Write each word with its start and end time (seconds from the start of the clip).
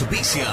auspicia 0.00 0.46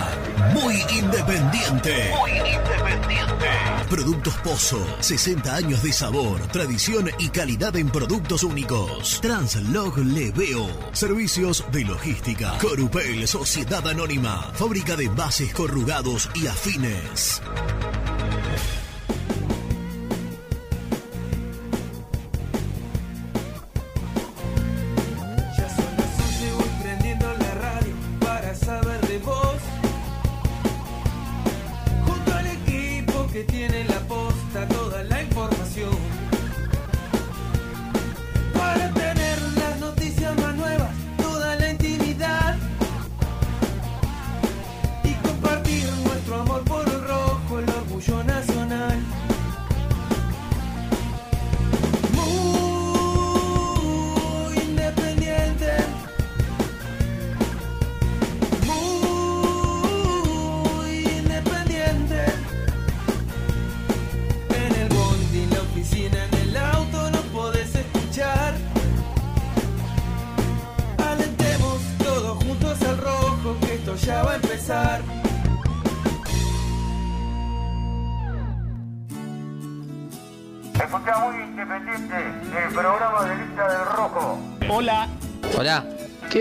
Muy 0.54 0.76
Independiente. 0.98 2.13
Muy 2.18 2.32
Independiente. 2.32 3.47
Productos 3.90 4.34
Pozo. 4.36 4.86
60 5.02 5.54
años 5.54 5.84
de 5.84 5.92
sabor, 5.92 6.40
tradición 6.47 7.10
y 7.20 7.28
calidad 7.29 7.76
en 7.76 7.90
productos 7.90 8.44
únicos. 8.44 9.20
Translog 9.21 9.98
Leveo. 9.98 10.67
Servicios 10.94 11.66
de 11.74 11.84
logística. 11.84 12.58
Corupel, 12.60 13.28
Sociedad 13.28 13.85
Anónima. 13.85 14.49
Fábrica 14.53 14.96
de 14.96 15.06
envases 15.06 15.53
corrugados 15.53 16.30
y 16.35 16.48
afines. 16.48 17.41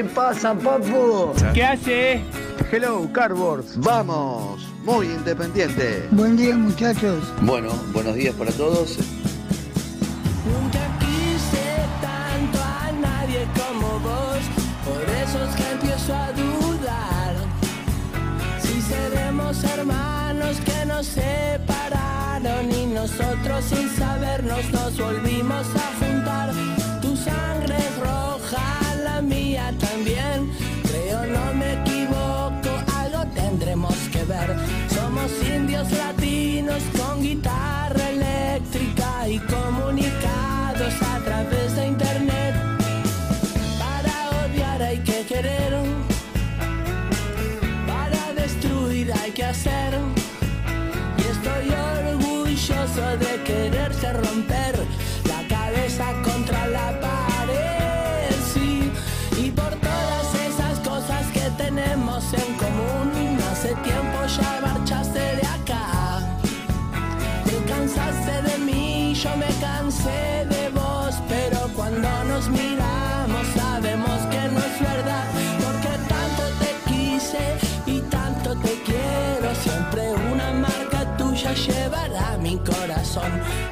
¿Qué 0.03 0.08
pasa, 0.08 0.53
papu? 0.53 1.33
¿qué 1.55 1.62
hace? 1.62 2.25
Hello, 2.72 3.08
Cardboard. 3.12 3.64
Vamos, 3.77 4.67
muy 4.84 5.06
independiente. 5.06 6.08
Buen 6.11 6.36
día 6.36 6.56
muchachos. 6.56 7.33
Bueno, 7.42 7.70
buenos 7.92 8.17
días 8.17 8.34
para 8.34 8.50
todos. 8.50 8.98
Nunca 10.45 10.80
quise 10.98 11.86
tanto 12.00 12.58
a 12.61 12.91
nadie 13.00 13.47
como 13.55 14.00
vos, 14.00 14.42
por 14.84 15.03
eso 15.08 15.45
es 15.45 15.55
que 15.55 15.70
empiezo 15.70 16.12
a 16.17 16.33
dudar. 16.33 17.36
Si 18.61 18.83
seremos 18.83 19.62
hermanos 19.62 20.56
que 20.64 20.84
nos 20.84 21.06
separaron 21.06 22.73
y 22.73 22.86
nosotros 22.86 23.64
sin 23.67 23.89
sabernos 23.91 24.69
nos 24.73 24.98
volvimos 24.98 25.64
a 25.77 26.05
juntar. 26.05 26.81
También. 29.78 30.50
Creo 30.82 31.26
no 31.26 31.54
me 31.54 31.72
equivoco, 31.80 32.70
algo 32.96 33.24
tendremos 33.34 33.94
que 34.12 34.24
ver. 34.24 34.56
Somos 34.94 35.30
indios 35.42 35.90
latinos 35.92 36.83
con 36.98 37.22
guitarra 37.22 38.08
eléctrica 38.11 39.28
y 39.28 39.38
comunicados 39.38 40.02
corazón. 83.14 83.71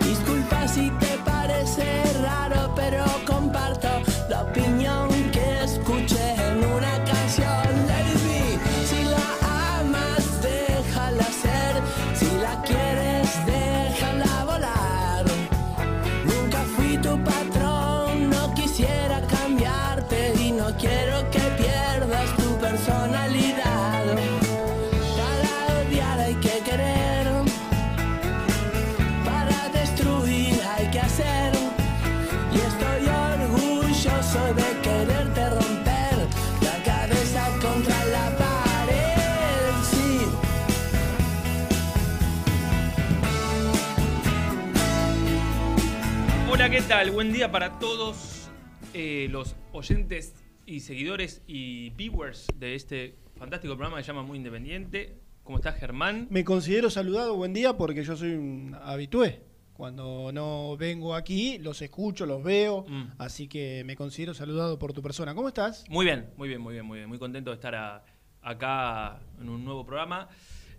Hola, 46.63 46.69
¿qué 46.69 46.83
tal? 46.83 47.11
Buen 47.11 47.33
día 47.33 47.51
para 47.51 47.79
todos 47.79 48.51
eh, 48.93 49.29
los 49.31 49.57
oyentes 49.73 50.35
y 50.67 50.81
seguidores 50.81 51.43
y 51.47 51.89
viewers 51.89 52.47
de 52.55 52.75
este 52.75 53.15
fantástico 53.39 53.75
programa 53.77 53.97
que 53.97 54.03
se 54.03 54.09
llama 54.09 54.25
Muy 54.25 54.37
Independiente. 54.37 55.17
¿Cómo 55.43 55.57
estás, 55.57 55.77
Germán? 55.77 56.27
Me 56.29 56.45
considero 56.45 56.91
saludado 56.91 57.35
buen 57.35 57.55
día 57.55 57.79
porque 57.79 58.05
yo 58.05 58.15
soy 58.15 58.33
un 58.33 58.77
habitué. 58.83 59.43
Cuando 59.73 60.33
no 60.35 60.77
vengo 60.77 61.15
aquí, 61.15 61.57
los 61.57 61.81
escucho, 61.81 62.27
los 62.27 62.43
veo, 62.43 62.85
Mm. 62.87 63.13
así 63.17 63.49
que 63.49 63.83
me 63.87 63.97
considero 63.97 64.35
saludado 64.35 64.79
por 64.79 64.93
tu 64.93 65.01
persona. 65.01 65.35
¿Cómo 65.35 65.49
estás? 65.49 65.87
Muy 65.89 66.05
bien, 66.05 66.29
muy 66.37 66.49
bien, 66.49 66.61
muy 66.61 66.75
bien, 66.75 66.85
muy 66.85 66.99
bien. 66.99 67.09
Muy 67.09 67.19
contento 67.19 67.53
de 67.53 67.55
estar 67.55 67.75
a- 67.75 68.05
acá 68.43 69.19
en 69.41 69.49
un 69.49 69.65
nuevo 69.65 69.87
programa 69.87 70.29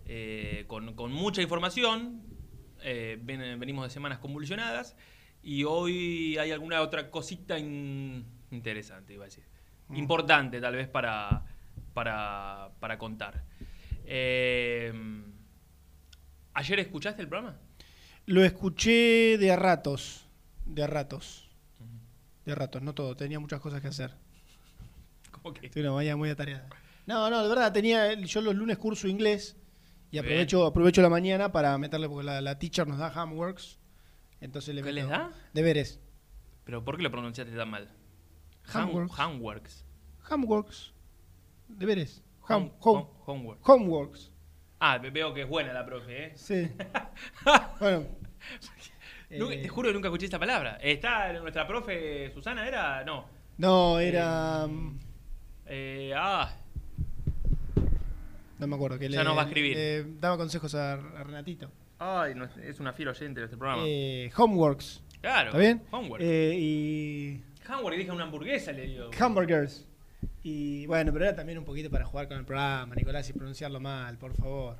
eh, 0.06 0.64
con, 0.68 0.94
con 0.94 1.10
mucha 1.10 1.42
información. 1.42 2.22
Eh, 2.84 3.18
ven- 3.20 3.58
venimos 3.58 3.82
de 3.84 3.90
semanas 3.90 4.20
convulsionadas 4.20 4.94
y 5.42 5.64
hoy 5.64 6.36
hay 6.38 6.50
alguna 6.52 6.80
otra 6.82 7.10
cosita 7.10 7.58
in- 7.58 8.24
interesante, 8.50 9.14
iba 9.14 9.24
a 9.24 9.26
decir. 9.26 9.44
Mm. 9.88 9.96
Importante 9.96 10.60
tal 10.60 10.74
vez 10.76 10.88
para, 10.88 11.44
para, 11.94 12.70
para 12.80 12.98
contar. 12.98 13.42
Eh, 14.04 14.92
¿Ayer 16.54 16.80
escuchaste 16.80 17.22
el 17.22 17.28
programa? 17.28 17.56
Lo 18.26 18.44
escuché 18.44 19.38
de 19.38 19.50
a 19.50 19.56
ratos, 19.56 20.26
de 20.66 20.84
a 20.84 20.86
ratos, 20.86 21.48
de 22.44 22.52
a 22.52 22.54
ratos, 22.54 22.82
no 22.82 22.94
todo, 22.94 23.16
tenía 23.16 23.40
muchas 23.40 23.60
cosas 23.60 23.80
que 23.80 23.88
hacer. 23.88 24.12
¿Cómo 25.30 25.54
que? 25.54 25.68
Tuve 25.70 25.82
una 25.82 25.92
mañana 25.92 26.16
muy 26.16 26.30
atareada. 26.30 26.68
No, 27.06 27.28
no, 27.30 27.42
de 27.42 27.48
verdad, 27.48 27.72
tenía, 27.72 28.14
yo 28.14 28.40
los 28.42 28.54
lunes 28.54 28.78
curso 28.78 29.08
inglés 29.08 29.56
y 30.12 30.18
aprovecho, 30.18 30.64
aprovecho 30.66 31.02
la 31.02 31.08
mañana 31.08 31.50
para 31.50 31.76
meterle, 31.78 32.08
porque 32.08 32.24
la, 32.26 32.40
la 32.40 32.58
teacher 32.58 32.86
nos 32.86 32.98
da 32.98 33.08
homeworks, 33.08 33.78
entonces 34.42 34.74
le 34.74 34.82
¿Qué 34.82 34.92
meto 34.92 34.94
les 34.94 35.08
da? 35.08 35.30
Deberes. 35.54 36.00
¿Pero 36.64 36.84
por 36.84 36.96
qué 36.96 37.02
lo 37.02 37.10
pronunciaste 37.10 37.54
tan 37.56 37.70
mal? 37.70 37.88
Homeworks. 38.74 39.18
Homeworks. 39.18 39.84
Homeworks. 40.30 40.92
Deberes. 41.68 42.22
Home, 42.48 42.72
Home- 42.80 43.06
home, 43.06 43.08
homework. 43.26 43.68
homeworks. 43.68 44.30
Ah, 44.80 44.98
ve- 44.98 45.10
veo 45.10 45.32
que 45.32 45.42
es 45.42 45.48
buena 45.48 45.72
la 45.72 45.86
profe, 45.86 46.26
¿eh? 46.26 46.32
Sí. 46.36 46.68
bueno. 47.80 48.06
Nu- 49.30 49.50
eh, 49.50 49.62
Te 49.62 49.68
juro 49.68 49.88
que 49.88 49.94
nunca 49.94 50.08
escuché 50.08 50.26
esta 50.26 50.38
palabra. 50.38 50.76
¿Está 50.82 51.32
nuestra 51.32 51.66
profe 51.66 52.30
Susana? 52.34 52.66
¿Era? 52.68 53.02
No. 53.04 53.24
No, 53.58 53.98
era. 53.98 54.66
mm, 54.66 54.98
Eh, 55.66 56.12
ah. 56.16 56.54
no 58.58 58.66
me 58.66 58.76
acuerdo. 58.76 58.98
Que 58.98 59.08
Ya 59.08 59.18
le, 59.20 59.24
nos 59.24 59.36
va 59.36 59.42
a 59.42 59.44
escribir. 59.46 59.76
le 59.76 60.04
daba 60.20 60.36
consejos 60.36 60.74
a, 60.74 60.92
a 60.94 61.24
Renatito. 61.24 61.70
Ay, 62.04 62.34
no, 62.34 62.44
es 62.62 62.80
una 62.80 62.92
fiel 62.92 63.08
oyente 63.08 63.40
de 63.40 63.44
este 63.46 63.56
programa. 63.56 63.82
Eh, 63.86 64.30
Homeworks, 64.36 65.02
claro. 65.20 65.46
¿está 65.50 65.58
bien? 65.58 65.82
Homework. 65.90 66.22
Eh, 66.22 66.54
y 66.58 67.42
Homework 67.70 67.96
dije 67.96 68.10
una 68.10 68.24
hamburguesa, 68.24 68.72
le 68.72 68.86
digo. 68.86 69.10
Hamburgers. 69.20 69.86
Y 70.42 70.86
bueno, 70.86 71.12
pero 71.12 71.24
era 71.26 71.36
también 71.36 71.58
un 71.58 71.64
poquito 71.64 71.88
para 71.90 72.04
jugar 72.04 72.26
con 72.26 72.36
el 72.38 72.44
programa, 72.44 72.94
Nicolás, 72.96 73.28
y 73.30 73.32
pronunciarlo 73.32 73.78
mal, 73.78 74.18
por 74.18 74.34
favor. 74.34 74.78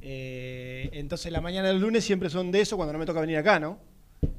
Eh, 0.00 0.88
entonces 0.92 1.30
la 1.32 1.40
mañana 1.40 1.68
del 1.68 1.80
lunes 1.80 2.04
siempre 2.04 2.30
son 2.30 2.50
de 2.50 2.60
eso 2.60 2.76
cuando 2.76 2.92
no 2.92 2.98
me 2.98 3.06
toca 3.06 3.20
venir 3.20 3.36
acá, 3.36 3.58
¿no? 3.60 3.78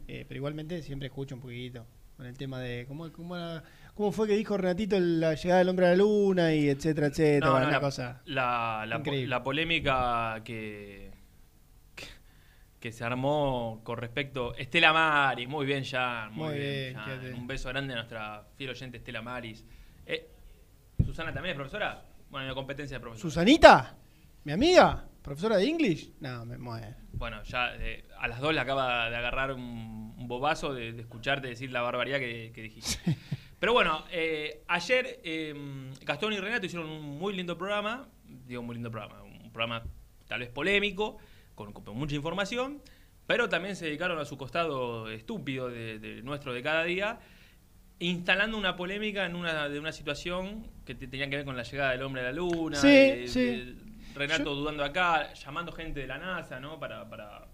Eh, 0.08 0.26
pero 0.28 0.38
igualmente 0.38 0.82
siempre 0.82 1.08
escucho 1.08 1.36
un 1.36 1.42
poquito 1.42 1.86
con 2.16 2.26
el 2.26 2.36
tema 2.38 2.60
de 2.60 2.86
cómo, 2.88 3.12
cómo, 3.12 3.36
era- 3.36 3.64
cómo 3.94 4.12
fue 4.12 4.28
que 4.28 4.36
dijo 4.36 4.58
Renatito 4.58 5.00
la 5.00 5.36
llegada 5.36 5.60
del 5.60 5.70
hombre 5.70 5.86
a 5.88 5.90
la 5.92 5.96
luna 5.98 6.54
y 6.56 6.70
etcétera, 6.70 7.08
etcétera. 7.08 7.46
No, 7.46 7.52
bueno, 7.52 7.66
no, 7.66 7.70
una 7.70 7.78
la, 7.78 7.82
cosa. 7.82 8.22
la, 8.26 8.86
la 8.88 8.96
po- 8.96 9.00
increíble. 9.02 9.28
la 9.28 9.44
polémica 9.44 10.42
que, 10.44 11.07
que 12.88 12.94
se 12.94 13.04
armó 13.04 13.82
con 13.84 13.98
respecto. 13.98 14.56
Estela 14.56 14.94
Maris, 14.94 15.46
muy 15.46 15.66
bien, 15.66 15.84
Jan. 15.84 16.32
Muy, 16.32 16.48
Muy 16.48 16.58
bien, 16.58 16.94
Jan. 16.94 17.34
Un 17.34 17.46
beso 17.46 17.68
grande 17.68 17.92
a 17.92 17.98
nuestra 17.98 18.48
fiel 18.56 18.70
oyente 18.70 18.96
Estela 18.98 19.22
Maris. 19.22 19.66
Eh, 20.06 20.32
¿Susana 21.04 21.34
también 21.34 21.52
es 21.52 21.58
profesora? 21.58 22.06
Bueno, 22.30 22.46
en 22.46 22.50
la 22.50 22.56
competencia 22.56 22.96
de 22.96 23.02
profesora. 23.02 23.30
¿Susanita? 23.30 23.98
¿Mi 24.46 24.54
amiga? 24.54 25.06
¿Profesora 25.22 25.58
de 25.58 25.68
English? 25.68 26.14
No, 26.22 26.46
me 26.46 26.58
muero. 26.58 26.96
Bueno, 27.12 27.44
ya 27.44 27.76
eh, 27.76 28.06
a 28.18 28.30
las 28.30 28.40
dos 28.40 28.54
le 28.54 28.62
acaba 28.62 29.10
de 29.10 29.18
agarrar 29.18 29.52
un, 29.52 30.16
un 30.18 30.28
bobazo 30.30 30.74
de, 30.74 30.94
de 30.94 31.02
escucharte 31.02 31.50
decir 31.50 31.70
la 31.74 31.82
barbaridad 31.82 32.20
que, 32.20 32.54
que 32.56 32.62
dijiste. 32.62 33.18
Pero 33.60 33.74
bueno, 33.74 34.06
eh, 34.12 34.64
ayer 34.70 35.20
eh, 35.26 35.92
Gastón 36.06 36.32
y 36.32 36.38
Renato 36.40 36.66
hicieron 36.66 36.90
un 36.90 37.20
muy 37.20 37.36
lindo 37.36 37.58
programa, 37.58 38.08
digo 38.46 38.64
muy 38.64 38.76
lindo 38.76 38.90
programa, 38.90 39.24
un 39.24 39.52
programa 39.52 39.84
tal 40.26 40.40
vez 40.40 40.50
polémico, 40.50 41.18
con, 41.58 41.74
con 41.74 41.98
mucha 41.98 42.16
información, 42.16 42.80
pero 43.26 43.50
también 43.50 43.76
se 43.76 43.86
dedicaron 43.86 44.20
a 44.20 44.26
su 44.26 44.38
costado 44.38 45.10
estúpido 45.10 45.70
de, 45.70 45.98
de 45.98 46.22
nuestro 46.22 46.54
de 46.54 46.62
cada 46.62 46.84
día, 46.84 47.20
instalando 48.00 48.58
una 48.58 48.76
polémica 48.76 49.26
en 49.26 49.36
una, 49.36 49.68
de 49.68 49.80
una 49.80 49.92
situación 49.92 50.68
que 50.86 50.94
te- 50.94 51.08
tenía 51.08 51.28
que 51.30 51.38
ver 51.38 51.46
con 51.46 51.58
la 51.58 51.64
llegada 51.64 51.92
del 51.92 52.04
hombre 52.04 52.22
a 52.22 52.26
la 52.26 52.32
luna, 52.32 52.78
Sí, 52.78 52.88
de- 52.88 53.28
sí. 53.28 53.40
de 53.44 53.76
Renato 54.14 54.54
dudando 54.56 54.84
acá, 54.84 55.34
llamando 55.34 55.72
gente 55.72 56.00
de 56.02 56.08
la 56.08 56.20
NASA, 56.20 56.60
¿no? 56.60 56.80
Para, 56.80 57.10
para 57.10 57.48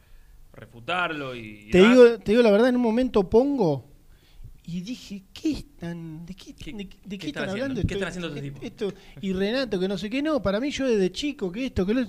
refutarlo 0.52 1.34
y... 1.34 1.68
y 1.68 1.72
Te 1.72 1.80
digo, 1.80 2.20
te 2.20 2.32
digo 2.34 2.44
la 2.44 2.52
verdad, 2.52 2.70
en 2.70 2.76
un 2.76 2.82
momento 2.82 3.30
pongo 3.30 3.90
y 4.66 4.82
dije, 4.82 5.24
¿qué 5.34 5.52
están, 5.52 6.26
de 6.26 6.36
qué, 6.36 6.54
¿Qué- 6.56 6.72
de, 6.74 6.78
de 6.84 6.90
qué 6.90 7.18
qué 7.18 7.28
están 7.28 7.50
hablando? 7.50 7.82
¿Qué 7.86 7.94
están 7.96 8.10
haciendo 8.10 8.28
estos 8.28 8.42
tipos? 8.44 8.64
Esto, 8.64 8.94
y 9.22 9.32
Renato, 9.34 9.80
que 9.80 9.88
no 9.88 9.98
sé 9.98 10.10
qué, 10.10 10.22
no, 10.22 10.42
para 10.42 10.60
mí 10.60 10.72
yo 10.72 10.86
desde 10.88 11.10
chico, 11.12 11.52
que 11.52 11.66
esto, 11.68 11.86
que 11.86 11.94
lo... 11.94 12.06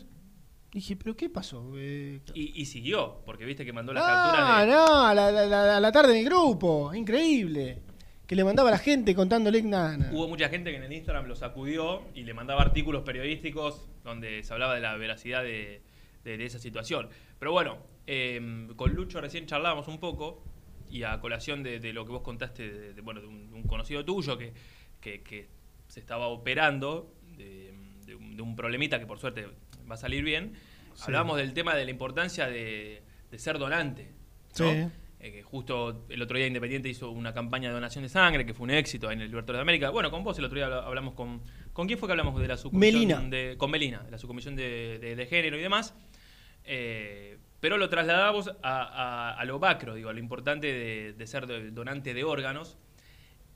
Dije, 0.75 0.97
¿pero 0.97 1.17
qué 1.17 1.31
pasó? 1.31 1.73
Eh, 1.77 2.21
Y, 2.35 2.61
y 2.61 2.67
siguió, 2.67 3.23
porque 3.25 3.45
viste 3.45 3.65
que 3.65 3.73
mandó 3.73 3.93
las 3.93 4.03
Ah, 4.05 4.25
capturas 4.25 4.67
de... 4.67 4.73
no, 4.73 5.07
a 5.07 5.15
la, 5.15 5.31
la- 5.31 5.81
la- 5.81 5.93
tarde 5.93 6.13
en 6.13 6.19
el 6.19 6.25
grupo, 6.25 6.93
increíble. 6.93 7.81
Que 8.27 8.35
le 8.35 8.43
mandaba 8.43 8.71
a 8.71 8.73
la 8.73 8.79
gente 8.79 9.15
contándole 9.15 9.63
nada. 9.63 10.11
Hubo 10.13 10.27
mucha 10.27 10.49
gente 10.49 10.71
que 10.73 10.77
en 10.79 10.83
el 10.83 10.93
Instagram 10.93 11.27
lo 11.27 11.37
sacudió 11.37 12.03
y 12.15 12.25
le 12.25 12.35
mandaba 12.35 12.63
artículos 12.63 13.03
periodísticos 13.05 13.89
donde 14.03 14.43
se 14.43 14.53
hablaba 14.53 14.75
de 14.75 14.81
la 14.81 14.97
veracidad 14.97 15.45
de, 15.45 15.81
de- 16.25 16.37
de 16.39 16.45
esa 16.45 16.59
situación. 16.59 17.09
Pero 17.39 17.53
bueno, 17.53 17.79
eh, 18.09 18.67
con 18.75 18.93
Lucho 18.95 19.21
recién 19.21 19.47
charlábamos 19.47 19.87
un 19.87 19.99
poco 20.01 20.43
y 20.91 21.05
a 21.05 21.21
colación 21.21 21.63
de, 21.63 21.79
de 21.79 21.93
lo 21.93 22.05
que 22.05 22.11
vos 22.13 22.23
contaste 22.23 22.95
de, 22.95 23.01
bueno, 23.01 23.21
de 23.21 23.29
un, 23.29 23.53
un 23.55 23.63
conocido 23.63 24.05
tuyo 24.05 24.37
que, 24.37 24.53
que- 25.01 25.23
que 25.23 25.49
se 25.87 26.01
estaba 26.01 26.27
operando 26.27 27.15
de 27.37 27.73
un 28.43 28.57
problemita 28.57 28.99
que 28.99 29.07
por 29.07 29.19
suerte 29.19 29.47
va 29.91 29.95
a 29.95 29.99
salir 29.99 30.25
bien. 30.25 30.55
Hablábamos 31.03 31.37
del 31.39 31.53
tema 31.55 31.75
de 31.75 31.85
la 31.85 31.91
importancia 31.91 32.47
de, 32.47 33.03
de 33.31 33.39
ser 33.39 33.59
donante. 33.59 34.13
¿no? 34.59 34.71
Sí. 34.73 34.87
Eh, 35.21 35.33
que 35.33 35.43
justo 35.43 36.05
el 36.11 36.21
otro 36.21 36.37
día 36.37 36.47
Independiente 36.47 36.89
hizo 36.89 37.11
una 37.11 37.33
campaña 37.33 37.69
de 37.71 37.75
donación 37.75 38.05
de 38.05 38.11
sangre, 38.11 38.45
que 38.45 38.53
fue 38.53 38.65
un 38.65 38.71
éxito 38.71 39.11
en 39.11 39.21
el 39.23 39.29
Libertadores 39.29 39.59
de 39.59 39.63
América. 39.63 39.91
Bueno, 39.91 40.11
con 40.11 40.23
vos 40.23 40.39
el 40.39 40.45
otro 40.45 40.57
día 40.57 40.67
habla- 40.67 40.85
hablamos 40.87 41.15
con... 41.15 41.41
¿Con 41.73 41.87
quién 41.87 41.99
fue 41.99 42.07
que 42.09 42.13
hablamos 42.13 42.39
de 42.41 42.47
la 42.47 42.57
subcomisión? 42.57 42.95
Melina. 43.09 43.21
De, 43.37 43.57
con 43.57 43.71
Melina, 43.71 44.01
de 44.03 44.11
la 44.11 44.19
subcomisión 44.19 44.55
de, 44.55 44.99
de- 45.01 45.17
de 45.17 45.27
género 45.27 45.57
y 45.57 45.61
demás. 45.63 45.95
Eh, 46.65 47.39
pero 47.61 47.79
lo 47.79 47.89
trasladamos 47.89 48.49
a, 48.63 48.83
a- 49.33 49.35
a 49.41 49.45
lo 49.47 49.59
macro, 49.59 49.95
digo, 49.95 50.11
a 50.11 50.13
lo 50.13 50.19
importante 50.21 50.67
de, 50.67 51.13
de 51.15 51.27
ser 51.27 51.73
donante 51.73 52.13
de 52.15 52.23
órganos. 52.25 52.77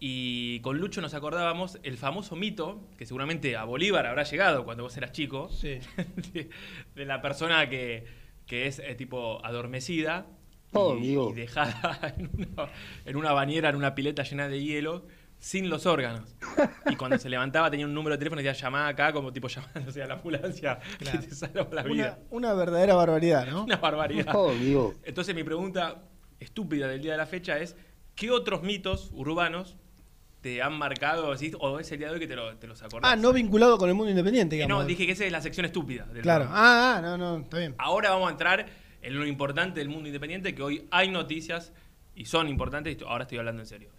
Y 0.00 0.60
con 0.60 0.78
Lucho 0.78 1.00
nos 1.00 1.14
acordábamos 1.14 1.78
el 1.82 1.98
famoso 1.98 2.36
mito, 2.36 2.80
que 2.96 3.04
seguramente 3.06 3.56
a 3.56 3.64
Bolívar 3.64 4.06
habrá 4.06 4.22
llegado 4.22 4.64
cuando 4.64 4.84
vos 4.84 4.96
eras 4.96 5.12
chico, 5.12 5.48
Sí. 5.50 5.80
de, 6.32 6.50
de 6.94 7.04
la 7.04 7.20
persona 7.20 7.68
que, 7.68 8.06
que 8.46 8.66
es 8.66 8.78
eh, 8.78 8.94
tipo 8.94 9.44
adormecida 9.44 10.26
Oh, 10.74 10.96
y, 10.98 11.16
dejada 11.34 12.12
en 12.18 12.30
una, 12.36 12.68
en 13.06 13.16
una 13.16 13.32
bañera, 13.32 13.70
en 13.70 13.76
una 13.76 13.94
pileta 13.94 14.22
llena 14.22 14.48
de 14.48 14.62
hielo, 14.62 15.06
sin 15.38 15.70
los 15.70 15.86
órganos. 15.86 16.36
Y 16.90 16.94
cuando 16.96 17.16
se 17.16 17.30
levantaba 17.30 17.70
tenía 17.70 17.86
un 17.86 17.94
número 17.94 18.14
de 18.16 18.18
teléfono 18.18 18.42
y 18.42 18.44
decía 18.44 18.64
llamá 18.64 18.86
acá, 18.86 19.12
como 19.14 19.32
tipo 19.32 19.48
llamándose 19.48 20.02
a 20.02 20.06
la 20.06 20.14
ambulancia 20.14 20.78
Claro. 20.98 21.20
que 21.20 21.26
te 21.28 21.34
salva 21.34 21.66
la 21.72 21.82
Una, 21.84 21.92
vida. 21.92 22.18
una 22.30 22.52
verdadera 22.52 22.94
barbaridad, 22.94 23.46
¿no? 23.48 23.64
Una 23.64 23.76
barbaridad. 23.78 24.32
Oh. 24.36 24.52
Entonces 25.04 25.34
mi 25.34 25.42
pregunta 25.42 26.02
estúpida 26.38 26.86
del 26.86 27.00
día 27.00 27.12
de 27.12 27.18
la 27.18 27.26
fecha 27.26 27.58
es, 27.58 27.74
¿qué 28.14 28.30
otros 28.30 28.62
mitos 28.62 29.10
urbanos 29.14 29.78
te 30.56 30.62
han 30.62 30.72
marcado 30.78 31.32
decís, 31.32 31.54
o 31.60 31.78
es 31.78 31.90
el 31.92 31.98
día 31.98 32.08
de 32.08 32.14
hoy 32.14 32.20
que 32.20 32.26
te, 32.26 32.36
lo- 32.36 32.56
te 32.56 32.66
los 32.66 32.82
acordás? 32.82 33.12
Ah, 33.12 33.16
no 33.16 33.32
vinculado 33.32 33.76
con 33.78 33.88
el 33.88 33.94
mundo 33.94 34.10
independiente, 34.10 34.56
Eh, 34.56 34.58
digamos. 34.60 34.82
no, 34.82 34.88
dije 34.88 35.04
que 35.06 35.12
esa 35.12 35.24
es 35.24 35.32
la 35.32 35.42
sección 35.42 35.66
estúpida. 35.66 36.04
del 36.06 36.22
Claro. 36.22 36.46
Ah, 36.50 36.96
ah, 36.96 37.00
no, 37.02 37.18
no, 37.18 37.38
está 37.42 37.58
bien. 37.58 37.74
Ahora 37.78 38.10
vamos 38.10 38.28
a 38.28 38.32
entrar 38.32 38.66
en 39.02 39.18
lo 39.18 39.26
importante 39.26 39.80
del 39.80 39.88
mundo 39.88 40.08
independiente, 40.08 40.54
que 40.54 40.62
hoy 40.62 40.86
hay 40.90 41.08
noticias 41.10 41.72
y 42.14 42.24
son 42.24 42.48
importantes, 42.48 42.96
y 43.00 43.04
ahora 43.04 43.22
estoy 43.24 43.38
hablando 43.38 43.62
en 43.62 43.66
serio. 43.66 43.90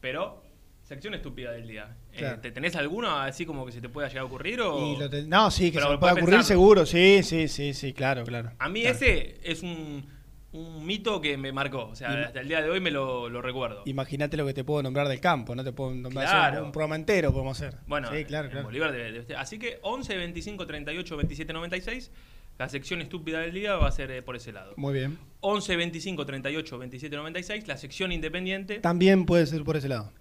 Pero, 0.00 0.42
sección 0.82 1.14
estúpida 1.14 1.52
del 1.52 1.66
día. 1.68 1.96
Eh, 2.12 2.18
Claro. 2.18 2.40
¿te 2.40 2.50
¿Tenés 2.50 2.76
alguno 2.76 3.16
así 3.18 3.44
como 3.46 3.64
que 3.66 3.72
se 3.72 3.80
te 3.80 3.88
pueda 3.88 4.08
llegar 4.08 4.22
a 4.22 4.26
ocurrir? 4.26 4.60
O... 4.60 4.98
Lo 4.98 5.08
te- 5.10 5.22
No, 5.22 5.50
sí, 5.50 5.70
que 5.70 5.76
Pero 5.78 5.86
se 5.86 5.92
me 5.92 5.98
puede 5.98 6.12
ocurrir 6.12 6.36
pensarlo. 6.36 6.46
seguro. 6.48 6.86
Sí, 6.86 7.22
sí, 7.22 7.48
sí, 7.48 7.74
sí, 7.74 7.92
claro, 7.92 8.24
claro. 8.24 8.52
A 8.58 8.68
mí 8.68 8.82
Claro. 8.82 8.96
ese 8.96 9.38
es 9.44 9.62
un, 9.62 10.04
un 10.52 10.84
mito 10.86 11.20
que 11.20 11.36
me 11.36 11.50
marcó. 11.52 11.86
O 11.86 11.94
sea, 11.96 12.10
hasta 12.24 12.40
el 12.40 12.48
día 12.48 12.60
de 12.62 12.68
hoy 12.70 12.80
me 12.80 12.90
lo, 12.90 13.28
lo 13.28 13.40
recuerdo. 13.42 13.82
Imagínate 13.86 14.36
lo 14.36 14.46
que 14.46 14.54
te 14.54 14.64
puedo 14.64 14.82
nombrar 14.82 15.08
del 15.08 15.20
campo, 15.20 15.54
no 15.54 15.64
te 15.64 15.72
puedo 15.72 15.94
nombrar 15.94 16.26
Claro. 16.28 16.60
un, 16.60 16.66
un 16.66 16.72
programa 16.72 16.96
entero, 16.96 17.32
podemos 17.32 17.60
hacer. 17.60 17.78
Bueno, 17.86 18.08
sí, 18.12 18.24
claro, 18.24 18.48
claro. 18.50 18.64
Bolívar 18.66 18.92
debe- 18.92 19.12
debe. 19.12 19.36
Así 19.36 19.58
que 19.58 19.78
11, 19.82 20.16
25, 20.16 20.66
38, 20.66 21.16
27, 21.16 21.52
96. 21.52 22.10
La 22.58 22.68
sección 22.68 23.00
estúpida 23.00 23.40
del 23.40 23.52
día 23.54 23.76
va 23.76 23.88
a 23.88 23.92
ser 23.92 24.10
eh, 24.10 24.20
por 24.22 24.36
ese 24.36 24.52
lado. 24.52 24.74
Muy 24.76 24.92
bien. 24.92 25.18
11, 25.40 25.74
25, 25.74 26.26
38, 26.26 26.78
27, 26.78 27.16
96. 27.16 27.66
La 27.66 27.76
sección 27.78 28.12
independiente. 28.12 28.78
También 28.78 29.24
puede 29.24 29.46
ser 29.46 29.64
por 29.64 29.76
ese 29.76 29.88
lado. 29.88 30.12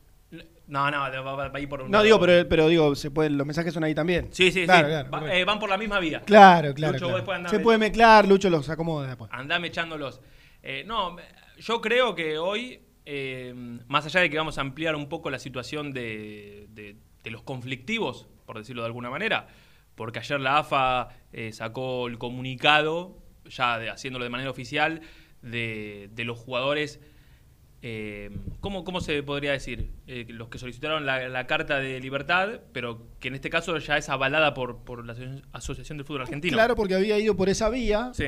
No, 0.68 0.90
no, 0.90 1.00
va, 1.00 1.46
a 1.54 1.60
ir 1.60 1.68
por 1.68 1.82
un 1.82 1.92
No 1.92 2.02
digo, 2.02 2.18
pero, 2.20 2.48
pero 2.48 2.68
digo, 2.70 2.96
se 2.96 3.12
pueden, 3.12 3.38
los 3.38 3.46
mensajes 3.46 3.74
son 3.74 3.84
ahí 3.84 3.94
también. 3.94 4.30
Sí, 4.32 4.52
sí, 4.52 4.64
Claro, 4.64 4.88
sí. 4.88 4.92
claro, 4.94 5.10
Va- 5.12 5.20
correcto. 5.20 5.38
eh, 5.40 5.44
van 5.46 5.60
por 5.60 5.70
la 5.70 5.78
misma 5.78 6.00
vía. 6.00 6.22
Claro, 6.22 6.74
claro. 6.74 6.94
Lucho, 6.94 7.06
vos 7.06 7.10
claro. 7.12 7.18
después 7.18 7.38
andame- 7.40 7.50
Se 7.50 7.60
puede 7.60 7.78
mezclar, 7.78 8.28
Lucho 8.28 8.50
los 8.50 8.70
acomoda 8.70 9.08
después. 9.08 9.30
Andame 9.34 9.68
echándolos. 9.68 10.22
Eh, 10.64 10.84
no, 10.88 11.18
yo 11.60 11.82
creo 11.82 12.16
que 12.16 12.38
hoy, 12.38 12.80
eh, 13.06 13.54
más 13.88 14.06
allá 14.06 14.22
de 14.22 14.30
que 14.30 14.38
vamos 14.38 14.58
a 14.58 14.62
ampliar 14.62 14.96
un 14.96 15.10
poco 15.10 15.30
la 15.30 15.40
situación 15.40 15.92
de, 15.92 16.68
de- 16.70 16.96
de 17.24 17.32
los 17.32 17.44
conflictivos, 17.44 18.28
por 18.46 18.58
decirlo 18.58 18.84
de 18.84 18.88
alguna 18.88 19.10
manera, 19.10 19.48
porque 19.96 20.20
ayer 20.20 20.40
la 20.40 20.60
AFA 20.60 21.10
sacó 21.52 22.08
el 22.08 22.18
comunicado, 22.18 23.18
ya 23.46 23.78
de- 23.78 23.90
haciéndolo 23.90 24.24
de 24.24 24.30
manera 24.30 24.50
oficial, 24.50 25.02
de, 25.42 26.10
de 26.14 26.24
los 26.24 26.38
jugadores. 26.40 27.02
Eh, 27.82 28.30
¿cómo, 28.60 28.84
¿Cómo 28.84 29.02
se 29.02 29.24
podría 29.24 29.52
decir? 29.54 29.92
Eh, 30.08 30.26
los 30.30 30.50
que 30.50 30.58
solicitaron 30.60 31.06
la, 31.06 31.28
la 31.30 31.48
carta 31.48 31.78
de 31.80 32.00
libertad, 32.00 32.60
pero 32.74 33.08
que 33.20 33.30
en 33.30 33.36
este 33.36 33.50
caso 33.50 33.78
ya 33.80 33.98
es 33.98 34.08
avalada 34.10 34.54
por, 34.54 34.84
por 34.84 35.06
la 35.06 35.14
Aso- 35.14 35.42
Asociación 35.52 35.98
del 35.98 36.06
Fútbol 36.06 36.22
Argentino. 36.22 36.54
Claro, 36.56 36.76
porque 36.76 36.96
había 36.96 37.18
ido 37.18 37.36
por 37.36 37.50
esa 37.50 37.70
vía 37.70 38.12
Sí. 38.14 38.26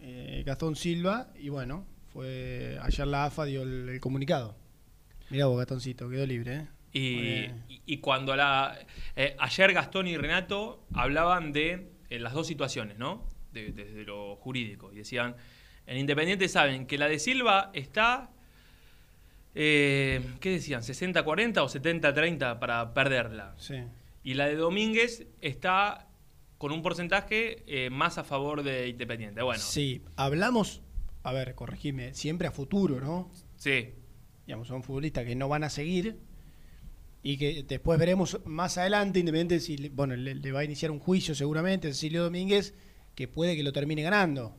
eh, 0.00 0.42
Gastón 0.46 0.74
Silva 0.76 1.28
y 1.38 1.50
bueno, 1.50 1.86
fue 2.12 2.78
ayer 2.82 3.06
la 3.06 3.26
AFA 3.26 3.44
dio 3.44 3.62
el, 3.62 3.88
el 3.90 4.00
comunicado. 4.00 4.56
Mirá 5.30 5.46
vos, 5.46 5.58
Gastoncito, 5.58 6.08
quedó 6.08 6.24
libre, 6.26 6.68
Y, 6.92 7.00
y- 7.68 7.82
y 7.84 7.98
cuando 7.98 8.34
la. 8.34 8.78
ayer 9.38 9.72
Gastón 9.74 10.06
y 10.06 10.16
Renato 10.16 10.86
hablaban 10.94 11.52
de 11.52 11.90
las 12.08 12.32
dos 12.32 12.46
situaciones, 12.46 12.96
¿no? 12.96 13.26
De- 13.52 13.72
desde 13.72 14.04
lo 14.04 14.36
jurídico. 14.36 14.90
Y 14.90 14.96
decían: 14.96 15.36
en 15.86 15.98
Independiente 15.98 16.48
saben 16.48 16.86
que 16.86 16.96
la 16.96 17.08
de 17.08 17.18
Silva 17.18 17.70
está. 17.74 18.30
Eh, 19.60 20.20
¿Qué 20.40 20.50
decían? 20.50 20.82
¿60-40 20.82 21.58
o 21.62 21.68
70-30 21.68 22.60
para 22.60 22.94
perderla? 22.94 23.54
Sí. 23.58 23.74
Y 24.22 24.34
la 24.34 24.46
de 24.46 24.54
Domínguez 24.54 25.26
está 25.40 26.06
con 26.58 26.70
un 26.70 26.80
porcentaje 26.82 27.64
eh, 27.66 27.90
más 27.90 28.18
a 28.18 28.24
favor 28.24 28.62
de 28.62 28.86
Independiente. 28.88 29.42
Bueno, 29.42 29.60
Sí, 29.60 30.02
hablamos, 30.14 30.80
a 31.24 31.32
ver, 31.32 31.54
corregime, 31.56 32.14
siempre 32.14 32.46
a 32.46 32.52
futuro, 32.52 33.00
¿no? 33.00 33.30
sí. 33.56 33.90
Digamos, 34.46 34.68
son 34.68 34.82
futbolistas 34.84 35.24
que 35.26 35.34
no 35.34 35.48
van 35.48 35.64
a 35.64 35.70
seguir, 35.70 36.16
y 37.22 37.36
que 37.36 37.64
después 37.64 37.98
veremos 37.98 38.40
más 38.46 38.78
adelante, 38.78 39.18
independiente 39.18 39.60
si 39.60 39.76
le- 39.76 39.88
bueno, 39.90 40.14
le, 40.16 40.34
le 40.36 40.52
va 40.52 40.60
a 40.60 40.64
iniciar 40.64 40.90
un 40.92 41.00
juicio 41.00 41.34
seguramente 41.34 41.88
a 41.88 41.90
Cecilio 41.90 42.22
Domínguez, 42.22 42.74
que 43.16 43.26
puede 43.28 43.56
que 43.56 43.62
lo 43.64 43.72
termine 43.72 44.02
ganando. 44.02 44.56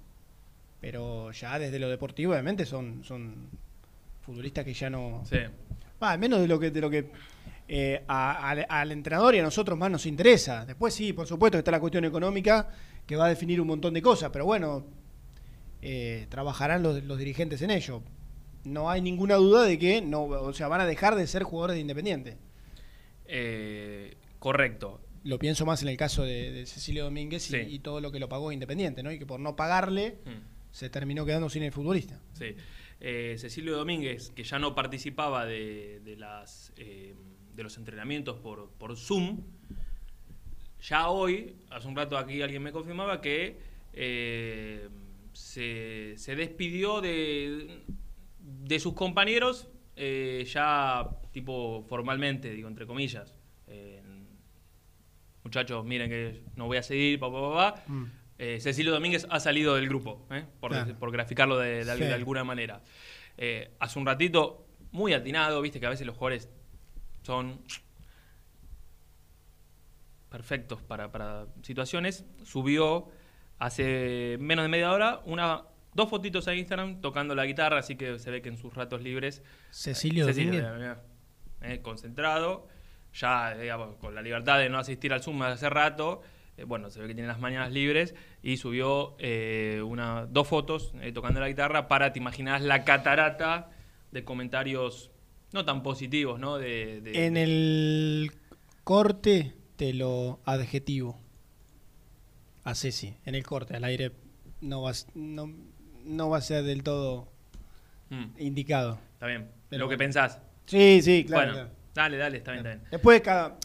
Pero 0.82 1.32
ya 1.32 1.58
desde 1.58 1.80
lo 1.80 1.90
deportivo, 1.90 2.34
obviamente, 2.34 2.66
son, 2.66 3.04
son 3.04 3.50
futbolistas 4.22 4.64
que 4.66 4.74
ya 4.74 4.90
no. 4.90 5.24
Sí. 5.30 5.38
Va, 6.02 6.12
al 6.12 6.20
menos 6.20 6.40
de 6.42 6.48
lo 6.48 6.60
que, 6.60 6.72
de 6.72 6.82
lo 6.82 6.90
que 6.90 7.12
eh, 7.68 8.04
a- 8.08 8.50
al, 8.50 8.66
al 8.70 8.92
entrenador 8.92 9.36
y 9.36 9.40
a 9.40 9.44
nosotros 9.44 9.78
más 9.78 9.92
nos 9.92 10.06
interesa. 10.06 10.66
Después 10.66 10.94
sí, 10.94 11.14
por 11.14 11.28
supuesto 11.28 11.58
está 11.58 11.72
la 11.72 11.80
cuestión 11.80 12.06
económica 12.06 12.70
que 13.06 13.16
va 13.16 13.26
a 13.26 13.30
definir 13.30 13.60
un 13.62 13.68
montón 13.68 13.94
de 13.94 14.02
cosas, 14.02 14.30
pero 14.32 14.46
bueno, 14.46 14.86
eh, 15.82 16.26
trabajarán 16.30 16.84
los, 16.84 17.04
los 17.04 17.18
dirigentes 17.18 17.62
en 17.62 17.72
ello. 17.72 18.02
No 18.66 18.90
hay 18.90 19.02
ninguna 19.02 19.36
duda 19.36 19.64
de 19.64 19.78
que 19.80 20.02
no, 20.02 20.24
o 20.24 20.54
sea, 20.54 20.68
van 20.68 20.82
a 20.82 20.86
dejar 20.86 21.16
de 21.16 21.26
ser 21.28 21.44
jugadores 21.44 21.76
de 21.76 21.82
Independiente. 21.82 22.38
Eh, 23.26 24.16
correcto. 24.40 25.02
Lo 25.24 25.38
pienso 25.38 25.66
más 25.66 25.82
en 25.82 25.90
el 25.90 25.98
caso 25.98 26.24
de, 26.24 26.52
de 26.52 26.66
Cecilio 26.66 27.04
Domínguez 27.04 27.52
y 27.54 27.80
todo 27.80 28.00
lo 28.00 28.12
que 28.12 28.20
lo 28.20 28.30
pagó 28.30 28.52
Independiente, 28.52 29.04
¿no? 29.04 29.12
Y 29.12 29.20
que 29.20 29.26
por 29.26 29.40
no 29.40 29.56
pagarle 29.56 30.18
Mm. 30.26 30.30
se 30.72 30.90
terminó 30.90 31.26
quedando 31.26 31.50
sin 31.50 31.64
el 31.64 31.72
futbolista. 31.72 32.20
Sí. 32.34 32.56
Eh, 33.02 33.36
Cecilio 33.38 33.78
Domínguez, 33.78 34.30
que 34.32 34.44
ya 34.44 34.60
no 34.60 34.76
participaba 34.76 35.46
de, 35.46 36.02
eh, 36.78 37.16
los 37.56 37.78
entrenamientos 37.78 38.40
por, 38.40 38.98
Zoom, 38.98 39.42
ya 40.82 41.10
hoy, 41.10 41.56
hace 41.70 41.88
un 41.88 41.96
rato 41.96 42.18
aquí 42.18 42.42
alguien 42.42 42.64
me 42.64 42.72
confirmaba 42.72 43.22
que 43.22 43.60
eh, 43.94 44.90
se, 45.34 46.36
despidió 46.36 47.00
de, 47.00 47.84
sus 48.80 48.94
compañeros 48.94 49.70
ya 49.96 51.10
tipo 51.32 51.86
formalmente, 51.88 52.52
digo, 52.52 52.68
entre 52.68 52.86
comillas. 52.86 53.36
Muchachos, 55.44 55.86
miren 55.86 56.10
que 56.10 56.44
no 56.56 56.68
voy 56.68 56.78
a 56.78 56.84
seguir, 56.84 57.20
papá, 57.20 57.42
papá. 57.42 57.84
Mm. 57.88 58.06
Eh, 58.40 58.60
Cecilio 58.62 58.92
Domínguez 58.94 59.28
ha 59.30 59.40
salido 59.42 59.76
del 59.76 59.88
grupo, 59.90 60.26
¿eh? 60.32 60.46
por, 60.62 60.72
Claro. 60.72 60.98
por 60.98 61.12
graficarlo 61.12 61.58
de, 61.60 61.84
de 61.86 61.92
al- 61.92 61.98
Sí. 61.98 62.06
de 62.06 62.14
alguna 62.14 62.44
manera. 62.46 62.82
Eh, 63.38 63.72
hace 63.80 64.00
un 64.00 64.06
ratito, 64.06 64.66
muy 64.92 65.14
atinado, 65.14 65.62
viste 65.62 65.80
que 65.80 65.86
a 65.86 65.90
veces 65.90 66.08
los 66.08 66.16
jugadores 66.16 66.50
son 67.22 67.62
perfectos 70.30 70.82
para, 70.82 71.12
para 71.12 71.48
situaciones. 71.64 72.26
Subió 72.44 73.08
hace 73.58 74.38
menos 74.40 74.64
de 74.64 74.70
media 74.70 74.92
hora 74.92 75.22
una, 75.26 75.64
dos 75.94 76.10
fotitos 76.10 76.48
a 76.48 76.56
Instagram 76.56 77.02
tocando 77.02 77.36
la 77.36 77.46
guitarra, 77.46 77.80
así 77.80 77.96
que 77.96 78.20
se 78.20 78.32
ve 78.32 78.42
que 78.42 78.50
en 78.50 78.58
sus 78.58 78.74
ratos 78.74 79.02
libres 79.02 79.42
Cecilio 79.72 80.28
eh, 81.62 81.82
concentrado, 81.82 82.68
ya 83.14 83.54
digamos, 83.58 83.98
con 83.98 84.16
la 84.16 84.22
libertad 84.22 84.60
de 84.60 84.70
no 84.70 84.78
asistir 84.78 85.12
al 85.12 85.22
Zoom 85.22 85.42
hace 85.42 85.70
rato, 85.70 86.22
eh, 86.60 86.64
bueno, 86.66 86.90
se 86.90 87.00
ve 87.00 87.08
que 87.08 87.14
tiene 87.14 87.28
las 87.28 87.40
mañanas 87.40 87.72
libres 87.72 88.14
y 88.44 88.58
subió 88.58 89.16
eh, 89.20 89.82
una, 89.86 90.26
dos 90.26 90.48
fotos 90.48 90.94
eh, 91.02 91.12
tocando 91.12 91.40
la 91.40 91.48
guitarra 91.48 91.88
para, 91.88 92.12
te 92.14 92.20
imaginas, 92.20 92.62
la 92.62 92.84
catarata 92.84 93.72
de 94.12 94.24
comentarios 94.24 95.12
no 95.52 95.66
tan 95.66 95.82
positivos, 95.84 96.40
¿no? 96.40 96.58
De, 96.58 97.02
de- 97.02 97.26
En 97.26 97.38
el 97.38 98.32
corte 98.84 99.54
te 99.76 99.94
lo 99.94 100.40
adjetivo. 100.46 101.20
A 102.64 102.76
Ceci, 102.76 103.16
en 103.26 103.36
el 103.36 103.44
corte, 103.44 103.76
al 103.76 103.84
aire 103.84 104.12
no 104.62 104.82
va, 104.82 104.92
no, 105.16 105.52
no 106.06 106.30
va 106.30 106.38
a 106.38 106.42
ser 106.42 106.64
del 106.64 106.84
todo 106.84 107.28
Mm, 108.12 108.26
indicado. 108.40 109.00
está 109.14 109.28
bien, 109.28 109.52
Pero 109.70 109.84
lo 109.86 109.90
que 109.90 109.96
pensás. 109.98 110.40
Sí, 110.66 111.00
sí, 111.04 111.24
claro. 111.26 111.52
bueno, 111.54 111.54
claro. 111.54 111.70
dale, 111.94 112.18
dale, 112.18 112.38
está 112.38 112.52
bien, 112.54 112.66
está 112.66 112.76
bien. 112.80 112.88
Después 112.92 113.22
cada, 113.22 113.58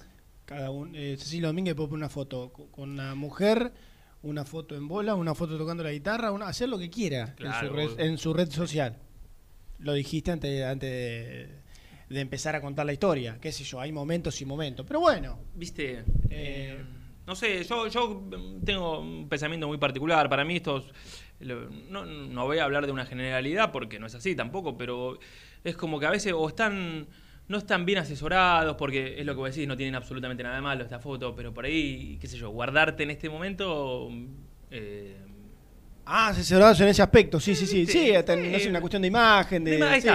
cada 0.45 0.71
un, 0.71 0.95
eh, 0.95 1.17
Cecilio 1.19 1.49
Domínguez 1.49 1.75
puede 1.75 1.89
poner 1.89 2.03
una 2.05 2.09
foto 2.09 2.53
co- 2.53 2.67
con 2.71 2.91
una 2.91 3.15
mujer, 3.15 3.73
una 4.23 4.45
foto 4.45 4.75
en 4.77 4.89
bola, 4.89 5.15
una 5.15 5.35
foto 5.35 5.57
tocando 5.59 5.83
la 5.83 5.93
guitarra, 5.93 6.31
una, 6.33 6.47
hacer 6.49 6.69
lo 6.69 6.79
que 6.79 6.91
quiera 6.91 7.35
Claro, 7.35 7.67
en, 7.81 7.89
su 7.89 7.97
red, 7.97 8.01
en 8.07 8.19
su 8.19 8.35
red 8.35 8.51
social. 8.51 8.97
Lo 9.79 9.93
dijiste 9.93 10.31
antes, 10.31 10.65
antes 10.65 10.91
de, 10.91 11.49
de 12.15 12.21
empezar 12.21 12.55
a 12.57 12.61
contar 12.61 12.87
la 12.87 12.93
historia, 12.93 13.39
qué 13.41 13.53
sé 13.53 13.65
yo, 13.65 13.81
hay 13.81 13.93
momentos 13.93 14.41
y 14.41 14.45
momentos. 14.45 14.87
Pero 14.87 15.01
bueno, 15.01 15.39
Viste, 15.55 15.99
Eh, 15.99 16.05
eh, 16.31 16.85
no 17.27 17.35
sé, 17.35 17.65
yo, 17.65 17.89
yo 17.89 18.23
tengo 18.65 19.01
un 19.01 19.29
pensamiento 19.29 19.67
muy 19.67 19.79
particular. 19.79 20.29
Para 20.29 20.45
mí 20.45 20.57
estos, 20.57 20.85
no, 21.41 22.05
no 22.07 22.45
voy 22.45 22.59
a 22.59 22.65
hablar 22.65 22.87
de 22.87 22.93
una 22.93 23.07
generalidad 23.07 23.73
porque 23.73 23.99
no 23.99 24.07
es 24.07 24.15
así 24.15 24.35
tampoco, 24.37 24.77
pero 24.77 25.19
es 25.65 25.77
como 25.77 25.99
que 25.99 26.07
a 26.07 26.11
veces 26.11 26.33
o 26.37 26.47
están, 26.49 27.07
no 27.49 27.59
están 27.59 27.85
bien 27.85 27.99
asesorados 27.99 28.77
porque 28.77 29.19
es 29.19 29.27
lo 29.27 29.33
que 29.35 29.39
vos 29.39 29.51
decís, 29.55 29.69
no 29.69 29.77
tienen 29.77 29.95
absolutamente 29.95 30.43
nada 30.43 30.57
de 30.57 30.63
malo 30.63 30.83
esta 30.85 30.99
foto, 30.99 31.35
pero 31.35 31.53
por 31.53 31.65
ahí, 31.65 32.17
qué 32.21 32.27
sé 32.27 32.37
yo, 32.39 32.51
guardarte 32.51 33.03
en 33.03 33.11
este 33.11 33.29
momento... 33.29 34.09
eh, 34.71 35.17
Ah, 36.07 36.29
asesorados 36.29 36.79
en 36.83 36.89
ese 36.89 37.01
aspecto, 37.01 37.41
sí, 37.41 37.55
sí, 37.55 37.67
sí. 37.67 37.87
Sí, 37.87 37.93
Sí, 37.93 38.15
hasta, 38.15 38.35
sí. 38.35 38.49
no 38.53 38.59
sé, 38.59 38.69
una 38.69 38.81
cuestión 38.81 39.01
de 39.01 39.09
imagen, 39.09 39.65
de. 39.65 39.71
De 39.71 39.77
sí, 39.79 39.83
ahí 39.85 40.01
sí, 40.03 40.09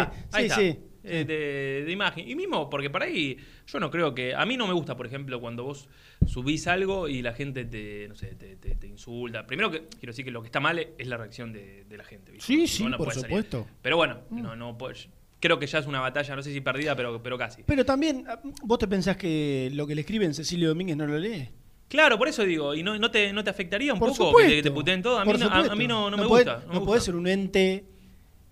está. 0.44 0.56
sí. 0.56 0.80
Eh, 1.04 1.26
de, 1.26 1.84
de 1.86 1.92
imagen. 1.92 2.30
Y 2.30 2.36
mismo, 2.36 2.70
porque 2.70 2.92
por 2.92 3.02
ahí 3.02 3.36
yo 3.66 3.80
no 3.80 3.90
creo 3.90 4.14
que. 4.14 4.36
A 4.36 4.46
mí 4.46 4.56
no 4.56 4.68
me 4.68 4.74
gusta, 4.74 4.96
por 4.96 5.08
ejemplo, 5.08 5.42
cuando 5.42 5.64
vos 5.64 5.90
subís 6.28 6.68
algo 6.68 7.08
y 7.08 7.24
la 7.24 7.34
gente 7.34 7.66
te, 7.66 8.08
no 8.08 8.14
sé, 8.14 8.36
te, 8.36 8.56
te- 8.58 8.76
te 8.76 8.86
insulta. 8.86 9.48
Primero 9.48 9.72
que 9.72 9.88
quiero 9.88 10.12
decir 10.12 10.26
que 10.26 10.30
lo 10.30 10.42
que 10.42 10.48
está 10.50 10.60
mal 10.60 10.78
es 10.78 11.08
la 11.08 11.18
reacción 11.18 11.52
de, 11.52 11.86
de 11.86 11.98
la 11.98 12.04
gente. 12.04 12.34
¿viste? 12.34 12.46
Sí, 12.46 12.68
sí, 12.68 12.86
no 12.86 12.96
por 12.98 13.08
salir. 13.12 13.26
supuesto. 13.26 13.66
Pero 13.82 13.98
bueno, 13.98 14.20
no, 14.30 14.56
no 14.56 14.78
puedo- 14.78 14.94
creo 15.40 15.58
que 15.60 15.68
ya 15.68 15.80
es 15.80 15.86
una 15.88 16.00
batalla, 16.02 16.36
no 16.36 16.44
sé 16.44 16.52
si 16.54 16.62
perdida, 16.62 16.96
pero, 16.96 17.22
pero 17.24 17.38
casi. 17.38 17.64
Pero 17.64 17.86
también, 17.86 18.26
ah, 18.28 18.40
¿vos 18.64 18.78
te 18.80 18.88
pensás 18.88 19.18
que 19.18 19.70
lo 19.74 19.86
que 19.88 19.96
le 19.96 20.02
escriben 20.02 20.34
Cecilio 20.34 20.70
Domínguez 20.70 20.98
no 20.98 21.06
lo 21.08 21.18
lee? 21.18 21.50
Claro, 21.88 22.18
por 22.20 22.28
eso 22.28 22.44
digo, 22.44 22.76
¿y 22.76 22.84
no, 22.84 22.98
no, 23.00 23.10
te, 23.10 23.34
no 23.34 23.44
te 23.44 23.50
afectaría 23.50 23.94
un 23.94 24.00
Por 24.00 24.10
poco 24.10 24.28
supuesto. 24.28 24.50
que 24.50 24.50
te, 24.50 24.56
que 24.58 24.64
te 24.64 24.72
puteen 24.72 25.02
todo? 25.02 25.18
A 25.20 25.26
mí, 25.26 25.34
no, 25.34 25.48
a- 25.50 25.60
a, 25.72 25.76
mí 25.76 25.88
no, 25.88 26.10
no 26.12 26.18
me 26.18 26.24
podés- 26.26 26.46
gusta. 26.46 26.54
No, 26.54 26.60
me 26.60 26.66
no 26.66 26.74
gusta. 26.82 26.86
podés 26.86 27.04
ser 27.04 27.16
un 27.16 27.28
ente, 27.28 27.86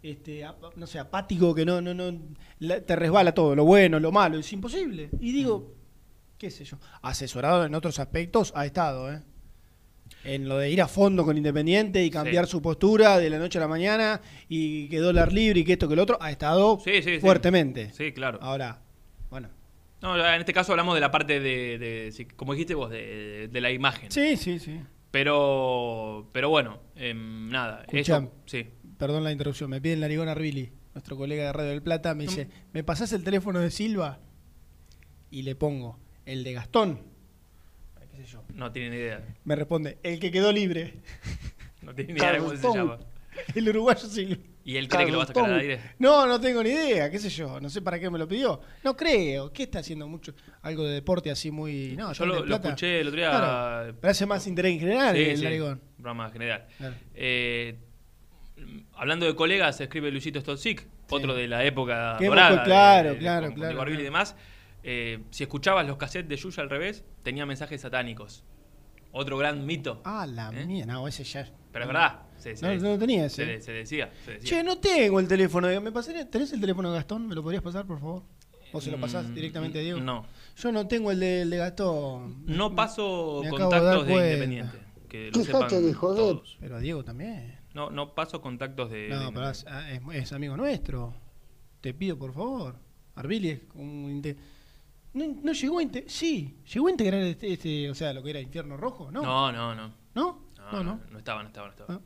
este, 0.01 0.43
ap- 0.45 0.75
no 0.75 0.87
sé, 0.87 0.97
apático 0.99 1.53
que 1.53 1.63
no, 1.65 1.79
no, 1.81 1.93
no, 1.93 2.17
la- 2.59 2.81
te 2.81 2.95
resbala 2.95 3.33
todo, 3.33 3.55
lo 3.55 3.63
bueno, 3.65 3.99
lo 3.99 4.11
malo, 4.11 4.39
es 4.39 4.51
imposible. 4.53 5.09
Y 5.19 5.31
digo, 5.33 5.73
qué 6.39 6.49
sé 6.49 6.65
yo, 6.65 6.77
asesorado 7.03 7.65
en 7.65 7.75
otros 7.75 7.99
aspectos 7.99 8.51
ha 8.55 8.65
estado, 8.65 9.11
¿eh? 9.13 9.21
En 10.27 10.47
lo 10.49 10.57
de 10.57 10.69
ir 10.69 10.81
a 10.81 10.87
fondo 10.87 11.23
con 11.23 11.37
Independiente 11.37 12.03
y 12.03 12.09
cambiar 12.09 12.45
Sí. 12.45 12.51
su 12.51 12.61
postura 12.61 13.17
de 13.17 13.29
la 13.29 13.39
noche 13.39 13.57
a 13.57 13.61
la 13.61 13.67
mañana 13.67 14.21
y 14.49 14.87
que 14.89 14.97
dólar 14.99 15.31
libre 15.31 15.61
y 15.61 15.63
que 15.63 15.73
esto 15.73 15.87
que 15.87 15.95
lo 15.95 16.03
otro, 16.03 16.17
ha 16.21 16.29
estado 16.31 16.79
Sí, 16.83 17.01
sí, 17.01 17.15
sí. 17.15 17.19
fuertemente. 17.19 17.91
Sí, 17.93 18.11
claro. 18.11 18.37
Ahora, 18.41 18.81
bueno. 19.29 19.49
No, 20.01 20.15
en 20.17 20.39
este 20.39 20.53
caso 20.53 20.73
hablamos 20.73 20.93
de 20.95 21.01
la 21.01 21.09
parte 21.11 21.39
de, 21.39 21.77
de- 21.79 22.27
como 22.35 22.53
dijiste 22.53 22.75
vos, 22.75 22.89
de, 22.91 23.47
de 23.51 23.61
la 23.61 23.71
imagen. 23.71 24.11
Sí, 24.11 24.37
sí, 24.37 24.59
sí. 24.59 24.79
Pero, 25.11 26.29
pero 26.33 26.49
bueno, 26.49 26.79
em, 26.95 27.49
nada. 27.49 27.81
Escuchá. 27.87 28.17
Eso, 28.17 28.31
sí. 28.45 28.67
Perdón 28.97 29.23
la 29.23 29.31
interrupción, 29.31 29.69
me 29.69 29.79
pide 29.81 29.93
el 29.93 29.99
narigón 30.01 30.27
Arbili, 30.27 30.71
nuestro 30.93 31.15
colega 31.17 31.45
de 31.45 31.53
Radio 31.53 31.69
del 31.71 31.81
Plata, 31.81 32.13
me 32.15 32.23
dice, 32.25 32.49
¿me 32.73 32.83
pasás 32.83 33.13
el 33.13 33.23
teléfono 33.23 33.59
de 33.59 33.71
Silva? 33.71 34.19
Y 35.31 35.43
le 35.43 35.55
pongo, 35.55 35.99
el 36.25 36.43
de 36.43 36.53
Gastón. 36.53 37.01
Ay, 37.99 38.07
¿Qué 38.11 38.17
sé 38.17 38.25
yo? 38.31 38.43
No 38.57 38.71
tiene 38.73 38.89
ni 38.89 38.95
idea. 38.97 39.23
Me 39.45 39.55
responde, 39.55 39.97
el 40.03 40.19
que 40.19 40.29
quedó 40.31 40.51
libre. 40.51 40.95
No 41.83 41.95
tiene 41.95 42.11
ni 42.13 42.19
idea 42.19 42.33
de 42.33 42.39
cómo 42.39 42.53
se 42.53 42.67
llama. 42.77 42.97
El 43.55 43.69
uruguayo 43.69 44.05
Silva. 44.07 44.41
¿Y 44.65 44.75
él 44.75 44.89
cree 44.89 45.05
que 45.05 45.11
lo 45.13 45.19
va 45.19 45.23
a 45.23 45.27
sacar 45.27 45.45
al 45.45 45.59
aire? 45.59 45.79
No, 45.99 46.25
no 46.25 46.41
tengo 46.41 46.61
ni 46.61 46.71
idea, 46.71 47.09
qué 47.09 47.17
sé 47.19 47.29
yo, 47.29 47.61
no 47.61 47.69
sé 47.69 47.81
para 47.81 47.97
qué 47.97 48.09
me 48.09 48.17
lo 48.19 48.27
pidió. 48.27 48.59
No 48.83 48.97
creo, 48.97 49.53
¿qué 49.53 49.63
está 49.63 49.79
haciendo 49.79 50.05
mucho? 50.05 50.33
Algo 50.63 50.83
de 50.85 50.95
deporte 50.95 51.31
así 51.31 51.49
muy... 51.49 51.95
No, 51.95 52.11
Yo 52.11 52.25
lo, 52.25 52.43
escuché 52.45 52.99
el 52.99 53.07
otro 53.07 53.17
día. 53.21 53.29
Claro, 53.29 53.95
pero 54.01 54.11
hace 54.11 54.25
más 54.25 54.45
interés 54.47 54.73
en 54.73 54.79
general 54.79 55.15
Sí, 55.15 55.21
el 55.23 55.37
sí. 55.37 55.45
Programa 55.95 56.29
general. 56.31 56.65
Claro. 56.77 56.95
Eh, 57.15 57.77
hablando 58.95 59.25
de 59.25 59.35
colegas, 59.35 59.79
escribe 59.79 60.11
Luisito 60.11 60.41
Stotzik, 60.41 60.85
otro 61.09 61.33
de 61.35 61.47
la 61.47 61.63
época 61.63 62.17
Qué 62.19 62.25
dorada. 62.25 62.63
claro, 62.63 63.09
de- 63.09 63.15
de- 63.15 63.19
claro, 63.21 63.53
claro, 63.53 63.81
Arbil 63.81 63.93
y 63.93 63.97
claro. 63.97 64.03
demás. 64.03 64.35
Eh, 64.89 65.23
si 65.31 65.43
escuchabas 65.43 65.85
los 65.85 65.97
cassettes 65.97 66.29
de 66.29 66.37
Yuya 66.37 66.63
al 66.63 66.69
revés, 66.69 67.03
tenía 67.21 67.45
mensajes 67.45 67.81
satánicos. 67.81 68.45
Otro 69.11 69.37
gran 69.37 69.65
mito. 69.65 70.01
Ah, 70.05 70.25
la 70.25 70.49
¿Eh? 70.53 70.65
mía, 70.65 70.85
no, 70.85 71.07
ese 71.09 71.25
ya... 71.25 71.45
Pero 71.73 71.83
es 71.83 71.87
verdad. 71.87 72.21
Se, 72.37 72.55
se- 72.55 72.65
No, 72.77 72.91
no 72.91 72.97
tenía 72.97 73.27
se- 73.29 73.55
ese. 73.55 73.61
se 73.65 73.71
decía. 73.73 74.09
se 74.23 74.31
decía. 74.35 74.47
Che, 74.49 74.63
no 74.63 74.77
tengo 74.77 75.19
el 75.19 75.27
teléfono. 75.27 75.67
de- 75.67 75.79
¿Me 75.81 75.91
pasaría, 75.91 76.29
¿Tenés 76.29 76.53
el 76.53 76.61
teléfono 76.61 76.89
de 76.91 76.95
Gastón? 76.99 77.27
¿Me 77.27 77.35
lo 77.35 77.43
podrías 77.43 77.61
pasar, 77.63 77.85
por 77.85 77.99
favor? 77.99 78.23
¿O 78.71 78.79
se 78.79 78.89
lo 78.91 78.97
pasás 78.99 79.25
Mm, 79.27 79.33
directamente 79.33 79.79
a 79.79 79.81
Diego? 79.81 79.99
No. 79.99 80.25
Yo 80.55 80.71
no 80.71 80.87
tengo 80.87 81.11
el 81.11 81.19
de, 81.19 81.41
el 81.41 81.49
de 81.49 81.57
Gastón. 81.57 82.43
No 82.45 82.73
paso 82.75 83.39
Me 83.43 83.49
de 83.49 83.57
contactos 83.57 84.07
de, 84.07 84.13
cuenta. 84.13 84.27
Independiente. 84.33 84.77
Que 85.09 85.31
lo 85.33 85.43
sepan 85.43 85.69
de 85.69 85.93
joder. 85.93 86.17
todos. 86.17 86.57
Pero 86.61 86.75
a 86.77 86.79
Diego 86.79 87.03
también. 87.03 87.59
No, 87.73 87.89
no 87.89 88.13
paso 88.15 88.39
contactos 88.41 88.89
de. 88.91 89.09
No, 89.09 89.25
de 89.27 89.31
pero 89.33 89.49
es- 89.49 89.65
es 90.13 90.31
amigo 90.33 90.55
nuestro. 90.57 91.13
Te 91.81 91.93
pido, 91.93 92.17
por 92.17 92.33
favor. 92.33 92.75
Arbili 93.15 93.49
es 93.49 93.59
un... 93.75 94.21
No, 95.17 95.35
no 95.43 95.51
llegó 95.53 95.79
a... 95.79 95.83
inte- 95.83 96.05
Sí, 96.07 96.57
llegó 96.73 96.87
a 96.87 96.91
integrar 96.91 97.21
este, 97.21 97.51
este, 97.53 97.89
o 97.89 97.95
sea, 97.95 98.13
lo 98.13 98.21
que 98.23 98.29
era 98.31 98.39
Infierno 98.39 98.77
Rojo, 98.77 99.11
¿no? 99.11 99.21
No, 99.21 99.51
no, 99.51 99.73
no. 99.75 99.93
¿No? 100.15 100.47
No, 100.71 100.83
no, 100.83 100.99
no 101.11 101.17
estaba, 101.17 101.41
no 101.43 101.47
estaba, 101.47 101.67
no 101.67 101.71
estaba. 101.73 101.93
Ah. 101.95 102.01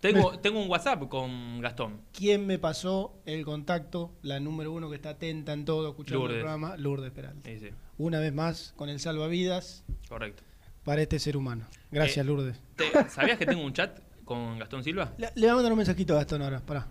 Tengo, 0.00 0.38
tengo 0.38 0.62
un 0.62 0.70
WhatsApp 0.70 1.08
con 1.08 1.60
Gastón. 1.60 2.00
¿Quién 2.12 2.46
me 2.46 2.58
pasó 2.58 3.20
el 3.26 3.44
contacto? 3.44 4.12
La 4.22 4.40
número 4.40 4.72
uno 4.72 4.88
que 4.88 4.96
está 4.96 5.10
atenta 5.10 5.52
en 5.52 5.64
todo, 5.66 5.90
escuchando 5.90 6.20
Lourdes. 6.20 6.36
el 6.36 6.40
programa, 6.42 6.76
Lourdes 6.78 7.10
Peralta. 7.10 7.50
Sí, 7.50 7.58
sí, 7.58 7.68
Una 7.98 8.18
vez 8.20 8.32
más, 8.32 8.72
con 8.76 8.88
el 8.88 8.98
salvavidas 9.00 9.84
correcto. 10.08 10.42
para 10.84 11.02
este 11.02 11.18
ser 11.18 11.36
humano. 11.36 11.66
Gracias, 11.90 12.24
Eh, 12.24 12.28
Lourdes. 12.28 12.60
Te- 12.76 13.10
¿Sabías 13.10 13.36
que 13.36 13.44
tengo 13.44 13.62
un 13.62 13.74
chat 13.74 13.98
con 14.24 14.58
Gastón 14.58 14.82
Silva? 14.84 15.12
Le, 15.18 15.26
le 15.34 15.40
voy 15.42 15.50
a 15.50 15.54
mandar 15.56 15.72
un 15.72 15.78
mensajito 15.78 16.14
a 16.14 16.16
Gastón 16.16 16.40
ahora, 16.42 16.60
pará. 16.60 16.86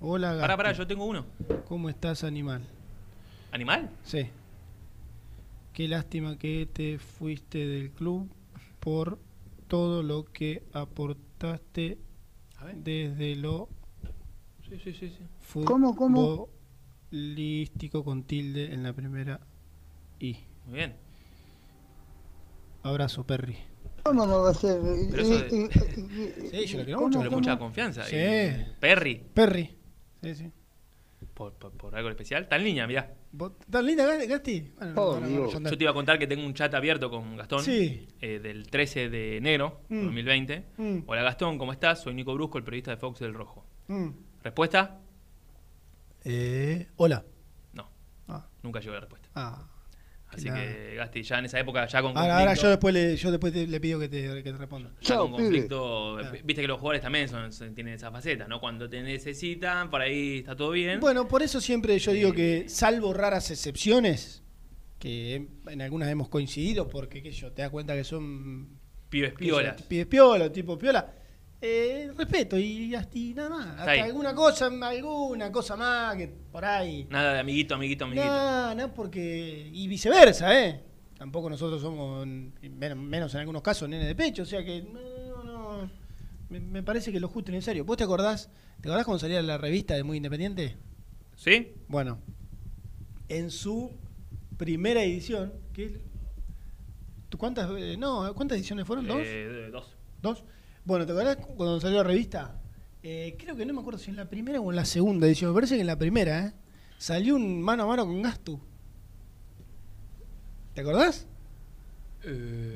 Hola, 0.00 0.26
Gastón. 0.28 0.40
Pará, 0.42 0.56
pará, 0.58 0.72
yo 0.72 0.86
tengo 0.86 1.04
uno. 1.06 1.24
¿Cómo 1.66 1.88
estás, 1.88 2.24
animal? 2.24 2.60
¿Animal? 3.52 3.88
Sí. 4.02 4.26
Qué 5.74 5.88
lástima 5.88 6.38
que 6.38 6.66
te 6.72 6.98
fuiste 6.98 7.66
del 7.66 7.90
club 7.90 8.30
por 8.80 9.18
todo 9.68 10.02
lo 10.02 10.24
que 10.24 10.62
aportaste 10.72 11.98
A 12.58 12.64
ver. 12.66 12.76
desde 12.76 13.34
lo 13.36 13.68
Sí, 14.68 14.78
sí, 14.82 14.92
sí. 14.94 15.08
sí. 15.10 15.60
¿Cómo, 15.64 15.94
cómo? 15.94 16.48
futbolístico 17.10 18.02
con 18.04 18.22
tilde 18.24 18.72
en 18.72 18.82
la 18.82 18.92
primera 18.92 19.40
I. 20.20 20.38
Muy 20.66 20.76
bien. 20.76 20.94
Abrazo, 22.82 23.24
Perry. 23.26 23.56
¿Cómo 24.04 24.26
no 24.26 24.42
va 24.42 24.50
a 24.50 24.54
ser? 24.54 24.76
Eh, 24.78 25.06
de- 25.06 25.38
eh, 25.38 25.70
eh, 25.74 26.50
Sí, 26.50 26.66
yo 26.66 26.78
lo 26.78 26.84
quiero 26.84 26.98
¿cómo, 26.98 27.08
mucho, 27.08 27.18
Pero 27.20 27.30
mucha 27.32 27.58
confianza. 27.58 28.04
Sí. 28.04 28.16
Y 28.16 28.66
Perry, 28.80 29.22
Perry. 29.34 29.76
Sí, 30.22 30.34
sí. 30.34 30.52
por, 31.34 31.52
por- 31.54 31.72
por 31.72 31.96
algo 31.96 32.10
especial. 32.10 32.44
Está 32.44 32.56
en 32.56 32.64
línea, 32.64 32.86
mirá. 32.86 33.14
¿Vos- 33.36 33.52
¿Tan 33.68 33.84
linda, 33.84 34.06
Ga- 34.06 34.28
Gasti? 34.28 34.60
Bueno, 34.78 34.92
Oh, 35.02 35.14
no, 35.14 35.20
no, 35.20 35.26
Dios. 35.26 35.52
yo 35.70 35.76
te 35.76 35.82
iba 35.84 35.90
a 35.90 35.94
contar 35.94 36.18
que 36.20 36.26
tengo 36.28 36.46
un 36.46 36.54
chat 36.54 36.72
abierto 36.72 37.10
con 37.10 37.36
Gastón. 37.36 37.62
Sí. 37.64 38.06
eh, 38.20 38.38
del 38.38 38.68
13 38.70 39.08
de 39.10 39.36
enero 39.38 39.80
de 39.88 39.96
Mm. 39.96 40.04
2020. 40.04 40.64
Mm. 40.76 40.98
Hola 41.06 41.22
Gastón, 41.24 41.58
¿cómo 41.58 41.72
estás? 41.72 42.00
Soy 42.02 42.14
Nico 42.14 42.32
Brusco, 42.34 42.58
el 42.58 42.64
periodista 42.64 42.92
de 42.92 42.96
Fox 42.96 43.18
del 43.18 43.34
Rojo. 43.34 43.66
Mm. 43.88 44.10
¿Respuesta? 44.44 45.00
Eh, 46.24 46.86
hola. 46.96 47.24
No, 47.72 47.88
Ah, 48.28 48.46
nunca 48.62 48.80
llegó 48.80 48.94
la 48.94 49.00
respuesta. 49.00 49.28
ah. 49.34 49.66
Así 50.34 50.48
nada. 50.48 50.60
que 50.62 50.94
Gasti, 50.96 51.22
ya 51.22 51.38
en 51.38 51.44
esa 51.46 51.58
época, 51.60 51.86
ya 51.86 52.02
con 52.02 52.16
Ahora, 52.16 52.34
ahora 52.38 52.44
conflicto, 52.46 52.62
yo 52.62 52.70
después 52.70 52.94
le, 52.94 53.16
yo 53.16 53.30
después 53.30 53.52
te- 53.52 53.66
le 53.66 53.80
pido 53.80 53.98
que 54.00 54.08
te, 54.08 54.22
que 54.42 54.52
te 54.52 54.56
responda. 54.58 54.90
ya 55.00 55.06
Chao, 55.08 55.22
con 55.30 55.36
pibe. 55.36 55.42
conflicto, 55.48 56.16
Claro. 56.18 56.38
viste 56.44 56.62
que 56.62 56.68
los 56.68 56.78
jugadores 56.78 57.02
también 57.02 57.28
son, 57.28 57.52
son- 57.52 57.74
tienen 57.74 57.94
esa 57.94 58.10
faceta, 58.10 58.46
¿no? 58.48 58.60
Cuando 58.60 58.88
te 58.88 59.02
necesitan, 59.02 59.90
por 59.90 60.00
ahí 60.00 60.38
está 60.38 60.54
todo 60.56 60.70
bien. 60.70 61.00
Bueno, 61.00 61.26
por 61.28 61.42
eso 61.42 61.60
siempre 61.60 61.98
yo 61.98 62.12
digo 62.12 62.32
que, 62.32 62.64
salvo 62.68 63.12
raras 63.12 63.50
excepciones, 63.50 64.42
que 64.98 65.48
en 65.68 65.82
algunas 65.82 66.08
hemos 66.08 66.28
coincidido, 66.28 66.88
porque 66.88 67.22
qué 67.22 67.32
sé 67.32 67.38
yo, 67.40 67.52
te 67.52 67.62
das 67.62 67.70
cuenta 67.70 67.94
que 67.94 68.04
son 68.04 68.68
Pibes 69.10 69.34
piolas. 69.34 69.80
pibes 69.82 70.06
piola, 70.06 70.50
tipo 70.50 70.78
piola. 70.78 71.12
Eh, 71.66 72.12
respeto 72.14 72.58
y, 72.58 72.94
y 73.14 73.32
nada 73.34 73.48
más. 73.48 73.66
Hasta 73.78 74.04
alguna 74.04 74.34
cosa, 74.34 74.66
alguna 74.66 75.50
cosa 75.50 75.76
más 75.76 76.14
que 76.14 76.28
por 76.28 76.62
ahí. 76.62 77.06
Nada 77.08 77.32
de 77.32 77.40
amiguito, 77.40 77.74
amiguito, 77.74 78.04
amiguito. 78.04 78.26
No, 78.26 78.74
no, 78.74 78.92
porque. 78.92 79.70
Y 79.72 79.88
viceversa, 79.88 80.62
¿eh? 80.62 80.84
Tampoco 81.16 81.48
nosotros 81.48 81.80
somos, 81.80 82.26
menos, 82.26 83.32
en 83.32 83.40
algunos 83.40 83.62
casos, 83.62 83.88
nene 83.88 84.04
de 84.04 84.14
pecho, 84.14 84.42
o 84.42 84.44
sea 84.44 84.62
que. 84.62 84.82
No, 84.82 85.42
no, 85.42 85.82
no. 85.82 85.90
Me, 86.50 86.60
me 86.60 86.82
parece 86.82 87.10
que 87.10 87.18
lo 87.18 87.28
justo 87.28 87.50
y 87.50 87.54
necesario. 87.54 87.86
¿Vos 87.86 87.96
te 87.96 88.04
acordás? 88.04 88.50
¿Te 88.82 88.88
acordás 88.90 89.06
cuando 89.06 89.20
salía 89.20 89.40
la 89.40 89.56
revista 89.56 89.94
de 89.94 90.04
Muy 90.04 90.18
Independiente? 90.18 90.76
¿Sí? 91.34 91.72
Bueno, 91.88 92.18
en 93.30 93.50
su 93.50 93.90
primera 94.58 95.02
edición, 95.02 95.54
que 95.72 95.98
¿tú 97.30 97.38
¿cuántas 97.38 97.70
eh, 97.78 97.96
no, 97.98 98.34
cuántas 98.34 98.58
ediciones 98.58 98.86
fueron? 98.86 99.06
¿Dos? 99.06 99.22
Eh, 99.24 99.70
dos. 99.72 99.96
¿Dos? 100.20 100.44
Bueno, 100.84 101.06
¿te 101.06 101.12
acordás 101.12 101.36
cuando 101.56 101.80
salió 101.80 101.98
la 101.98 102.04
revista? 102.04 102.60
Eh, 103.02 103.36
creo 103.38 103.56
que 103.56 103.64
no 103.66 103.74
me 103.74 103.80
acuerdo 103.80 103.98
si 103.98 104.10
en 104.10 104.16
la 104.16 104.28
primera 104.28 104.60
o 104.60 104.70
en 104.70 104.76
la 104.76 104.84
segunda 104.84 105.26
edición, 105.26 105.50
me 105.50 105.54
parece 105.54 105.74
que 105.76 105.80
en 105.82 105.86
la 105.86 105.98
primera, 105.98 106.46
¿eh? 106.46 106.52
Salió 106.98 107.36
un 107.36 107.60
mano 107.62 107.82
a 107.84 107.86
mano 107.86 108.06
con 108.06 108.22
Gastu. 108.22 108.60
¿Te 110.74 110.80
acordás? 110.80 111.26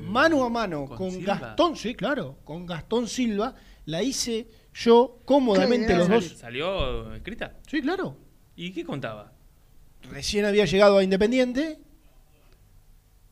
Mano 0.03 0.43
a 0.43 0.49
mano 0.49 0.85
¿con? 0.87 1.23
Gastón, 1.23 1.75
sí, 1.75 1.95
claro, 1.95 2.37
con 2.43 2.65
Gastón 2.67 3.07
Silva. 3.07 3.55
La 3.85 4.03
hice 4.03 4.47
yo 4.73 5.19
cómodamente 5.25 5.95
los 5.95 6.07
dos. 6.07 6.37
¿Salió 6.37 7.13
escrita? 7.15 7.57
Sí, 7.67 7.81
claro. 7.81 8.15
¿Y 8.55 8.71
qué 8.71 8.83
contaba? 8.85 9.33
recién 10.11 10.45
había 10.45 10.65
llegado 10.65 10.97
a 10.97 11.03
Independiente. 11.03 11.79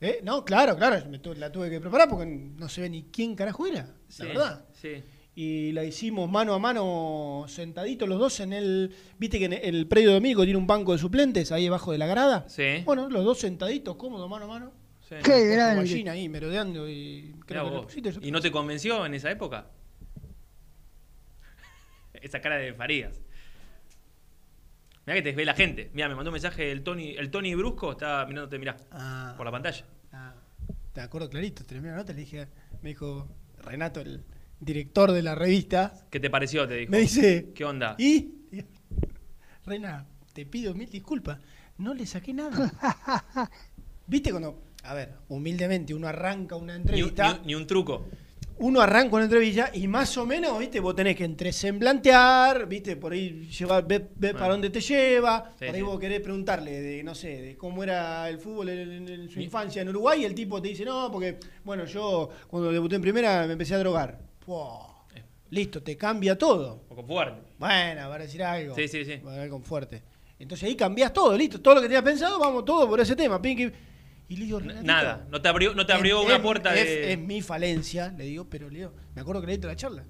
¿Eh? 0.01 0.19
No, 0.23 0.43
claro, 0.43 0.75
claro, 0.75 1.07
me 1.09 1.17
tu- 1.19 1.33
la 1.33 1.51
tuve 1.51 1.69
que 1.69 1.79
preparar 1.79 2.09
porque 2.09 2.25
no 2.25 2.67
se 2.69 2.81
ve 2.81 2.89
ni 2.89 3.03
quién 3.03 3.35
carajo 3.35 3.65
era, 3.65 3.95
Sí, 4.09 4.23
la 4.23 4.27
verdad. 4.29 4.65
Sí. 4.81 5.03
Y 5.35 5.71
la 5.73 5.83
hicimos 5.83 6.29
mano 6.31 6.55
a 6.55 6.59
mano, 6.59 7.45
sentaditos 7.47 8.09
los 8.09 8.17
dos 8.19 8.39
en 8.39 8.53
el. 8.53 8.95
¿Viste 9.19 9.37
que 9.37 9.45
en 9.45 9.53
el 9.53 9.87
predio 9.87 10.11
Domingo 10.13 10.43
tiene 10.43 10.57
un 10.57 10.65
banco 10.65 10.93
de 10.93 10.97
suplentes 10.97 11.51
ahí 11.51 11.65
debajo 11.65 11.91
de 11.91 11.99
la 11.99 12.07
grada? 12.07 12.45
Sí. 12.49 12.81
Bueno, 12.85 13.07
los 13.09 13.23
dos 13.23 13.37
sentaditos, 13.39 13.95
cómodos, 13.97 14.27
mano 14.29 14.45
a 14.45 14.47
mano. 14.47 14.71
sí. 15.07 15.15
Qué 15.23 15.45
grande. 15.49 15.83
gallina 15.83 16.13
ahí 16.13 16.27
merodeando 16.27 16.89
y 16.89 17.33
Mirá 17.33 17.45
creo 17.45 17.63
que 17.65 17.69
le 17.69 17.75
vos. 17.77 17.85
pusiste 17.85 18.09
eso. 18.09 18.19
¿Y 18.23 18.31
no 18.31 18.41
te 18.41 18.49
convenció 18.51 19.05
en 19.05 19.13
esa 19.13 19.29
época? 19.29 19.67
Esa 22.13 22.41
cara 22.41 22.57
de 22.57 22.73
Farías. 22.73 23.21
Mirá 25.05 25.15
que 25.15 25.21
te 25.21 25.31
ve 25.33 25.45
la 25.45 25.53
gente. 25.53 25.89
Mira, 25.93 26.09
me 26.09 26.15
mandó 26.15 26.31
un 26.31 26.33
mensaje 26.33 26.71
el 26.71 26.83
Tony, 26.83 27.11
el 27.11 27.29
Tony 27.29 27.55
Brusco, 27.55 27.91
está 27.91 28.25
mirándote, 28.25 28.57
mirá, 28.59 28.75
Ah, 28.91 29.33
por 29.37 29.45
la 29.45 29.51
pantalla. 29.51 29.85
ah, 30.13 30.33
te 30.93 31.01
acuerdo 31.01 31.29
clarito, 31.29 31.63
terminé 31.63 31.91
la 31.91 31.97
nota, 31.97 32.11
le 32.13 32.19
dije, 32.21 32.47
me 32.81 32.89
dijo 32.89 33.27
Renato, 33.63 34.01
el 34.01 34.23
director 34.59 35.11
de 35.11 35.21
la 35.21 35.35
revista, 35.35 35.93
¿Qué 36.09 36.19
te 36.19 36.29
pareció? 36.29 36.67
Te 36.67 36.75
dijo. 36.75 36.91
me 36.91 36.99
dice, 36.99 37.51
¿Qué 37.53 37.63
onda? 37.65 37.95
¿Y? 37.97 38.31
Reina, 39.65 40.05
te 40.33 40.45
pido 40.45 40.73
mil 40.73 40.89
disculpas. 40.89 41.39
No 41.77 41.93
le 41.93 42.05
saqué 42.05 42.33
nada. 42.33 42.71
¿Viste 44.07 44.31
cuando, 44.31 44.63
a 44.83 44.93
ver, 44.93 45.13
humildemente 45.29 45.93
uno 45.93 46.07
arranca 46.07 46.55
una 46.55 46.75
entrevista, 46.75 47.33
ni 47.33 47.39
un- 47.39 47.47
ni 47.47 47.55
un 47.55 47.67
truco. 47.67 48.07
uno 48.59 48.79
arranca 48.81 49.15
una 49.17 49.25
entrevista 49.25 49.69
y 49.73 49.87
más 49.87 50.17
o 50.17 50.25
menos, 50.25 50.57
¿viste? 50.57 50.79
Vos 50.79 50.95
tenés 50.95 51.15
que 51.15 51.25
entresemblantear, 51.25 52.67
¿viste? 52.67 52.95
Por 52.95 53.11
ahí 53.11 53.47
llevar, 53.49 53.85
ver, 53.85 54.09
ver 54.15 54.31
Bueno. 54.31 54.39
para 54.39 54.51
dónde 54.53 54.69
te 54.69 54.79
lleva. 54.81 55.51
Sí, 55.59 55.65
por 55.65 55.75
ahí 55.75 55.81
sí. 55.81 55.81
vos 55.81 55.99
querés 55.99 56.21
preguntarle 56.21 56.81
de, 56.81 57.03
no 57.03 57.13
sé, 57.13 57.41
de 57.41 57.57
cómo 57.57 57.83
era 57.83 58.27
el 58.29 58.39
fútbol 58.39 58.69
en, 58.69 58.91
en- 58.91 59.07
en 59.09 59.29
su 59.29 59.37
Ni- 59.39 59.45
infancia 59.45 59.81
en 59.81 59.89
Uruguay 59.89 60.21
y 60.21 60.25
el 60.25 60.33
tipo 60.33 60.61
te 60.61 60.69
dice, 60.69 60.85
no, 60.85 61.11
porque, 61.11 61.37
bueno, 61.65 61.85
yo 61.85 62.29
cuando 62.47 62.71
debuté 62.71 62.95
en 62.95 63.01
primera 63.01 63.45
me 63.45 63.53
empecé 63.53 63.75
a 63.75 63.79
drogar. 63.79 64.25
Eh. 65.15 65.23
Listo, 65.49 65.81
te 65.83 65.97
cambia 65.97 66.37
todo. 66.37 66.75
Un 66.83 66.87
poco 66.87 67.03
fuerte. 67.03 67.41
Bueno, 67.57 68.09
para 68.09 68.23
decir 68.23 68.43
algo. 68.43 68.75
Sí, 68.75 68.87
sí, 68.87 69.03
sí. 69.05 69.17
Bueno, 69.17 69.41
algo 69.41 69.59
fuerte. 69.61 70.03
Entonces 70.39 70.67
ahí 70.69 70.75
cambiás 70.75 71.11
todo, 71.13 71.35
listo. 71.37 71.59
Todo 71.61 71.75
lo 71.75 71.81
que 71.81 71.87
tenías 71.87 72.03
pensado, 72.03 72.39
vamos 72.39 72.63
todo 72.65 72.87
por 72.87 72.99
ese 72.99 73.15
tema. 73.15 73.41
Pinky. 73.41 73.71
Y 74.29 74.35
le 74.37 74.45
digo, 74.45 74.59
Nada. 74.59 75.25
No 75.29 75.41
te 75.41 75.47
abrió, 75.47 75.73
no 75.73 75.85
te 75.85 75.93
abrió 75.93 76.19
es- 76.19 76.25
una 76.25 76.35
es- 76.35 76.41
puerta 76.41 76.75
es, 76.75 76.85
de. 76.85 77.13
es 77.13 77.19
mi 77.19 77.41
falencia, 77.41 78.13
le 78.17 78.25
digo, 78.25 78.45
pero 78.49 78.69
le 78.69 78.79
digo, 78.79 78.93
me 79.15 79.21
acuerdo 79.21 79.41
que 79.41 79.47
le 79.47 79.57
la 79.57 79.75
charla. 79.75 80.03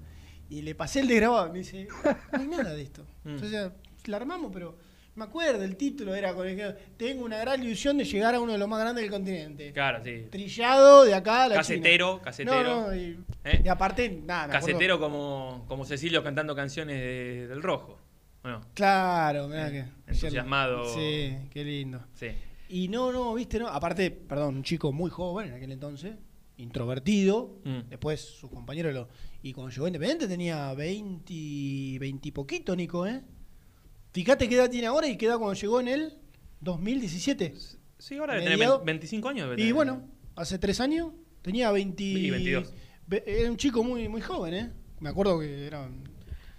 Y 0.50 0.62
le 0.62 0.74
pasé 0.74 1.00
el 1.00 1.08
desgrabado. 1.08 1.52
Me 1.52 1.58
dice, 1.58 1.88
no 2.32 2.38
hay 2.40 2.46
nada 2.48 2.72
de 2.74 2.82
esto. 2.82 3.04
Mm. 3.24 3.28
Entonces 3.30 3.70
la 4.06 4.16
armamos, 4.16 4.50
pero 4.52 4.76
me 5.18 5.24
acuerdo, 5.24 5.62
el 5.64 5.76
título 5.76 6.14
era 6.14 6.32
con 6.34 6.46
el 6.46 6.56
que 6.56 6.74
tengo 6.96 7.24
una 7.24 7.36
gran 7.38 7.62
ilusión 7.62 7.98
de 7.98 8.04
llegar 8.04 8.34
a 8.34 8.40
uno 8.40 8.52
de 8.52 8.58
los 8.58 8.68
más 8.68 8.80
grandes 8.80 9.02
del 9.02 9.10
continente. 9.10 9.72
Claro, 9.72 10.02
sí. 10.04 10.26
Trillado 10.30 11.04
de 11.04 11.14
acá 11.14 11.44
a 11.44 11.48
la 11.48 11.54
Casetero, 11.56 12.12
China. 12.12 12.24
casetero. 12.24 12.62
No, 12.62 12.86
no, 12.88 12.94
y, 12.96 13.18
¿Eh? 13.44 13.62
y 13.64 13.68
aparte, 13.68 14.08
nada, 14.08 14.46
me 14.46 14.54
acuerdo- 14.54 14.66
Casetero 14.66 14.98
como, 15.00 15.64
como 15.68 15.84
Cecilio 15.84 16.22
cantando 16.24 16.54
canciones 16.54 16.96
de- 16.98 17.48
del 17.48 17.62
rojo. 17.62 17.98
Bueno, 18.42 18.60
Claro, 18.72 19.48
mirá 19.48 19.70
que. 19.70 19.84
Entusiasmado. 20.06 20.94
Sí, 20.94 21.36
qué 21.50 21.64
lindo. 21.64 22.00
sí. 22.14 22.28
Y 22.70 22.88
no, 22.88 23.10
no, 23.12 23.32
viste, 23.34 23.58
no. 23.58 23.66
Aparte, 23.68 24.10
perdón, 24.10 24.56
un 24.56 24.62
chico 24.62 24.92
muy 24.92 25.10
joven 25.10 25.48
en 25.48 25.54
aquel 25.54 25.72
entonces, 25.72 26.14
introvertido. 26.58 27.58
Mm. 27.64 27.88
Después 27.88 28.20
sus 28.20 28.50
compañeros 28.50 28.92
lo. 28.94 29.08
Y 29.42 29.52
cuando 29.52 29.72
llegó 29.72 29.86
Independiente 29.86 30.28
tenía 30.28 30.74
20, 30.74 31.98
20 31.98 32.28
y 32.28 32.32
poquito, 32.32 32.76
Nico, 32.76 33.06
¿eh? 33.06 33.22
Fíjate 34.12 34.48
qué 34.48 34.54
edad 34.56 34.70
tiene 34.70 34.86
ahora 34.86 35.06
y 35.08 35.16
qué 35.16 35.26
edad 35.26 35.38
cuando 35.38 35.54
llegó 35.54 35.80
en 35.80 35.88
el 35.88 36.12
2017. 36.60 37.54
Sí, 37.98 38.16
ahora 38.16 38.34
debe 38.34 38.44
tener 38.44 38.58
Mediado- 38.58 38.82
25 38.84 39.28
años. 39.28 39.44
debe 39.50 39.54
Y 39.60 39.64
tener. 39.64 39.74
bueno, 39.74 40.08
hace 40.36 40.58
tres 40.58 40.80
años 40.80 41.12
tenía 41.42 41.70
20. 41.70 42.02
Y 42.02 42.30
22. 42.30 42.72
ve- 43.06 43.24
Era 43.26 43.50
un 43.50 43.56
chico 43.56 43.82
muy, 43.84 44.08
muy 44.08 44.20
joven, 44.20 44.54
¿eh? 44.54 44.70
Me 45.00 45.08
acuerdo 45.10 45.38
que 45.40 45.66
era. 45.66 45.88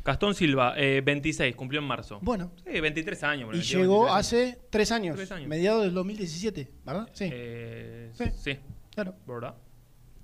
Gastón 0.05 0.33
Silva, 0.33 0.73
eh, 0.77 1.01
26, 1.03 1.55
cumplió 1.55 1.81
en 1.81 1.87
marzo. 1.87 2.19
Bueno. 2.21 2.51
Sí, 2.65 2.79
23 2.79 3.23
años. 3.23 3.39
Y 3.41 3.43
el 3.43 3.49
22, 3.59 3.81
llegó 3.81 3.93
23 4.05 4.11
años. 4.11 4.19
hace 4.51 4.59
tres 4.69 4.91
años, 4.91 5.15
Tres 5.17 5.31
años. 5.31 5.47
mediados 5.49 5.83
del 5.83 5.93
2017, 5.93 6.69
¿verdad? 6.85 7.09
Sí, 7.13 7.29
Eh, 7.31 8.09
Sí. 8.13 8.23
sí. 8.37 8.57
claro, 8.93 9.15
¿verdad? 9.27 9.55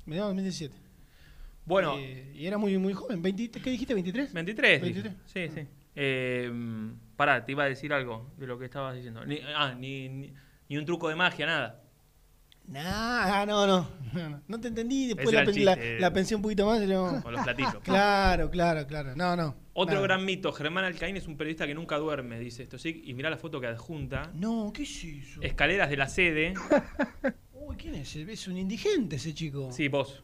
mediados 0.05 0.29
del 0.29 0.37
2017. 0.37 0.75
Bueno, 1.65 1.95
Eh, 1.97 2.31
y 2.35 2.45
era 2.45 2.57
muy, 2.57 2.77
muy 2.77 2.93
joven. 2.93 3.21
20 3.21 3.49
¿Qué 3.59 3.69
dijiste? 3.71 3.93
¿23? 3.95 4.31
23. 4.33 4.81
dije. 4.81 5.01
23. 5.01 5.13
Sí, 5.25 5.61
sí. 5.61 5.67
Eh, 5.95 6.51
pará, 7.15 7.45
te 7.45 7.51
iba 7.51 7.63
a 7.63 7.67
decir 7.67 7.93
algo 7.93 8.31
de 8.37 8.47
lo 8.47 8.57
que 8.59 8.65
estabas 8.65 8.95
diciendo. 8.95 9.25
Ni, 9.25 9.39
ah, 9.55 9.73
ni, 9.77 10.09
ni, 10.09 10.33
ni 10.69 10.77
un 10.77 10.85
truco 10.85 11.09
de 11.09 11.15
magia, 11.15 11.45
nada. 11.45 11.81
Nah, 12.67 13.45
no, 13.45 13.67
no, 13.67 13.87
no, 14.47 14.59
te 14.59 14.69
entendí. 14.69 15.07
Después 15.07 15.31
la, 15.31 15.75
la- 15.99 16.11
pensé 16.13 16.35
un 16.35 16.41
poquito 16.41 16.65
más. 16.65 16.81
y 16.81 16.87
no. 16.87 17.19
Con 17.23 17.33
los 17.33 17.43
platillos. 17.43 17.77
Claro, 17.83 18.49
claro, 18.49 18.87
claro. 18.87 19.15
No, 19.15 19.35
no. 19.35 19.55
Otro 19.73 19.95
nada. 19.95 20.07
gran 20.07 20.25
mito, 20.25 20.51
Germán 20.51 20.85
Alcaín 20.85 21.15
es 21.17 21.27
un 21.27 21.37
periodista 21.37 21.67
que 21.67 21.75
nunca 21.75 21.97
duerme, 21.97 22.39
dice 22.39 22.63
esto 22.63 22.79
sí, 22.79 23.03
y 23.05 23.13
mirá 23.13 23.29
la 23.29 23.37
foto 23.37 23.59
que 23.59 23.67
adjunta. 23.67 24.31
No, 24.33 24.71
¿qué 24.73 24.83
es 24.83 25.03
eso? 25.03 25.41
Escaleras 25.41 25.89
de 25.89 25.97
la 25.97 26.07
sede. 26.07 26.53
Uy, 27.53 27.75
¿quién 27.75 27.95
es? 27.95 28.15
Es 28.15 28.47
un 28.47 28.57
indigente 28.57 29.17
ese 29.17 29.33
chico. 29.33 29.71
Sí, 29.71 29.87
vos, 29.89 30.23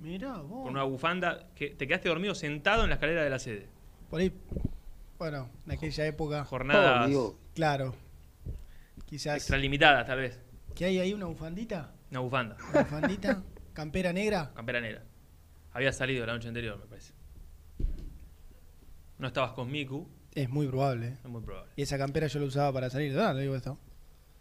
Mirá, 0.00 0.38
vos. 0.38 0.62
con 0.64 0.72
una 0.72 0.84
bufanda, 0.84 1.48
que 1.54 1.70
te 1.70 1.86
quedaste 1.86 2.08
dormido 2.08 2.34
sentado 2.34 2.82
en 2.84 2.88
la 2.88 2.94
escalera 2.94 3.22
de 3.22 3.30
la 3.30 3.38
sede. 3.38 3.68
Por 4.08 4.20
ahí, 4.20 4.32
bueno, 5.18 5.50
en 5.66 5.72
aquella 5.72 6.06
época, 6.06 6.44
Jornadas 6.44 7.04
Oh, 7.04 7.08
digo, 7.08 7.38
claro. 7.54 7.94
Quizás. 9.06 9.36
extralimitadas, 9.36 10.06
tal 10.06 10.18
vez. 10.18 10.40
¿Qué 10.74 10.84
hay 10.86 10.98
ahí? 10.98 11.12
¿Una 11.12 11.26
bufandita? 11.26 11.92
Una 12.10 12.20
bufanda, 12.20 12.56
¿Una 12.70 12.82
bufandita? 12.82 13.42
¿Campera 13.72 14.12
negra? 14.12 14.52
campera 14.54 14.80
negra. 14.80 15.02
Había 15.72 15.92
salido 15.92 16.24
la 16.26 16.32
noche 16.34 16.48
anterior, 16.48 16.78
me 16.78 16.86
parece. 16.86 17.12
No 19.18 19.26
estabas 19.26 19.52
con 19.52 19.70
Miku, 19.70 20.08
Es 20.34 20.48
muy 20.48 20.66
probable. 20.68 21.08
es 21.22 21.24
muy 21.24 21.42
probable. 21.42 21.72
Y 21.76 21.82
esa 21.82 21.98
campera 21.98 22.26
yo 22.28 22.38
la 22.40 22.46
usaba 22.46 22.72
para 22.72 22.90
salir. 22.90 23.12
¿verdad? 23.12 23.34
Le 23.34 23.42
digo 23.42 23.56
esto. 23.56 23.78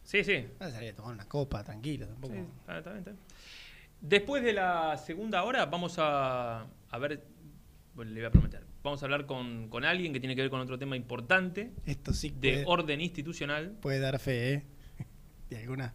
Sí, 0.03 0.23
sí. 0.23 0.47
Para 0.57 0.71
salir 0.71 0.91
a 0.91 0.95
tomar 0.95 1.13
una 1.13 1.27
copa, 1.27 1.63
tranquilo. 1.63 2.07
Tampoco. 2.07 2.33
Sí, 2.33 2.39
está- 2.39 2.77
está 2.77 2.89
bien, 2.91 2.99
está 2.99 3.11
bien. 3.11 3.23
Después 3.99 4.43
de 4.43 4.53
la 4.53 4.95
segunda 4.97 5.43
hora 5.43 5.65
vamos 5.65 5.95
a, 5.97 6.61
a 6.89 6.97
ver, 6.99 7.23
bueno, 7.95 8.11
le 8.11 8.19
voy 8.21 8.27
a 8.27 8.31
prometer, 8.31 8.63
vamos 8.83 9.01
a 9.01 9.05
hablar 9.05 9.25
con, 9.25 9.67
con 9.69 9.83
alguien 9.85 10.13
que 10.13 10.19
tiene 10.19 10.35
que 10.35 10.41
ver 10.41 10.49
con 10.51 10.59
otro 10.61 10.77
tema 10.79 10.95
importante 10.95 11.71
Esto 11.85 12.13
sí 12.13 12.29
de 12.29 12.51
puede, 12.53 12.65
orden 12.67 13.01
institucional. 13.01 13.71
puede 13.81 13.99
dar 13.99 14.19
fe, 14.19 14.53
¿eh? 14.53 14.63
De 15.49 15.57
alguna. 15.57 15.93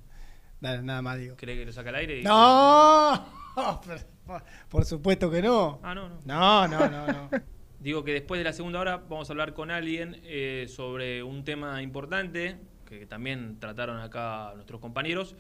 Nada, 0.61 0.81
nada 0.83 1.03
más 1.03 1.19
digo. 1.19 1.37
¿Cree 1.37 1.57
que 1.57 1.65
lo 1.67 1.73
saca 1.73 1.89
al 1.91 1.97
aire? 1.97 2.21
y- 2.21 2.23
¡No! 2.23 3.27
Por- 4.25 4.43
Por 4.69 4.85
supuesto 4.85 5.31
que 5.31 5.43
no. 5.43 5.81
Ah, 5.83 5.95
no, 5.95 6.09
no. 6.09 6.21
No, 6.25 6.69
no, 6.69 6.89
no, 6.89 7.07
no. 7.07 7.31
Digo 7.81 8.05
que 8.05 8.13
después 8.13 8.39
de 8.39 8.45
la 8.45 8.53
segunda 8.53 8.79
hora 8.79 8.97
vamos 8.99 9.29
a 9.29 9.33
hablar 9.33 9.55
con 9.55 9.71
alguien 9.73 10.21
eh, 10.23 10.67
sobre 10.69 11.23
un 11.25 11.43
tema 11.45 11.83
importante 11.83 12.57
que 12.89 13.07
también 13.07 13.59
trataron 13.59 13.99
acá 14.01 14.53
nuestros 14.55 14.81
compañeros, 14.81 15.35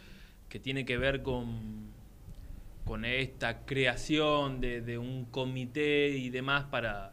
que 0.48 0.58
tiene 0.58 0.84
que 0.84 0.98
ver 0.98 1.22
con, 1.22 1.86
con 2.84 3.04
esta 3.04 3.64
creación 3.64 4.60
de, 4.60 4.80
de 4.80 4.98
un 4.98 5.26
comité 5.26 6.08
y 6.08 6.30
demás 6.30 6.64
para, 6.64 7.11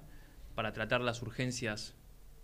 para 0.59 0.73
tratar 0.73 0.99
las 0.99 1.21
urgencias 1.21 1.95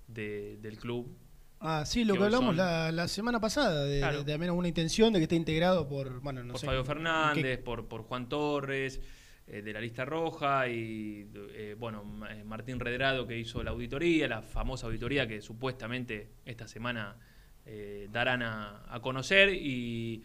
de- 0.08 0.56
del 0.62 0.78
club. 0.78 1.13
Ah, 1.60 1.84
sí, 1.86 2.06
lo 2.06 2.13
Que 2.13 2.19
que 2.19 2.25
hablamos 2.28 2.47
son- 2.56 2.56
la, 2.56 2.89
la 2.93 3.10
semana 3.10 3.41
pasada, 3.41 3.84
de, 3.84 3.99
Claro. 3.99 4.23
de 4.23 4.32
al 4.32 4.39
menos 4.39 4.56
una 4.56 4.69
intención 4.69 5.12
de 5.12 5.19
que 5.19 5.23
esté 5.23 5.36
integrado 5.36 5.86
por, 5.89 6.21
bueno, 6.21 6.41
no 6.41 6.54
por 6.54 6.62
sé. 6.62 6.65
Fabio 6.65 6.84
¿qué- 6.84 6.88
Fernández, 6.88 7.60
por, 7.62 7.89
por 7.89 8.04
Juan 8.04 8.30
Torres, 8.30 9.01
eh, 9.47 9.62
de 9.62 9.73
la 9.73 9.82
lista 9.82 10.06
roja, 10.06 10.69
y 10.69 11.30
eh, 11.51 11.75
bueno, 11.78 12.06
eh, 12.30 12.45
Martín 12.45 12.80
Redrado 12.80 13.28
que 13.28 13.38
hizo 13.38 13.62
la 13.63 13.71
auditoría, 13.71 14.30
la 14.30 14.41
famosa 14.41 14.88
auditoría 14.88 15.28
que 15.28 15.41
supuestamente 15.41 16.30
esta 16.45 16.69
semana 16.69 17.17
eh, 17.65 18.08
darán 18.13 18.43
a, 18.43 18.86
a 18.88 19.01
conocer. 19.01 19.49
Y 19.54 20.23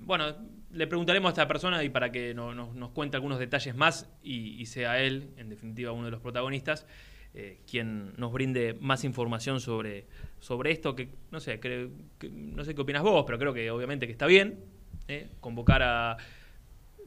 bueno, 0.00 0.34
le 0.72 0.86
preguntaremos 0.86 1.28
a 1.28 1.32
esta 1.32 1.48
persona 1.48 1.82
y 1.84 1.88
para 1.90 2.10
que 2.10 2.34
no- 2.34 2.54
no- 2.54 2.72
nos 2.74 2.90
cuente 2.90 3.16
algunos 3.16 3.38
detalles 3.38 3.74
más 3.74 4.10
y, 4.22 4.60
y 4.60 4.66
sea 4.66 5.00
él, 5.00 5.30
en 5.36 5.48
definitiva, 5.48 5.92
uno 5.92 6.06
de 6.06 6.10
los 6.12 6.20
protagonistas. 6.20 6.86
eh, 7.34 7.60
quien 7.66 8.12
nos 8.18 8.30
brinde 8.30 8.76
más 8.78 9.04
información 9.04 9.58
sobre, 9.58 10.04
sobre 10.38 10.70
esto, 10.70 10.94
que 10.94 11.08
no 11.30 11.40
sé, 11.40 11.58
creo, 11.60 11.88
que- 12.18 12.28
no 12.28 12.62
sé 12.62 12.74
qué 12.74 12.82
opinas 12.82 13.02
vos, 13.02 13.24
pero 13.26 13.38
creo 13.38 13.54
que 13.54 13.70
obviamente 13.70 14.04
que 14.04 14.12
está 14.12 14.26
bien, 14.26 14.60
¿eh? 15.08 15.30
convocar 15.40 15.82
a, 15.82 16.18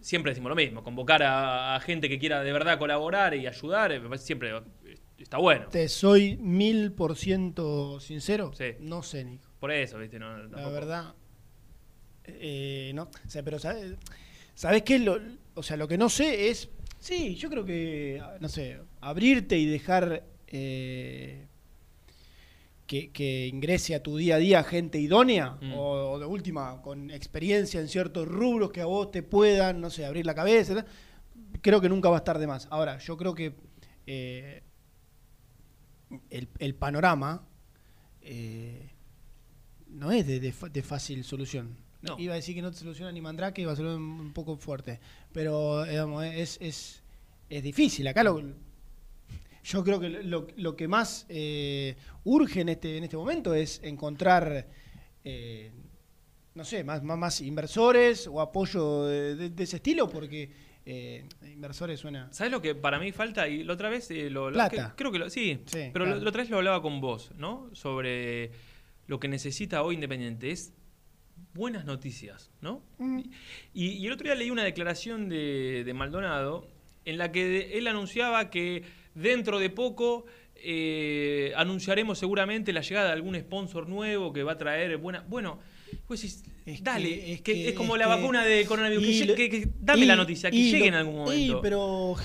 siempre 0.02 0.32
decimos 0.32 0.50
lo 0.50 0.56
mismo, 0.56 0.84
convocar 0.84 1.22
a, 1.22 1.76
a 1.76 1.80
gente 1.80 2.10
que 2.10 2.18
quiera 2.18 2.42
de 2.42 2.52
verdad 2.52 2.80
colaborar 2.80 3.36
y 3.36 3.46
ayudar, 3.46 3.92
eh, 3.92 4.00
me 4.00 4.08
parece 4.08 4.26
siempre 4.26 4.52
está 5.20 5.38
bueno. 5.38 5.68
Te 5.68 5.88
soy 5.90 6.38
mil 6.38 6.92
por 6.94 7.16
ciento 7.16 8.00
sincero. 8.00 8.52
Sí. 8.56 8.72
No 8.80 9.04
sé, 9.04 9.24
Nico. 9.26 9.48
Por 9.60 9.72
eso, 9.72 10.00
¿viste? 10.00 10.18
No, 10.18 10.38
La 10.48 10.70
verdad. 10.70 11.14
Eh, 12.28 12.92
no. 12.96 13.04
O 13.04 13.30
sea, 13.30 13.44
pero 13.44 13.60
¿sabes, 13.60 13.96
¿sabes 14.54 14.84
qué? 14.84 15.00
Lo, 15.00 15.20
o 15.54 15.64
sea, 15.64 15.78
lo 15.78 15.88
que 15.88 15.98
no 15.98 16.10
sé 16.10 16.50
es. 16.50 16.70
Sí, 17.00 17.36
yo 17.36 17.50
creo 17.50 17.66
que. 17.66 18.22
No 18.40 18.50
sé. 18.50 18.80
Abrirte 19.02 19.58
y 19.58 19.66
dejar. 19.66 20.24
eh, 20.48 21.48
que, 22.88 23.10
que 23.12 23.48
ingrese 23.48 23.96
a 23.96 24.04
tu 24.04 24.16
día 24.16 24.36
a 24.36 24.38
día 24.38 24.64
gente 24.64 25.00
idónea, 25.00 25.58
Mm. 25.60 25.74
o, 25.74 26.12
o 26.12 26.20
de 26.20 26.26
última, 26.28 26.84
con 26.84 27.10
experiencia 27.10 27.80
en 27.82 27.88
ciertos 27.88 28.28
rubros 28.28 28.72
que 28.72 28.82
a 28.82 28.86
vos 28.86 29.10
te 29.10 29.24
puedan, 29.24 29.82
no 29.82 29.90
sé, 29.90 30.06
abrir 30.06 30.24
la 30.28 30.36
cabeza, 30.36 30.86
creo 31.62 31.82
que 31.82 31.90
nunca 31.90 32.10
va 32.10 32.18
a 32.18 32.20
estar 32.20 32.38
de 32.38 32.46
más. 32.46 32.68
Ahora, 32.70 33.00
yo 33.00 33.18
creo 33.18 33.34
que 33.34 33.56
eh, 34.06 34.62
el, 36.30 36.48
el 36.60 36.76
panorama 36.76 37.48
eh, 38.22 38.92
no 39.88 40.12
es 40.12 40.28
de, 40.28 40.40
de 40.40 40.54
de 40.72 40.84
fácil 40.84 41.24
solución. 41.24 41.76
No. 42.06 42.20
Iba 42.20 42.34
a 42.34 42.36
decir 42.36 42.56
que 42.56 42.62
no 42.62 42.72
te 42.72 42.78
soluciona 42.78 43.12
ni 43.12 43.22
Mandrake, 43.22 43.62
iba 43.62 43.72
a 43.72 43.76
ser 43.76 43.86
un, 43.86 44.32
poco 44.34 44.58
fuerte. 44.58 45.00
Pero 45.32 45.84
digamos, 45.86 46.24
es, 46.26 46.58
es, 46.62 47.04
es 47.50 47.64
difícil. 47.64 48.08
Acá 48.08 48.24
lo, 48.24 48.42
yo 49.64 49.84
creo 49.84 50.00
que 50.00 50.10
lo, 50.10 50.48
lo 50.58 50.76
que 50.76 50.88
más 50.88 51.26
eh, 51.30 51.96
urge 52.24 52.62
en 52.62 52.70
este, 52.70 52.98
en 52.98 53.04
este 53.04 53.18
momento 53.18 53.54
es 53.56 53.82
encontrar, 53.84 54.68
eh, 55.24 55.72
no 56.54 56.64
sé, 56.64 56.84
más, 56.84 57.02
más, 57.04 57.18
más 57.18 57.42
inversores 57.42 58.28
o 58.28 58.40
apoyo 58.42 59.06
de, 59.06 59.36
de- 59.36 59.50
de 59.50 59.64
ese 59.64 59.78
estilo, 59.78 60.08
porque 60.08 60.52
eh, 60.86 61.26
inversores 61.52 62.00
suena... 62.00 62.32
¿Sabes 62.32 62.52
lo 62.52 62.62
que 62.62 62.76
para 62.76 63.00
mí 63.00 63.12
falta? 63.12 63.48
Y 63.48 63.64
la 63.64 63.74
otra 63.74 63.90
vez 63.90 64.12
eh, 64.12 64.30
lo, 64.30 64.50
lo- 64.52 64.54
Plata. 64.54 64.90
que- 64.92 64.96
creo 64.96 65.12
que 65.12 65.18
lo, 65.18 65.30
sí, 65.32 65.60
Sí, 65.66 65.90
pero 65.92 66.06
claro. 66.06 66.22
la 66.22 66.30
otra 66.30 66.44
vez 66.44 66.52
lo 66.52 66.58
hablaba 66.58 66.82
con 66.84 67.02
vos, 67.02 67.32
¿no? 67.36 67.70
Sobre 67.74 68.52
lo 69.08 69.20
que 69.20 69.28
necesita 69.28 69.82
hoy 69.82 69.96
Independiente 69.96 70.52
es 70.52 70.74
buenas 71.56 71.86
noticias, 71.86 72.52
¿no? 72.62 72.84
Mm. 73.00 73.22
Y, 73.74 73.88
y 73.94 74.06
el 74.06 74.12
otro 74.12 74.26
día 74.26 74.36
leí 74.36 74.52
una 74.52 74.64
declaración 74.64 75.30
de, 75.30 75.84
de 75.86 75.94
Maldonado 75.94 76.68
en 77.06 77.18
la 77.18 77.32
que 77.32 77.46
de- 77.46 77.78
él 77.78 77.88
anunciaba 77.88 78.50
que 78.50 78.84
dentro 79.16 79.58
de 79.60 79.70
poco 79.70 80.26
eh, 80.56 81.54
anunciaremos 81.56 82.20
seguramente 82.20 82.74
la 82.74 82.82
llegada 82.82 83.08
de 83.08 83.14
algún 83.14 83.36
sponsor 83.40 83.88
nuevo 83.88 84.34
que 84.34 84.44
va 84.44 84.52
a 84.54 84.58
traer 84.58 84.98
buena. 84.98 85.24
Bueno, 85.28 85.60
pues 86.08 86.24
Es 86.66 86.84
dale, 86.84 87.08
que- 87.10 87.34
es, 87.34 87.42
que, 87.42 87.54
que- 87.54 87.68
es 87.70 87.74
como 87.76 87.96
es 87.96 88.00
la 88.02 88.08
vacuna 88.08 88.44
de 88.44 88.66
coronavirus. 88.66 89.06
Que, 89.06 89.12
y 89.12 89.36
que- 89.36 89.50
que- 89.50 89.70
dame 89.80 90.04
y- 90.04 90.08
la 90.08 90.16
noticia, 90.18 90.52
que 90.52 90.58
llegue 90.58 90.80
lo- 90.80 90.86
en 90.88 90.94
algún 90.96 91.16
momento. 91.16 91.62
pero 91.62 92.16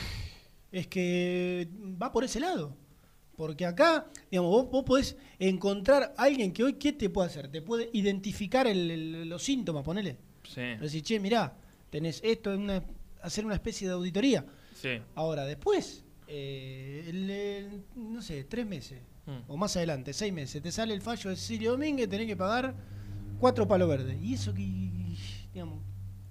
es 0.72 0.86
que 0.88 1.68
va 2.02 2.10
por 2.12 2.24
ese 2.24 2.40
lado. 2.40 2.76
Porque 3.40 3.64
acá, 3.64 4.06
digamos, 4.30 4.50
vos, 4.50 4.70
vos 4.70 4.84
podés 4.84 5.16
encontrar 5.38 6.12
a 6.14 6.24
alguien 6.24 6.52
que 6.52 6.62
hoy, 6.62 6.74
¿qué 6.74 6.92
te 6.92 7.08
puede 7.08 7.28
hacer? 7.28 7.48
Te 7.48 7.62
puede 7.62 7.88
identificar 7.94 8.66
el- 8.66 8.90
el- 8.90 9.28
los 9.30 9.42
síntomas, 9.42 9.82
ponele. 9.82 10.18
Sí, 10.46 10.60
Decir, 10.78 11.02
che, 11.02 11.18
mirá, 11.18 11.56
tenés 11.88 12.20
esto, 12.22 12.50
una, 12.54 12.82
hacer 13.22 13.46
una 13.46 13.54
especie 13.54 13.88
de 13.88 13.94
auditoría. 13.94 14.44
sí. 14.74 14.90
Ahora, 15.14 15.46
después, 15.46 16.04
eh, 16.28 17.06
el- 17.08 17.30
el- 17.30 17.82
no 17.96 18.20
sé, 18.20 18.44
tres 18.44 18.66
meses, 18.66 19.00
Mm. 19.24 19.38
o 19.50 19.56
más 19.56 19.74
adelante, 19.74 20.12
seis 20.12 20.34
meses, 20.34 20.60
te 20.62 20.70
sale 20.70 20.92
el 20.92 21.00
fallo 21.00 21.30
de 21.30 21.36
Cecilio 21.36 21.70
Domínguez, 21.72 22.10
tenés 22.10 22.26
que 22.26 22.36
pagar 22.36 22.74
cuatro 23.38 23.66
palos 23.66 23.88
verdes. 23.88 24.18
Y 24.22 24.34
eso 24.34 24.52
que, 24.52 24.62
digamos, 25.54 25.82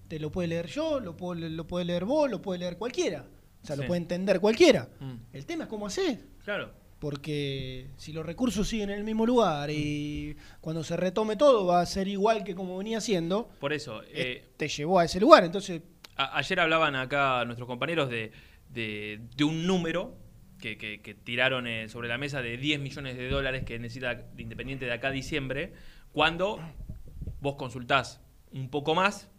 te 0.08 0.20
lo 0.20 0.32
puede 0.32 0.48
leer 0.50 0.68
yo, 0.68 1.00
lo 1.00 1.18
puedo, 1.18 1.34
lo 1.50 1.66
puede 1.66 1.86
leer 1.86 2.06
vos, 2.06 2.30
lo 2.30 2.40
puede 2.40 2.60
leer 2.60 2.78
cualquiera. 2.78 3.26
O 3.64 3.66
sea, 3.66 3.76
Sí. 3.76 3.82
lo 3.82 3.88
puede 3.88 4.00
entender 4.02 4.40
cualquiera. 4.40 4.88
Mm. 5.00 5.14
El 5.34 5.46
tema 5.48 5.64
es 5.64 5.70
cómo 5.72 5.88
hacer. 5.88 6.24
Claro. 6.46 6.72
Porque 7.00 7.88
si 7.98 8.12
los 8.14 8.26
recursos 8.26 8.68
siguen 8.68 8.90
en 8.90 8.98
el 9.00 9.04
mismo 9.06 9.26
lugar 9.26 9.70
y 9.72 10.36
cuando 10.62 10.84
se 10.84 10.98
retome 10.98 11.36
todo 11.38 11.66
va 11.66 11.82
a 11.82 11.86
ser 11.86 12.08
igual 12.08 12.44
que 12.44 12.56
como 12.56 12.78
venía 12.78 13.00
siendo, 13.02 13.50
Por 13.60 13.72
eso, 13.74 14.02
eh, 14.08 14.50
te 14.58 14.68
llevó 14.68 15.00
a 15.00 15.06
ese 15.06 15.20
lugar. 15.20 15.44
Entonces, 15.46 15.82
a- 16.18 16.38
ayer 16.38 16.60
hablaban 16.60 16.96
acá 16.96 17.44
nuestros 17.46 17.68
compañeros 17.68 18.10
de, 18.10 18.32
de- 18.70 19.22
de 19.36 19.44
un 19.46 19.66
número 19.66 20.18
que, 20.60 20.78
que- 20.78 21.02
que 21.02 21.14
tiraron 21.16 21.68
eh, 21.68 21.88
sobre 21.88 22.10
la 22.10 22.18
mesa 22.18 22.42
de 22.42 22.58
10 22.58 22.82
millones 22.82 23.16
de 23.16 23.30
dólares 23.30 23.64
que 23.64 23.80
necesita 23.80 24.26
Independiente 24.38 24.86
de 24.86 24.92
acá 24.94 25.08
a 25.08 25.12
diciembre, 25.12 25.72
cuando 26.12 26.60
vos 27.40 27.56
consultás 27.56 28.20
un 28.52 28.70
poco 28.70 28.94
más, 28.94 29.30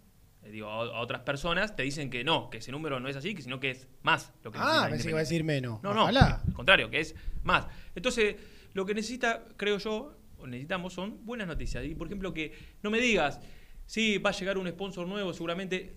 eh, 0.42 0.50
digo, 0.50 0.68
a, 0.68 0.76
a 0.96 1.00
otras 1.00 1.20
personas, 1.22 1.76
te 1.76 1.82
dicen 1.82 2.10
que 2.10 2.24
no, 2.24 2.50
que 2.50 2.58
ese 2.58 2.72
número 2.72 2.98
no 3.00 3.08
es 3.08 3.16
así, 3.16 3.34
que 3.34 3.42
sino 3.42 3.60
que 3.60 3.70
es 3.70 3.88
más 4.02 4.32
lo 4.42 4.50
que 4.52 4.58
ah, 4.60 4.86
pensé 4.88 5.04
que 5.04 5.10
iba 5.10 5.18
a 5.18 5.22
decir 5.22 5.44
menos. 5.44 5.82
No, 5.82 5.92
no, 5.94 6.06
al 6.06 6.52
contrario, 6.54 6.90
que 6.90 7.00
es 7.00 7.14
más. 7.42 7.66
Entonces, 7.94 8.36
lo 8.72 8.86
que 8.86 8.94
necesita, 8.94 9.44
creo 9.56 9.78
yo, 9.78 10.16
o 10.38 10.46
necesitamos 10.46 10.92
son 10.94 11.24
buenas 11.26 11.46
noticias. 11.46 11.84
Y, 11.84 11.94
por 11.94 12.06
ejemplo, 12.06 12.32
que 12.32 12.52
no 12.82 12.90
me 12.90 12.98
digas, 13.00 13.40
sí, 13.86 14.18
va 14.18 14.30
a 14.30 14.32
llegar 14.32 14.56
un 14.58 14.68
sponsor 14.68 15.06
nuevo, 15.06 15.32
seguramente... 15.32 15.96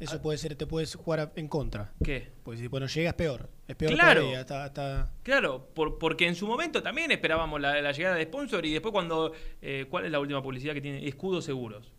Eso 0.00 0.20
puede 0.20 0.38
ser, 0.38 0.56
te 0.56 0.66
puedes 0.66 0.96
jugar 0.96 1.20
a- 1.20 1.32
en 1.36 1.46
contra. 1.46 1.92
¿Qué? 2.02 2.32
Pues 2.42 2.58
si 2.58 2.66
bueno, 2.66 2.86
llega 2.88 3.10
es 3.10 3.14
peor. 3.14 3.48
Es 3.68 3.76
peor 3.76 3.92
Claro. 3.94 4.22
todavía. 4.22 4.40
Hasta, 4.40 4.64
hasta- 4.64 5.12
Claro, 5.22 5.68
por- 5.72 5.98
porque 5.98 6.26
en 6.26 6.34
su 6.34 6.48
momento 6.48 6.82
también 6.82 7.12
esperábamos 7.12 7.60
la, 7.60 7.80
la 7.80 7.92
llegada 7.92 8.16
de 8.16 8.24
sponsor 8.24 8.66
y 8.66 8.72
después 8.72 8.90
cuando... 8.90 9.32
eh, 9.62 9.86
¿Cuál 9.88 10.04
es 10.06 10.10
la 10.10 10.18
última 10.18 10.42
publicidad 10.42 10.74
que 10.74 10.80
tiene? 10.80 11.06
Escudos 11.06 11.44
seguros. 11.44 11.92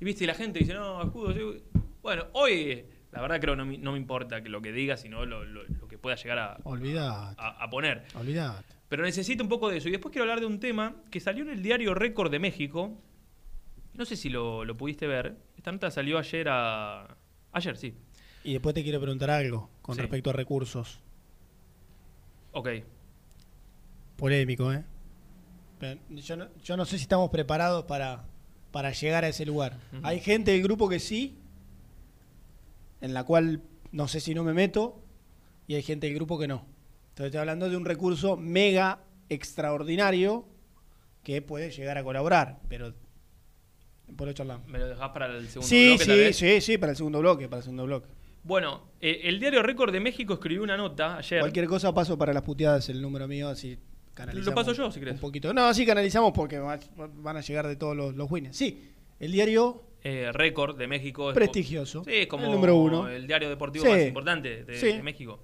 Y 0.00 0.04
viste, 0.04 0.24
y 0.24 0.26
la 0.26 0.34
gente 0.34 0.58
dice, 0.58 0.74
no, 0.74 1.02
escudo. 1.02 1.32
sí". 1.32 1.62
Bueno, 2.02 2.24
hoy, 2.32 2.84
la 3.12 3.20
verdad 3.22 3.40
creo 3.40 3.56
no, 3.56 3.64
me- 3.64 3.78
no 3.78 3.92
me 3.92 3.98
importa 3.98 4.42
que 4.42 4.48
lo 4.48 4.60
que 4.60 4.72
diga, 4.72 4.96
sino 4.96 5.24
lo, 5.24 5.44
lo- 5.44 5.64
lo 5.64 5.88
que 5.88 5.98
pueda 5.98 6.16
llegar 6.16 6.38
a, 6.38 6.58
Olvidate, 6.64 7.36
a- 7.40 7.64
a 7.64 7.70
poner. 7.70 8.04
olvidate. 8.14 8.74
Pero 8.88 9.02
necesito 9.04 9.42
un 9.42 9.48
poco 9.48 9.68
de 9.70 9.78
eso. 9.78 9.88
Y 9.88 9.92
después 9.92 10.12
quiero 10.12 10.24
hablar 10.24 10.40
de 10.40 10.46
un 10.46 10.60
tema 10.60 10.94
que 11.10 11.20
salió 11.20 11.42
en 11.44 11.50
el 11.50 11.62
diario 11.62 11.94
Récord 11.94 12.30
de 12.30 12.38
México. 12.38 12.92
No 13.94 14.04
sé 14.04 14.16
si 14.16 14.28
lo, 14.28 14.64
lo 14.64 14.76
pudiste 14.76 15.06
ver. 15.06 15.36
Esta 15.56 15.72
nota 15.72 15.90
salió 15.90 16.18
ayer 16.18 16.48
a... 16.50 17.16
Ayer, 17.52 17.76
sí. 17.76 17.94
Y 18.44 18.52
después 18.52 18.74
te 18.74 18.82
quiero 18.82 19.00
preguntar 19.00 19.30
algo 19.30 19.70
con 19.80 19.94
Sí. 19.94 20.00
respecto 20.02 20.30
a 20.30 20.32
recursos. 20.32 21.00
Ok. 22.52 22.68
Polémico, 24.16 24.72
¿eh? 24.72 24.84
Yo, 26.10 26.36
no, 26.36 26.48
yo 26.62 26.76
no 26.76 26.84
sé 26.84 26.96
si 26.98 27.02
estamos 27.02 27.30
preparados 27.30 27.84
para, 27.84 28.24
para 28.74 28.90
llegar 28.90 29.24
a 29.24 29.28
ese 29.28 29.46
lugar. 29.46 29.78
Hay 30.02 30.18
gente 30.18 30.50
del 30.50 30.60
grupo 30.64 30.88
que 30.88 30.98
sí, 30.98 31.38
en 33.00 33.14
la 33.14 33.22
cual 33.22 33.62
no 33.92 34.08
sé 34.08 34.18
si 34.18 34.34
no 34.34 34.42
me 34.42 34.52
meto, 34.52 35.00
y 35.68 35.76
hay 35.76 35.82
gente 35.84 36.08
del 36.08 36.16
grupo 36.16 36.40
que 36.40 36.48
no. 36.48 36.66
Entonces 37.10 37.26
estoy 37.26 37.38
hablando 37.38 37.70
de 37.70 37.76
un 37.76 37.84
recurso 37.84 38.36
mega 38.36 38.98
extraordinario 39.28 40.44
que 41.22 41.40
puede 41.40 41.70
llegar 41.70 41.98
a 41.98 42.02
colaborar, 42.02 42.58
pero 42.68 42.92
por 44.16 44.26
lo 44.26 44.32
charlamos. 44.32 44.66
¿Me 44.66 44.80
lo 44.80 44.88
dejás 44.88 45.10
para 45.10 45.26
el 45.26 45.46
segundo 45.46 45.68
Sí, 45.68 45.90
bloque, 45.90 46.04
tal 46.06 46.16
sí, 46.16 46.20
vez? 46.20 46.36
sí, 46.36 46.60
sí, 46.60 46.76
para 46.78 46.90
el 46.90 46.96
segundo 46.96 47.20
bloque, 47.20 47.46
para 47.46 47.58
el 47.58 47.62
segundo 47.62 47.84
bloque. 47.84 48.08
Bueno, 48.42 48.88
eh, 49.00 49.20
el 49.22 49.38
diario 49.38 49.62
Récord 49.62 49.92
de 49.92 50.00
México 50.00 50.34
escribió 50.34 50.64
una 50.64 50.76
nota 50.76 51.18
ayer. 51.18 51.38
Cualquier 51.38 51.68
cosa 51.68 51.94
paso 51.94 52.18
para 52.18 52.32
las 52.32 52.42
puteadas 52.42 52.88
el 52.88 53.00
número 53.00 53.28
mío, 53.28 53.48
así 53.50 53.78
canalizamos. 54.14 54.46
Lo 54.46 54.54
paso 54.54 54.72
yo, 54.72 54.90
si 54.90 55.00
querés. 55.00 55.14
Un 55.14 55.20
poquito. 55.20 55.52
No, 55.52 55.66
así 55.66 55.84
canalizamos 55.84 56.32
porque 56.32 56.58
va- 56.58 56.78
van 56.96 57.36
a 57.36 57.40
llegar 57.40 57.66
de 57.66 57.76
todos 57.76 57.96
los, 57.96 58.14
los 58.14 58.30
wins. 58.30 58.56
Sí, 58.56 58.90
el 59.20 59.32
diario 59.32 59.82
eh, 60.02 60.30
Récord 60.32 60.76
de 60.78 60.86
México. 60.86 61.30
es 61.30 61.34
prestigioso. 61.34 62.04
Sí, 62.04 62.12
es 62.14 62.26
como 62.26 62.44
el 62.46 62.52
número 62.52 62.76
uno. 62.76 63.08
el 63.08 63.26
diario 63.26 63.48
deportivo 63.48 63.84
Sí. 63.84 63.90
más 63.90 64.00
importante 64.02 64.64
de, 64.64 64.76
Sí. 64.78 64.86
de 64.88 65.02
México. 65.02 65.42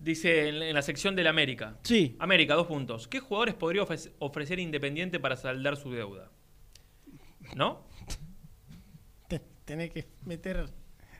Dice 0.00 0.48
en, 0.48 0.62
en 0.62 0.74
la 0.74 0.82
sección 0.82 1.16
del 1.16 1.26
América. 1.26 1.76
Sí. 1.82 2.14
América, 2.20 2.54
dos 2.54 2.66
puntos. 2.68 3.08
¿Qué 3.08 3.18
jugadores 3.20 3.54
podría 3.54 3.82
ofre- 3.82 4.12
ofrecer 4.20 4.58
Independiente 4.60 5.18
para 5.18 5.36
saldar 5.36 5.76
su 5.76 5.90
deuda? 5.92 6.30
¿No? 7.56 7.84
Te- 9.28 9.40
tenés 9.64 9.90
que 9.90 10.06
meter 10.24 10.66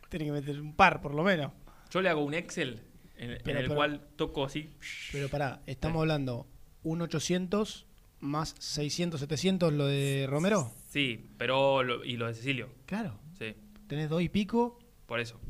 tenés 0.08 0.26
que 0.28 0.32
meter 0.32 0.60
un 0.60 0.74
par 0.74 1.00
por 1.00 1.14
lo 1.14 1.22
menos. 1.22 1.52
Yo 1.90 2.00
le 2.00 2.08
hago 2.08 2.24
un 2.24 2.34
Excel 2.34 2.80
en, 3.16 3.32
en 3.32 3.38
Pero- 3.44 3.58
el 3.58 3.64
pero- 3.66 3.74
cual 3.76 4.00
toco 4.16 4.44
así. 4.44 4.70
Pero 5.12 5.28
pará, 5.28 5.60
estamos 5.66 6.00
hablando 6.00 6.46
un 6.88 7.02
800 7.02 7.86
más 8.20 8.54
600, 8.58 9.20
700 9.20 9.72
lo 9.72 9.86
de 9.86 10.26
Romero. 10.28 10.72
Sí, 10.88 11.30
pero. 11.38 11.82
lo- 11.82 12.04
y 12.04 12.16
lo 12.16 12.26
de 12.26 12.34
Cecilio. 12.34 12.68
Claro. 12.86 13.18
Sí, 13.38 13.54
Tenés 13.86 14.08
dos 14.10 14.22
y 14.22 14.28
pico. 14.28 14.78
por 15.06 15.20
eso. 15.20 15.40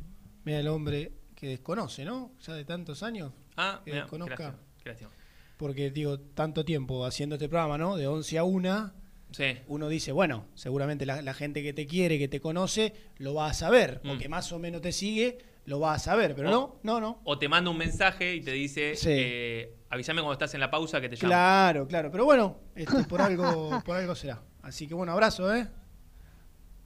Mira 0.44 0.60
el 0.60 0.68
hombre 0.68 1.12
que 1.34 1.48
desconoce, 1.48 2.04
¿no? 2.04 2.32
Ya 2.46 2.54
de 2.54 2.64
tantos 2.64 3.02
años. 3.02 3.32
Ah, 3.56 3.80
Que 3.84 3.90
mirá, 3.92 4.02
desconozca. 4.04 4.58
qué 4.82 4.88
lástima. 4.90 5.10
Porque 5.56 5.90
digo, 5.90 6.18
tanto 6.20 6.64
tiempo 6.64 7.04
haciendo 7.04 7.34
este 7.36 7.48
programa, 7.48 7.76
¿no? 7.78 7.96
De 7.96 8.06
11 8.06 8.38
a 8.38 8.44
1. 8.44 8.92
Sí. 9.30 9.44
uno 9.66 9.88
dice, 9.90 10.10
bueno, 10.12 10.46
seguramente 10.54 11.04
la, 11.04 11.20
la 11.20 11.34
gente 11.34 11.62
que 11.62 11.74
te 11.74 11.86
quiere, 11.86 12.18
que 12.18 12.28
te 12.28 12.40
conoce, 12.40 12.94
lo 13.18 13.34
va 13.34 13.48
a 13.48 13.52
saber, 13.54 14.00
Mm. 14.02 14.08
porque 14.08 14.28
más 14.30 14.52
o 14.52 14.58
menos 14.58 14.80
te 14.80 14.90
sigue, 14.92 15.36
lo 15.66 15.80
va 15.80 15.94
a 15.94 15.98
saber, 15.98 16.34
pero 16.34 16.48
O- 16.48 16.52
no, 16.52 16.76
no, 16.82 17.00
no. 17.00 17.20
O 17.24 17.38
te 17.38 17.48
manda 17.48 17.70
un 17.70 17.76
mensaje 17.78 18.34
y 18.34 18.40
te 18.40 18.52
dice, 18.52 18.96
Sí. 18.96 19.08
eh, 19.10 19.74
avísame 19.90 20.20
cuando 20.20 20.32
estás 20.32 20.54
en 20.54 20.60
la 20.60 20.70
pausa 20.70 21.00
que 21.00 21.08
te 21.08 21.16
llamo. 21.16 21.28
Claro, 21.28 21.86
claro, 21.86 22.10
pero 22.10 22.24
bueno, 22.24 22.58
este, 22.74 23.04
por 23.04 23.20
algo, 23.22 23.82
por 23.84 23.96
algo 23.96 24.14
será. 24.14 24.40
Así 24.62 24.86
que 24.86 24.94
bueno, 24.94 25.12
abrazo, 25.12 25.54
¿eh? 25.54 25.68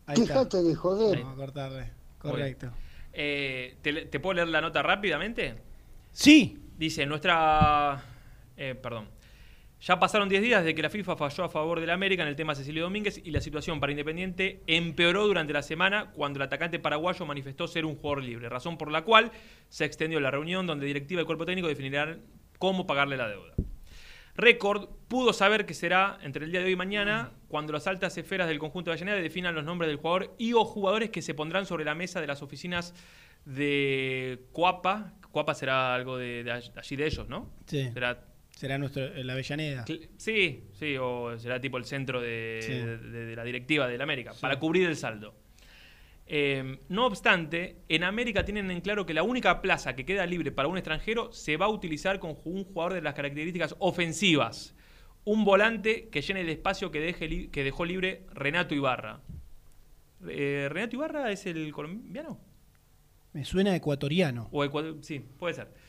Ahí 0.06 0.20
está. 0.20 0.34
Dejate 0.34 0.62
de 0.62 0.74
joder. 0.74 1.18
Vamos 1.20 1.34
a 1.34 1.36
cortarle. 1.36 1.92
Correcto. 2.18 2.70
Eh, 3.12 3.76
¿te, 3.82 4.06
te 4.06 4.20
puedo 4.20 4.34
leer 4.34 4.48
la 4.48 4.60
nota 4.60 4.82
rápidamente? 4.82 5.56
Sí, 6.10 6.58
Dice, 6.76 7.06
nuestra... 7.06 8.02
eh, 8.56 8.74
perdón. 8.74 9.08
Ya 9.82 9.98
pasaron 9.98 10.28
10 10.28 10.42
días 10.42 10.62
desde 10.62 10.76
que 10.76 10.82
la 10.82 10.90
FIFA 10.90 11.16
falló 11.16 11.42
a 11.42 11.48
favor 11.48 11.80
del 11.80 11.90
América 11.90 12.22
en 12.22 12.28
el 12.28 12.36
tema 12.36 12.54
Cecilio 12.54 12.84
Domínguez 12.84 13.20
y 13.24 13.32
la 13.32 13.40
situación 13.40 13.80
para 13.80 13.90
Independiente 13.90 14.62
empeoró 14.68 15.26
durante 15.26 15.52
la 15.52 15.62
semana 15.62 16.12
cuando 16.12 16.38
el 16.38 16.44
atacante 16.44 16.78
paraguayo 16.78 17.26
manifestó 17.26 17.66
ser 17.66 17.84
un 17.84 17.96
jugador 17.96 18.22
libre, 18.22 18.48
razón 18.48 18.78
por 18.78 18.92
la 18.92 19.02
cual 19.02 19.32
se 19.68 19.84
extendió 19.84 20.20
la 20.20 20.30
reunión 20.30 20.68
donde 20.68 20.86
directiva 20.86 21.22
y 21.22 21.24
cuerpo 21.24 21.46
técnico 21.46 21.66
definirán 21.66 22.20
cómo 22.60 22.86
pagarle 22.86 23.16
la 23.16 23.28
deuda. 23.28 23.54
Récord 24.36 24.88
pudo 25.08 25.32
saber 25.32 25.66
que 25.66 25.74
será 25.74 26.16
entre 26.22 26.44
el 26.44 26.52
día 26.52 26.60
de 26.60 26.66
hoy 26.66 26.72
y 26.74 26.76
mañana 26.76 27.32
cuando 27.48 27.72
las 27.72 27.88
altas 27.88 28.16
esferas 28.16 28.46
del 28.46 28.60
conjunto 28.60 28.92
de 28.92 28.94
Avellaneda 28.94 29.20
definan 29.20 29.52
los 29.52 29.64
nombres 29.64 29.88
del 29.88 29.96
jugador 29.96 30.32
y 30.38 30.52
o 30.52 30.64
jugadores 30.64 31.10
que 31.10 31.22
se 31.22 31.34
pondrán 31.34 31.66
sobre 31.66 31.84
la 31.84 31.96
mesa 31.96 32.20
de 32.20 32.28
las 32.28 32.40
oficinas 32.40 32.94
de 33.44 34.44
Coapa. 34.52 35.14
Coapa 35.32 35.54
será 35.54 35.92
algo 35.92 36.18
de, 36.18 36.44
de 36.44 36.52
allí 36.52 36.94
de 36.94 37.04
ellos, 37.04 37.28
¿no? 37.28 37.50
sí. 37.66 37.90
Será 37.92 38.31
Será 38.62 38.78
nuestro, 38.78 39.08
la 39.24 39.32
Avellaneda. 39.32 39.84
Sí, 40.18 40.62
sí, 40.72 40.96
o 40.96 41.36
será 41.36 41.60
tipo 41.60 41.78
el 41.78 41.84
centro 41.84 42.20
de, 42.20 42.60
Sí. 42.62 42.72
de- 42.72 42.96
de 43.26 43.34
la 43.34 43.42
directiva 43.42 43.88
del 43.88 44.00
América, 44.00 44.34
para 44.40 44.60
cubrir 44.60 44.86
el 44.86 44.94
saldo. 44.94 45.34
Eh, 46.28 46.78
no 46.88 47.06
obstante, 47.06 47.78
en 47.88 48.04
América 48.04 48.44
tienen 48.44 48.70
en 48.70 48.80
claro 48.80 49.04
que 49.04 49.14
la 49.14 49.24
única 49.24 49.60
plaza 49.62 49.96
que 49.96 50.04
queda 50.06 50.24
libre 50.26 50.52
para 50.52 50.68
un 50.68 50.76
extranjero 50.78 51.32
se 51.32 51.56
va 51.56 51.66
a 51.66 51.70
utilizar 51.70 52.20
con 52.20 52.36
un 52.44 52.62
jugador 52.62 52.94
de 52.94 53.02
las 53.02 53.14
características 53.14 53.74
ofensivas. 53.80 54.76
Un 55.24 55.44
volante 55.44 56.08
que 56.08 56.22
llene 56.22 56.42
el 56.42 56.48
espacio 56.48 56.92
que, 56.92 57.00
deje 57.00 57.26
li- 57.26 57.48
que 57.48 57.64
dejó 57.64 57.84
libre 57.84 58.26
Renato 58.32 58.76
Ibarra. 58.76 59.22
Eh, 60.28 60.68
¿Renato 60.70 60.94
Ibarra 60.94 61.32
es 61.32 61.46
el 61.46 61.72
colombiano? 61.72 62.38
Me 63.32 63.44
suena 63.44 63.74
ecuatoriano. 63.74 64.48
O 64.52 64.62
Ecuador- 64.64 64.98
sí, 65.02 65.18
puede 65.18 65.54
ser. 65.54 65.81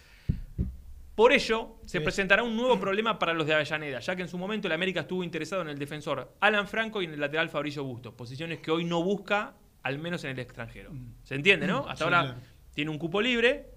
Por 1.15 1.32
ello, 1.32 1.76
se 1.86 1.99
Sí. 1.99 2.04
presentará 2.04 2.41
un 2.43 2.56
nuevo 2.58 2.80
problema 2.80 3.19
para 3.19 3.34
los 3.34 3.45
de 3.45 3.54
Avellaneda, 3.54 3.99
ya 3.99 4.15
que 4.15 4.23
en 4.23 4.28
su 4.28 4.38
momento 4.38 4.67
el 4.67 4.71
América 4.73 5.02
estuvo 5.02 5.23
interesado 5.23 5.62
en 5.62 5.69
el 5.69 5.78
defensor 5.78 6.36
Alan 6.39 6.67
Franco 6.67 7.02
y 7.02 7.06
en 7.06 7.13
el 7.13 7.19
lateral 7.19 7.49
Fabricio 7.49 7.84
Bustos, 7.84 8.13
posiciones 8.15 8.60
que 8.60 8.71
hoy 8.71 8.84
no 8.84 9.04
busca, 9.04 9.54
al 9.84 9.99
menos 9.99 10.23
en 10.23 10.32
el 10.32 10.39
extranjero. 10.39 10.91
¿Se 11.23 11.36
entiende, 11.36 11.67
no? 11.67 11.80
Hasta 11.88 11.97
Sí, 11.97 12.04
ahora 12.06 12.21
claro. 12.23 12.39
tiene 12.73 12.89
un 12.89 12.97
cupo 12.97 13.21
libre. 13.21 13.69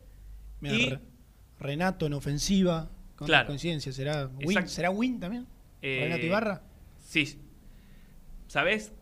Y- 0.63 0.91
Re- 0.91 1.01
Renato 1.61 2.07
en 2.07 2.15
ofensiva. 2.15 2.91
Con 3.17 3.27
Claro. 3.29 3.47
coincidencia, 3.47 3.93
¿será 3.93 4.27
Win? 4.27 4.69
¿Será 4.69 4.91
Win 4.91 5.19
también? 5.21 5.47
eh, 5.83 6.01
¿Renato 6.05 6.25
Ibarra? 6.27 6.63
Sí. 6.99 7.39
¿Sabes? 8.47 8.93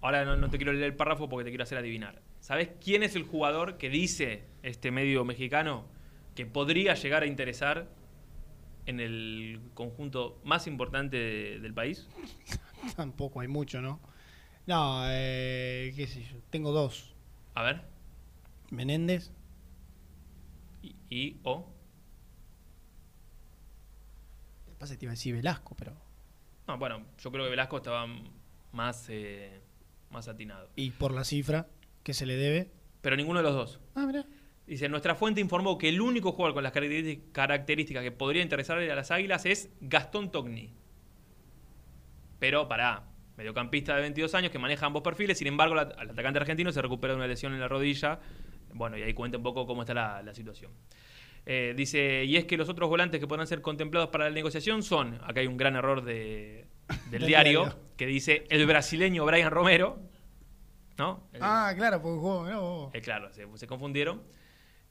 Ahora 0.00 0.24
no, 0.24 0.36
no 0.36 0.48
te 0.50 0.56
quiero 0.56 0.72
leer 0.72 0.84
el 0.84 0.94
párrafo 0.96 1.28
porque 1.28 1.44
te 1.44 1.50
quiero 1.50 1.64
hacer 1.64 1.78
adivinar. 1.78 2.20
¿Sabes 2.40 2.70
quién 2.82 3.02
es 3.02 3.16
el 3.16 3.22
jugador 3.24 3.76
que 3.76 3.90
dice 3.90 4.44
este 4.62 4.90
medio 4.90 5.24
mexicano 5.24 5.86
que 6.40 6.46
podría 6.46 6.94
llegar 6.94 7.22
a 7.22 7.26
interesar 7.26 7.86
en 8.86 8.98
el 8.98 9.60
conjunto 9.74 10.40
más 10.42 10.66
importante 10.66 11.18
de- 11.18 11.60
del 11.60 11.74
país? 11.74 12.08
Tampoco 12.96 13.40
hay 13.40 13.48
mucho, 13.48 13.82
¿no? 13.82 14.00
No, 14.66 15.02
eh, 15.08 15.92
qué 15.94 16.06
sé 16.06 16.22
yo. 16.22 16.38
Tengo 16.48 16.72
dos. 16.72 17.14
A 17.54 17.62
ver. 17.62 17.82
Menéndez. 18.70 19.30
Y, 20.82 20.94
y- 21.10 21.36
o. 21.42 21.70
Pasa 24.78 24.94
que 24.94 24.98
te 25.00 25.04
iba 25.04 25.10
a 25.12 25.14
decir 25.14 25.34
Velasco, 25.34 25.74
pero. 25.78 25.92
No, 26.66 26.78
bueno, 26.78 27.04
yo 27.18 27.30
creo 27.30 27.44
que 27.44 27.50
Velasco 27.50 27.76
estaba 27.76 28.06
más, 28.72 29.06
eh, 29.10 29.60
más 30.10 30.26
atinado. 30.28 30.70
Y 30.74 30.92
por 30.92 31.12
la 31.12 31.24
cifra 31.24 31.66
que 32.02 32.14
se 32.14 32.24
le 32.24 32.36
debe. 32.36 32.70
Pero 33.02 33.14
ninguno 33.16 33.40
de 33.40 33.42
los 33.44 33.54
dos. 33.54 33.80
Ah, 33.94 34.06
mira. 34.06 34.24
Dice, 34.70 34.88
nuestra 34.88 35.16
fuente 35.16 35.40
informó 35.40 35.76
que 35.76 35.88
el 35.88 36.00
único 36.00 36.30
jugador 36.30 36.54
con 36.54 36.62
las 36.62 36.72
característic- 36.72 37.32
características 37.32 38.04
que 38.04 38.12
podría 38.12 38.40
interesarle 38.40 38.88
a 38.92 38.94
las 38.94 39.10
Águilas 39.10 39.44
es 39.44 39.68
Gastón 39.80 40.30
Togni. 40.30 40.70
Pero 42.38 42.68
pará, 42.68 43.02
mediocampista 43.36 43.96
de 43.96 44.02
22 44.02 44.32
años 44.36 44.52
que 44.52 44.60
maneja 44.60 44.86
ambos 44.86 45.02
perfiles, 45.02 45.38
sin 45.38 45.48
embargo 45.48 45.74
la- 45.74 45.92
el 46.00 46.10
atacante 46.10 46.38
argentino 46.38 46.70
se 46.70 46.80
recupera 46.80 47.14
de 47.14 47.16
una 47.18 47.26
lesión 47.26 47.52
en 47.52 47.58
la 47.58 47.66
rodilla. 47.66 48.20
Bueno, 48.72 48.96
y 48.96 49.02
ahí 49.02 49.12
cuenta 49.12 49.38
un 49.38 49.42
poco 49.42 49.66
cómo 49.66 49.82
está 49.82 49.92
la, 49.92 50.22
la 50.22 50.32
situación. 50.34 50.70
Eh, 51.46 51.74
dice, 51.76 52.24
y 52.24 52.36
es 52.36 52.44
que 52.44 52.56
los 52.56 52.68
otros 52.68 52.88
volantes 52.88 53.18
que 53.18 53.26
podrán 53.26 53.48
ser 53.48 53.62
contemplados 53.62 54.10
para 54.10 54.26
la 54.26 54.30
negociación 54.30 54.84
son, 54.84 55.16
acá 55.24 55.40
hay 55.40 55.48
un 55.48 55.56
gran 55.56 55.74
error 55.74 56.04
de- 56.04 56.66
del 57.10 57.26
diario, 57.26 57.62
diario. 57.62 57.78
que 57.96 58.06
dice 58.06 58.44
el 58.50 58.66
brasileño 58.66 59.24
Brian 59.24 59.50
Romero, 59.50 59.98
¿no? 60.96 61.24
El- 61.32 61.40
Ah, 61.42 61.72
claro, 61.76 62.00
porque 62.00 62.18
jugó. 62.20 62.44
vos. 62.60 62.94
eh, 62.94 63.00
claro, 63.00 63.32
se, 63.32 63.48
se 63.56 63.66
confundieron. 63.66 64.22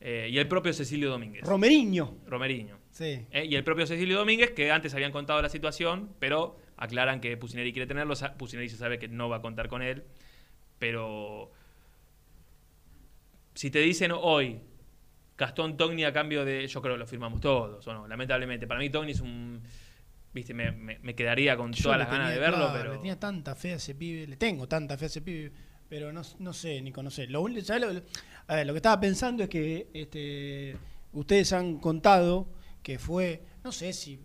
Eh, 0.01 0.29
y 0.31 0.37
el 0.37 0.47
propio 0.47 0.71
Cecilio 0.73 1.09
Domínguez. 1.09 1.43
Romeriño. 1.43 2.17
Romeriño. 2.25 2.79
Sí. 2.91 3.25
Eh, 3.31 3.45
y 3.45 3.55
el 3.55 3.63
propio 3.63 3.85
Cecilio 3.85 4.17
Domínguez, 4.17 4.51
que 4.51 4.71
antes 4.71 4.93
habían 4.93 5.11
contado 5.11 5.41
la 5.41 5.49
situación, 5.49 6.13
pero 6.19 6.57
aclaran 6.77 7.19
que 7.19 7.35
Pusineri 7.37 7.73
quiere 7.73 7.85
tenerlo. 7.87 8.13
Pusineri 8.37 8.69
se 8.69 8.77
sabe 8.77 8.97
que 8.99 9.07
no 9.09 9.27
va 9.29 9.37
a 9.37 9.41
contar 9.41 9.67
con 9.67 9.81
él. 9.81 10.03
Pero 10.79 11.51
si 13.53 13.69
te 13.71 13.79
dicen 13.79 14.11
hoy 14.13 14.61
Gastón 15.37 15.77
Togni 15.77 16.03
a 16.03 16.13
cambio 16.13 16.43
de. 16.45 16.67
Yo 16.67 16.81
creo 16.81 16.95
que 16.95 16.99
lo 16.99 17.07
firmamos 17.07 17.39
todos, 17.41 17.85
¿o 17.87 17.93
no? 17.93 18.07
Lamentablemente. 18.07 18.67
Para 18.67 18.79
mí, 18.79 18.89
Togni 18.89 19.11
es 19.11 19.21
un. 19.21 19.61
Viste, 20.33 20.53
me, 20.53 20.71
me- 20.71 20.99
me 20.99 21.15
quedaría 21.15 21.57
con 21.57 21.71
Yo 21.73 21.83
todas 21.83 21.97
las 21.99 22.09
ganas 22.09 22.31
de 22.33 22.39
verlo, 22.39 22.57
claro, 22.57 22.73
pero. 22.77 22.91
Le 22.91 22.97
tenía 22.97 23.19
tanta 23.19 23.55
fe 23.55 23.73
a 23.73 23.75
ese 23.75 23.95
pibe. 23.95 24.27
Le 24.27 24.37
tengo 24.37 24.67
tanta 24.67 24.97
fe 24.97 25.05
a 25.05 25.07
ese 25.07 25.21
pibe. 25.21 25.51
Pero 25.89 26.13
no, 26.13 26.21
no 26.39 26.53
sé, 26.53 26.81
Nico, 26.81 27.01
no 27.03 27.09
sé. 27.09 27.27
Lo, 27.27 27.41
uni- 27.41 27.61
¿sabes 27.61 27.81
lo, 27.93 28.01
a 28.47 28.55
ver, 28.55 28.67
lo 28.67 28.73
que 28.73 28.77
estaba 28.77 28.99
pensando 28.99 29.43
es 29.43 29.49
que 29.49 29.87
este, 29.93 30.77
ustedes 31.13 31.51
han 31.53 31.79
contado 31.79 32.47
que 32.83 32.99
fue, 32.99 33.43
no 33.63 33.71
sé 33.71 33.91
si 33.93 34.19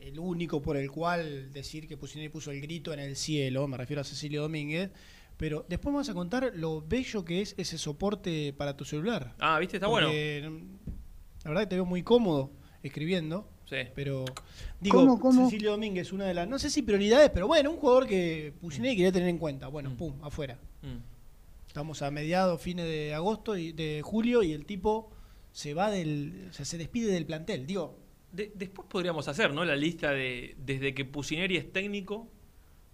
el 0.00 0.18
único 0.18 0.60
por 0.60 0.76
el 0.76 0.90
cual 0.90 1.52
decir 1.52 1.86
que 1.86 1.96
Pusineri 1.96 2.28
puso 2.30 2.50
el 2.50 2.60
grito 2.60 2.92
en 2.92 2.98
el 3.00 3.16
cielo, 3.16 3.66
me 3.68 3.76
refiero 3.76 4.00
a 4.02 4.04
Cecilio 4.04 4.42
Domínguez, 4.42 4.90
pero 5.36 5.64
después 5.68 5.92
me 5.92 5.98
vas 5.98 6.08
a 6.08 6.14
contar 6.14 6.52
lo 6.56 6.82
bello 6.82 7.24
que 7.24 7.42
es 7.42 7.54
ese 7.58 7.78
soporte 7.78 8.52
para 8.52 8.76
tu 8.76 8.84
celular. 8.84 9.34
Ah, 9.38 9.58
¿viste? 9.60 9.76
Está 9.76 9.86
bueno. 9.86 10.08
Porque, 10.08 10.48
mm, 10.50 11.44
La 11.44 11.50
verdad 11.50 11.62
que 11.62 11.66
te 11.68 11.74
veo 11.76 11.84
muy 11.84 12.02
cómodo 12.02 12.50
escribiendo. 12.82 13.48
Sí. 13.66 13.76
Pero 13.94 14.24
digo, 14.80 14.98
¿Cómo, 15.00 15.20
cómo? 15.20 15.44
Cecilio 15.44 15.72
Domínguez, 15.72 16.12
una 16.12 16.24
de 16.24 16.34
las, 16.34 16.48
no 16.48 16.58
sé 16.58 16.70
si 16.70 16.82
prioridades, 16.82 17.30
pero 17.30 17.46
bueno, 17.46 17.70
un 17.70 17.76
jugador 17.76 18.06
que 18.06 18.52
Pusineri 18.60 18.96
quería 18.96 19.12
tener 19.12 19.28
en 19.28 19.38
cuenta. 19.38 19.68
Bueno, 19.68 19.94
pum, 19.96 20.14
afuera. 20.22 20.58
Mm. 20.82 20.98
Estamos 21.66 22.02
a 22.02 22.10
mediados, 22.10 22.60
fines 22.62 22.86
de 22.86 23.14
agosto 23.14 23.56
y 23.56 23.72
de 23.72 24.00
julio 24.02 24.42
y 24.42 24.52
el 24.52 24.64
tipo 24.64 25.10
se 25.52 25.74
va 25.74 25.90
del, 25.90 26.48
o 26.50 26.52
sea, 26.52 26.64
se 26.64 26.78
despide 26.78 27.12
del 27.12 27.26
plantel. 27.26 27.66
Digo, 27.66 27.98
De- 28.32 28.52
después 28.54 28.86
podríamos 28.90 29.26
hacer, 29.28 29.52
¿no? 29.54 29.64
La 29.64 29.74
lista 29.74 30.10
de 30.10 30.54
desde 30.58 30.92
que 30.94 31.04
Pusineri 31.06 31.56
es 31.56 31.72
técnico, 31.72 32.28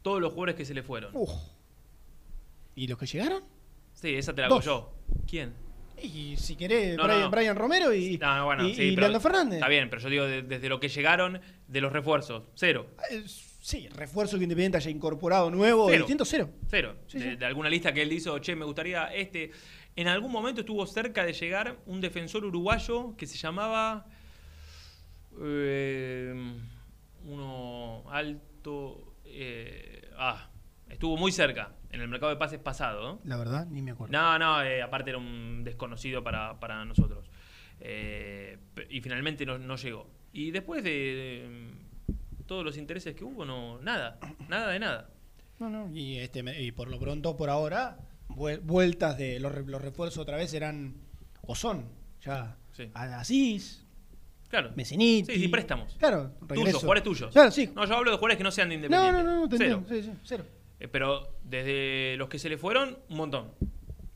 todos 0.03 0.20
los 0.20 0.31
jugadores 0.33 0.55
que 0.55 0.64
se 0.64 0.75
le 0.75 0.83
fueron. 0.85 1.11
uf. 1.14 1.31
¿Y 2.77 2.87
los 2.87 2.97
que 2.99 3.07
llegaron? 3.07 3.42
Sí, 3.94 4.14
esa 4.14 4.33
te 4.35 4.40
la 4.42 4.47
hago 4.47 4.57
Dos. 4.57 4.64
yo. 4.64 4.92
¿Quién? 5.29 5.53
Y 6.03 6.37
si 6.37 6.55
querés, 6.57 6.97
No, 6.97 7.05
Brian, 7.05 7.18
no, 7.20 7.25
no. 7.27 7.31
Brian 7.31 7.57
Romero 7.57 7.92
y, 7.94 8.18
No, 8.18 8.37
no, 8.37 8.44
bueno, 8.47 8.68
y, 8.68 8.75
sí, 8.75 8.83
y 8.83 8.88
pero- 8.90 9.03
Leandro 9.03 9.20
Fernández. 9.20 9.55
Está 9.59 9.68
bien, 9.68 9.88
pero 9.90 10.03
yo 10.03 10.09
digo 10.09 10.25
de- 10.25 10.42
desde 10.42 10.68
lo 10.68 10.79
que 10.81 10.88
llegaron 10.88 11.40
de 11.68 11.81
los 11.81 11.92
refuerzos. 11.92 12.44
Cero. 12.55 12.87
Sí, 13.64 13.88
refuerzo 13.88 14.37
que 14.37 14.44
Independiente 14.44 14.77
haya 14.77 14.90
incorporado 14.90 15.50
nuevo, 15.50 15.87
Cero. 15.88 16.00
distinto 16.00 16.27
cero. 16.27 16.50
Cero. 16.68 16.96
Sí, 17.07 17.18
de, 17.18 17.31
sí. 17.31 17.37
de 17.37 17.46
alguna 17.46 17.70
lista 17.70 17.94
que 17.94 18.03
él 18.03 18.12
hizo, 18.12 18.38
che, 18.38 18.55
me 18.55 18.66
gustaría 18.66 19.07
este. 19.14 19.53
En 19.96 20.07
algún 20.07 20.31
momento 20.31 20.61
estuvo 20.61 20.85
cerca 20.87 21.24
de 21.24 21.33
llegar 21.33 21.79
un 21.87 22.03
defensor 22.03 22.44
uruguayo 22.44 23.16
que 23.16 23.27
se 23.27 23.38
llamaba. 23.38 24.05
eh, 25.40 26.35
uno 27.24 28.05
alto. 28.11 29.14
eh, 29.24 30.11
ah, 30.18 30.50
estuvo 30.90 31.16
muy 31.16 31.33
cerca 31.33 31.72
en 31.90 32.03
el 32.03 32.09
mercado 32.09 32.31
de 32.31 32.37
pases 32.37 32.59
pasado. 32.59 33.14
¿no? 33.14 33.20
La 33.24 33.38
verdad, 33.38 33.66
ni 33.66 33.81
me 33.81 33.92
acuerdo. 33.92 34.12
No, 34.12 34.38
no, 34.38 34.62
eh, 34.62 34.83
aparte 34.83 35.09
era 35.09 35.18
un 35.18 35.64
desconocido 35.64 36.22
para, 36.22 36.61
para 36.61 36.85
nosotros. 36.85 37.31
Eh, 37.81 38.59
y 38.90 39.00
finalmente 39.00 39.46
no, 39.46 39.59
no 39.59 39.77
llegó. 39.77 40.07
Y 40.35 40.50
después 40.50 40.83
de, 40.85 40.90
de, 40.90 41.70
todos 42.46 42.64
los 42.64 42.76
intereses 42.76 43.14
que 43.14 43.24
hubo, 43.24 43.44
no, 43.44 43.80
nada, 43.80 44.18
nada 44.48 44.70
de 44.70 44.78
nada. 44.78 45.11
No, 45.59 45.70
no, 45.70 45.90
y, 45.96 46.18
este, 46.18 46.42
me- 46.42 46.61
y 46.61 46.72
por 46.72 46.88
lo 46.88 46.98
pronto, 46.98 47.37
por 47.37 47.48
ahora, 47.50 47.96
vuel- 48.28 48.61
vueltas 48.62 49.16
de 49.16 49.38
los, 49.40 49.54
los 49.66 49.80
refuerzos 49.80 50.18
otra 50.18 50.37
vez 50.37 50.52
eran, 50.54 50.94
o 51.42 51.54
son, 51.54 51.87
ya, 52.20 52.57
Sí. 52.72 52.90
a- 52.94 53.20
Asís, 53.20 53.80
Claro. 54.48 54.70
Messiniti. 54.76 55.33
Sí, 55.35 55.40
sí, 55.40 55.48
préstamos. 55.48 55.96
Claro, 55.98 56.30
Tuyos, 56.30 56.48
regreso. 56.48 56.78
jugadores 56.80 57.02
tuyos. 57.02 57.33
Claro, 57.33 57.50
sí. 57.50 57.70
No, 57.74 57.85
yo 57.87 57.96
hablo 57.96 58.11
de 58.12 58.16
jugadores 58.18 58.37
que 58.38 58.44
no 58.44 58.52
sean 58.52 58.68
de 58.68 58.76
No, 58.76 58.85
Independiente. 58.87 59.22
no, 59.24 59.35
no, 59.35 59.40
no, 59.40 59.48
te 59.48 59.57
Cero. 59.59 59.78
entiendo, 59.78 60.07
sí, 60.07 60.12
sí, 60.12 60.18
cero. 60.22 60.44
Eh, 60.78 60.87
pero 60.87 61.35
desde 61.42 62.16
los 62.18 62.28
que 62.28 62.38
se 62.38 62.48
le 62.48 62.57
fueron, 62.57 62.98
un 63.09 63.16
montón. 63.16 63.50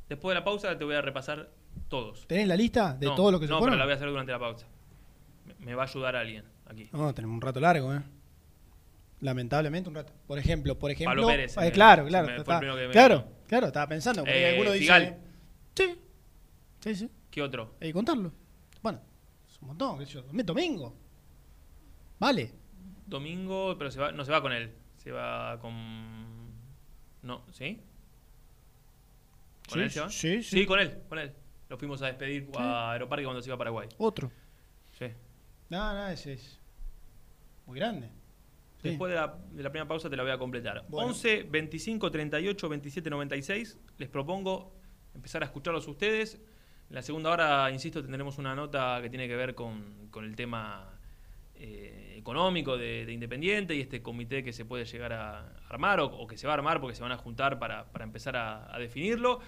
Después 0.08 0.32
de 0.34 0.40
la 0.40 0.44
pausa 0.44 0.78
te 0.78 0.84
voy 0.84 0.94
a 0.94 1.00
repasar 1.02 1.50
todos. 1.88 2.26
¿Tenés 2.28 2.46
la 2.46 2.56
lista 2.56 2.94
de 2.94 3.06
no, 3.06 3.14
todo 3.16 3.32
lo 3.32 3.40
que 3.40 3.46
se 3.46 3.50
No, 3.52 3.58
fueron? 3.58 3.72
pero 3.72 3.78
la 3.78 3.84
voy 3.86 3.92
a 3.92 3.96
hacer 3.96 4.08
durante 4.08 4.30
la 4.32 4.38
pausa. 4.38 4.66
Me, 5.44 5.54
me 5.66 5.74
va 5.74 5.82
a 5.82 5.86
ayudar 5.86 6.14
alguien 6.14 6.44
aquí. 6.66 6.88
No, 6.92 7.12
tenemos 7.14 7.34
un 7.34 7.40
rato 7.40 7.58
largo, 7.58 7.92
¿eh? 7.94 8.02
Lamentablemente 9.20 9.88
un 9.88 9.94
rato. 9.96 10.12
Por 10.26 10.38
ejemplo, 10.38 10.78
por 10.78 10.90
ejemplo. 10.90 11.10
Pablo 11.22 11.26
Pérez, 11.26 11.56
eh, 11.56 11.60
me- 11.60 11.72
claro, 11.72 12.06
claro. 12.06 12.36
está- 12.36 12.60
me- 12.60 12.90
claro, 12.90 13.24
claro, 13.48 13.66
estaba 13.66 13.86
pensando. 13.88 14.22
Porque 14.22 14.40
Eh, 14.40 14.50
alguno 14.50 14.72
dice. 14.72 15.16
Sí. 15.74 15.98
Sí, 16.80 16.94
sí. 16.94 17.10
¿Qué 17.30 17.42
otro? 17.42 17.74
Hay 17.80 17.88
que 17.88 17.92
contarlo. 17.92 18.32
Bueno, 18.82 19.00
es 19.48 19.60
un 19.60 19.68
montón, 19.68 19.98
qué 19.98 20.06
sé 20.06 20.12
yo. 20.12 20.22
Domingo. 20.44 20.94
Vale. 22.20 22.52
Domingo, 23.06 23.76
pero 23.76 23.90
se 23.90 23.98
va, 24.00 24.12
no 24.12 24.24
se 24.24 24.30
va 24.32 24.40
con 24.40 24.52
él. 24.52 24.72
Se 24.98 25.10
va 25.10 25.58
con. 25.60 26.48
No, 27.22 27.44
¿sí? 27.52 27.80
¿Con 29.68 29.78
Sí, 29.78 29.80
él 29.84 29.90
se 29.90 30.00
va? 30.00 30.10
sí, 30.10 30.42
sí. 30.42 30.60
Sí, 30.60 30.66
con 30.66 30.78
él, 30.78 31.02
con 31.08 31.18
él. 31.18 31.32
Lo 31.68 31.76
fuimos 31.76 32.00
a 32.02 32.06
despedir 32.06 32.48
a 32.56 32.92
Aeroparque 32.92 33.24
cuando 33.24 33.42
se 33.42 33.48
iba 33.48 33.56
a 33.56 33.58
Paraguay. 33.58 33.88
Otro. 33.98 34.30
Sí. 34.98 35.06
No, 35.68 35.92
no, 35.92 36.08
ese 36.08 36.34
es. 36.34 36.58
Muy 37.66 37.78
grande. 37.78 38.08
Sí. 38.82 38.90
Después 38.90 39.10
de 39.10 39.16
la, 39.16 39.36
de 39.50 39.62
la 39.62 39.70
primera 39.70 39.88
pausa 39.88 40.08
te 40.08 40.16
la 40.16 40.22
voy 40.22 40.32
a 40.32 40.38
completar. 40.38 40.84
Bueno. 40.88 41.08
11 41.08 41.44
25 41.50 42.10
38 42.10 42.68
27 42.68 43.10
96. 43.10 43.78
Les 43.98 44.08
propongo 44.08 44.72
empezar 45.14 45.42
a 45.42 45.46
escucharlos 45.46 45.88
ustedes. 45.88 46.40
En 46.88 46.94
la 46.94 47.02
segunda 47.02 47.30
hora, 47.30 47.70
insisto, 47.70 48.00
tendremos 48.02 48.38
una 48.38 48.54
nota 48.54 49.00
que 49.02 49.10
tiene 49.10 49.26
que 49.28 49.36
ver 49.36 49.54
con, 49.54 50.08
con 50.10 50.24
el 50.24 50.34
tema 50.36 50.98
eh, 51.56 52.14
económico 52.16 52.78
de, 52.78 53.04
de 53.04 53.12
Independiente 53.12 53.74
y 53.74 53.80
este 53.80 54.00
comité 54.00 54.44
que 54.44 54.52
se 54.52 54.64
puede 54.64 54.84
llegar 54.84 55.12
a 55.12 55.56
armar 55.68 56.00
o, 56.00 56.06
o 56.06 56.26
que 56.26 56.36
se 56.38 56.46
va 56.46 56.52
a 56.52 56.56
armar 56.56 56.80
porque 56.80 56.94
se 56.94 57.02
van 57.02 57.12
a 57.12 57.16
juntar 57.18 57.58
para, 57.58 57.86
para 57.90 58.04
empezar 58.04 58.36
a, 58.36 58.74
a 58.74 58.78
definirlo. 58.78 59.40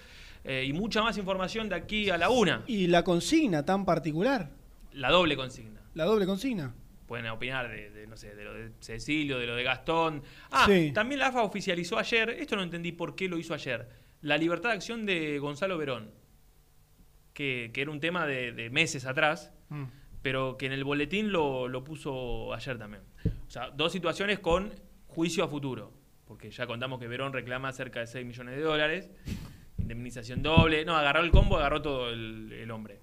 Eh, 0.42 0.64
y 0.66 0.72
mucha 0.72 1.02
más 1.02 1.16
información 1.18 1.68
de 1.68 1.76
aquí 1.76 2.10
a 2.10 2.18
la 2.18 2.30
una. 2.30 2.64
Y 2.66 2.88
la 2.88 3.04
consigna 3.04 3.64
tan 3.64 3.84
particular, 3.84 4.50
La 4.92 5.10
doble 5.10 5.36
consigna. 5.36 5.80
la 5.94 6.04
doble 6.04 6.26
consigna. 6.26 6.74
Pueden 7.10 7.26
opinar 7.26 7.68
de, 7.68 7.90
de, 7.90 8.06
no 8.06 8.16
sé, 8.16 8.36
de 8.36 8.44
lo 8.44 8.54
de 8.54 8.70
Cecilio, 8.78 9.40
de 9.40 9.46
lo 9.48 9.56
de 9.56 9.64
Gastón. 9.64 10.22
Ah, 10.52 10.66
Sí. 10.68 10.92
también 10.94 11.18
la 11.18 11.26
AFA 11.26 11.42
oficializó 11.42 11.98
ayer, 11.98 12.30
esto 12.30 12.54
no 12.54 12.62
entendí 12.62 12.92
por 12.92 13.16
qué 13.16 13.28
lo 13.28 13.36
hizo 13.36 13.52
ayer, 13.52 13.88
la 14.22 14.38
libertad 14.38 14.68
de 14.68 14.76
acción 14.76 15.04
de 15.06 15.40
Gonzalo 15.40 15.76
Verón, 15.76 16.12
que, 17.34 17.72
que 17.74 17.80
era 17.82 17.90
un 17.90 17.98
tema 17.98 18.26
de, 18.28 18.52
de 18.52 18.70
meses 18.70 19.06
atrás, 19.06 19.52
Mm. 19.70 19.86
pero 20.22 20.56
que 20.56 20.66
en 20.66 20.72
el 20.72 20.84
boletín 20.84 21.32
lo, 21.32 21.66
lo 21.66 21.82
puso 21.82 22.54
ayer 22.54 22.78
también. 22.78 23.02
O 23.46 23.50
sea, 23.50 23.70
dos 23.70 23.90
situaciones 23.90 24.38
con 24.38 24.70
juicio 25.08 25.42
a 25.42 25.48
futuro, 25.48 25.92
porque 26.28 26.52
ya 26.52 26.68
contamos 26.68 27.00
que 27.00 27.08
Verón 27.08 27.32
reclama 27.32 27.72
cerca 27.72 27.98
de 27.98 28.06
6 28.06 28.24
millones 28.24 28.54
de 28.54 28.62
dólares, 28.62 29.10
indemnización 29.78 30.42
doble, 30.44 30.84
no, 30.84 30.96
agarró 30.96 31.22
el 31.22 31.32
combo, 31.32 31.56
agarró 31.56 31.82
todo 31.82 32.10
el, 32.10 32.52
el 32.52 32.70
hombre. 32.70 32.99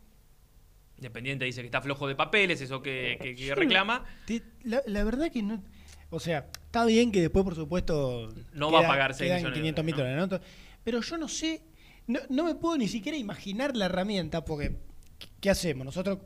Independiente 0.97 1.45
dice 1.45 1.61
que 1.61 1.67
está 1.67 1.81
flojo 1.81 2.07
de 2.07 2.15
papeles, 2.15 2.59
eso 2.61 2.81
que, 2.81 3.17
que- 3.21 3.35
que 3.35 3.45
Yo 3.45 3.55
reclama. 3.55 4.03
Te- 4.25 4.43
la, 4.63 4.81
la 4.87 5.03
verdad 5.03 5.31
que 5.31 5.43
no. 5.43 5.63
O 6.09 6.19
sea, 6.19 6.47
está 6.65 6.85
bien 6.85 7.11
que 7.11 7.21
después, 7.21 7.43
por 7.43 7.55
supuesto. 7.55 8.33
No 8.53 8.71
va 8.71 8.79
a 8.79 8.87
pagar 8.87 9.13
seis 9.13 9.29
quedan 9.29 9.37
millones 9.39 9.55
de 9.55 9.61
500 9.61 9.85
mil 9.85 9.95
dólares. 9.95 10.41
Pero 10.83 11.01
yo 11.01 11.17
no 11.17 11.27
sé. 11.27 11.61
No, 12.07 12.19
no 12.29 12.45
me 12.45 12.55
puedo 12.55 12.77
ni 12.77 12.87
siquiera 12.87 13.17
imaginar 13.17 13.75
la 13.75 13.85
herramienta, 13.85 14.43
porque. 14.45 14.77
¿qué- 15.19 15.27
¿Qué 15.41 15.49
hacemos? 15.49 15.85
Nosotros. 15.85 16.19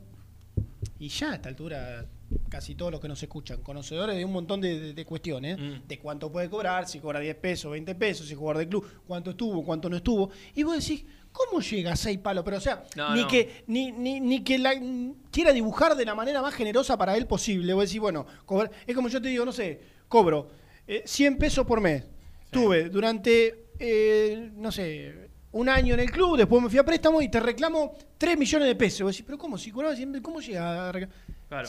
Y 0.98 1.08
ya 1.08 1.32
a 1.32 1.34
esta 1.34 1.48
altura, 1.48 2.06
casi 2.48 2.74
todos 2.74 2.90
los 2.92 3.00
que 3.00 3.08
nos 3.08 3.22
escuchan, 3.22 3.62
conocedores 3.62 4.16
de 4.16 4.24
un 4.24 4.32
montón 4.32 4.60
de, 4.60 4.78
de- 4.78 4.92
de 4.94 5.04
cuestiones, 5.04 5.58
Mm. 5.58 5.86
de 5.88 5.98
cuánto 5.98 6.30
puede 6.30 6.48
cobrar, 6.50 6.88
si 6.88 6.98
cobra 7.00 7.20
10 7.20 7.34
pesos, 7.36 7.70
20 7.72 7.94
pesos, 7.94 8.26
si 8.28 8.34
jugador 8.34 8.58
de 8.58 8.68
club, 8.68 8.86
cuánto 9.06 9.30
estuvo, 9.30 9.64
cuánto 9.64 9.88
no 9.88 9.96
estuvo. 9.96 10.30
Y 10.54 10.62
vos 10.62 10.78
decís, 10.78 11.04
¿cómo 11.32 11.60
llega 11.60 11.92
a 11.92 11.96
6 11.96 12.18
palos? 12.18 12.44
Pero 12.44 12.56
o 12.58 12.60
sea, 12.60 12.84
No, 12.96 13.14
ni 13.14 13.22
no. 13.22 13.28
que 13.28 13.64
ni, 13.66 13.90
ni, 13.92 14.20
ni 14.20 14.42
que 14.44 14.58
la 14.58 14.72
quiera 15.30 15.52
dibujar 15.52 15.96
de 15.96 16.04
la 16.04 16.14
manera 16.14 16.42
más 16.42 16.54
generosa 16.54 16.96
para 16.98 17.16
él 17.16 17.26
posible. 17.26 17.72
Vos 17.74 17.84
decís, 17.88 18.00
bueno, 18.00 18.26
cobrar- 18.46 18.70
es 18.86 18.94
como 18.94 19.08
yo 19.08 19.20
te 19.20 19.28
digo, 19.28 19.44
no 19.44 19.52
sé, 19.52 19.80
cobro 20.08 20.50
eh, 20.86 21.02
100 21.06 21.38
pesos 21.38 21.66
por 21.66 21.80
mes. 21.80 22.04
Tuve 22.50 22.90
durante, 22.90 23.66
eh, 23.78 24.50
no 24.56 24.70
sé, 24.70 25.30
un 25.52 25.68
año 25.68 25.94
en 25.94 26.00
el 26.00 26.10
club, 26.10 26.36
después 26.36 26.62
me 26.62 26.68
fui 26.68 26.78
a 26.78 26.84
préstamo 26.84 27.22
y 27.22 27.28
te 27.30 27.40
reclamo 27.40 27.94
3 28.18 28.36
millones 28.38 28.68
de 28.68 28.74
pesos. 28.74 29.02
Vos 29.02 29.12
decís, 29.12 29.24
pero 29.26 29.38
¿cómo? 29.38 29.56
Si 29.56 29.70
cobraba 29.70 29.94
100 29.96 30.20
¿cómo 30.20 30.40
llega 30.40 30.88
a 30.88 30.92
recla-?" 30.92 31.08
Claro. 31.48 31.68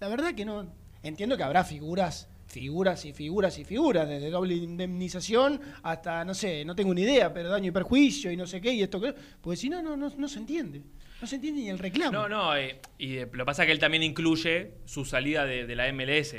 La 0.00 0.08
verdad 0.08 0.34
que 0.34 0.44
no. 0.44 0.72
Entiendo 1.02 1.36
que 1.36 1.42
habrá 1.44 1.64
figuras, 1.64 2.28
figuras 2.46 3.04
y 3.04 3.12
figuras 3.12 3.58
y 3.58 3.64
figuras, 3.64 4.08
desde 4.08 4.30
doble 4.30 4.54
indemnización 4.54 5.60
hasta, 5.82 6.24
no 6.24 6.34
sé, 6.34 6.64
no 6.64 6.74
tengo 6.74 6.92
ni 6.92 7.02
idea, 7.02 7.32
pero 7.32 7.48
daño 7.48 7.68
y 7.68 7.70
perjuicio 7.70 8.32
y 8.32 8.36
no 8.36 8.46
sé 8.46 8.60
qué, 8.60 8.72
y 8.72 8.82
esto 8.82 9.00
que. 9.00 9.14
Porque 9.40 9.56
si 9.56 9.68
no, 9.68 9.82
no, 9.82 9.96
no, 9.96 10.10
no 10.16 10.28
se 10.28 10.38
entiende. 10.38 10.82
No 11.20 11.26
se 11.26 11.36
entiende 11.36 11.62
ni 11.62 11.68
el 11.68 11.78
reclamo. 11.78 12.12
No, 12.12 12.28
no, 12.28 12.56
eh, 12.56 12.80
y 12.96 13.18
lo 13.24 13.44
pasa 13.44 13.66
que 13.66 13.72
él 13.72 13.78
también 13.78 14.02
incluye 14.02 14.74
su 14.84 15.04
salida 15.04 15.44
de, 15.44 15.74
la 15.74 15.92
MLS, 15.92 16.36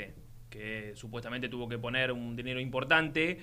que 0.48 0.92
supuestamente 0.94 1.48
tuvo 1.48 1.68
que 1.68 1.78
poner 1.78 2.12
un 2.12 2.34
dinero 2.34 2.60
importante 2.60 3.38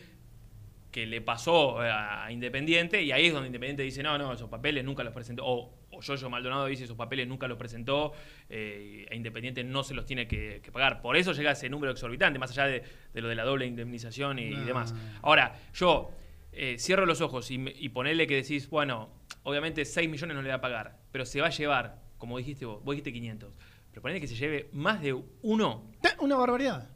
que 0.91 1.05
le 1.05 1.21
pasó 1.21 1.79
a 1.79 2.31
Independiente, 2.31 3.03
y 3.03 3.11
ahí 3.11 3.27
es 3.27 3.33
donde 3.33 3.47
Independiente 3.47 3.83
dice, 3.83 4.01
no, 4.01 4.17
no, 4.17 4.33
esos 4.33 4.49
papeles 4.49 4.83
nunca 4.83 5.03
los 5.03 5.13
presentó, 5.13 5.71
Yoyo 6.01 6.29
Maldonado 6.29 6.65
dice, 6.67 6.83
esos 6.83 6.97
papeles 6.97 7.27
nunca 7.27 7.47
los 7.47 7.57
presentó, 7.57 8.13
eh, 8.49 9.05
e 9.09 9.15
Independiente 9.15 9.63
no 9.63 9.83
se 9.83 9.93
los 9.93 10.05
tiene 10.05 10.27
que, 10.27 10.61
que 10.61 10.71
pagar. 10.71 11.01
Por 11.01 11.17
eso 11.17 11.33
llega 11.33 11.51
ese 11.51 11.69
número 11.69 11.91
exorbitante, 11.91 12.39
más 12.39 12.51
allá 12.51 12.65
de, 12.65 12.83
de 13.13 13.21
lo 13.21 13.27
de 13.27 13.35
la 13.35 13.43
doble 13.43 13.65
indemnización 13.65 14.39
y, 14.39 14.53
demás. 14.53 14.93
Ahora, 15.21 15.59
yo 15.73 16.11
eh, 16.51 16.77
cierro 16.79 17.05
los 17.05 17.21
ojos 17.21 17.49
y, 17.51 17.63
y 17.79 17.89
ponerle 17.89 18.27
que 18.27 18.35
decís, 18.35 18.69
bueno, 18.69 19.09
obviamente 19.43 19.85
6 19.85 20.09
millones 20.09 20.35
no 20.35 20.41
le 20.41 20.49
va 20.49 20.55
a 20.55 20.61
pagar, 20.61 20.99
pero 21.11 21.25
se 21.25 21.41
va 21.41 21.47
a 21.47 21.51
llevar, 21.51 22.01
como 22.17 22.37
dijiste 22.37 22.65
vos, 22.65 22.83
vos 22.83 22.93
dijiste 22.93 23.13
500, 23.13 23.53
pero 23.91 24.01
ponele 24.01 24.21
que 24.21 24.27
se 24.27 24.35
lleve 24.35 24.69
más 24.73 25.01
de 25.01 25.13
uno, 25.41 25.91
Una 26.19 26.35
barbaridad. 26.35 26.89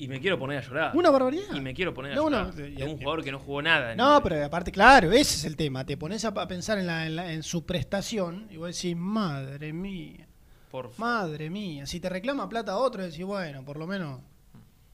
Y 0.00 0.06
me 0.06 0.20
quiero 0.20 0.38
poner 0.38 0.58
a 0.58 0.60
llorar. 0.62 0.96
Una 0.96 1.10
barbaridad. 1.10 1.52
Y 1.54 1.60
me 1.60 1.74
quiero 1.74 1.92
poner 1.92 2.12
a 2.12 2.14
No, 2.14 2.30
llorar. 2.30 2.46
no, 2.46 2.52
de 2.52 2.84
un 2.84 2.96
jugador 2.98 3.24
que 3.24 3.32
no 3.32 3.40
jugó 3.40 3.60
nada. 3.60 3.96
No, 3.96 4.22
pero 4.22 4.44
aparte, 4.44 4.70
claro, 4.70 5.10
ese 5.10 5.34
es 5.34 5.44
el 5.44 5.56
tema. 5.56 5.84
Te 5.84 5.96
pones 5.96 6.24
a, 6.24 6.32
pensar 6.46 6.78
en, 6.78 6.86
la- 6.86 7.04
en 7.04 7.16
la- 7.16 7.32
en 7.32 7.42
su 7.42 7.66
prestación 7.66 8.46
y 8.48 8.56
vos 8.58 8.74
decís, 8.80 8.96
madre 8.96 9.72
mía, 9.72 10.26
Por 10.70 10.96
madre 10.98 11.50
mía. 11.50 11.84
Si 11.86 11.98
te 11.98 12.08
reclama 12.08 12.48
plata 12.48 12.72
a 12.72 12.76
otro, 12.76 13.02
decís, 13.02 13.24
bueno, 13.24 13.64
por 13.64 13.76
lo 13.76 13.88
menos 13.88 14.20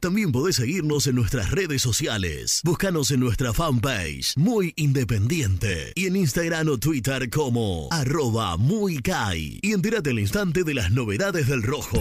También 0.00 0.32
podés 0.32 0.56
seguirnos 0.56 1.06
en 1.06 1.14
nuestras 1.14 1.50
redes 1.50 1.82
sociales. 1.82 2.62
Búscanos 2.64 3.10
en 3.10 3.20
nuestra 3.20 3.52
fanpage, 3.52 4.34
Muy 4.34 4.72
Independiente, 4.76 5.92
y 5.94 6.06
en 6.06 6.16
Instagram 6.16 6.68
o 6.68 6.78
Twitter 6.78 7.28
como 7.28 7.88
arroba 7.90 8.56
muy. 8.56 9.02
Y 9.62 9.72
entérate 9.72 10.10
al 10.10 10.18
instante 10.18 10.64
de 10.64 10.72
las 10.72 10.90
novedades 10.90 11.48
del 11.48 11.62
rojo. 11.62 11.98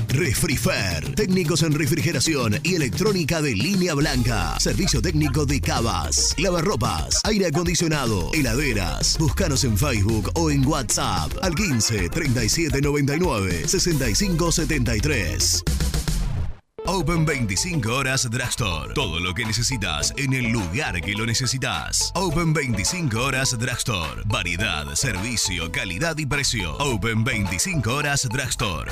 Refrifer, 0.08 1.14
técnicos 1.16 1.64
en 1.64 1.74
refrigeración 1.74 2.58
y 2.64 2.76
electrónica 2.76 3.42
de 3.42 3.56
línea 3.56 3.94
blanca. 3.94 4.58
Servicio 4.60 5.02
técnico 5.02 5.46
de 5.46 5.60
cavas, 5.60 6.34
lavarropas, 6.38 7.20
aire 7.26 7.48
acondicionado, 7.48 8.32
heladeras. 8.34 9.18
Búscanos 9.20 9.64
en 9.66 9.78
Facebook 9.78 10.32
o 10.36 10.50
en 10.50 10.66
WhatsApp 10.66 11.32
al 11.42 11.54
15 11.54 12.10
37 12.10 12.82
99 12.82 13.68
65 13.68 14.52
73. 14.52 15.64
Open 16.88 17.26
25 17.26 17.92
horas 17.92 18.30
Drugstore. 18.30 18.94
Todo 18.94 19.20
lo 19.20 19.34
que 19.34 19.44
necesitas 19.44 20.14
en 20.18 20.34
el 20.34 20.52
lugar 20.52 21.02
que 21.02 21.14
lo 21.14 21.26
necesitas. 21.26 22.12
Open 22.14 22.54
25 22.54 23.20
horas 23.20 23.58
Drugstore. 23.58 24.22
Variedad, 24.26 24.86
servicio, 24.94 25.72
calidad 25.72 26.16
y 26.20 26.28
precio. 26.28 26.78
Open 26.78 27.24
25 27.24 27.92
horas 27.92 28.30
Drugstore. 28.32 28.92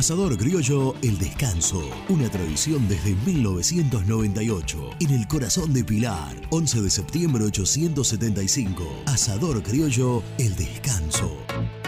Asador 0.00 0.38
Criollo 0.38 0.94
El 1.02 1.18
Descanso, 1.18 1.82
una 2.08 2.30
tradición 2.30 2.88
desde 2.88 3.14
1998, 3.14 4.92
en 4.98 5.10
el 5.10 5.28
corazón 5.28 5.74
de 5.74 5.84
Pilar, 5.84 6.34
11 6.48 6.80
de 6.80 6.88
septiembre 6.88 7.44
875. 7.44 9.02
Asador 9.04 9.62
Criollo 9.62 10.22
El 10.38 10.56
Descanso. 10.56 11.36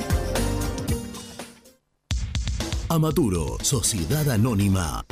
Amaturo, 2.91 3.57
Sociedad 3.61 4.29
Anónima. 4.29 5.05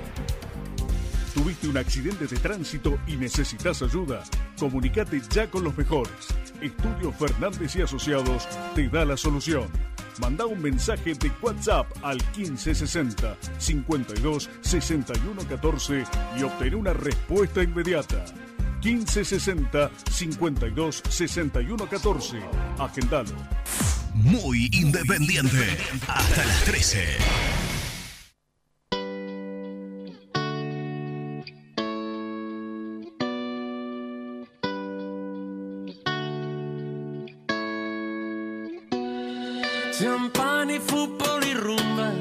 ¿Tuviste 1.33 1.69
un 1.69 1.77
accidente 1.77 2.27
de 2.27 2.35
tránsito 2.35 2.99
y 3.07 3.15
necesitas 3.15 3.81
ayuda? 3.81 4.25
Comunicate 4.59 5.21
ya 5.33 5.49
con 5.49 5.63
los 5.63 5.77
mejores. 5.77 6.11
Estudio 6.61 7.13
Fernández 7.13 7.77
y 7.77 7.81
Asociados 7.81 8.45
te 8.75 8.89
da 8.89 9.05
la 9.05 9.15
solución. 9.15 9.69
Manda 10.20 10.45
un 10.45 10.61
mensaje 10.61 11.13
de 11.13 11.32
WhatsApp 11.41 11.88
al 12.01 12.18
1560 12.36 13.38
52 13.57 14.49
61 14.61 15.41
14 15.47 16.03
y 16.38 16.43
obtén 16.43 16.76
una 16.76 16.93
respuesta 16.93 17.61
inmediata. 17.61 18.26
1560 18.84 19.91
52 20.11 21.03
61 21.09 21.88
14. 21.88 22.39
Agendalo. 22.80 23.36
Muy 24.13 24.70
independiente. 24.72 25.78
Hasta 26.07 26.45
las 26.45 26.63
13. 26.63 27.86
Champán 39.99 40.69
y 40.69 40.79
fútbol 40.79 41.43
y 41.45 41.53
rumba. 41.53 42.11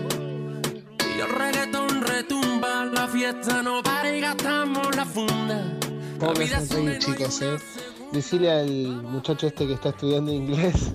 Y 1.17 1.21
el 1.21 1.29
reggaetón 1.29 2.01
retumba. 2.03 2.85
La 2.87 3.07
fiesta 3.09 3.63
no 3.63 3.83
para 3.83 4.15
y 4.17 4.21
gastamos 4.21 4.95
la 4.97 5.05
funda. 5.05 5.63
¿Cómo 6.19 6.33
me 6.35 6.47
reír, 6.47 6.99
chicos, 6.99 7.43
eh? 7.43 7.57
Decirle 8.13 8.51
al 8.51 9.03
muchacho 9.03 9.47
este 9.49 9.67
que 9.67 9.75
está 9.75 9.91
estudiando 9.91 10.33
inglés 10.33 10.93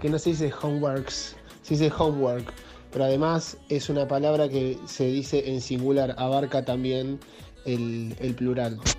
que 0.00 0.08
no 0.08 0.18
se 0.18 0.30
dice 0.30 0.52
homeworks, 0.62 1.36
se 1.62 1.74
dice 1.74 1.92
homework. 1.96 2.52
Pero 2.92 3.04
además 3.04 3.56
es 3.68 3.88
una 3.88 4.06
palabra 4.08 4.48
que 4.48 4.78
se 4.86 5.04
dice 5.06 5.50
en 5.52 5.60
singular, 5.60 6.14
abarca 6.18 6.64
también 6.64 7.20
el, 7.64 8.14
el 8.18 8.34
plural. 8.34 8.78
Ves 8.78 8.94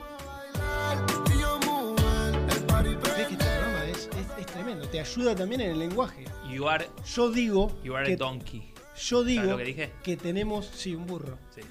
que 3.15 3.21
este 3.33 3.35
programa 3.35 3.85
es, 3.85 3.97
es- 4.07 4.39
es 4.39 4.45
tremendo, 4.47 4.87
te 4.87 4.99
ayuda 4.99 5.35
también 5.35 5.61
en 5.61 5.71
el 5.71 5.79
lenguaje. 5.79 6.25
You 6.51 6.67
are, 6.67 6.87
Yo 7.15 7.31
digo 7.31 7.71
you 7.83 7.95
are 7.95 8.05
que, 8.05 8.13
a 8.13 8.17
donkey. 8.17 8.73
yo 8.95 9.19
¿Sabes 9.21 9.25
digo 9.27 9.43
lo 9.43 9.57
que 9.57 9.63
dije? 9.63 9.91
que 10.03 10.17
tenemos, 10.17 10.65
sí, 10.67 10.93
un 10.95 11.05
burro. 11.07 11.37
Sí. 11.55 11.61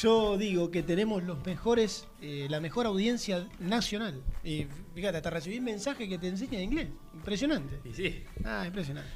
Yo 0.00 0.38
digo 0.38 0.70
que 0.70 0.82
tenemos 0.82 1.22
los 1.22 1.44
mejores, 1.44 2.06
eh, 2.22 2.46
la 2.48 2.60
mejor 2.60 2.86
audiencia 2.86 3.46
nacional. 3.58 4.22
Y 4.42 4.66
fíjate, 4.94 5.18
hasta 5.18 5.28
recibí 5.30 5.60
mensajes 5.60 6.08
que 6.08 6.18
te 6.18 6.28
enseñan 6.28 6.62
inglés. 6.62 6.88
Impresionante. 7.14 7.78
Y 7.84 7.92
sí. 7.92 8.24
Ah, 8.44 8.64
impresionante. 8.66 9.10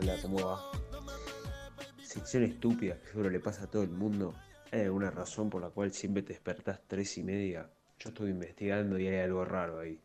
Hola, 0.00 0.16
¿cómo 0.22 0.38
va? 0.46 0.70
Sección 2.02 2.44
estúpida 2.44 2.98
que 3.00 3.08
seguro 3.08 3.28
le 3.30 3.40
pasa 3.40 3.64
a 3.64 3.66
todo 3.66 3.82
el 3.82 3.90
mundo. 3.90 4.34
¿Hay 4.72 4.82
alguna 4.82 5.10
razón 5.10 5.50
por 5.50 5.60
la 5.62 5.70
cual 5.70 5.92
siempre 5.92 6.22
te 6.22 6.32
despertás 6.32 6.80
tres 6.86 7.18
y 7.18 7.22
media? 7.22 7.68
Yo 7.98 8.10
estuve 8.10 8.30
investigando 8.30 8.98
y 8.98 9.06
hay 9.08 9.20
algo 9.20 9.44
raro 9.44 9.80
ahí. 9.80 10.00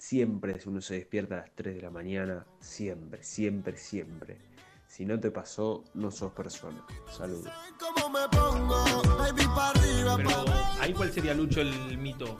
Siempre 0.00 0.58
si 0.58 0.66
uno 0.70 0.80
se 0.80 0.94
despierta 0.94 1.34
a 1.34 1.38
las 1.42 1.50
3 1.54 1.76
de 1.76 1.82
la 1.82 1.90
mañana, 1.90 2.46
siempre, 2.58 3.22
siempre, 3.22 3.76
siempre. 3.76 4.38
Si 4.86 5.04
no 5.04 5.20
te 5.20 5.30
pasó, 5.30 5.84
no 5.92 6.10
sos 6.10 6.32
persona. 6.32 6.82
Saludos. 7.10 7.52
Pero 10.16 10.30
ahí 10.80 10.94
cuál 10.94 11.12
sería 11.12 11.34
Lucho 11.34 11.60
el 11.60 11.98
mito. 11.98 12.38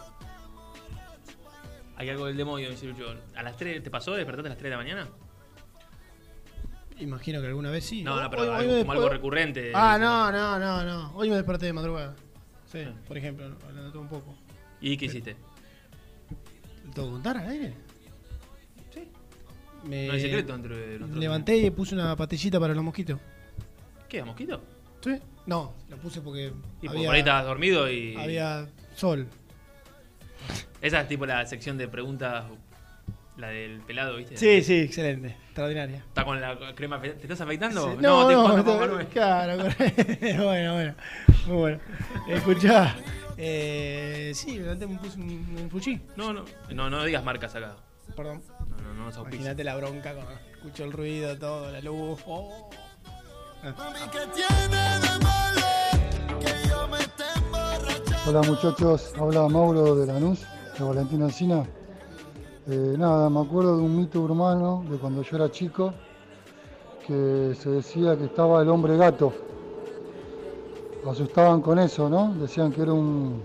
Hay 1.96 2.08
algo 2.08 2.24
del 2.26 2.36
demonio, 2.38 2.70
dice 2.70 2.86
Lucho. 2.86 3.14
¿A 3.36 3.42
las 3.42 3.58
3 3.58 3.82
te 3.82 3.90
pasó? 3.90 4.14
¿Despertaste 4.14 4.48
a 4.48 4.50
las 4.50 4.58
3 4.58 4.64
de 4.64 4.70
la 4.70 4.76
mañana? 4.78 5.08
Imagino 6.98 7.42
que 7.42 7.46
alguna 7.46 7.70
vez 7.70 7.84
sí. 7.84 8.02
No, 8.02 8.20
no, 8.22 8.30
pero 8.30 8.42
hoy 8.44 8.48
algo- 8.64 8.78
como 8.80 8.92
algo 8.92 9.08
recurrente. 9.10 9.72
Ah, 9.74 9.98
no, 10.00 10.32
no, 10.32 10.58
no, 10.58 10.82
no. 10.82 11.12
Hoy 11.14 11.28
me 11.28 11.36
desperté 11.36 11.66
de 11.66 11.74
madrugada. 11.74 12.16
Sí, 12.64 12.84
por 13.06 13.18
ejemplo, 13.18 13.44
hablando 13.66 13.90
todo 13.92 14.00
un 14.00 14.08
poco. 14.08 14.34
¿Y 14.80 14.96
qué 14.96 15.04
hiciste? 15.06 15.36
¿Lo 16.90 16.94
tengo 16.94 17.08
que 17.08 17.12
contar 17.14 17.36
al 17.38 17.48
aire? 17.48 17.72
Sí. 18.92 19.08
Me 19.84 20.06
No 20.06 20.12
hay 20.12 20.20
secreto 20.20 20.54
entre 20.54 20.98
nosotros. 20.98 21.18
Levanté 21.18 21.56
y 21.56 21.70
puse 21.70 21.94
una 21.94 22.14
patillita 22.16 22.58
para 22.60 22.74
los 22.74 22.84
mosquitos. 22.84 23.18
¿Qué? 24.08 24.20
¿A 24.20 24.24
mosquito? 24.24 24.60
Sí. 25.02 25.16
No, 25.46 25.72
lo 25.88 25.96
puse 25.96 26.20
porque. 26.20 26.52
Y 26.82 26.86
por 26.88 26.96
había, 26.96 27.12
ahí 27.12 27.20
estabas 27.20 27.44
dormido 27.46 27.90
y. 27.90 28.16
había 28.16 28.66
sol. 28.94 29.26
Esa 30.82 31.00
es 31.02 31.08
tipo 31.08 31.26
la 31.26 31.44
sección 31.46 31.78
de 31.78 31.88
preguntas. 31.88 32.44
La 33.36 33.48
del 33.48 33.80
pelado, 33.80 34.16
¿viste? 34.16 34.36
Sí, 34.36 34.62
sí, 34.62 34.80
excelente. 34.80 35.28
Extraordinaria. 35.46 35.98
¿Está 36.08 36.24
con 36.26 36.38
la 36.40 36.58
crema? 36.74 37.00
¿Te 37.00 37.08
estás 37.22 37.40
afeitando? 37.40 37.92
Sí, 37.92 37.96
No, 38.00 38.26
te 38.26 38.34
no, 38.34 38.44
pasa 38.44 38.56
no, 38.58 38.64
por 38.64 38.80
Manuel. 38.80 39.06
claro, 39.06 39.56
bueno, 40.44 40.74
bueno, 40.74 40.94
muy 41.46 41.56
bueno. 41.56 41.80
Escuchá, 42.28 42.94
eh, 43.42 44.32
sí, 44.34 44.52
me 44.52 44.64
levanté, 44.64 44.86
me 44.86 44.98
puse 44.98 45.18
un, 45.18 45.56
un 45.58 45.70
fuchi. 45.70 45.98
No, 46.14 46.32
no, 46.32 46.44
no, 46.74 46.90
no 46.90 47.04
digas 47.04 47.24
marcas 47.24 47.54
acá. 47.54 47.74
Perdón. 48.14 48.42
No, 48.68 48.82
no, 48.82 48.94
no 48.94 49.04
nos. 49.06 49.16
Imagínate 49.16 49.64
la 49.64 49.76
bronca 49.76 50.12
cuando 50.14 50.32
escucho 50.52 50.84
el 50.84 50.92
ruido, 50.92 51.38
todo, 51.38 51.72
la 51.72 51.80
luz. 51.80 52.20
Oh. 52.26 52.68
Ah. 53.62 53.74
Hola 58.26 58.42
muchachos, 58.42 59.12
habla 59.18 59.48
Mauro 59.48 59.96
de 59.96 60.06
Lanús, 60.06 60.46
de 60.78 60.84
Valentina 60.84 61.24
Encina. 61.24 61.64
Eh, 62.68 62.94
nada, 62.98 63.30
me 63.30 63.40
acuerdo 63.40 63.78
de 63.78 63.82
un 63.82 63.96
mito 63.96 64.20
urbano 64.20 64.84
de 64.88 64.98
cuando 64.98 65.22
yo 65.22 65.36
era 65.36 65.50
chico, 65.50 65.94
que 67.06 67.56
se 67.58 67.70
decía 67.70 68.16
que 68.18 68.26
estaba 68.26 68.60
el 68.60 68.68
hombre 68.68 68.98
gato. 68.98 69.32
Asustaban 71.04 71.62
con 71.62 71.78
eso, 71.78 72.08
¿no? 72.10 72.34
Decían 72.34 72.72
que 72.72 72.82
era 72.82 72.92
un, 72.92 73.42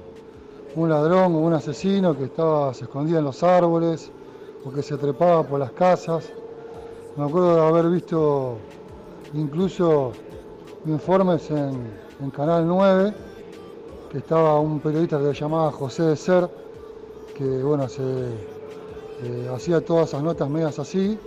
un 0.76 0.90
ladrón 0.90 1.36
o 1.36 1.40
un 1.40 1.54
asesino 1.54 2.16
que 2.16 2.26
estaba, 2.26 2.74
se 2.74 2.86
escondía 2.86 3.20
en 3.20 3.26
los 3.26 3.42
árboles 3.44 4.12
o 4.66 4.72
que 4.72 4.84
se 4.84 4.98
trepaba 4.98 5.48
por 5.48 5.60
las 5.60 5.72
casas. 5.72 6.34
Me 7.16 7.24
acuerdo 7.26 7.56
de 7.56 7.62
haber 7.68 7.90
visto 7.90 8.58
incluso 9.34 10.14
informes 10.86 11.50
en, 11.52 11.94
en 12.20 12.32
Canal 12.32 12.68
9, 12.68 13.14
que 14.10 14.20
estaba 14.20 14.60
un 14.60 14.82
periodista 14.82 15.20
que 15.20 15.28
se 15.28 15.34
llamaba 15.34 15.72
José 15.72 16.04
de 16.04 16.16
Ser, 16.18 16.50
que 17.34 17.64
bueno, 17.64 17.88
se 17.90 18.04
eh, 19.18 19.50
hacía 19.54 19.82
todas 19.84 20.10
esas 20.10 20.24
notas 20.24 20.50
medias 20.50 20.80
así, 20.80 21.20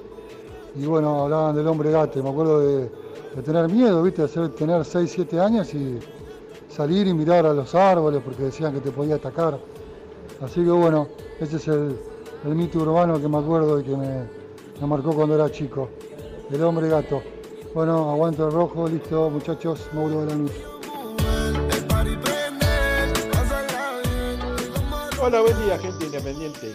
y 0.74 0.86
bueno, 0.86 1.24
hablaban 1.24 1.54
del 1.56 1.66
hombre 1.68 1.90
gato. 1.90 2.22
Me 2.22 2.30
acuerdo 2.30 2.60
de, 2.60 2.92
de 3.34 3.42
tener 3.42 3.68
miedo, 3.68 4.02
¿viste? 4.02 4.22
De 4.22 4.28
ser- 4.28 4.50
tener 4.54 4.84
6, 4.84 5.10
7 5.12 5.40
años 5.40 5.72
y 5.74 6.02
salir 6.68 7.06
y 7.06 7.14
mirar 7.14 7.46
a 7.46 7.52
los 7.52 7.74
árboles 7.74 8.22
porque 8.24 8.44
decían 8.44 8.72
que 8.72 8.80
te 8.80 8.90
podía 8.90 9.16
atacar. 9.16 9.58
Así 10.40 10.62
que 10.62 10.70
bueno, 10.70 11.08
ese 11.40 11.56
es 11.56 11.68
el, 11.68 11.98
el 12.44 12.54
mito 12.54 12.78
urbano 12.78 13.20
que 13.20 13.28
me 13.28 13.38
acuerdo 13.38 13.80
y 13.80 13.84
que 13.84 13.96
me, 13.96 14.86
marcó 14.86 15.12
cuando 15.12 15.34
era 15.34 15.50
chico. 15.50 15.88
El 16.50 16.62
hombre 16.62 16.88
gato. 16.88 17.22
Bueno, 17.74 18.10
aguanto 18.10 18.46
el 18.46 18.52
rojo, 18.52 18.88
listo, 18.88 19.28
muchachos, 19.30 19.88
Mauro 19.92 20.20
de 20.22 20.26
la 20.26 20.34
Nuz. 20.36 20.52
Hola, 25.20 25.40
buen 25.40 25.64
día, 25.64 25.78
gente 25.78 26.06
independiente. 26.06 26.72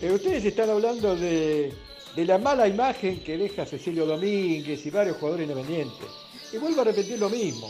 Eh, 0.00 0.12
ustedes 0.12 0.44
están 0.44 0.70
hablando 0.70 1.14
de, 1.14 1.72
de 2.16 2.24
la 2.24 2.38
mala 2.38 2.66
imagen 2.66 3.22
que 3.22 3.38
deja 3.38 3.64
Cecilio 3.64 4.06
Domínguez 4.06 4.84
y 4.84 4.90
varios 4.90 5.16
jugadores 5.18 5.48
independientes. 5.48 6.08
Y 6.52 6.58
vuelvo 6.58 6.80
a 6.80 6.84
repetir 6.84 7.18
lo 7.20 7.28
mismo. 7.28 7.68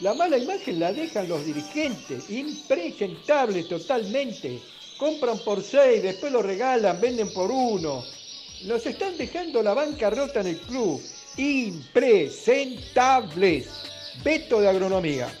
La 0.00 0.14
mala 0.14 0.38
imagen 0.38 0.80
la 0.80 0.92
dejan 0.92 1.28
los 1.28 1.44
dirigentes, 1.44 2.30
impresentables 2.30 3.68
totalmente. 3.68 4.58
Compran 4.98 5.38
por 5.40 5.62
seis, 5.62 6.02
después 6.02 6.32
lo 6.32 6.42
regalan, 6.42 6.98
venden 7.00 7.32
por 7.32 7.50
uno. 7.50 8.04
Nos 8.64 8.84
están 8.86 9.16
dejando 9.16 9.62
la 9.62 9.74
banca 9.74 10.10
rota 10.10 10.40
en 10.40 10.48
el 10.48 10.58
club. 10.60 11.00
Impresentables. 11.36 13.68
Veto 14.24 14.60
de 14.60 14.68
agronomía. 14.68 15.32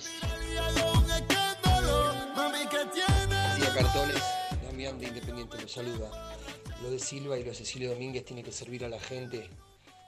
Día 3.56 3.74
Cartones, 3.74 4.22
Damián 4.64 4.98
de 4.98 5.08
Independiente 5.08 5.60
los 5.60 5.72
saluda. 5.72 6.36
Lo 6.82 6.90
de 6.90 6.98
Silva 6.98 7.38
y 7.38 7.44
lo 7.44 7.50
de 7.50 7.56
Cecilio 7.56 7.90
Domínguez 7.90 8.24
tiene 8.24 8.42
que 8.42 8.52
servir 8.52 8.82
a 8.84 8.88
la 8.88 8.98
gente 8.98 9.48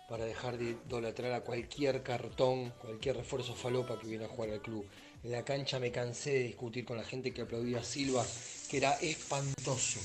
para 0.09 0.25
dejar 0.25 0.59
de 0.59 0.77
idolatrar 0.87 1.33
a 1.33 1.41
cualquier 1.41 2.03
cartón, 2.03 2.73
cualquier 2.81 3.17
refuerzo 3.17 3.55
falopa 3.55 3.99
que 3.99 4.07
viene 4.07 4.25
a 4.27 4.29
jugar 4.29 4.51
al 4.51 4.61
club. 4.61 4.87
En 5.23 5.33
la 5.33 5.45
cancha 5.45 5.79
me 5.81 5.91
cansé 5.91 6.33
de 6.35 6.43
discutir 6.45 6.85
con 6.85 6.97
la 6.99 7.05
gente 7.05 7.33
que 7.33 7.43
aplaudía 7.43 7.79
a 7.79 7.85
Silva, 7.85 8.25
que 8.71 8.77
era 8.77 8.93
espantoso. 9.01 9.99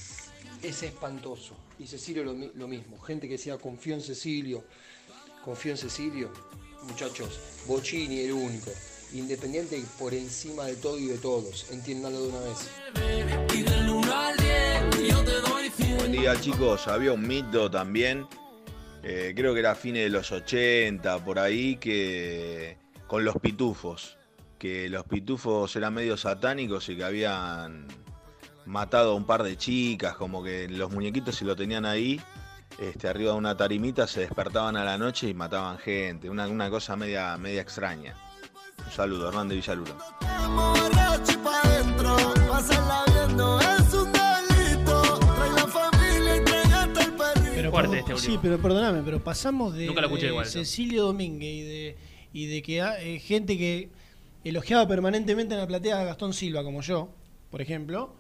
Es 0.64 0.84
espantoso. 0.84 1.56
Y 1.78 1.88
Cecilio 1.88 2.24
lo, 2.24 2.34
mi- 2.34 2.52
lo 2.56 2.68
mismo. 2.68 3.00
Gente 3.02 3.28
que 3.28 3.34
decía 3.34 3.58
confío 3.58 3.95
en 3.95 4.02
Cecilio, 4.02 4.64
confío 5.43 5.72
en 5.74 5.78
Cecilio. 5.78 6.32
Muchachos, 6.84 7.39
Bocini 7.68 8.22
el 8.22 8.32
único. 8.32 8.72
Independiente 9.14 9.84
por 9.97 10.14
encima 10.14 10.66
de 10.66 10.76
todo 10.78 10.97
y 10.97 11.08
de 11.08 11.18
todos. 11.18 11.70
Entiéndanlo 11.72 12.22
de 12.22 12.28
una 12.30 12.39
vez. 12.41 12.70
Buen 15.97 16.12
día 16.14 16.39
chicos, 16.39 16.88
había 16.88 17.12
un 17.14 17.28
mito 17.28 17.70
también, 17.70 18.26
eh, 19.04 19.34
creo 19.36 19.54
que 19.54 19.60
era 19.60 19.76
fines 19.76 20.04
de 20.04 20.10
los 20.10 20.32
80, 20.32 21.24
por 21.24 21.39
ahí, 21.39 21.78
que 21.78 22.78
con 23.08 23.24
los 23.24 23.36
pitufos, 23.38 24.18
que 24.58 24.89
los 24.89 25.04
pitufos 25.06 25.76
eran 25.76 25.93
medio 25.93 26.18
satánicos 26.18 26.89
y 26.89 26.97
que 26.97 27.04
habían 27.04 27.88
matado 28.66 29.12
a 29.12 29.16
un 29.16 29.26
par 29.26 29.43
de 29.43 29.58
chicas, 29.58 30.16
como 30.16 30.43
que 30.43 30.68
los 30.68 30.91
muñequitos 30.91 31.36
si 31.36 31.45
lo 31.45 31.56
tenían 31.56 31.86
ahí, 31.86 32.22
este, 32.78 33.08
arriba 33.08 33.32
de 33.32 33.38
una 33.38 33.58
tarimita, 33.58 34.06
se 34.06 34.22
despertaban 34.22 34.78
a 34.78 34.84
la 34.84 34.97
noche 34.97 35.28
y 35.28 35.34
mataban 35.34 35.78
gente, 35.78 36.30
una, 36.30 36.47
una 36.47 36.70
cosa 36.70 36.95
media, 36.95 37.38
media 37.38 37.62
extraña. 37.62 38.16
Un 38.86 38.91
saludo, 38.91 39.30
Hernán 39.30 39.50
de 39.50 39.56
Villaluro. 39.56 39.97
Pero 47.72 47.88
Fuerte 47.88 48.03
por- 48.03 48.15
este 48.15 48.32
sí, 48.32 48.39
pero 48.41 48.57
perdóname, 48.59 49.01
pero 49.03 49.24
pasamos 49.24 49.74
de, 49.76 49.86
Nunca 49.88 50.01
lo 50.01 50.07
escuché 50.07 50.26
de 50.26 50.32
igual, 50.32 50.45
eso. 50.45 50.59
Cecilio 50.59 51.03
Domínguez 51.05 51.53
y 51.53 51.61
de, 51.63 51.97
y 52.34 52.45
de 52.47 52.61
que 52.61 52.82
ha- 52.82 53.01
eh, 53.01 53.20
gente 53.20 53.57
que 53.57 53.89
elogiaba 54.43 54.88
permanentemente 54.88 55.53
en 55.53 55.59
la 55.61 55.67
platea 55.67 55.99
a 56.01 56.03
Gastón 56.05 56.34
Silva, 56.34 56.63
como 56.63 56.82
yo, 56.82 57.09
por 57.51 57.61
ejemplo, 57.61 58.13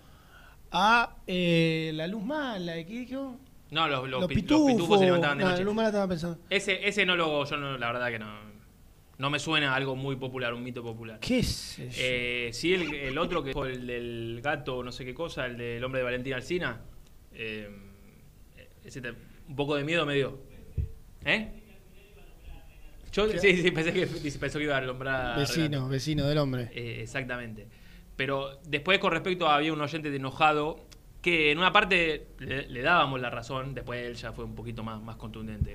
a 0.71 1.15
eh, 1.27 1.91
la 1.95 2.07
luz 2.07 2.23
mala, 2.23 2.73
¿qué 2.75 2.83
dijo? 3.05 3.37
No, 3.71 3.87
los, 3.87 4.09
los, 4.09 4.21
Los 4.21 4.27
pi- 4.29 4.35
los 4.35 4.43
pitufos. 4.43 4.71
pitufos 4.73 4.99
se 4.99 5.05
levantaban 5.05 5.37
de 5.37 5.43
noche. 5.43 5.57
la 5.57 5.63
luz 5.63 5.73
mala 5.75 5.87
estaba 5.89 6.07
pensando. 6.07 6.39
Ese, 6.49 6.87
ese 6.87 7.05
no 7.05 7.15
lo, 7.15 7.45
yo 7.45 7.57
no, 7.57 7.77
la 7.77 7.91
verdad 7.91 8.09
que 8.09 8.17
no, 8.19 8.27
no 9.19 9.29
me 9.29 9.37
suena 9.39 9.73
a 9.73 9.75
algo 9.75 9.95
muy 9.95 10.15
popular, 10.15 10.53
un 10.53 10.63
mito 10.63 10.81
popular. 10.81 11.19
¿Qué 11.19 11.39
es 11.39 11.77
eso? 11.79 12.01
Eh, 12.01 12.49
sí, 12.51 12.73
el, 12.73 12.93
el 12.93 13.17
otro 13.17 13.43
que 13.43 13.53
fue 13.53 13.71
el 13.73 13.85
del 13.87 14.41
gato, 14.43 14.83
no 14.83 14.91
sé 14.91 15.05
qué 15.05 15.13
cosa, 15.13 15.45
el 15.45 15.57
del 15.57 15.83
hombre 15.83 15.99
de 15.99 16.05
Valentín 16.05 16.33
Alcina. 16.33 16.81
eh, 17.33 17.69
ese 18.83 19.01
te- 19.01 19.13
un 19.49 19.55
poco 19.55 19.75
de 19.75 19.83
miedo 19.83 20.05
me 20.05 20.15
dio. 20.15 20.39
¿Eh? 21.25 21.51
Yo 23.11 23.27
sí, 23.27 23.57
sí, 23.57 23.71
pensé 23.71 23.91
que, 23.91 24.05
pensé 24.05 24.57
que 24.59 24.63
iba 24.63 24.77
a 24.77 24.81
nombrar. 24.81 25.39
Vecino, 25.39 25.89
vecino 25.89 26.27
del 26.27 26.37
hombre. 26.37 26.69
Eh, 26.73 27.01
exactamente. 27.01 27.67
Pero 28.15 28.59
después, 28.67 28.99
con 28.99 29.11
respecto 29.11 29.47
a 29.47 29.55
había 29.55 29.73
un 29.73 29.81
oyente 29.81 30.11
de 30.11 30.17
enojado 30.17 30.85
que 31.21 31.51
en 31.51 31.57
una 31.57 31.71
parte 31.71 32.27
le, 32.39 32.69
le 32.69 32.81
dábamos 32.81 33.19
la 33.19 33.29
razón, 33.29 33.73
después 33.73 34.05
él 34.05 34.15
ya 34.15 34.31
fue 34.31 34.45
un 34.45 34.55
poquito 34.55 34.83
más, 34.83 35.01
más 35.01 35.15
contundente. 35.15 35.73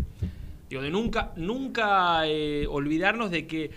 Digo, 0.69 0.81
de 0.81 0.91
nunca, 0.91 1.33
nunca 1.37 2.27
eh, 2.27 2.67
olvidarnos 2.69 3.31
de 3.31 3.47
que 3.47 3.71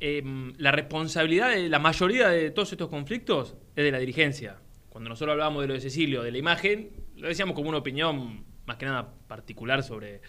eh, 0.00 0.22
la 0.56 0.72
responsabilidad 0.72 1.50
de 1.50 1.68
la 1.68 1.78
mayoría 1.78 2.28
de 2.28 2.50
todos 2.50 2.72
estos 2.72 2.88
conflictos 2.88 3.54
es 3.76 3.84
de 3.84 3.92
la 3.92 3.98
dirigencia. 3.98 4.56
Cuando 4.88 5.10
nosotros 5.10 5.32
hablábamos 5.32 5.62
de 5.62 5.68
lo 5.68 5.74
de 5.74 5.80
Cecilio, 5.80 6.22
de 6.22 6.32
la 6.32 6.38
imagen, 6.38 6.90
lo 7.16 7.28
decíamos 7.28 7.54
como 7.54 7.68
una 7.68 7.78
opinión 7.78 8.44
más 8.66 8.76
que 8.76 8.86
nada 8.86 9.12
particular 9.28 9.82
sobre, 9.82 10.20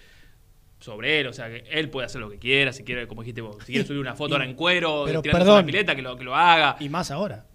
sobre 0.80 1.20
él. 1.20 1.28
O 1.28 1.34
sea, 1.34 1.50
que 1.50 1.64
él 1.70 1.90
puede 1.90 2.06
hacer 2.06 2.22
lo 2.22 2.30
que 2.30 2.40
quiera, 2.40 2.74
si 2.74 2.84
quiere, 2.84 3.08
como 3.08 3.22
dijiste 3.24 3.42
vos, 3.42 3.58
si 3.66 3.72
quiere 3.74 3.88
subir 3.88 4.00
una 4.00 4.16
foto 4.16 4.32
Y- 4.32 4.34
ahora 4.34 4.46
en 4.46 4.56
cuero, 4.56 5.04
pero 5.06 5.22
perdón. 5.22 5.56
una 5.60 5.66
pileta, 5.66 5.96
que 5.96 6.02
lo, 6.02 6.16
que 6.18 6.24
lo 6.24 6.36
haga. 6.36 6.76
Y 6.80 6.90
más 6.90 7.12
ahora. 7.12 7.46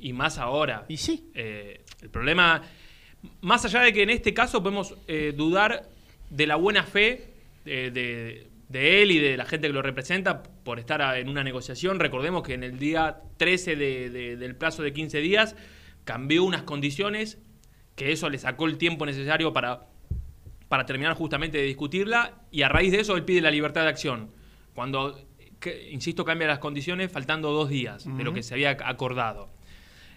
Y 0.00 0.12
más 0.12 0.38
ahora. 0.38 0.84
Y 0.88 0.96
sí. 0.96 1.30
Eh, 1.34 1.82
el 2.02 2.10
problema, 2.10 2.62
más 3.40 3.64
allá 3.64 3.80
de 3.80 3.92
que 3.92 4.02
en 4.02 4.10
este 4.10 4.32
caso 4.34 4.62
podemos 4.62 4.94
eh, 5.08 5.32
dudar 5.36 5.88
de 6.30 6.46
la 6.46 6.56
buena 6.56 6.84
fe 6.84 7.32
de, 7.64 7.90
de- 7.90 8.46
de 8.68 9.02
él 9.02 9.10
y 9.12 9.18
de 9.18 9.36
la 9.38 9.46
gente 9.46 9.66
que 9.66 9.72
lo 9.72 9.80
representa 9.80 10.42
por 10.42 10.78
estar 10.78 11.00
a- 11.00 11.18
en 11.18 11.28
una 11.30 11.42
negociación, 11.42 11.98
recordemos 11.98 12.42
que 12.42 12.52
en 12.54 12.62
el 12.62 12.78
día 12.78 13.16
13 13.38 13.76
de- 13.76 14.10
de- 14.10 14.36
del 14.36 14.54
plazo 14.56 14.82
de 14.82 14.92
15 14.92 15.18
días 15.20 15.56
cambió 16.04 16.44
unas 16.44 16.62
condiciones 16.64 17.38
que 17.96 18.12
eso 18.12 18.28
le 18.30 18.38
sacó 18.38 18.66
el 18.66 18.76
tiempo 18.78 19.04
necesario 19.06 19.52
para, 19.54 19.86
para 20.68 20.84
terminar 20.86 21.14
justamente 21.14 21.58
de 21.58 21.64
discutirla 21.64 22.42
y 22.50 22.62
a 22.62 22.68
raíz 22.68 22.92
de 22.92 23.00
eso 23.00 23.16
él 23.16 23.24
pide 23.24 23.40
la 23.40 23.50
libertad 23.50 23.82
de 23.82 23.88
acción. 23.88 24.30
Cuando, 24.74 25.18
que- 25.60 25.90
insisto, 25.90 26.24
cambia 26.24 26.46
las 26.46 26.58
condiciones 26.58 27.10
faltando 27.10 27.50
dos 27.52 27.68
días 27.68 28.04
de 28.16 28.22
lo 28.24 28.32
que 28.34 28.42
se 28.42 28.54
había 28.54 28.70
acordado. 28.84 29.48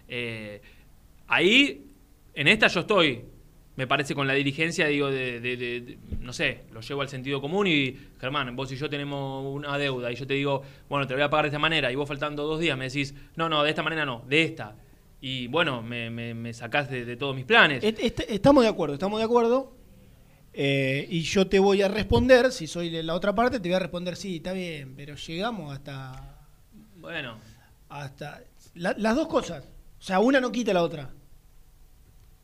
Eh, 0.07 0.61
ahí, 1.27 1.85
en 2.33 2.47
esta 2.47 2.67
yo 2.67 2.81
estoy, 2.81 3.23
me 3.77 3.87
parece, 3.87 4.13
con 4.13 4.27
la 4.27 4.33
dirigencia, 4.33 4.87
digo, 4.87 5.09
de, 5.09 5.39
de- 5.39 5.57
de- 5.57 5.81
de- 5.81 5.97
no 6.19 6.33
sé, 6.33 6.63
lo 6.73 6.81
llevo 6.81 7.01
al 7.01 7.09
sentido 7.09 7.39
común 7.41 7.67
y, 7.67 7.97
Germán, 8.19 8.53
vos 8.55 8.71
y 8.71 8.75
yo 8.75 8.89
tenemos 8.89 9.45
una 9.55 9.77
deuda 9.77 10.11
y 10.11 10.15
yo 10.15 10.27
te 10.27 10.33
digo, 10.33 10.61
bueno, 10.89 11.07
te 11.07 11.13
voy 11.13 11.23
a 11.23 11.29
pagar 11.29 11.45
de 11.45 11.49
esta 11.49 11.59
manera 11.59 11.91
y 11.91 11.95
vos 11.95 12.07
faltando 12.07 12.43
dos 12.45 12.59
días 12.59 12.77
me 12.77 12.85
decís, 12.85 13.15
no, 13.35 13.47
no, 13.47 13.63
de 13.63 13.69
esta 13.69 13.83
manera 13.83 14.05
no, 14.05 14.23
de 14.27 14.43
esta. 14.43 14.75
Y 15.21 15.47
bueno, 15.47 15.81
me, 15.81 16.09
me, 16.09 16.33
me 16.33 16.53
sacás 16.53 16.89
de, 16.89 17.05
de 17.05 17.15
todos 17.15 17.35
mis 17.35 17.45
planes. 17.45 17.83
Est- 17.83 17.99
est- 17.99 18.29
estamos 18.29 18.63
de 18.63 18.69
acuerdo, 18.69 18.95
estamos 18.95 19.19
de 19.19 19.25
acuerdo. 19.25 19.73
Eh, 20.53 21.07
y 21.09 21.21
yo 21.21 21.47
te 21.47 21.59
voy 21.59 21.81
a 21.81 21.87
responder, 21.87 22.51
si 22.51 22.67
soy 22.67 22.89
de 22.89 23.03
la 23.03 23.15
otra 23.15 23.33
parte, 23.33 23.59
te 23.59 23.69
voy 23.69 23.75
a 23.75 23.79
responder, 23.79 24.15
sí, 24.15 24.37
está 24.37 24.53
bien, 24.53 24.95
pero 24.95 25.15
llegamos 25.15 25.73
hasta... 25.73 26.39
Bueno. 26.97 27.37
Hasta... 27.89 28.41
la- 28.75 28.95
las 28.97 29.15
dos 29.15 29.27
cosas. 29.27 29.63
O 29.99 30.03
sea, 30.03 30.19
una 30.19 30.39
no 30.41 30.51
quita 30.51 30.73
la 30.73 30.83
otra. 30.83 31.09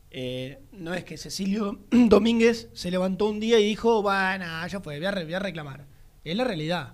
Eh, 0.10 0.60
no 0.72 0.94
es 0.94 1.04
que 1.04 1.18
Cecilio 1.18 1.80
Domínguez 1.92 2.70
se 2.74 2.90
levantó 2.92 3.26
un 3.30 3.40
día 3.40 3.60
y 3.60 3.66
dijo, 3.66 4.02
bueno, 4.02 4.46
ya 4.68 4.80
fue, 4.80 4.98
voy 4.98 5.06
a, 5.06 5.12
re- 5.12 5.26
voy 5.26 5.34
a 5.34 5.40
reclamar. 5.40 5.86
Es 6.24 6.36
la 6.36 6.44
realidad. 6.44 6.94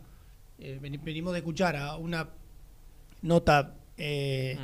Eh, 0.59 0.79
veni- 0.81 0.97
venimos 0.97 1.33
de 1.33 1.39
escuchar 1.39 1.75
a 1.75 1.95
una 1.97 2.29
nota 3.21 3.75
eh, 3.97 4.57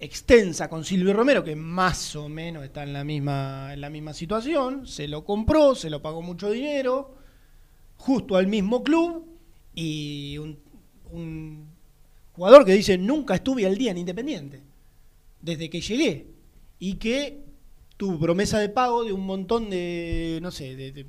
extensa 0.00 0.68
con 0.68 0.84
Silvio 0.84 1.12
Romero, 1.12 1.42
que 1.42 1.56
más 1.56 2.14
o 2.16 2.28
menos 2.28 2.64
está 2.64 2.82
en 2.84 2.92
la 2.92 3.04
misma, 3.04 3.72
en 3.72 3.80
la 3.80 3.90
misma 3.90 4.14
situación. 4.14 4.86
Se 4.86 5.08
lo 5.08 5.24
compró, 5.24 5.74
se 5.74 5.90
lo 5.90 6.00
pagó 6.02 6.22
mucho 6.22 6.50
dinero, 6.50 7.16
justo 7.96 8.36
al 8.36 8.46
mismo 8.46 8.82
club, 8.82 9.26
y 9.74 10.38
un, 10.38 11.68
jugador 12.32 12.64
que 12.64 12.72
dice, 12.72 12.96
nunca 12.98 13.34
estuve 13.34 13.66
al 13.66 13.76
día 13.76 13.90
en 13.90 13.98
Independiente, 13.98 14.62
desde 15.40 15.68
que 15.68 15.80
llegué, 15.80 16.26
y 16.78 16.94
que 16.94 17.42
tuvo 17.96 18.20
promesa 18.20 18.60
de 18.60 18.68
pago 18.68 19.04
de 19.04 19.12
un 19.12 19.26
montón 19.26 19.68
de, 19.68 20.38
no 20.40 20.52
sé, 20.52 20.76
de, 20.76 21.06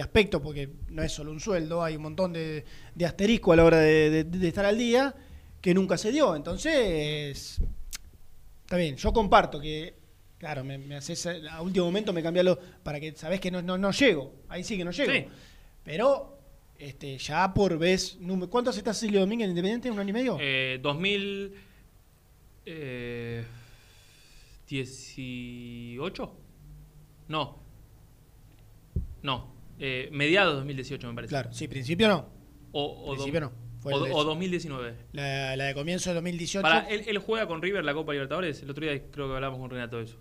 aspectos, 0.00 0.40
porque 0.40 0.70
no 0.88 1.02
es 1.02 1.12
solo 1.12 1.32
un 1.32 1.40
sueldo, 1.40 1.84
hay 1.84 1.96
un 1.96 2.02
montón 2.02 2.32
de, 2.32 2.64
asterisco 3.04 3.52
a 3.52 3.56
la 3.56 3.64
hora 3.64 3.78
de- 3.78 4.24
de 4.24 4.48
estar 4.48 4.64
al 4.64 4.78
día, 4.78 5.14
que 5.60 5.74
nunca 5.74 5.98
se 5.98 6.10
dio. 6.12 6.34
Entonces, 6.34 7.60
está 8.72 8.78
bien, 8.78 8.96
yo 8.96 9.12
comparto 9.12 9.60
que, 9.60 9.94
claro, 10.38 10.64
me, 10.64 10.78
me 10.78 10.96
haces, 10.96 11.26
a 11.26 11.60
último 11.60 11.84
momento 11.84 12.10
me 12.14 12.22
cambialo 12.22 12.58
para 12.82 12.98
que 12.98 13.12
sabés 13.14 13.38
que 13.38 13.50
no, 13.50 13.60
no, 13.60 13.76
no 13.76 13.90
llego, 13.90 14.32
ahí 14.48 14.64
sí 14.64 14.78
que 14.78 14.84
no 14.84 14.92
llego. 14.92 15.12
Sí. 15.12 15.26
Pero, 15.84 16.38
este, 16.78 17.18
ya 17.18 17.52
por 17.52 17.76
vez, 17.76 18.16
número- 18.18 18.48
¿cuánto 18.48 18.70
hace 18.70 18.78
está 18.78 18.94
Silvio 18.94 19.20
Domínguez 19.20 19.44
en 19.44 19.50
Independiente? 19.50 19.90
¿Un 19.90 19.98
año 19.98 20.08
y 20.08 20.12
medio? 20.14 20.38
Eh, 20.40 20.78
2000. 20.82 21.54
Eh, 22.64 23.44
18? 24.68 26.34
No. 27.28 27.58
No. 29.22 29.52
Eh, 29.78 30.08
mediados 30.12 30.54
de 30.54 30.56
2018, 30.60 31.08
me 31.08 31.14
parece. 31.14 31.28
Claro, 31.30 31.52
sí, 31.52 31.68
principio 31.68 32.08
no. 32.08 32.26
O, 32.72 33.12
Principio 33.12 33.40
no. 33.42 33.52
Fue 33.82 33.92
o, 33.94 33.96
o 33.96 34.04
de- 34.04 34.10
2019. 34.10 34.94
La, 35.12 35.56
la 35.56 35.64
de 35.64 35.74
comienzo 35.74 36.10
de 36.10 36.14
2018. 36.14 36.62
Para, 36.62 36.88
él, 36.88 37.02
él 37.06 37.18
juega 37.18 37.46
con 37.46 37.60
River 37.60 37.84
la 37.84 37.94
Copa 37.94 38.12
Libertadores. 38.12 38.62
El 38.62 38.70
otro 38.70 38.84
día 38.84 39.00
creo 39.10 39.28
que 39.28 39.34
hablamos 39.34 39.58
con 39.58 39.70
Renato 39.70 39.98
de 39.98 40.04
eso. 40.04 40.16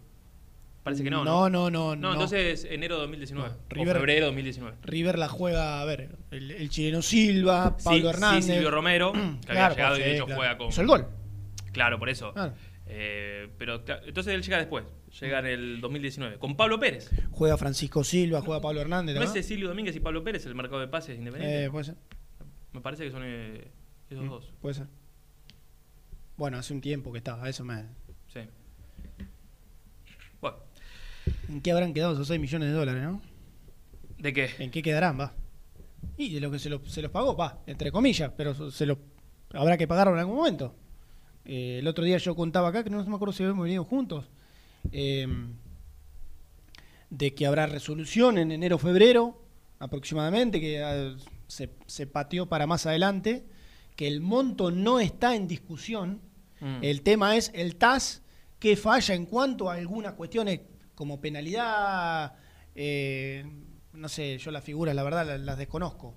Parece 0.83 1.03
que 1.03 1.11
no. 1.11 1.23
No, 1.23 1.47
No, 1.47 1.69
no, 1.69 1.69
no, 1.69 1.95
No, 1.95 2.07
no. 2.07 2.13
entonces 2.13 2.65
enero 2.69 2.95
de 2.95 3.01
2019. 3.01 3.49
No, 3.49 3.55
o 3.55 3.59
River- 3.69 3.97
febrero 3.97 4.19
de 4.21 4.25
2019. 4.25 4.77
River 4.81 5.19
la 5.19 5.27
juega, 5.29 5.79
a 5.79 5.85
ver, 5.85 6.09
el, 6.31 6.49
el 6.51 6.69
chileno 6.71 7.03
Silva, 7.03 7.77
Pablo 7.83 8.01
sí, 8.01 8.07
Hernández. 8.07 8.45
Silvio 8.45 8.71
Romero, 8.71 9.11
que 9.13 9.19
Claro, 9.47 9.59
había 9.65 9.69
llegado 9.75 9.97
y 9.97 9.99
de 10.01 10.15
hecho 10.15 10.25
claro. 10.25 10.39
juega 10.39 10.57
con. 10.57 10.67
Hizo 10.69 10.81
el 10.81 10.87
gol. 10.87 11.07
Claro, 11.71 11.99
por 11.99 12.09
eso. 12.09 12.33
Claro. 12.33 12.53
Eh, 12.87 13.47
pero 13.57 13.83
entonces 14.05 14.33
él 14.33 14.41
llega 14.41 14.57
después. 14.57 14.83
Llega 15.21 15.39
en 15.39 15.45
el 15.45 15.81
2019. 15.81 16.37
Con 16.39 16.55
Pablo 16.57 16.79
Pérez. 16.79 17.09
Juega 17.31 17.57
Francisco 17.57 18.03
Silva, 18.03 18.41
juega 18.41 18.59
Pablo 18.59 18.81
Hernández. 18.81 19.15
¿No 19.15 19.21
es 19.21 19.27
¿no? 19.29 19.33
Cecilio 19.35 19.67
Domínguez 19.69 19.95
y 19.95 19.99
Pablo 19.99 20.23
Pérez 20.23 20.45
el 20.47 20.55
mercado 20.55 20.79
de 20.81 20.87
pases 20.87 21.17
independiente? 21.17 21.65
Eh, 21.65 21.69
puede 21.69 21.85
ser. 21.85 21.95
Me 22.73 22.81
parece 22.81 23.03
que 23.05 23.11
son 23.11 23.21
eh, 23.25 23.67
esos 24.09 24.25
Mm, 24.25 24.29
dos. 24.29 24.51
Puede 24.61 24.75
ser. 24.75 24.87
Bueno, 26.37 26.57
hace 26.57 26.73
un 26.73 26.81
tiempo 26.81 27.11
que 27.11 27.17
estaba, 27.19 27.47
eso 27.49 27.63
me. 27.63 27.83
Sí. 28.33 28.39
Bueno, 30.39 30.57
¿En 31.49 31.61
qué 31.61 31.71
habrán 31.71 31.93
quedado 31.93 32.13
esos 32.13 32.27
6 32.27 32.39
millones 32.39 32.69
de 32.69 32.73
dólares, 32.75 33.03
no? 33.03 33.21
¿de 34.17 34.33
qué? 34.33 34.49
¿En 34.59 34.71
qué 34.71 34.81
quedarán, 34.81 35.19
va? 35.19 35.33
Y 36.17 36.33
de 36.33 36.39
lo 36.41 36.49
que 36.51 36.59
se, 36.59 36.69
lo- 36.69 36.83
se 36.85 37.01
los 37.01 37.11
pagó, 37.11 37.35
va, 37.35 37.61
entre 37.67 37.91
comillas, 37.91 38.31
pero 38.37 38.71
se 38.71 38.85
lo 38.85 38.97
habrá 39.53 39.77
que 39.77 39.87
pagarlo 39.87 40.13
en 40.13 40.19
algún 40.19 40.35
momento. 40.35 40.75
Eh, 41.45 41.77
el 41.79 41.87
otro 41.87 42.03
día 42.05 42.17
yo 42.17 42.35
contaba 42.35 42.69
acá, 42.69 42.83
que 42.83 42.89
no 42.89 43.03
me 43.03 43.15
acuerdo 43.15 43.33
si 43.33 43.43
habíamos 43.43 43.63
venido 43.63 43.83
juntos, 43.83 44.25
eh, 44.91 45.27
de 47.09 47.33
que 47.35 47.45
habrá 47.45 47.65
resolución 47.67 48.37
en 48.37 48.51
enero 48.51 48.77
febrero 48.77 49.41
aproximadamente, 49.79 50.59
que 50.59 50.81
ah, 50.83 51.15
se, 51.51 51.69
se 51.85 52.07
pateó 52.07 52.47
para 52.47 52.65
más 52.65 52.85
adelante, 52.85 53.45
que 53.97 54.07
el 54.07 54.21
monto 54.21 54.71
no 54.71 55.01
está 55.01 55.35
en 55.35 55.49
discusión. 55.49 56.21
Mm. 56.61 56.77
El 56.81 57.01
tema 57.01 57.35
es 57.35 57.51
el 57.53 57.75
TAS 57.75 58.23
que 58.57 58.77
falla 58.77 59.15
en 59.15 59.25
cuanto 59.25 59.69
a 59.69 59.73
algunas 59.73 60.13
cuestiones 60.13 60.61
como 60.95 61.19
penalidad, 61.19 62.35
eh, 62.73 63.45
no 63.91 64.07
sé, 64.07 64.37
yo 64.37 64.51
las 64.51 64.63
figuras 64.63 64.95
la 64.95 65.03
verdad 65.03 65.27
las, 65.27 65.41
las 65.41 65.57
desconozco, 65.57 66.15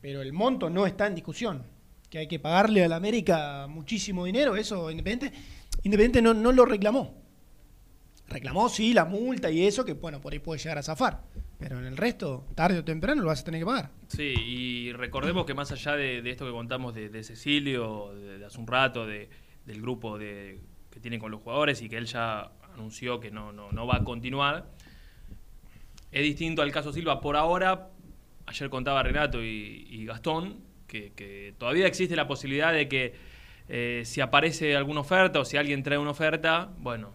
pero 0.00 0.22
el 0.22 0.32
monto 0.32 0.70
no 0.70 0.86
está 0.86 1.08
en 1.08 1.16
discusión. 1.16 1.66
Que 2.08 2.18
hay 2.18 2.28
que 2.28 2.38
pagarle 2.38 2.84
a 2.84 2.88
la 2.88 2.96
América 2.96 3.66
muchísimo 3.68 4.24
dinero, 4.24 4.56
eso 4.56 4.90
Independiente, 4.90 5.36
Independiente 5.82 6.22
no, 6.22 6.32
no 6.32 6.52
lo 6.52 6.64
reclamó. 6.64 7.20
Reclamó, 8.28 8.68
sí, 8.68 8.94
la 8.94 9.04
multa 9.04 9.50
y 9.50 9.66
eso, 9.66 9.84
que 9.84 9.94
bueno, 9.94 10.20
por 10.20 10.32
ahí 10.32 10.38
puede 10.38 10.60
llegar 10.60 10.78
a 10.78 10.82
zafar. 10.84 11.24
Pero 11.60 11.78
en 11.78 11.84
el 11.84 11.96
resto, 11.96 12.46
tarde 12.54 12.78
o 12.78 12.84
temprano, 12.84 13.20
lo 13.20 13.28
vas 13.28 13.42
a 13.42 13.44
tener 13.44 13.60
que 13.60 13.66
pagar. 13.66 13.90
Sí, 14.08 14.22
y 14.22 14.92
recordemos 14.92 15.44
que 15.44 15.52
más 15.52 15.70
allá 15.70 15.94
de, 15.94 16.28
esto 16.30 16.46
que 16.46 16.52
contamos 16.52 16.94
de, 16.94 17.22
Cecilio, 17.22 18.14
de, 18.14 18.44
hace 18.44 18.58
un 18.58 18.66
rato, 18.66 19.06
de, 19.06 19.28
del 19.66 19.82
grupo 19.82 20.18
de, 20.18 20.58
que 20.90 21.00
tiene 21.00 21.18
con 21.18 21.30
los 21.30 21.42
jugadores 21.42 21.82
y 21.82 21.88
que 21.90 21.98
él 21.98 22.06
ya 22.06 22.50
anunció 22.72 23.20
que 23.20 23.30
no, 23.30 23.52
no, 23.52 23.70
no 23.72 23.86
va 23.86 23.96
a 23.96 24.04
continuar, 24.04 24.70
es 26.10 26.22
distinto 26.22 26.62
al 26.62 26.72
caso 26.72 26.92
Silva. 26.94 27.20
Por 27.20 27.36
ahora, 27.36 27.90
ayer 28.46 28.70
contaba 28.70 29.02
Renato 29.02 29.44
y, 29.44 30.04
Gastón 30.06 30.60
que, 30.86 31.12
que 31.12 31.54
todavía 31.58 31.86
existe 31.86 32.16
la 32.16 32.26
posibilidad 32.26 32.72
de 32.72 32.88
que 32.88 33.14
eh, 33.68 34.02
si 34.04 34.20
aparece 34.22 34.74
alguna 34.74 35.00
oferta 35.00 35.40
o 35.40 35.44
si 35.44 35.56
alguien 35.58 35.82
trae 35.82 35.98
una 35.98 36.10
oferta, 36.10 36.72
bueno, 36.78 37.12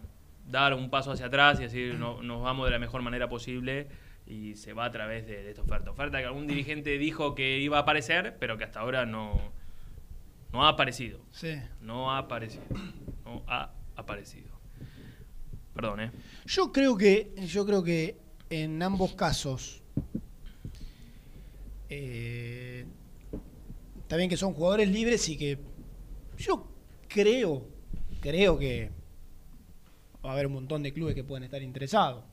dar 0.48 0.76
un 0.76 0.90
paso 0.90 1.12
hacia 1.12 1.26
atrás 1.26 1.60
y 1.60 1.64
decir 1.64 1.96
no- 1.96 2.22
nos 2.22 2.42
vamos 2.44 2.68
de 2.68 2.72
la 2.72 2.80
mejor 2.80 3.02
manera 3.02 3.28
posible 3.28 3.88
y 4.28 4.56
se 4.56 4.74
va 4.74 4.86
a 4.86 4.92
través 4.92 5.26
de, 5.28 5.44
de 5.44 5.50
esta 5.50 5.62
oferta. 5.62 5.92
Oferta 5.92 6.20
que 6.20 6.26
algún 6.26 6.48
dirigente 6.48 6.98
dijo 6.98 7.36
que 7.36 7.60
iba 7.60 7.78
a 7.78 7.82
aparecer, 7.82 8.38
pero 8.40 8.58
que 8.58 8.64
hasta 8.64 8.80
ahora 8.80 9.06
no, 9.06 9.40
no 10.52 10.66
ha 10.66 10.70
aparecido. 10.70 11.20
Sí. 11.32 11.56
No 11.82 12.12
ha 12.12 12.20
aparecido. 12.20 12.64
No 13.24 13.44
ha 13.48 13.72
aparecido. 13.96 14.56
Perdón, 15.74 16.00
¿eh? 16.00 16.12
Yo 16.46 16.72
creo 16.72 16.98
que, 16.98 17.34
yo 17.48 17.66
creo 17.66 17.84
que 17.84 18.18
en 18.50 18.82
ambos 18.82 19.14
casos, 19.14 19.84
eh, 21.90 22.86
también 24.08 24.30
que 24.30 24.38
son 24.38 24.54
jugadores 24.54 24.90
libres 24.90 25.28
y 25.28 25.38
que 25.38 25.60
yo 26.38 26.68
creo, 27.08 27.68
creo 28.22 28.58
que 28.58 28.92
va 30.24 30.30
a 30.30 30.34
haber 30.34 30.48
un 30.48 30.54
montón 30.54 30.82
de 30.84 30.94
clubes 30.94 31.16
que 31.16 31.24
pueden 31.24 31.44
estar 31.44 31.62
interesados. 31.62 32.24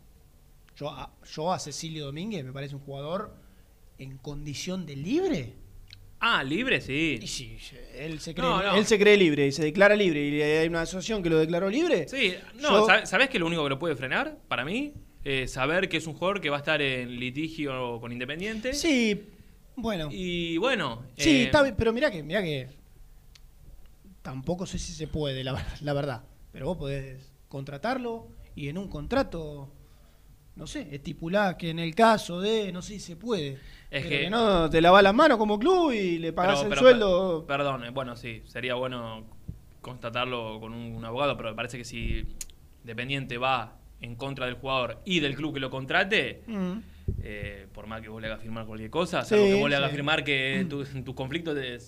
Yo 0.77 0.89
a, 0.91 1.13
yo 1.35 1.53
a 1.53 1.59
Cecilio 1.59 2.07
Domínguez 2.07 2.45
me 2.45 2.53
parece 2.53 2.75
un 2.75 2.81
jugador 2.83 3.35
en 3.99 4.19
condición 4.19 4.87
de 4.87 4.97
libre. 4.97 5.55
Ah, 6.25 6.43
libre, 6.45 6.81
sí. 6.81 7.19
Y 7.21 7.27
sí, 7.27 7.59
él 7.95 8.21
se 8.21 8.33
cree, 8.35 8.47
No, 8.49 8.63
no. 8.63 8.77
él 8.77 8.87
se 8.87 8.99
cree 8.99 9.17
libre 9.17 9.47
y 9.49 9.53
se 9.53 9.65
declara 9.65 9.97
libre 9.97 10.21
y 10.29 10.41
hay 10.41 10.69
una 10.69 10.83
asociación 10.83 11.23
que 11.23 11.29
lo 11.31 11.39
declaró 11.39 11.69
libre. 11.69 12.07
Sí, 12.09 12.35
no, 12.61 12.71
Yo- 12.81 12.87
¿sabes, 12.87 13.09
sabés 13.11 13.29
que 13.29 13.39
lo 13.41 13.47
único 13.47 13.65
que 13.65 13.71
lo 13.71 13.79
puede 13.79 13.97
frenar, 13.97 14.39
para 14.49 14.65
mí, 14.65 14.95
es 15.25 15.53
saber 15.53 15.89
que 15.89 15.97
es 15.99 16.07
un 16.07 16.15
jugador 16.15 16.41
que 16.41 16.49
va 16.51 16.57
a 16.57 16.61
estar 16.61 16.81
en 16.81 17.19
litigio 17.19 18.01
con 18.01 18.13
Independiente. 18.13 18.73
Sí, 18.73 19.31
bueno. 19.77 20.09
Y 20.13 20.57
bueno. 20.59 21.03
Sí, 21.17 21.31
eh, 21.31 21.43
está 21.45 21.63
bien, 21.63 21.75
pero 21.77 21.93
mirá 21.93 22.11
que, 22.11 22.23
mirá 22.23 22.41
que 22.43 22.69
tampoco 24.23 24.67
sé 24.67 24.79
si 24.79 24.93
se 24.93 25.07
puede, 25.09 25.43
la 25.45 25.53
verdad. 25.95 26.23
Pero 26.53 26.67
vos 26.67 26.77
podés 26.77 27.33
contratarlo 27.49 28.29
y 28.55 28.69
en 28.69 28.79
un 28.79 28.89
contrato, 28.89 29.73
no 30.57 30.67
sé, 30.67 30.89
estipular 30.95 31.57
que 31.57 31.71
en 31.71 31.79
el 31.79 31.95
caso 31.95 32.41
de, 32.41 32.73
no 32.73 32.83
sé 32.83 32.95
si 32.95 33.01
se 33.01 33.17
puede. 33.17 33.53
Es 33.91 34.03
pero 34.05 34.09
que- 34.09 34.21
que 34.21 34.31
no 34.31 34.69
te 34.71 34.81
lavas 34.81 35.03
las 35.03 35.15
manos 35.15 35.39
como 35.39 35.59
club 35.59 35.93
y 35.93 36.19
le 36.19 36.33
pagás 36.33 36.57
pero- 36.61 36.63
el 36.65 36.69
pero- 36.71 36.81
sueldo. 36.81 37.47
per- 37.47 37.57
Perdón, 37.59 37.85
bueno, 37.95 38.17
sí, 38.17 38.43
sería 38.47 38.75
bueno 38.75 39.25
constatarlo 39.81 40.59
con 40.61 40.73
un, 40.75 40.93
un 40.95 41.05
abogado, 41.05 41.37
pero 41.37 41.51
me 41.51 41.55
parece 41.57 41.79
que 41.79 41.85
si 41.85 42.27
Independiente 42.83 43.39
va 43.39 43.77
en 44.01 44.17
contra 44.17 44.47
del 44.47 44.57
jugador 44.57 44.99
y 45.05 45.21
del 45.21 45.35
club 45.37 45.55
que 45.55 45.61
lo 45.61 45.71
contrate, 45.71 46.43
Mm. 46.47 46.73
eh, 47.23 47.67
por 47.73 47.87
más 47.87 48.01
que 48.03 48.09
vos 48.09 48.21
le 48.21 48.27
hagas 48.29 48.41
firmar 48.43 48.67
cualquier 48.67 48.91
cosa, 48.91 49.23
Sí, 49.23 49.31
salvo 49.31 49.45
que 49.47 49.55
vos 49.55 49.71
le 49.71 49.77
hagas 49.77 49.91
firmar 49.93 50.25
que 50.25 50.67
tu- 50.69 50.85
tus 50.85 51.15
conflictos 51.15 51.55
de- 51.55 51.79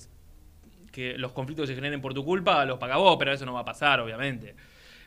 que 0.92 1.18
los 1.18 1.32
conflictos 1.32 1.68
se 1.68 1.74
generen 1.74 2.00
por 2.00 2.14
tu 2.14 2.24
culpa, 2.24 2.64
los 2.64 2.78
paga 2.78 2.96
vos, 2.96 3.16
pero 3.18 3.32
eso 3.32 3.44
no 3.44 3.52
va 3.54 3.60
a 3.60 3.64
pasar, 3.64 3.98
obviamente. 4.00 4.54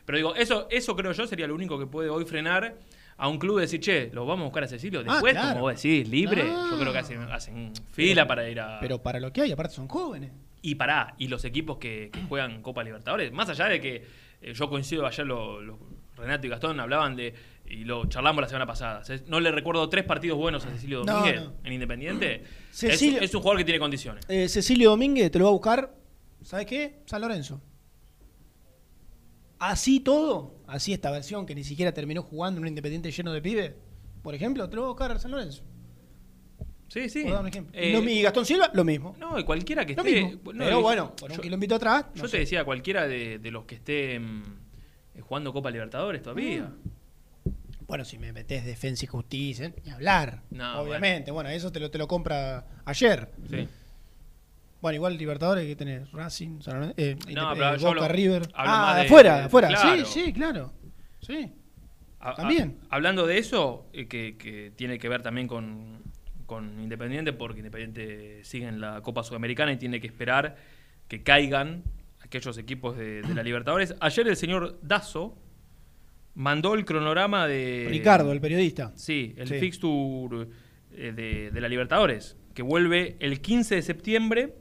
Pero 0.04 0.16
digo, 0.18 0.34
eso, 0.34 0.66
eso 0.70 0.94
creo 0.96 1.12
yo 1.12 1.26
sería 1.26 1.46
lo 1.46 1.54
único 1.54 1.78
que 1.78 1.86
puede 1.86 2.10
hoy 2.10 2.24
frenar 2.26 2.76
a 3.18 3.28
un 3.28 3.38
club 3.38 3.56
de 3.56 3.62
decir, 3.62 3.80
che, 3.80 4.10
lo 4.12 4.24
vamos 4.24 4.42
a 4.42 4.44
buscar 4.46 4.64
a 4.64 4.68
Cecilio. 4.68 5.00
Ah, 5.00 5.12
Después, 5.14 5.32
claro. 5.34 5.48
como 5.50 5.60
vos 5.62 5.74
decís, 5.74 6.08
libre, 6.08 6.42
Ah. 6.46 6.68
yo 6.70 6.78
creo 6.78 6.92
que 6.92 6.98
hacen, 6.98 7.20
hacen 7.30 7.72
fila 7.92 8.26
para 8.26 8.48
ir 8.48 8.60
a. 8.60 8.78
Pero 8.80 9.02
para 9.02 9.20
lo 9.20 9.32
que 9.32 9.42
hay, 9.42 9.52
aparte 9.52 9.74
son 9.74 9.88
jóvenes. 9.88 10.30
Y 10.62 10.74
pará, 10.76 11.14
y 11.18 11.28
los 11.28 11.44
equipos 11.44 11.78
que, 11.78 12.10
que 12.12 12.22
juegan 12.22 12.62
Copa 12.62 12.82
Libertadores, 12.82 13.30
más 13.32 13.48
allá 13.48 13.66
de 13.66 13.80
que 13.80 14.04
eh, 14.40 14.52
yo 14.54 14.68
coincido, 14.68 15.06
ayer 15.06 15.26
lo, 15.26 15.60
lo- 15.60 15.78
Renato 16.16 16.46
y 16.48 16.50
Gastón 16.50 16.80
hablaban 16.80 17.14
de, 17.14 17.32
y 17.68 17.84
lo 17.84 18.06
charlamos 18.06 18.42
la 18.42 18.48
semana 18.48 18.66
pasada, 18.66 19.02
no 19.28 19.38
le 19.38 19.52
recuerdo 19.52 19.88
tres 19.88 20.02
partidos 20.04 20.36
buenos 20.36 20.66
a 20.66 20.70
Cecilio 20.70 21.04
No, 21.04 21.12
Domínguez 21.14 21.40
no. 21.42 21.52
en 21.62 21.72
Independiente. 21.72 22.42
Cecilio- 22.72 23.18
es, 23.18 23.24
es 23.30 23.34
un 23.36 23.40
jugador 23.40 23.58
que 23.58 23.64
tiene 23.64 23.78
condiciones. 23.78 24.24
Eh, 24.28 24.48
Cecilio 24.48 24.90
Domínguez 24.90 25.30
te 25.30 25.38
lo 25.38 25.44
va 25.44 25.50
a 25.50 25.52
buscar, 25.52 25.94
¿sabes 26.42 26.66
qué? 26.66 27.00
San 27.06 27.20
Lorenzo. 27.20 27.60
Así 29.58 30.00
todo, 30.00 30.54
así 30.66 30.92
esta 30.92 31.10
versión 31.10 31.44
que 31.46 31.54
ni 31.54 31.64
siquiera 31.64 31.92
terminó 31.92 32.22
jugando 32.22 32.58
en 32.58 32.62
un 32.64 32.68
Independiente 32.68 33.10
lleno 33.10 33.32
de 33.32 33.42
pibes, 33.42 33.72
por 34.22 34.34
ejemplo, 34.34 34.68
te 34.68 34.76
lo 34.76 34.82
va 34.82 34.88
a 34.88 34.90
buscar 34.92 35.18
San 35.20 35.30
Lorenzo. 35.32 35.62
Sí, 36.88 37.08
sí. 37.10 37.22
Un 37.24 37.46
ejemplo. 37.46 37.72
Eh, 37.78 38.00
mi- 38.00 38.12
y 38.12 38.22
Gastón 38.22 38.46
Silva, 38.46 38.70
lo 38.72 38.82
mismo. 38.84 39.14
No, 39.18 39.38
y 39.38 39.44
cualquiera 39.44 39.84
que 39.84 39.94
Lo 39.94 40.02
esté. 40.02 40.22
mismo. 40.24 40.52
no, 40.52 40.64
Pero 40.64 40.80
bueno, 40.80 41.14
por 41.16 41.30
un 41.30 41.38
kilómetro 41.38 41.76
atrás. 41.76 42.06
no 42.14 42.22
Yo 42.22 42.28
sé. 42.28 42.32
te 42.32 42.38
decía, 42.40 42.64
cualquiera 42.64 43.06
de, 43.06 43.38
de 43.38 43.50
los 43.50 43.64
que 43.66 43.74
esté 43.74 44.18
mm, 44.18 44.42
eh, 45.16 45.20
jugando 45.20 45.52
Copa 45.52 45.70
Libertadores 45.70 46.22
todavía. 46.22 46.72
Bueno, 47.86 48.04
si 48.04 48.18
me 48.18 48.32
metes 48.32 48.64
Defensa 48.64 49.04
y 49.04 49.08
Justicia, 49.08 49.72
ni 49.84 49.90
hablar. 49.90 50.42
No, 50.50 50.80
obviamente. 50.80 51.30
Bueno. 51.30 51.50
eso 51.50 51.70
te 51.72 51.80
lo, 51.80 51.90
te 51.90 51.98
lo 51.98 52.06
compra 52.08 52.66
ayer. 52.84 53.30
Sí. 53.50 53.68
Bueno, 54.80 54.94
igual 54.96 55.16
Libertadores 55.16 55.66
que 55.66 55.74
tenés 55.76 56.10
Racing, 56.12 56.60
San 56.60 56.94
eh, 56.96 57.16
No, 57.34 57.52
Indep- 57.52 57.54
pero 57.54 57.76
yo 57.76 57.88
Boca 57.88 58.00
hablo- 58.04 58.08
River. 58.14 58.42
hablo 58.54 58.72
Ah, 58.72 58.94
de- 58.96 59.02
afuera, 59.06 59.36
de- 59.38 59.42
afuera. 59.44 59.68
claro. 59.68 60.06
Sí, 60.06 60.20
sí, 60.26 60.32
claro. 60.32 60.72
Sí. 61.20 61.52
A- 62.20 62.30
a- 62.30 62.34
También. 62.34 62.78
hablando 62.90 63.26
de 63.26 63.38
eso, 63.38 63.86
eh, 63.92 64.06
que, 64.06 64.36
que 64.36 64.72
tiene 64.76 64.98
que 64.98 65.08
ver 65.08 65.22
también 65.22 65.48
con, 65.48 66.02
con 66.46 66.80
Independiente, 66.80 67.32
porque 67.32 67.58
Independiente 67.58 68.44
sigue 68.44 68.66
en 68.68 68.80
la 68.80 69.00
Copa 69.02 69.22
Sudamericana 69.24 69.72
y 69.72 69.76
tiene 69.78 70.00
que 70.00 70.06
esperar 70.06 70.56
que 71.08 71.22
caigan 71.22 71.82
aquellos 72.20 72.56
equipos 72.58 72.96
de, 72.96 73.22
de 73.22 73.34
la 73.34 73.42
Libertadores. 73.42 73.94
Ayer 74.00 74.28
el 74.28 74.36
señor 74.36 74.78
Dazo 74.82 75.36
mandó 76.34 76.74
el 76.74 76.84
cronograma 76.84 77.46
de... 77.48 77.86
Ricardo, 77.90 78.30
el 78.32 78.40
periodista. 78.40 78.92
Sí, 78.96 79.34
el 79.38 79.48
Sí. 79.48 79.58
fixture 79.58 80.46
eh, 80.92 81.12
de, 81.14 81.50
de 81.50 81.60
la 81.60 81.68
Libertadores, 81.68 82.36
que 82.58 82.62
vuelve 82.64 83.14
el 83.20 83.40
15 83.40 83.76
de 83.76 83.82
septiembre 83.82 84.52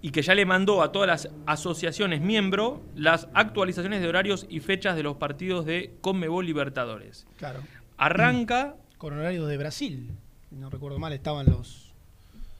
y 0.00 0.12
que 0.12 0.22
ya 0.22 0.34
le 0.34 0.46
mandó 0.46 0.80
a 0.82 0.92
todas 0.92 1.06
las 1.06 1.28
asociaciones 1.44 2.22
miembro 2.22 2.80
las 2.96 3.28
actualizaciones 3.34 4.00
de 4.00 4.08
horarios 4.08 4.46
y 4.48 4.60
fechas 4.60 4.96
de 4.96 5.02
los 5.02 5.18
partidos 5.18 5.66
de 5.66 5.92
Conmebol 6.00 6.46
Libertadores. 6.46 7.26
Claro. 7.36 7.60
Arranca 7.98 8.76
Con 8.96 9.12
horario 9.18 9.44
de 9.46 9.58
Brasil. 9.58 10.10
Si 10.48 10.56
No 10.56 10.70
recuerdo 10.70 10.98
mal, 10.98 11.12
estaban 11.12 11.44
los. 11.50 11.92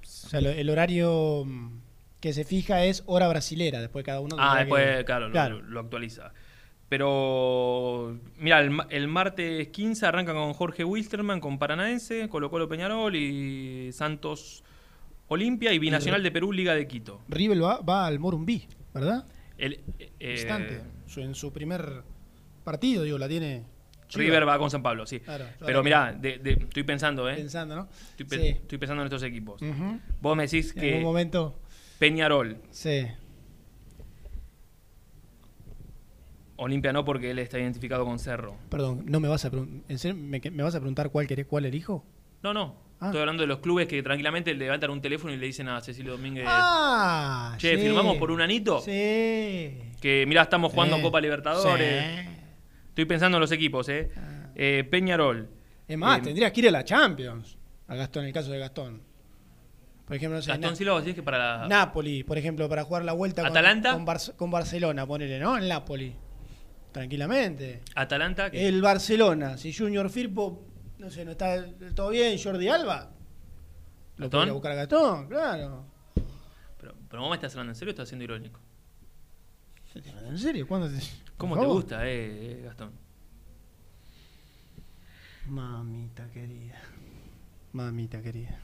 O 0.03 0.29
sea, 0.29 0.39
el 0.41 0.69
horario 0.69 1.45
mm, 1.47 1.79
que 2.21 2.35
se 2.35 2.45
fija 2.45 2.85
es 2.85 3.03
hora 3.07 3.27
brasilera. 3.27 3.81
Después 3.81 4.05
cada 4.05 4.21
uno. 4.21 4.37
Ah, 4.39 4.59
después, 4.59 4.99
que- 4.99 5.05
claro, 5.07 5.29
lo- 5.31 5.63
Lo, 5.63 5.81
actualiza. 5.81 6.33
Pero, 6.89 8.19
mira, 8.39 8.61
el, 8.61 8.77
el 8.91 9.09
martes 9.09 9.69
15 9.69 10.07
arrancan 10.07 10.37
con 10.37 10.53
Jorge 10.55 10.85
Wilstermann, 10.85 11.41
con 11.41 11.59
Paranaense, 11.59 12.29
Colo 12.29 12.51
Colo 12.51 12.69
Peñarol 12.69 13.15
y 13.15 13.91
Santos 13.93 14.65
Olimpia 15.29 15.73
y 15.73 15.79
Binacional 15.79 16.23
de 16.23 16.31
Perú, 16.31 16.53
Liga 16.53 16.75
de 16.75 16.87
Quito. 16.89 17.21
River 17.29 17.63
va, 17.63 17.81
va 17.81 18.07
al 18.07 18.19
Morumbí, 18.19 18.67
¿verdad? 18.95 19.27
El, 19.59 19.81
eh, 19.99 20.33
Instante. 20.33 20.81
En 21.17 21.35
su 21.35 21.53
primer 21.53 22.03
partido, 22.65 23.03
digo, 23.03 23.19
la 23.19 23.29
tiene. 23.29 23.65
River 24.15 24.49
va 24.49 24.59
con 24.59 24.71
San 24.71 24.83
Pablo, 24.83 25.05
sí. 25.07 25.21
Claro, 25.21 25.45
Pero 25.65 25.83
mirá, 25.83 26.13
de- 26.13 26.39
de- 26.39 26.53
estoy 26.53 26.83
pensando, 26.85 27.29
¿eh? 27.29 27.35
Pensando, 27.35 27.77
¿no? 27.77 27.89
Estoy, 28.11 28.25
pe- 28.27 28.39
Sí. 28.39 28.47
estoy 28.49 28.79
pensando 28.79 29.03
en 29.03 29.07
estos 29.07 29.23
equipos. 29.23 29.61
Vos 30.23 30.37
me 30.37 30.45
decís 30.45 30.73
En 30.75 30.81
que 30.81 30.89
algún 30.91 31.03
momento. 31.05 31.59
Peñarol, 31.99 32.57
Sí. 32.71 33.07
Olimpia 36.59 36.93
no 36.93 37.05
porque 37.05 37.31
él 37.31 37.39
está 37.39 37.59
identificado 37.59 38.05
con 38.05 38.19
Cerro. 38.19 38.57
Perdón, 38.69 39.05
¿no 39.07 39.21
me 39.21 39.29
vas 39.29 39.45
a, 39.45 39.49
¿en 39.89 39.99
serio 39.99 40.17
me, 40.21 40.41
me 40.51 40.63
vas 40.63 40.75
a 40.75 40.79
preguntar 40.81 41.11
cuál, 41.11 41.27
querés, 41.27 41.47
cuál 41.47 41.65
elijo? 41.65 42.05
No, 42.43 42.53
no. 42.53 42.87
Ah. 43.01 43.07
Estoy 43.07 43.21
hablando 43.21 43.43
de 43.43 43.47
los 43.47 43.59
clubes 43.61 43.87
que 43.87 44.03
tranquilamente 44.03 44.53
le 44.53 44.59
levantan 44.65 44.91
un 44.91 45.01
teléfono 45.01 45.33
y 45.33 45.37
le 45.37 45.47
dicen 45.47 45.69
a 45.69 45.81
Cecilio 45.81 46.13
Domínguez, 46.13 46.45
Ah, 46.49 47.55
che, 47.59 47.77
sí. 47.77 47.83
¿firmamos 47.83 48.17
por 48.17 48.31
un 48.33 48.41
anito? 48.41 48.81
Sí. 48.81 49.79
Que 50.01 50.25
mirá, 50.27 50.43
estamos 50.43 50.73
jugando 50.73 50.97
Sí. 50.97 51.03
Copa 51.03 51.21
Libertadores. 51.21 52.05
Sí. 52.05 52.29
Estoy 52.89 53.05
pensando 53.05 53.37
en 53.37 53.41
los 53.41 53.53
equipos, 53.53 53.89
¿eh? 53.89 54.11
Eh, 54.57 54.85
Peñarol. 54.91 55.49
Es 55.87 55.97
más, 55.97 56.19
Eh, 56.19 56.23
tendrías 56.23 56.51
que 56.51 56.61
ir 56.61 56.69
a 56.69 56.71
la 56.73 56.85
Champions. 56.85 57.57
A 57.87 57.95
Gastón, 57.95 58.25
en 58.25 58.29
el 58.29 58.35
caso 58.35 58.51
de 58.51 58.59
Gastón. 58.59 59.01
Por 60.05 60.17
ejemplo, 60.17 60.37
no 60.39 60.43
sé, 60.43 60.51
Gastón 60.51 60.75
Silva, 60.75 60.95
vos 60.95 61.03
decís 61.05 61.15
que 61.15 61.23
para 61.23 61.39
la... 61.63 61.69
Napoli, 61.69 62.25
por 62.25 62.37
ejemplo, 62.37 62.69
para 62.69 62.83
jugar 62.83 63.05
la 63.05 63.13
vuelta 63.13 63.43
con- 63.43 63.51
¿Atalanta? 63.53 63.93
Con, 63.93 64.05
Bar- 64.05 64.35
con 64.37 64.51
Barcelona, 64.51 65.07
ponele, 65.07 65.39
¿no? 65.39 65.57
El 65.57 65.69
Napoli. 65.69 66.15
Tranquilamente. 66.93 67.83
Atalanta. 67.95 68.51
que- 68.51 68.67
El 68.69 68.81
Barcelona, 68.83 69.57
si 69.59 69.73
Junior 69.73 70.09
Firpo, 70.11 70.65
no 70.99 71.11
sé, 71.11 71.25
no 71.25 71.33
está 71.33 71.65
todo 71.95 72.11
bien, 72.11 72.39
Jordi 72.43 72.69
Alba. 72.69 73.11
Lo 74.17 74.29
puede 74.31 74.45
ir 74.45 74.51
a 74.51 74.53
buscar 74.53 74.73
a 74.73 74.75
Gastón, 74.75 75.29
claro. 75.29 75.85
Pero, 76.81 76.95
pero 77.09 77.23
vos 77.23 77.31
me 77.31 77.37
estás 77.37 77.53
hablando 77.53 77.73
en 77.73 77.77
serio 77.77 77.91
o 77.91 77.95
estás 77.95 78.09
siendo 78.09 78.25
irónico. 78.25 78.59
¿En 80.27 80.39
serio? 80.39 80.67
¿Cuándo 80.67 80.89
te... 80.89 80.99
¿Cómo 81.37 81.55
te 81.55 81.61
favor? 81.61 81.77
gusta, 81.77 82.07
eh, 82.07 82.59
eh, 82.59 82.63
Gastón? 82.65 82.93
Mamita 85.47 86.29
querida. 86.31 86.79
Mamita 87.73 88.21
querida. 88.21 88.59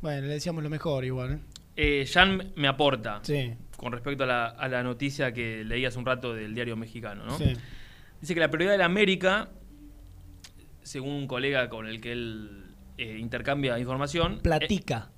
Bueno, 0.00 0.26
le 0.26 0.34
decíamos 0.34 0.62
lo 0.62 0.70
mejor 0.70 1.04
igual, 1.04 1.32
¿eh? 1.34 1.40
Eh, 1.76 2.06
Jan 2.10 2.52
me 2.56 2.68
aporta 2.68 3.20
Sí. 3.22 3.54
Con 3.80 3.92
respecto 3.92 4.24
a 4.24 4.26
la, 4.26 4.46
a 4.46 4.68
la 4.68 4.82
noticia 4.82 5.32
que 5.32 5.64
leí 5.64 5.86
hace 5.86 5.98
un 5.98 6.04
rato 6.04 6.34
del 6.34 6.54
diario 6.54 6.76
mexicano, 6.76 7.24
¿no? 7.24 7.38
Sí. 7.38 7.54
Dice 8.20 8.34
que 8.34 8.40
la 8.40 8.50
prioridad 8.50 8.72
de 8.72 8.76
la 8.78 8.84
América, 8.84 9.48
según 10.82 11.14
un 11.14 11.26
colega 11.26 11.70
con 11.70 11.86
el 11.86 11.98
que 12.02 12.12
él 12.12 12.74
eh, 12.98 13.16
intercambia 13.18 13.78
información, 13.78 14.40
Platica. 14.42 15.10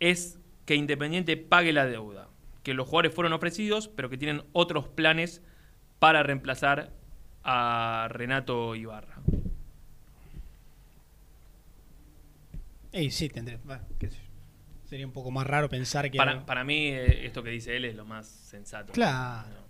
eh, 0.00 0.12
es 0.12 0.38
que 0.64 0.76
Independiente 0.76 1.36
pague 1.36 1.74
la 1.74 1.84
deuda. 1.84 2.30
Que 2.62 2.72
los 2.72 2.88
jugadores 2.88 3.14
fueron 3.14 3.34
ofrecidos, 3.34 3.88
pero 3.88 4.08
que 4.08 4.16
tienen 4.16 4.44
otros 4.52 4.88
planes 4.88 5.42
para 5.98 6.22
reemplazar 6.22 6.94
a 7.44 8.08
Renato 8.10 8.76
Ibarra. 8.76 9.20
Eh, 12.92 13.10
sí, 13.10 13.28
tendré. 13.28 13.58
bueno, 13.62 13.82
qué 13.98 14.08
sé 14.08 14.16
yo. 14.16 14.29
Sería 14.90 15.06
un 15.06 15.12
poco 15.12 15.30
más 15.30 15.46
raro 15.46 15.68
pensar 15.68 16.10
que. 16.10 16.18
Para, 16.18 16.44
para 16.44 16.64
mí, 16.64 16.88
eh, 16.88 17.24
esto 17.24 17.42
que 17.44 17.50
dice 17.50 17.76
él 17.76 17.84
es 17.84 17.94
lo 17.94 18.04
más 18.04 18.26
sensato. 18.26 18.92
Claro. 18.92 19.68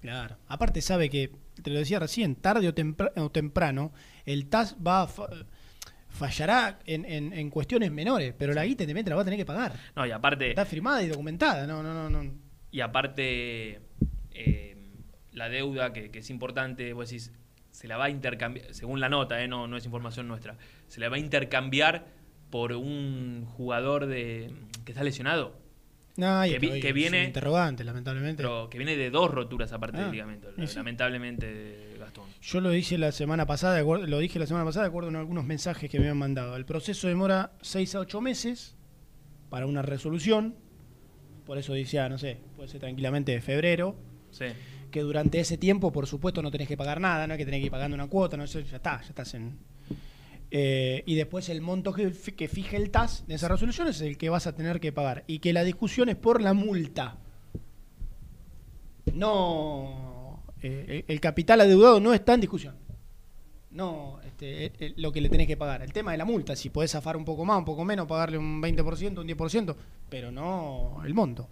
Claro. 0.00 0.36
Aparte, 0.48 0.80
sabe 0.82 1.08
que, 1.08 1.30
te 1.62 1.70
lo 1.70 1.78
decía 1.78 2.00
recién, 2.00 2.34
tarde 2.34 2.66
o, 2.68 2.74
tempra- 2.74 3.12
o 3.16 3.30
temprano, 3.30 3.92
el 4.26 4.48
TAS 4.48 4.76
va 4.84 5.02
a 5.02 5.06
fa- 5.06 5.28
fallará 6.08 6.78
en, 6.86 7.04
en- 7.04 7.32
en 7.32 7.50
cuestiones 7.50 7.92
menores, 7.92 8.34
pero 8.36 8.52
la 8.52 8.64
guita 8.64 8.82
Independiente 8.82 9.10
la 9.10 9.16
va 9.16 9.22
a 9.22 9.24
tener 9.24 9.38
que 9.38 9.44
pagar. 9.46 9.74
No, 9.94 10.06
y 10.06 10.10
aparte, 10.10 10.48
Está 10.50 10.64
firmada 10.64 11.02
y 11.02 11.08
documentada. 11.08 11.66
No, 11.66 11.82
no, 11.82 11.94
no. 11.94 12.10
no. 12.10 12.32
y 12.72 12.80
aparte 12.80 13.80
eh, 14.32 14.76
la 15.32 15.48
deuda, 15.48 15.92
que, 15.92 16.10
que 16.10 16.18
es 16.20 16.30
importante, 16.30 16.92
vos 16.92 17.08
decís, 17.10 17.32
se 17.70 17.86
la 17.86 17.96
va 17.96 18.06
a 18.06 18.10
intercambiar, 18.10 18.74
según 18.74 19.00
la 19.00 19.08
nota, 19.08 19.40
eh, 19.42 19.48
no, 19.48 19.66
no 19.68 19.76
es 19.76 19.84
información 19.84 20.26
nuestra, 20.26 20.56
se 20.88 20.98
la 21.00 21.08
va 21.08 21.16
a 21.16 21.20
intercambiar 21.20 22.06
por 22.50 22.72
un 22.72 23.46
jugador 23.56 24.06
de 24.06 24.52
que 24.84 24.92
está 24.92 25.04
lesionado. 25.04 25.58
No, 26.16 26.44
y 26.44 26.50
que, 26.50 26.58
vi- 26.58 26.80
que 26.80 26.92
viene 26.92 27.24
interrogante, 27.24 27.84
lamentablemente. 27.84 28.42
pero 28.42 28.68
que 28.68 28.76
viene 28.78 28.96
de 28.96 29.10
dos 29.10 29.30
roturas 29.30 29.72
aparte 29.72 29.98
Ah, 29.98 30.02
del 30.02 30.10
ligamento, 30.12 30.48
sí. 30.66 30.76
lamentablemente 30.76 31.94
Gastón. 31.98 32.24
Yo 32.42 32.60
lo 32.60 32.70
dije 32.70 32.98
la 32.98 33.12
semana 33.12 33.46
pasada, 33.46 33.74
de 33.74 33.80
acuerdo- 33.80 34.06
lo 34.06 34.18
dije 34.18 34.38
la 34.38 34.46
semana 34.46 34.64
pasada, 34.64 34.84
de 34.84 34.88
acuerdo 34.88 35.08
en 35.10 35.16
algunos 35.16 35.44
mensajes 35.44 35.88
que 35.88 35.98
me 35.98 36.04
habían 36.06 36.18
mandado. 36.18 36.56
El 36.56 36.64
proceso 36.66 37.06
demora 37.08 37.52
6 37.62 37.94
a 37.94 38.00
8 38.00 38.20
meses 38.20 38.76
para 39.48 39.66
una 39.66 39.82
resolución. 39.82 40.56
Por 41.46 41.58
eso 41.58 41.72
decía, 41.72 42.08
no 42.08 42.18
sé, 42.18 42.38
puede 42.56 42.68
ser 42.68 42.80
tranquilamente 42.80 43.32
de 43.32 43.40
febrero. 43.40 43.96
Sí. 44.30 44.46
Que 44.90 45.00
durante 45.00 45.40
ese 45.40 45.56
tiempo, 45.58 45.90
por 45.92 46.06
supuesto, 46.06 46.42
no 46.42 46.50
tenés 46.50 46.68
que 46.68 46.76
pagar 46.76 47.00
nada, 47.00 47.26
no 47.26 47.34
es 47.34 47.38
que 47.38 47.44
tenés 47.44 47.60
que 47.60 47.66
ir 47.66 47.70
pagando 47.70 47.94
una 47.94 48.08
cuota, 48.08 48.36
no 48.36 48.46
sé, 48.46 48.62
ya 48.64 48.76
está, 48.76 49.00
ya 49.00 49.08
estás 49.08 49.32
en. 49.34 49.56
Eh, 50.52 51.02
y 51.06 51.14
después 51.14 51.48
el 51.48 51.60
monto 51.60 51.92
que, 51.92 52.10
fi- 52.10 52.32
que 52.32 52.48
fije 52.48 52.76
el 52.76 52.90
TAS 52.90 53.24
de 53.28 53.34
esa 53.36 53.46
resolución 53.48 53.86
es 53.88 54.00
el 54.00 54.18
que 54.18 54.30
vas 54.30 54.46
a 54.46 54.54
tener 54.54 54.80
que 54.80 54.92
pagar. 54.92 55.24
Y 55.26 55.38
que 55.38 55.52
la 55.52 55.62
discusión 55.64 56.08
es 56.08 56.16
por 56.16 56.40
la 56.42 56.54
multa. 56.54 57.18
No. 59.12 60.42
eh, 60.62 61.04
el, 61.08 61.14
el 61.14 61.20
capital 61.20 61.60
adeudado 61.60 62.00
no 62.00 62.12
está 62.12 62.34
en 62.34 62.40
discusión. 62.40 62.74
No 63.70 64.18
este, 64.24 64.66
eh, 64.66 64.72
eh, 64.80 64.94
lo 64.96 65.12
que 65.12 65.20
le 65.20 65.28
tenés 65.28 65.46
que 65.46 65.56
pagar. 65.56 65.82
El 65.82 65.92
tema 65.92 66.12
de 66.12 66.18
la 66.18 66.24
multa, 66.24 66.56
si 66.56 66.70
podés 66.70 66.90
zafar 66.90 67.16
un 67.16 67.24
poco 67.24 67.44
más, 67.44 67.58
un 67.58 67.64
poco 67.64 67.84
menos, 67.84 68.06
pagarle 68.06 68.36
un 68.38 68.60
20%, 68.60 69.18
un 69.20 69.28
10%, 69.28 69.76
pero 70.08 70.30
no 70.32 71.00
el 71.04 71.14
monto. 71.14 71.48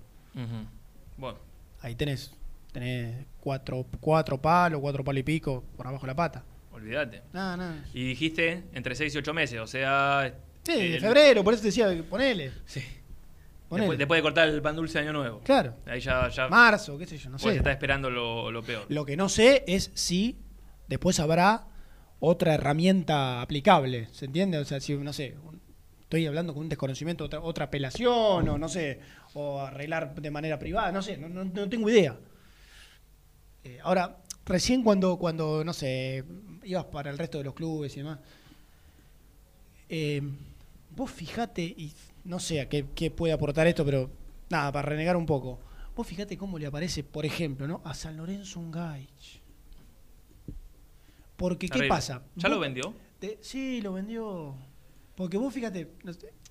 Bueno, 1.16 1.38
Ahí 1.80 1.94
tenés, 1.94 2.32
tenés 2.72 3.24
cuatro, 3.40 3.86
cuatro 4.00 4.40
palos, 4.40 4.80
cuatro 4.80 5.04
palos 5.04 5.20
y 5.20 5.22
pico 5.22 5.62
por 5.76 5.86
abajo 5.86 6.02
de 6.06 6.08
la 6.08 6.16
pata. 6.16 6.44
Olvídate. 6.78 7.22
No, 7.32 7.56
no. 7.56 7.74
Y 7.94 8.08
dijiste 8.08 8.64
entre 8.72 8.94
6 8.94 9.14
y 9.14 9.18
8 9.18 9.34
meses, 9.34 9.60
o 9.60 9.66
sea... 9.66 10.34
Sí, 10.64 10.72
de 10.74 10.94
el- 10.96 11.00
febrero, 11.00 11.44
por 11.44 11.54
eso 11.54 11.62
te 11.62 11.68
decía, 11.68 11.88
ponele. 12.08 12.52
Sí. 12.66 12.82
Ponele. 13.68 13.84
Después, 13.84 13.98
después 13.98 14.18
de 14.18 14.22
cortar 14.22 14.48
el 14.48 14.62
pan 14.62 14.76
dulce 14.76 14.98
año 14.98 15.12
nuevo. 15.12 15.40
Claro. 15.44 15.74
Ahí 15.86 16.00
ya... 16.00 16.28
ya 16.28 16.48
Marzo, 16.48 16.96
qué 16.98 17.06
sé 17.06 17.18
yo, 17.18 17.28
no 17.30 17.36
vos 17.36 17.42
sé. 17.42 17.56
está 17.56 17.70
esperando 17.70 18.10
lo, 18.10 18.50
lo 18.50 18.62
peor. 18.62 18.86
Lo 18.88 19.04
que 19.04 19.16
no 19.16 19.28
sé 19.28 19.64
es 19.66 19.90
si 19.94 20.38
después 20.88 21.20
habrá 21.20 21.66
otra 22.20 22.54
herramienta 22.54 23.40
aplicable, 23.42 24.08
¿se 24.12 24.24
entiende? 24.24 24.58
O 24.58 24.64
sea, 24.64 24.80
si, 24.80 24.94
no 24.96 25.12
sé, 25.12 25.36
un- 25.44 25.60
estoy 26.00 26.26
hablando 26.26 26.52
con 26.54 26.62
un 26.62 26.68
desconocimiento, 26.70 27.24
otra, 27.24 27.40
otra 27.40 27.66
apelación, 27.66 28.48
o 28.48 28.58
no 28.58 28.68
sé, 28.68 29.00
o 29.34 29.60
arreglar 29.60 30.14
de 30.14 30.30
manera 30.30 30.58
privada, 30.58 30.90
no 30.90 31.02
sé, 31.02 31.16
no, 31.18 31.28
no- 31.28 31.44
no 31.44 31.68
tengo 31.68 31.88
idea. 31.90 32.16
Eh, 33.64 33.78
ahora, 33.82 34.18
recién 34.46 34.82
cuando, 34.82 35.18
cuando, 35.18 35.62
no 35.64 35.72
sé, 35.72 36.24
ibas 36.68 36.84
para 36.86 37.10
el 37.10 37.18
resto 37.18 37.38
de 37.38 37.44
los 37.44 37.54
clubes 37.54 37.94
y 37.96 37.98
demás, 38.00 38.18
eh, 39.88 40.22
vos 40.94 41.10
fijate, 41.10 41.62
y 41.62 41.92
no 42.24 42.38
sé 42.38 42.60
a 42.60 42.68
qué, 42.68 42.86
qué 42.94 43.10
puede 43.10 43.32
aportar 43.32 43.66
esto, 43.66 43.84
pero 43.84 44.10
nada, 44.50 44.70
para 44.72 44.88
renegar 44.88 45.16
un 45.16 45.26
poco, 45.26 45.58
vos 45.96 46.06
fijate 46.06 46.36
cómo 46.36 46.58
le 46.58 46.66
aparece, 46.66 47.02
por 47.04 47.24
ejemplo, 47.24 47.66
¿no? 47.66 47.80
A 47.84 47.94
San 47.94 48.16
Lorenzo 48.16 48.60
un 48.60 48.70
Gaich. 48.70 49.40
Porque, 51.36 51.68
¿qué 51.68 51.84
pasa? 51.88 52.22
¿Ya 52.36 52.48
lo 52.48 52.58
vendió? 52.58 52.94
te- 53.20 53.38
sí, 53.40 53.80
lo 53.80 53.92
vendió. 53.92 54.56
Porque 55.14 55.36
vos 55.36 55.52
fíjate, 55.54 55.88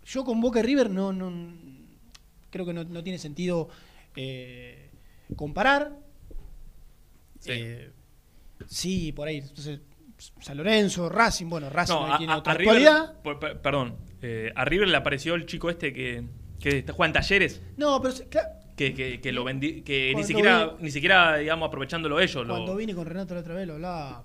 yo 0.05 0.23
con 0.23 0.39
Boca 0.41 0.59
y 0.59 0.63
River 0.63 0.89
no, 0.89 1.11
no 1.13 1.53
creo 2.49 2.65
que 2.65 2.73
no, 2.73 2.83
no 2.85 3.03
tiene 3.03 3.19
sentido 3.19 3.69
eh, 4.15 4.89
comparar. 5.35 5.97
Sí. 7.39 7.51
Eh, 7.53 7.91
sí, 8.65 9.11
por 9.11 9.27
ahí. 9.27 9.37
Entonces, 9.37 9.81
San 10.17 10.57
Lorenzo, 10.57 11.09
Racing, 11.09 11.47
bueno, 11.47 11.69
Racing 11.69 11.93
No, 11.93 12.13
a, 12.13 12.17
tiene 12.17 12.33
a- 12.33 12.37
otra 12.37 12.53
a 12.53 12.55
actualidad. 12.55 13.13
perdón, 13.61 13.97
eh, 14.21 14.51
a 14.55 14.65
River 14.65 14.87
le 14.87 14.97
apareció 14.97 15.35
el 15.35 15.45
chico 15.45 15.69
este 15.69 15.93
que, 15.93 16.23
que 16.59 16.79
está- 16.79 16.93
juega 16.93 17.07
en 17.07 17.13
talleres, 17.13 17.61
No, 17.77 18.01
pero 18.01 18.13
que, 18.75 18.93
que, 18.93 19.19
que 19.21 19.31
lo 19.31 19.43
vendí, 19.43 19.81
que 19.81 20.13
ni 20.15 20.23
siquiera, 20.23 20.65
vi- 20.77 20.83
ni 20.83 20.91
siquiera, 20.91 21.37
digamos, 21.37 21.67
aprovechándolo 21.67 22.19
ellos. 22.19 22.45
lo- 22.47 22.53
cuando 22.55 22.75
vine 22.75 22.93
con 22.95 23.05
Renato 23.05 23.33
la 23.35 23.41
otra 23.41 23.53
vez 23.55 23.67
lo 23.67 23.73
hablaba. 23.75 24.23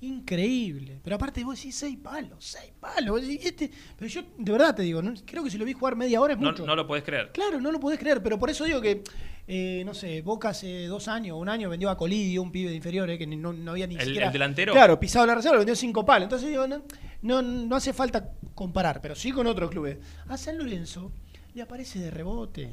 Increíble. 0.00 1.00
Pero 1.02 1.16
aparte 1.16 1.42
vos 1.44 1.56
decís 1.56 1.74
seis 1.74 1.96
palos, 1.96 2.44
seis 2.44 2.72
palos. 2.78 3.20
Este- 3.22 3.70
pero 3.96 4.08
yo 4.08 4.22
de 4.38 4.52
verdad 4.52 4.74
te 4.74 4.82
digo, 4.82 5.02
¿no? 5.02 5.12
creo 5.26 5.42
que 5.42 5.50
si 5.50 5.58
lo 5.58 5.64
vi 5.64 5.72
jugar 5.72 5.96
media 5.96 6.20
hora 6.20 6.34
es 6.34 6.38
no, 6.40 6.50
mucho. 6.50 6.64
no 6.66 6.76
lo 6.76 6.86
podés 6.86 7.02
creer. 7.04 7.30
Claro, 7.32 7.60
no 7.60 7.72
lo 7.72 7.80
podés 7.80 7.98
creer, 7.98 8.22
pero 8.22 8.38
por 8.38 8.48
eso 8.50 8.64
digo 8.64 8.80
que, 8.80 9.02
eh, 9.48 9.82
no 9.84 9.94
sé, 9.94 10.22
Boca 10.22 10.50
hace 10.50 10.86
dos 10.86 11.08
años, 11.08 11.36
un 11.38 11.48
año 11.48 11.68
vendió 11.68 11.90
a 11.90 11.96
Colidio, 11.96 12.42
un 12.42 12.52
pibe 12.52 12.70
de 12.70 12.76
inferiores 12.76 13.18
que 13.18 13.26
ni- 13.26 13.36
no, 13.36 13.52
no 13.52 13.72
había 13.72 13.86
ni 13.86 13.96
¿El- 13.96 14.02
siquiera. 14.04 14.26
el 14.28 14.32
delantero? 14.32 14.72
Claro, 14.72 15.00
pisado 15.00 15.26
la 15.26 15.34
reserva, 15.34 15.54
lo 15.54 15.60
vendió 15.60 15.74
cinco 15.74 16.04
palos. 16.06 16.24
Entonces 16.26 16.48
digo, 16.48 16.66
no, 16.68 16.82
no, 17.22 17.42
no 17.42 17.76
hace 17.76 17.92
falta 17.92 18.30
comparar, 18.54 19.00
pero 19.00 19.14
sí 19.16 19.32
con 19.32 19.46
otros 19.46 19.70
clubes. 19.70 19.98
A 20.28 20.36
San 20.36 20.58
Lorenzo 20.58 21.12
le 21.54 21.62
aparece 21.62 21.98
de 21.98 22.10
rebote, 22.10 22.70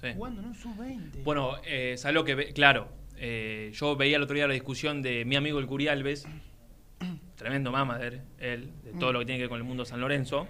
Sí. 0.00 0.08
jugando 0.14 0.40
en 0.42 0.46
un 0.48 0.54
sub-20. 0.54 1.24
Bueno, 1.24 1.56
eh, 1.66 1.96
¿sabes 1.98 2.14
lo 2.14 2.24
que 2.24 2.36
ve? 2.36 2.52
Claro, 2.52 2.88
eh, 3.16 3.72
yo 3.74 3.96
veía 3.96 4.16
el 4.16 4.22
otro 4.22 4.36
día 4.36 4.46
la 4.46 4.54
discusión 4.54 5.02
de 5.02 5.24
mi 5.24 5.34
amigo 5.34 5.58
el 5.58 5.66
Curi 5.66 5.88
Alves, 5.88 6.24
tremendo 7.38 7.72
mamader, 7.72 8.20
él, 8.38 8.68
de 8.84 8.92
todo 8.98 9.10
Mm. 9.10 9.12
lo 9.14 9.18
que 9.20 9.24
tiene 9.24 9.38
que 9.38 9.42
ver 9.44 9.48
con 9.48 9.58
el 9.58 9.64
mundo 9.64 9.84
San 9.86 10.00
Lorenzo, 10.00 10.46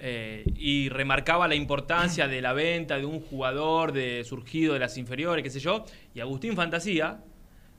eh, 0.00 0.44
y 0.56 0.88
remarcaba 0.90 1.48
la 1.48 1.54
importancia 1.54 2.28
de 2.28 2.40
la 2.42 2.52
venta 2.52 2.98
de 2.98 3.04
un 3.06 3.20
jugador 3.20 3.92
de 3.92 4.22
surgido 4.24 4.74
de 4.74 4.80
las 4.80 4.98
inferiores, 4.98 5.42
qué 5.42 5.50
sé 5.50 5.60
yo, 5.60 5.84
y 6.14 6.20
Agustín 6.20 6.54
Fantasía 6.54 7.20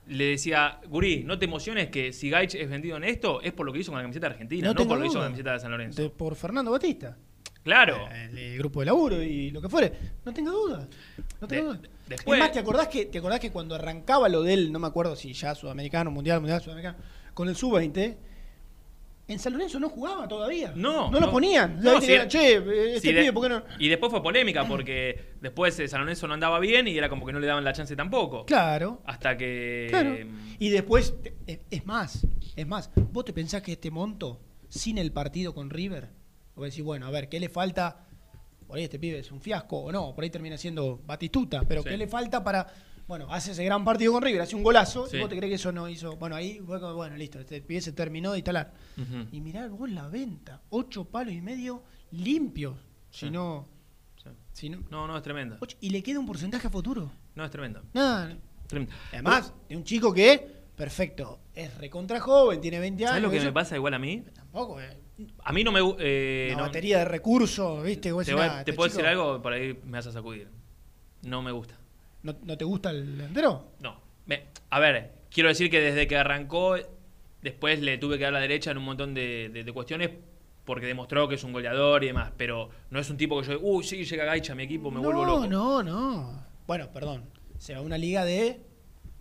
le 0.08 0.26
decía, 0.26 0.80
Gurí, 0.88 1.24
no 1.24 1.38
te 1.38 1.46
emociones 1.46 1.90
que 1.90 2.12
si 2.14 2.30
Gaich 2.32 2.56
es 2.56 2.68
vendido 2.70 2.98
en 2.98 3.04
esto, 3.04 3.42
es 3.42 3.54
por 3.54 3.66
lo 3.66 3.72
que 3.72 3.80
hizo 3.80 3.92
con 3.92 4.00
la 4.00 4.04
camiseta 4.04 4.28
Argentina, 4.28 4.74
no, 4.74 4.88
por 4.88 4.98
lo 4.98 5.02
que 5.04 5.08
hizo 5.08 5.14
con 5.16 5.22
la 5.22 5.28
camiseta 5.28 5.54
de 5.54 5.60
San 5.60 5.72
Lorenzo. 5.72 6.02
De- 6.02 6.10
por 6.10 6.36
Fernando 6.36 6.72
Batista. 6.72 7.16
Claro. 7.64 8.08
El, 8.12 8.38
el 8.38 8.58
grupo 8.58 8.80
de 8.80 8.86
laburo 8.88 9.22
y 9.22 9.52
lo 9.52 9.62
que 9.62 9.70
fuere. 9.70 9.92
No 10.26 10.34
tenga 10.34 10.50
duda. 10.52 10.88
No 11.42 11.48
tenga 11.48 11.62
De- 11.62 11.68
duda. 11.78 11.80
después- 12.08 12.38
es 12.40 12.44
más, 12.44 12.52
¿te 12.54 12.60
acordás, 12.60 12.88
que, 12.88 13.06
¿te 13.06 13.18
acordás 13.20 13.40
que 13.40 13.52
cuando 13.52 13.76
arrancaba 13.76 14.28
lo 14.30 14.42
del, 14.42 14.72
no 14.72 14.80
me 14.80 14.88
acuerdo 14.88 15.16
si 15.16 15.34
ya 15.34 15.54
sudamericano, 15.54 16.10
mundial, 16.10 16.40
mundial, 16.40 16.62
sudamericano, 16.62 16.98
con 17.36 17.48
el 17.50 17.56
sub-20, 17.56 18.18
en 19.30 19.40
San 19.40 19.54
Lorenzo 19.54 19.80
no 19.80 19.88
jugaba 19.90 20.28
todavía? 20.28 20.74
No, 20.76 21.10
No 21.10 21.20
lo 21.20 21.32
ponían. 21.32 21.80
No, 21.82 22.00
che, 22.02 22.16
este 22.24 23.00
si 23.00 23.14
de- 23.14 23.22
pibe, 23.22 23.34
¿por 23.34 23.44
qué 23.44 23.50
no? 23.50 23.64
Y 23.80 23.88
después 23.88 24.12
fue 24.12 24.22
polémica 24.22 24.68
porque 24.68 25.34
después 25.40 25.80
eh, 25.80 25.88
San 25.88 26.02
Lorenzo 26.02 26.28
no 26.28 26.34
andaba 26.34 26.60
bien 26.60 26.88
y 26.88 26.98
era 26.98 27.08
como 27.10 27.26
que 27.26 27.32
no 27.32 27.40
le 27.40 27.48
daban 27.48 27.64
la 27.64 27.72
chance 27.74 27.96
tampoco. 27.96 28.46
Claro. 28.46 29.02
Hasta 29.06 29.38
que. 29.38 29.88
Claro. 29.90 30.18
Y 30.60 30.70
después, 30.70 31.14
es, 31.48 31.60
es 31.70 31.86
más, 31.86 32.28
es 32.56 32.68
más, 32.68 32.90
¿vos 33.12 33.24
te 33.24 33.32
pensás 33.34 33.62
que 33.62 33.72
este 33.74 33.92
monto, 33.92 34.42
sin 34.68 34.98
el 34.98 35.12
partido 35.12 35.54
con 35.54 35.70
River, 35.70 36.10
vos 36.56 36.66
decís, 36.66 36.84
bueno, 36.84 37.06
a 37.08 37.12
ver, 37.12 37.30
¿qué 37.30 37.40
le 37.40 37.48
falta? 37.50 38.06
Por 38.68 38.78
ahí 38.78 38.84
este 38.84 39.00
pibe 39.00 39.18
es 39.20 39.32
un 39.32 39.42
fiasco 39.42 39.78
o 39.80 39.92
no, 39.92 40.14
por 40.14 40.24
ahí 40.24 40.30
termina 40.30 40.56
siendo 40.58 41.02
Batistuta, 41.06 41.64
pero 41.68 41.82
Sí. 41.82 41.90
¿qué 41.90 41.98
le 41.98 42.08
falta 42.08 42.44
para, 42.44 42.68
bueno, 43.10 43.26
hace 43.32 43.54
ese 43.54 43.66
gran 43.66 43.84
partido 43.84 44.14
con 44.14 44.22
River, 44.22 44.42
hace 44.42 44.56
un 44.56 44.62
golazo, 44.62 45.08
Sí. 45.08 45.18
y 45.18 45.20
vos 45.20 45.30
te 45.30 45.36
crees 45.36 45.50
que 45.50 45.56
eso 45.56 45.72
no 45.72 45.90
hizo, 45.90 46.16
bueno, 46.18 46.36
ahí, 46.36 46.60
fue 46.64 46.80
como, 46.80 46.94
bueno, 46.94 47.18
listo, 47.18 47.40
este 47.40 47.60
pibe 47.60 47.82
se 47.82 47.92
terminó 47.92 48.32
de 48.34 48.38
instalar. 48.38 48.72
Y 49.32 49.42
mirá 49.42 49.68
vos 49.68 49.90
la 49.90 50.08
venta, 50.08 50.62
ocho 50.70 51.06
palos 51.06 51.34
y 51.34 51.42
medio 51.42 51.82
limpios, 52.12 52.76
si 53.10 53.32
no, 53.32 53.68
Sí. 54.24 54.30
si 54.54 54.70
no, 54.70 54.84
No, 54.92 55.08
no, 55.08 55.18
es 55.18 55.24
tremenda. 55.24 55.58
ocho- 55.60 55.76
y 55.82 55.90
le 55.90 56.04
queda 56.04 56.20
un 56.20 56.28
porcentaje 56.28 56.68
a 56.68 56.70
futuro. 56.70 57.12
No, 57.34 57.44
es 57.44 57.50
tremenda. 57.52 57.82
Nada, 57.94 58.38
Tremenda. 58.68 58.94
Además, 59.12 59.54
de 59.68 59.76
un 59.76 59.84
chico 59.84 60.14
que, 60.14 60.48
perfecto, 60.76 61.40
es 61.56 61.76
recontra 61.80 62.20
joven, 62.20 62.62
tiene 62.62 62.80
20 62.80 63.06
años. 63.06 63.10
¿Sabes 63.10 63.24
lo 63.24 63.32
que 63.32 63.38
eso- 63.38 63.46
me 63.48 63.54
pasa 63.54 63.76
igual 63.76 63.96
a 63.96 64.00
mí? 64.00 64.24
Tampoco, 64.36 64.80
eh. 64.80 64.96
A 65.44 65.52
mí 65.52 65.64
no 65.64 65.72
me. 65.72 65.82
gu- 65.82 65.96
Eh, 65.98 66.54
no- 66.56 66.62
batería 66.62 67.00
de 67.00 67.06
recursos, 67.06 67.84
¿viste? 67.84 68.12
Vos 68.12 68.24
te 68.28 68.36
voy- 68.36 68.44
"Nah, 68.46 68.54
te 68.54 68.60
este 68.60 68.74
puedo 68.74 68.88
chico 68.88 68.98
decir 68.98 69.10
algo, 69.10 69.42
por 69.42 69.52
ahí 69.54 69.74
me 69.84 69.94
vas 69.94 70.06
a 70.06 70.12
sacudir. 70.12 70.48
No 71.24 71.42
me 71.42 71.52
gusta. 71.52 71.79
¿No, 72.24 72.36
no 72.44 72.58
te 72.58 72.66
gusta 72.66 72.90
el 72.92 73.18
delantero? 73.18 73.72
No. 73.82 74.00
Me- 74.26 74.46
a 74.70 74.80
ver, 74.80 75.14
quiero 75.32 75.50
decir 75.50 75.70
que 75.70 75.80
desde 75.80 76.08
que 76.08 76.18
arrancó, 76.18 76.76
después 77.42 77.80
le 77.82 77.98
tuve 77.98 78.18
que 78.18 78.26
dar 78.26 78.34
la 78.34 78.40
derecha 78.40 78.72
en 78.72 78.78
un 78.78 78.84
montón 78.86 79.14
de, 79.14 79.50
de- 79.50 79.64
de 79.64 79.74
cuestiones 79.74 80.10
porque 80.66 80.86
demostró 80.86 81.28
que 81.28 81.36
es 81.36 81.44
un 81.44 81.52
goleador 81.54 82.04
y 82.04 82.08
demás. 82.08 82.32
Pero 82.38 82.70
no 82.92 83.00
es 83.00 83.10
un 83.10 83.18
tipo 83.18 83.42
que 83.42 83.48
yo, 83.48 83.60
uy, 83.62 83.84
sí, 83.84 84.04
llega 84.04 84.26
Gaicha 84.26 84.54
mi 84.54 84.64
equipo, 84.64 84.92
me 84.92 85.00
vuelvo 85.00 85.26
no, 85.26 85.36
loco. 85.36 85.48
no, 85.48 85.84
no. 85.84 86.46
Bueno, 86.68 86.92
perdón. 86.94 87.24
Se 87.58 87.74
va 87.74 87.80
a 87.80 87.82
una 87.82 87.98
liga 87.98 88.24
de 88.24 88.62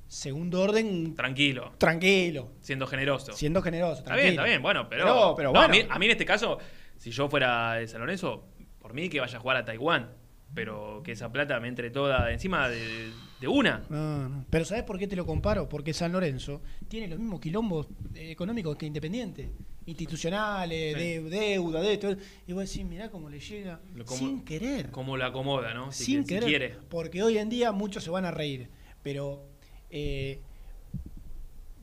segundo 0.06 0.62
orden 0.62 1.14
Tranquilo, 1.14 1.72
tranquilo, 1.78 2.52
siendo 2.60 2.86
generoso. 2.86 3.32
siendo 3.32 3.60
generoso. 3.62 3.98
Está 4.00 4.14
bien, 4.14 4.34
tranquilo. 4.36 4.42
está 4.42 4.48
bien, 4.48 4.62
bueno, 4.62 4.88
pero. 4.88 5.04
Pero, 5.04 5.34
pero 5.36 5.48
no, 5.52 5.58
bueno. 5.60 5.64
a, 5.66 5.68
mí, 5.68 5.86
a 5.88 5.98
mí 5.98 6.06
en 6.06 6.12
este 6.12 6.24
caso, 6.24 6.58
si 6.96 7.10
yo 7.10 7.28
fuera 7.28 7.74
de 7.74 7.88
San 7.88 8.00
Lorenzo, 8.00 8.44
por 8.78 8.92
mí 8.94 9.08
que 9.08 9.20
vaya 9.20 9.36
a 9.38 9.40
jugar 9.40 9.56
a 9.56 9.64
Taiwán. 9.64 10.10
Pero 10.54 11.02
que 11.04 11.12
esa 11.12 11.30
plata 11.30 11.60
me 11.60 11.68
entre 11.68 11.90
toda 11.90 12.32
encima 12.32 12.68
de, 12.68 13.10
de 13.40 13.48
una. 13.48 13.84
No, 13.90 14.28
no. 14.28 14.44
Pero 14.50 14.64
¿sabes 14.64 14.82
por 14.84 14.98
qué 14.98 15.06
te 15.06 15.14
lo 15.14 15.24
comparo? 15.26 15.68
Porque 15.68 15.92
San 15.92 16.10
Lorenzo 16.12 16.62
tiene 16.88 17.06
los 17.06 17.18
mismos 17.18 17.40
quilombos 17.40 17.86
eh, 18.14 18.30
económicos 18.30 18.76
que 18.76 18.86
Independiente. 18.86 19.50
Institucionales, 19.86 20.94
Sí. 20.96 21.00
de 21.00 21.22
deuda, 21.30 21.80
de 21.80 21.92
esto. 21.94 22.16
Y 22.46 22.52
vos 22.52 22.68
decís, 22.68 22.84
mirá 22.84 23.10
cómo 23.10 23.30
le 23.30 23.40
llega 23.40 23.80
Lo- 23.94 24.06
sin 24.06 24.44
querer. 24.44 24.90
Como 24.90 25.16
lo 25.16 25.24
acomoda, 25.24 25.72
¿no? 25.74 25.92
Si, 25.92 26.04
sin 26.04 26.24
que- 26.24 26.40
si 26.40 26.46
querer. 26.46 26.48
quiere. 26.48 26.76
Porque 26.90 27.22
hoy 27.22 27.38
en 27.38 27.48
día 27.48 27.72
muchos 27.72 28.02
se 28.04 28.10
van 28.10 28.24
a 28.24 28.30
reír. 28.30 28.68
Pero 29.02 29.46
eh, 29.90 30.40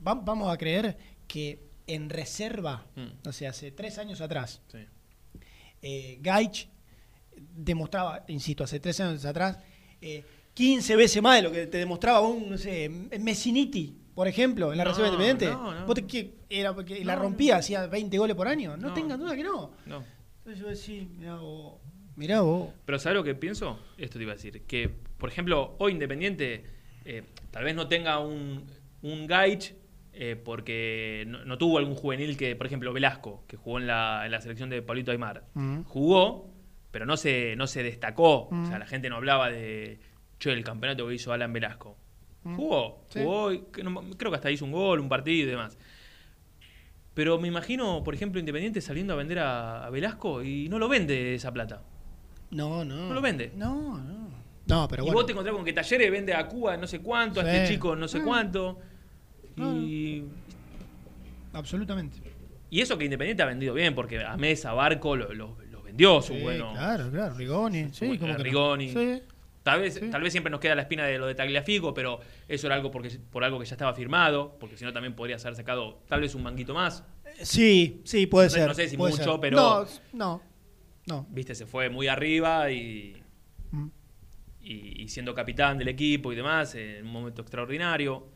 va- 0.05 0.13
vamos 0.15 0.53
a 0.53 0.57
creer 0.57 0.97
que 1.27 1.59
en 1.87 2.09
reserva, 2.09 2.85
Mm. 2.95 3.27
o 3.27 3.31
sea, 3.31 3.51
hace 3.51 3.71
tres 3.71 3.97
años 3.97 4.21
atrás, 4.21 4.61
Sí. 4.71 4.79
eh, 5.81 6.17
Gaich 6.21 6.67
demostraba, 7.37 8.23
insisto, 8.27 8.63
hace 8.63 8.79
tres 8.79 8.99
años 8.99 9.25
atrás, 9.25 9.57
eh, 10.01 10.23
15 10.53 10.95
veces 10.95 11.21
más 11.21 11.37
de 11.37 11.41
lo 11.43 11.51
que 11.51 11.67
te 11.67 11.77
demostraba 11.77 12.21
un, 12.21 12.49
no 12.51 12.57
sé, 12.57 12.89
Messiniti, 13.19 14.01
por 14.13 14.27
ejemplo, 14.27 14.71
en 14.71 14.77
la 14.77 14.83
No, 14.85 14.89
Reserva 14.91 15.07
Independiente. 15.09 15.47
no, 15.47 15.73
no. 15.73 15.85
¿Vos 15.85 15.95
te- 15.95 16.05
qué 16.07 16.35
era, 16.49 16.73
porque 16.73 17.03
la 17.03 17.15
rompía, 17.15 17.57
hacía 17.57 17.85
20 17.87 18.17
goles 18.17 18.35
por 18.35 18.47
año. 18.47 18.77
No, 18.77 18.93
tengan 18.93 19.19
duda 19.19 19.35
que 19.35 19.43
no. 19.43 19.71
No. 19.85 20.03
Entonces 20.39 20.61
yo 20.61 20.69
decía, 20.69 21.03
mirá 21.17 21.35
vos, 21.35 21.73
mirá 22.15 22.41
vos. 22.41 22.69
Pero 22.85 22.99
¿sabes 22.99 23.17
lo 23.17 23.23
que 23.23 23.35
pienso? 23.35 23.77
Esto 23.97 24.17
te 24.17 24.23
iba 24.23 24.31
a 24.31 24.35
decir. 24.35 24.61
Que, 24.65 24.87
por 25.17 25.29
ejemplo, 25.29 25.75
hoy 25.79 25.91
Independiente 25.93 26.63
eh, 27.03 27.23
tal 27.51 27.65
vez 27.65 27.75
no 27.75 27.87
tenga 27.89 28.19
un, 28.19 28.63
un 29.01 29.27
Gaich 29.27 29.73
eh, 30.13 30.39
porque 30.41 31.25
no, 31.27 31.57
tuvo 31.57 31.77
algún 31.79 31.95
juvenil 31.95 32.37
que, 32.37 32.55
por 32.55 32.67
ejemplo, 32.67 32.93
Velasco, 32.93 33.43
que 33.47 33.57
jugó 33.57 33.79
en 33.79 33.87
la, 33.87 34.21
en 34.25 34.31
la 34.31 34.39
selección 34.39 34.69
de 34.69 34.81
Pablito 34.81 35.11
Aymar. 35.11 35.43
Mm. 35.55 35.81
Jugó, 35.81 36.49
pero 36.95 37.05
no 37.05 37.17
se, 37.17 37.57
no 37.57 37.67
se 37.67 37.83
destacó. 37.83 38.47
Mm. 38.51 38.63
O 38.63 38.67
sea, 38.69 38.79
la 38.79 38.85
gente 38.87 39.09
no 39.09 39.17
hablaba 39.17 39.49
de, 39.51 39.99
che, 40.39 40.53
el 40.53 40.63
campeonato 40.63 41.05
que 41.05 41.15
hizo 41.15 41.33
Alan 41.33 41.51
Velasco. 41.51 41.97
Mm. 42.43 42.55
Jugó, 42.55 43.03
Sí. 43.09 43.19
jugó, 43.21 43.51
y 43.51 43.63
que 43.73 43.83
no- 43.83 44.01
creo 44.17 44.31
que 44.31 44.35
hasta 44.37 44.49
hizo 44.49 44.63
un 44.63 44.71
gol, 44.71 45.01
un 45.01 45.09
partido 45.09 45.45
y 45.45 45.51
demás. 45.51 45.77
Pero 47.13 47.37
me 47.37 47.49
imagino, 47.49 48.01
por 48.01 48.13
ejemplo, 48.15 48.39
Independiente 48.39 48.79
saliendo 48.79 49.11
a 49.11 49.17
vender 49.17 49.39
a, 49.39 49.85
a 49.85 49.89
Velasco 49.89 50.41
y 50.41 50.69
no 50.69 50.79
lo 50.79 50.87
vende 50.87 51.35
esa 51.35 51.51
plata. 51.51 51.83
No, 52.51 52.85
no. 52.85 53.09
No 53.09 53.13
lo 53.13 53.21
vende. 53.21 53.51
No, 53.57 53.97
no. 53.97 54.29
No, 54.67 54.87
pero 54.87 55.03
y 55.03 55.05
bueno. 55.07 55.17
vos 55.17 55.25
te 55.25 55.33
encontrás 55.33 55.53
con 55.53 55.65
que 55.65 55.73
Talleres 55.73 56.09
vende 56.09 56.33
a 56.33 56.47
Cuba 56.47 56.77
no 56.77 56.87
sé 56.87 56.99
cuánto, 57.01 57.41
a 57.41 57.51
este 57.51 57.73
chico 57.73 57.93
no 57.97 58.07
sé 58.07 58.19
Ah. 58.19 58.23
cuánto. 58.25 58.79
No, 59.57 59.75
Y, 59.81 60.23
Absolutamente. 61.51 62.19
y 62.69 62.79
eso 62.79 62.97
que 62.97 63.03
Independiente 63.03 63.43
ha 63.43 63.47
vendido 63.47 63.73
bien, 63.73 63.95
porque 63.95 64.23
a 64.23 64.37
Mesa, 64.37 64.71
Barco 64.73 65.17
los 65.17 65.33
lo, 65.35 65.57
los 65.59 65.64
vendió, 65.95 66.21
su 66.21 66.33
Sí, 66.33 66.41
bueno. 66.41 66.73
Claro, 66.73 67.09
claro. 67.09 67.35
Rigoni. 67.35 67.89
Sí, 67.91 68.05
como 68.17 68.19
que 68.19 68.27
no. 68.27 68.43
Rigoni. 68.43 68.89
Sí. 68.89 69.21
Tal 69.63 69.81
vez, 69.81 69.99
tal 70.11 70.21
vez 70.21 70.31
siempre 70.31 70.51
nos 70.51 70.59
queda 70.59 70.75
la 70.75 70.83
espina 70.83 71.05
de 71.05 71.17
lo 71.17 71.25
de 71.25 71.33
Tagliafico, 71.33 71.91
pero 71.93 72.19
eso 72.47 72.67
era 72.67 72.75
algo 72.75 72.91
porque, 72.91 73.09
por 73.31 73.43
algo 73.43 73.57
que 73.59 73.65
ya 73.65 73.73
estaba 73.73 73.95
firmado, 73.95 74.57
porque 74.59 74.77
si 74.77 74.85
no 74.85 74.93
también 74.93 75.15
podrías 75.15 75.43
haber 75.43 75.55
sacado 75.55 76.03
tal 76.07 76.21
vez 76.21 76.35
un 76.35 76.43
manguito 76.43 76.73
más. 76.75 77.03
Sí, 77.41 78.01
sí, 78.05 78.27
puede 78.27 78.45
No 78.47 78.49
sé- 78.51 78.59
ser. 78.59 78.67
no 78.67 78.73
sé 78.75 78.87
si 78.89 78.95
mucho, 78.97 79.15
ser. 79.17 79.39
pero- 79.41 79.57
No, 79.57 79.85
no. 80.13 80.41
No. 81.07 81.25
Viste, 81.31 81.55
se 81.55 81.65
fue 81.65 81.89
muy 81.89 82.07
arriba 82.07 82.69
y, 82.71 83.21
Mm. 83.71 83.87
y, 84.61 85.01
y 85.03 85.07
siendo 85.09 85.33
capitán 85.33 85.77
del 85.79 85.87
equipo 85.87 86.31
y 86.31 86.35
demás, 86.35 86.75
en 86.75 87.05
un 87.05 87.11
momento 87.11 87.41
extraordinario. 87.41 88.27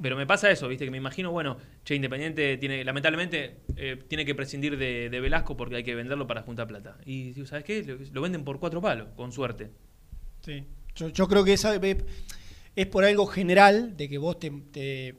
Pero 0.00 0.16
me 0.16 0.26
pasa 0.26 0.48
eso, 0.50 0.68
viste, 0.68 0.84
que 0.84 0.90
me 0.92 0.96
imagino, 0.98 1.32
bueno, 1.32 1.56
Che 1.84 1.94
Independiente 1.96 2.56
tiene, 2.58 2.84
lamentablemente, 2.84 3.62
eh, 3.76 3.98
tiene 4.06 4.24
que 4.24 4.34
prescindir 4.34 4.76
de, 4.78 5.10
de 5.10 5.20
Velasco 5.20 5.56
porque 5.56 5.74
hay 5.76 5.82
que 5.82 5.94
venderlo 5.96 6.26
para 6.26 6.42
juntar 6.42 6.68
plata. 6.68 6.98
Y 7.04 7.32
¿sabes 7.46 7.64
qué? 7.64 7.82
Lo, 7.82 7.96
lo 8.12 8.20
venden 8.22 8.44
por 8.44 8.60
cuatro 8.60 8.80
palos, 8.80 9.08
con 9.16 9.32
suerte. 9.32 9.70
Sí. 10.44 10.64
Yo, 10.94 11.08
yo 11.08 11.26
creo 11.26 11.44
que 11.44 11.52
esa 11.54 11.74
es, 12.76 12.86
por 12.86 13.04
algo 13.04 13.26
general 13.26 13.96
de 13.96 14.08
que 14.08 14.18
vos 14.18 14.38
te, 14.38 14.50
te- 14.70 15.16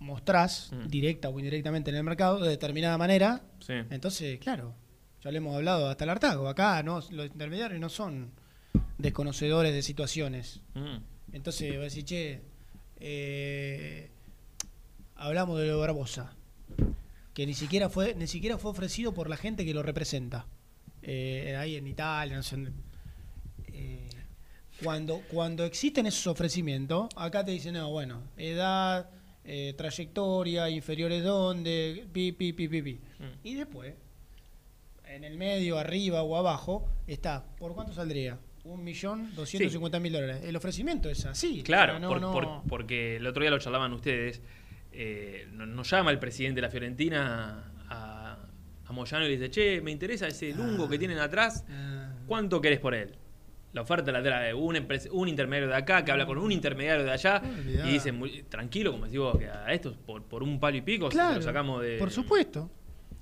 mostrás 0.00 0.72
Mm. 0.72 0.88
directa 0.88 1.28
o 1.30 1.38
indirectamente 1.38 1.90
en 1.90 1.96
el 1.96 2.02
mercado 2.04 2.40
de 2.40 2.50
determinada 2.50 2.98
manera, 2.98 3.42
Sí. 3.60 3.72
entonces, 3.90 4.38
claro, 4.40 4.74
ya 5.22 5.30
lo 5.30 5.38
hemos 5.38 5.54
hablado 5.56 5.88
hasta 5.88 6.04
el 6.04 6.10
hartazgo. 6.10 6.48
Acá 6.48 6.82
no, 6.82 7.00
los 7.10 7.26
intermediarios 7.26 7.80
no 7.80 7.88
son 7.88 8.32
desconocedores 8.98 9.72
de 9.72 9.82
situaciones. 9.82 10.62
Mm. 10.74 10.96
Entonces, 11.32 11.68
voy 11.70 11.78
a 11.78 11.82
decir, 11.84 12.04
che, 12.04 12.40
eh, 13.00 14.10
hablamos 15.16 15.58
de 15.60 15.66
lo 15.68 15.78
Barbosa, 15.78 16.32
que 17.34 17.46
ni 17.46 17.54
siquiera 17.54 17.88
fue 17.88 18.14
ni 18.14 18.26
siquiera 18.26 18.58
fue 18.58 18.70
ofrecido 18.70 19.12
por 19.12 19.28
la 19.28 19.36
gente 19.36 19.64
que 19.64 19.74
lo 19.74 19.82
representa. 19.82 20.46
Eh, 21.02 21.56
ahí 21.58 21.76
en 21.76 21.86
Italia, 21.86 22.36
no 22.36 22.42
sé. 22.42 22.56
dónde. 22.56 22.72
Eh, 23.72 24.08
cuando, 24.82 25.22
cuando 25.30 25.64
existen 25.64 26.06
esos 26.06 26.26
ofrecimientos, 26.26 27.08
acá 27.16 27.44
te 27.44 27.50
dicen, 27.52 27.74
no, 27.74 27.90
bueno, 27.90 28.22
edad, 28.36 29.08
eh, 29.44 29.74
trayectoria, 29.76 30.68
inferiores 30.68 31.22
dónde, 31.22 32.06
pi, 32.12 32.32
pi, 32.32 32.52
pi, 32.52 32.68
pi, 32.68 32.82
pi. 32.82 32.92
Mm. 32.94 33.24
Y 33.44 33.54
después, 33.54 33.94
en 35.06 35.24
el 35.24 35.36
medio, 35.38 35.78
arriba 35.78 36.22
o 36.22 36.36
abajo, 36.36 36.88
está, 37.06 37.44
¿por 37.58 37.74
cuánto 37.74 37.92
saldría? 37.94 38.38
Un 38.64 38.82
millón 38.82 39.32
doscientos 39.36 39.70
cincuenta 39.72 40.00
mil 40.00 40.12
dólares. 40.12 40.42
El 40.42 40.56
ofrecimiento 40.56 41.08
es 41.08 41.24
así. 41.24 41.62
Claro, 41.62 42.00
no- 42.00 42.08
por- 42.08 42.20
no- 42.20 42.32
por- 42.32 42.62
porque 42.68 43.16
el 43.16 43.26
otro 43.26 43.42
día 43.42 43.50
lo 43.50 43.58
charlaban 43.60 43.92
ustedes. 43.92 44.40
Eh, 44.98 45.48
no- 45.52 45.66
nos 45.66 45.90
llama 45.90 46.10
el 46.10 46.18
presidente 46.18 46.56
de 46.56 46.62
la 46.62 46.70
Fiorentina 46.70 47.72
a, 47.88 48.38
a 48.86 48.92
Moyano 48.92 49.24
y 49.26 49.28
le 49.28 49.36
dice, 49.36 49.50
che, 49.50 49.80
me 49.80 49.90
interesa 49.90 50.26
ese 50.26 50.52
lungo 50.52 50.88
que 50.88 50.98
tienen 50.98 51.18
atrás, 51.18 51.64
Ah. 51.70 52.12
¿cuánto 52.26 52.60
querés 52.60 52.80
por 52.80 52.94
él? 52.94 53.14
La 53.72 53.82
oferta 53.82 54.10
la 54.10 54.22
trae 54.22 54.54
un, 54.54 54.74
un 55.12 55.28
intermediario 55.28 55.68
de 55.68 55.76
acá 55.76 56.02
que 56.02 56.10
habla 56.10 56.24
con 56.24 56.38
un 56.38 56.50
intermediario 56.50 57.04
de 57.04 57.10
allá 57.10 57.42
Olvidá. 57.44 57.86
y 57.88 57.92
dice, 57.92 58.10
muy, 58.10 58.42
tranquilo, 58.44 58.92
como 58.92 59.06
digo, 59.06 59.38
que 59.38 59.48
a 59.50 59.70
estos 59.72 59.96
por, 59.98 60.22
por 60.22 60.42
un 60.42 60.58
palo 60.58 60.78
y 60.78 60.80
pico 60.80 61.10
se 61.10 61.18
lo 61.18 61.42
sacamos 61.42 61.82
de... 61.82 61.98
por 61.98 62.10
supuesto. 62.10 62.70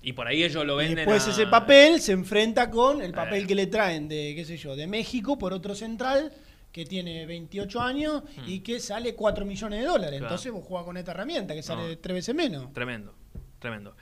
Y 0.02 0.12
por 0.12 0.26
ahí 0.28 0.44
ellos 0.44 0.64
lo 0.66 0.74
Y 0.74 0.84
venden 0.84 0.96
después 1.06 1.26
a- 1.26 1.30
ese 1.30 1.46
papel 1.46 1.98
se 1.98 2.12
enfrenta 2.12 2.70
con 2.70 3.00
el 3.02 3.12
papel 3.12 3.44
Eh. 3.44 3.46
que 3.48 3.54
le 3.56 3.66
traen 3.66 4.06
de, 4.06 4.34
qué 4.36 4.44
sé 4.44 4.56
yo, 4.58 4.76
de 4.76 4.86
México 4.86 5.38
por 5.38 5.52
otro 5.54 5.74
central 5.74 6.30
que 6.74 6.84
tiene 6.84 7.24
28 7.24 7.80
años 7.80 8.24
y 8.48 8.58
que 8.58 8.80
sale 8.80 9.14
4 9.14 9.44
millones 9.46 9.78
de 9.78 9.86
dólares. 9.86 10.18
Claro. 10.18 10.24
Entonces 10.24 10.50
vos 10.50 10.64
jugás 10.64 10.84
con 10.84 10.96
esta 10.96 11.12
herramienta 11.12 11.54
que 11.54 11.62
sale 11.62 11.90
No. 11.90 11.98
tres 11.98 12.14
veces 12.16 12.34
menos. 12.34 12.72
Tremendo, 12.72 13.14
tremendo. 13.60 13.94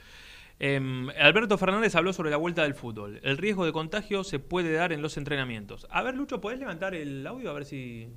Em, 0.57 1.07
Alberto 1.21 1.55
Fernández 1.59 1.93
habló 1.93 2.13
sobre 2.13 2.31
la 2.31 2.37
vuelta 2.37 2.63
del 2.63 2.73
fútbol. 2.73 3.19
El 3.21 3.37
riesgo 3.37 3.63
de 3.67 3.71
contagio 3.73 4.23
se 4.23 4.39
puede 4.39 4.73
dar 4.73 4.91
en 4.91 5.03
los 5.03 5.17
entrenamientos. 5.17 5.85
A 5.91 6.01
ver, 6.01 6.15
Lucho, 6.15 6.41
¿podés 6.41 6.57
levantar 6.57 6.95
el 6.95 7.27
audio? 7.27 7.51
A 7.51 7.53
ver 7.53 7.65
si... 7.65 8.07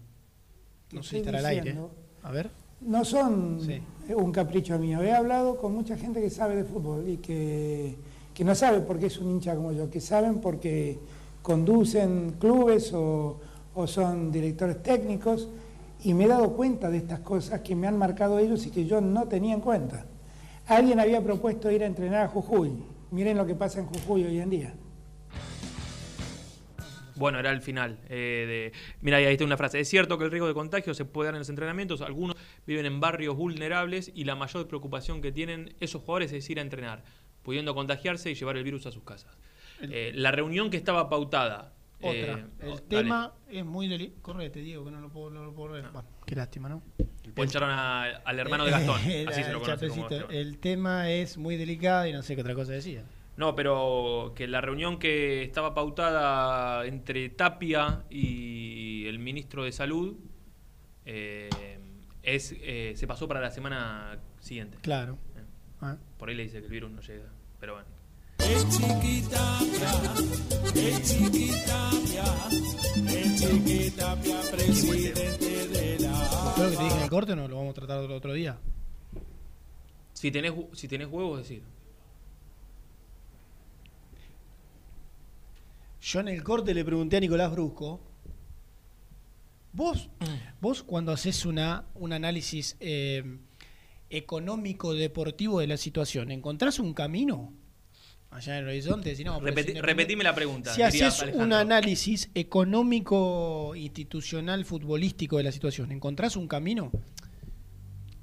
No 0.93 1.03
sé, 1.03 1.19
estará 1.19 1.41
al 1.41 1.47
aire. 1.47 1.77
A 2.23 2.31
ver. 2.31 2.49
No 2.81 3.05
son 3.05 3.61
Sí. 3.61 3.83
un 4.15 4.33
capricho 4.33 4.79
mío. 4.79 5.03
He 5.03 5.13
hablado 5.13 5.59
con 5.59 5.75
mucha 5.75 5.99
gente 5.99 6.23
que 6.23 6.31
sabe 6.31 6.57
de 6.57 6.65
fútbol 6.65 7.07
y 7.07 7.19
que, 7.19 7.97
que 8.33 8.43
no 8.43 8.55
sabe 8.55 8.81
porque 8.81 9.07
es 9.07 9.19
un 9.19 9.33
hincha 9.33 9.55
como 9.55 9.73
yo, 9.73 9.91
que 9.91 10.01
saben 10.01 10.41
porque 10.41 10.99
conducen 11.43 12.37
clubes 12.41 12.91
o, 12.95 13.39
o 13.77 13.87
son 13.87 14.33
directores 14.33 14.83
técnicos 14.83 15.49
y 16.03 16.14
me 16.14 16.24
he 16.24 16.29
dado 16.29 16.53
cuenta 16.55 16.91
de 16.91 16.97
estas 16.97 17.20
cosas 17.20 17.61
que 17.61 17.77
me 17.77 17.87
han 17.87 17.99
marcado 17.99 18.39
ellos 18.39 18.66
y 18.66 18.70
que 18.70 18.87
yo 18.87 19.01
no 19.01 19.29
tenía 19.29 19.55
en 19.55 19.61
cuenta. 19.61 20.07
Alguien 20.66 20.99
había 20.99 21.22
propuesto 21.22 21.70
ir 21.70 21.83
a 21.83 21.87
entrenar 21.87 22.24
a 22.24 22.29
Jujuy. 22.29 22.72
Miren 23.11 23.37
lo 23.37 23.47
que 23.47 23.55
pasa 23.55 23.79
en 23.81 23.87
Jujuy 23.87 24.24
hoy 24.24 24.41
en 24.41 24.51
día. 24.51 24.74
Bueno, 27.16 27.39
era 27.39 27.51
el 27.51 27.62
final. 27.62 27.99
eh, 28.09 28.72
de... 28.72 28.72
Mira, 29.01 29.18
ahí 29.18 29.27
está 29.27 29.45
una 29.45 29.57
frase. 29.57 29.81
Es 29.81 29.89
cierto 29.89 30.18
que 30.18 30.24
el 30.24 30.31
riesgo 30.31 30.49
de 30.49 30.55
contagio 30.55 30.93
se 30.95 31.05
puede 31.05 31.29
dar 31.29 31.35
en 31.35 31.41
los 31.41 31.49
entrenamientos. 31.49 32.01
Algunos 32.01 32.37
viven 32.66 32.87
en 32.87 32.99
barrios 33.01 33.37
vulnerables 33.37 34.11
y 34.14 34.24
la 34.24 34.37
mayor 34.37 34.66
preocupación 34.68 35.20
que 35.20 35.33
tienen 35.33 35.74
esos 35.81 36.03
jugadores 36.03 36.33
es 36.33 36.49
ir 36.51 36.59
a 36.59 36.62
entrenar, 36.62 37.05
pudiendo 37.43 37.74
contagiarse 37.74 38.31
y 38.31 38.35
llevar 38.35 38.57
el 38.57 38.64
virus 38.64 38.87
a 38.87 38.93
sus 38.93 39.03
casas. 39.05 39.37
Eh, 39.83 40.12
la 40.14 40.31
reunión 40.31 40.70
que 40.70 40.77
estaba 40.77 41.09
pautada. 41.09 41.76
Otra. 42.01 42.12
eh, 42.38 42.47
el 42.61 42.68
dale. 42.70 42.82
tema 42.88 43.32
es 43.49 43.64
muy 43.64 43.88
delicado. 43.88 44.22
Correte, 44.22 44.61
Diego, 44.61 44.84
que 44.84 44.90
no 44.90 45.01
lo 45.01 45.09
puedo, 45.11 45.30
no 45.30 45.44
lo 45.44 45.53
puedo 45.55 45.72
ver. 45.72 45.84
Bueno, 45.92 46.09
qué 46.26 46.34
lástima, 46.36 46.68
¿no? 46.68 46.82
Poncharon 47.34 47.70
a- 47.70 48.05
al 48.24 48.38
hermano 48.38 48.64
de 48.64 48.70
Gastón. 48.70 49.01
Era 49.05 49.30
así 49.32 49.42
se 49.42 49.53
lo 49.53 49.59
el 49.59 49.64
conoce 49.64 49.88
como 49.88 50.03
chapecito. 50.03 50.20
Gastón. 50.26 50.36
El 50.36 50.59
tema 50.59 51.11
es 51.11 51.36
muy 51.38 51.57
delicado 51.57 52.07
y 52.07 52.12
no 52.12 52.22
sé 52.22 52.34
qué 52.34 52.42
otra 52.42 52.55
cosa 52.55 52.72
decía. 52.72 53.05
No, 53.36 53.55
pero 53.55 54.32
que 54.34 54.47
la 54.47 54.61
reunión 54.62 54.99
que 54.99 55.42
estaba 55.42 55.74
pautada 55.74 56.86
entre 56.86 57.28
Tapia 57.30 58.05
y 58.09 59.07
el 59.09 59.18
ministro 59.18 59.64
de 59.64 59.72
Salud 59.72 60.16
eh, 61.05 61.49
es, 62.22 62.55
eh, 62.61 62.92
se 62.97 63.07
pasó 63.07 63.28
para 63.28 63.40
la 63.40 63.51
semana 63.51 64.18
siguiente. 64.40 64.78
Claro. 64.82 65.18
Eh, 65.36 65.42
Ah. 65.82 65.99
Por 66.16 66.30
ahí 66.30 66.34
le 66.34 66.44
dice 66.44 66.59
que 66.61 66.64
el 66.64 66.70
virus 66.72 66.90
no 66.90 67.03
llega. 67.03 67.26
Pero 67.61 67.74
bueno. 67.74 67.88
Es 68.39 68.68
chiquita, 68.68 69.59
es 70.74 71.03
chiquita, 71.03 71.91
es 73.09 73.41
chiquita, 73.41 74.16
presidente 74.51 75.68
de 75.68 75.99
la. 76.01 76.14
¿Fue 76.55 76.64
lo 76.64 76.70
que 76.70 76.76
te 76.76 76.82
dije 76.84 76.97
en 76.97 77.03
el 77.03 77.11
corte 77.11 77.32
o 77.32 77.37
no? 77.37 77.49
Lo 77.49 77.57
vamos 77.57 77.72
a 77.72 77.74
tratar 77.74 78.05
el 78.05 78.12
otro 78.12 78.32
día. 78.32 78.59
Si 80.12 80.30
tenés, 80.30 80.53
si 80.72 80.89
tenés 80.89 81.09
huevos, 81.09 81.39
decir. 81.39 81.62
Yo 86.01 86.20
en 86.20 86.28
el 86.28 86.43
corte 86.45 86.72
le 86.72 86.84
pregunté 86.84 87.16
a 87.16 87.20
Nicolás 87.20 87.51
Brusco, 87.51 88.01
vos, 89.72 90.09
vos 90.61 90.84
cuando 90.84 91.11
haces 91.11 91.45
una, 91.45 91.84
un 91.95 92.12
análisis 92.12 92.76
eh, 92.78 93.39
económico-deportivo 94.09 95.59
de 95.59 95.66
la 95.66 95.76
situación, 95.76 96.30
¿encontrás 96.30 96.78
un 96.78 96.95
camino? 96.95 97.53
Allá 98.37 98.59
en 98.59 98.64
el 98.64 98.68
horizonte, 98.70 99.09
decís, 99.11 99.24
no, 99.24 99.41
pero 99.41 99.55
Repeti- 99.57 99.72
si 99.72 99.80
repetime 99.80 100.22
la 100.22 100.34
pregunta, 100.34 100.74
Si 100.74 100.82
haces 100.82 101.24
un 101.32 101.55
análisis 101.55 102.28
económico, 102.34 103.72
institucional, 103.74 104.64
futbolístico 104.66 105.39
de 105.39 105.45
la 105.45 105.53
situación, 105.53 105.91
¿encontrás 105.91 106.37
un 106.37 106.47
camino? 106.47 106.93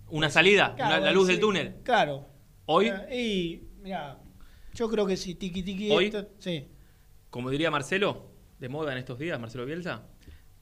Una 0.10 0.30
salida, 0.30 0.74
Claro, 0.76 0.98
una- 0.98 1.06
la 1.06 1.12
luz 1.12 1.26
sí, 1.26 1.32
del 1.32 1.42
túnel. 1.42 1.76
Claro. 1.84 2.28
Hoy, 2.66 2.92
Y, 3.12 3.64
mira, 3.82 4.20
yo 4.76 4.88
creo 4.88 5.08
que 5.08 5.18
sí, 5.18 5.34
tiki 5.34 5.64
tiki. 5.64 5.90
Hoy. 5.90 6.06
esto- 6.06 6.30
sí. 6.40 6.68
como 7.32 7.50
diría 7.50 7.72
Marcelo, 7.72 8.30
de 8.60 8.70
moda 8.70 8.92
en 8.92 9.00
estos 9.00 9.18
días, 9.18 9.40
Marcelo 9.40 9.66
Bielsa, 9.66 10.04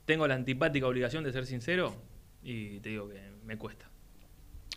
tengo 0.06 0.26
la 0.26 0.36
antipática 0.36 0.88
obligación 0.88 1.26
de 1.26 1.34
ser 1.34 1.46
sincero 1.46 1.94
y 2.42 2.80
te 2.80 2.88
digo 2.90 3.10
que 3.10 3.20
me 3.46 3.58
cuesta. 3.58 3.90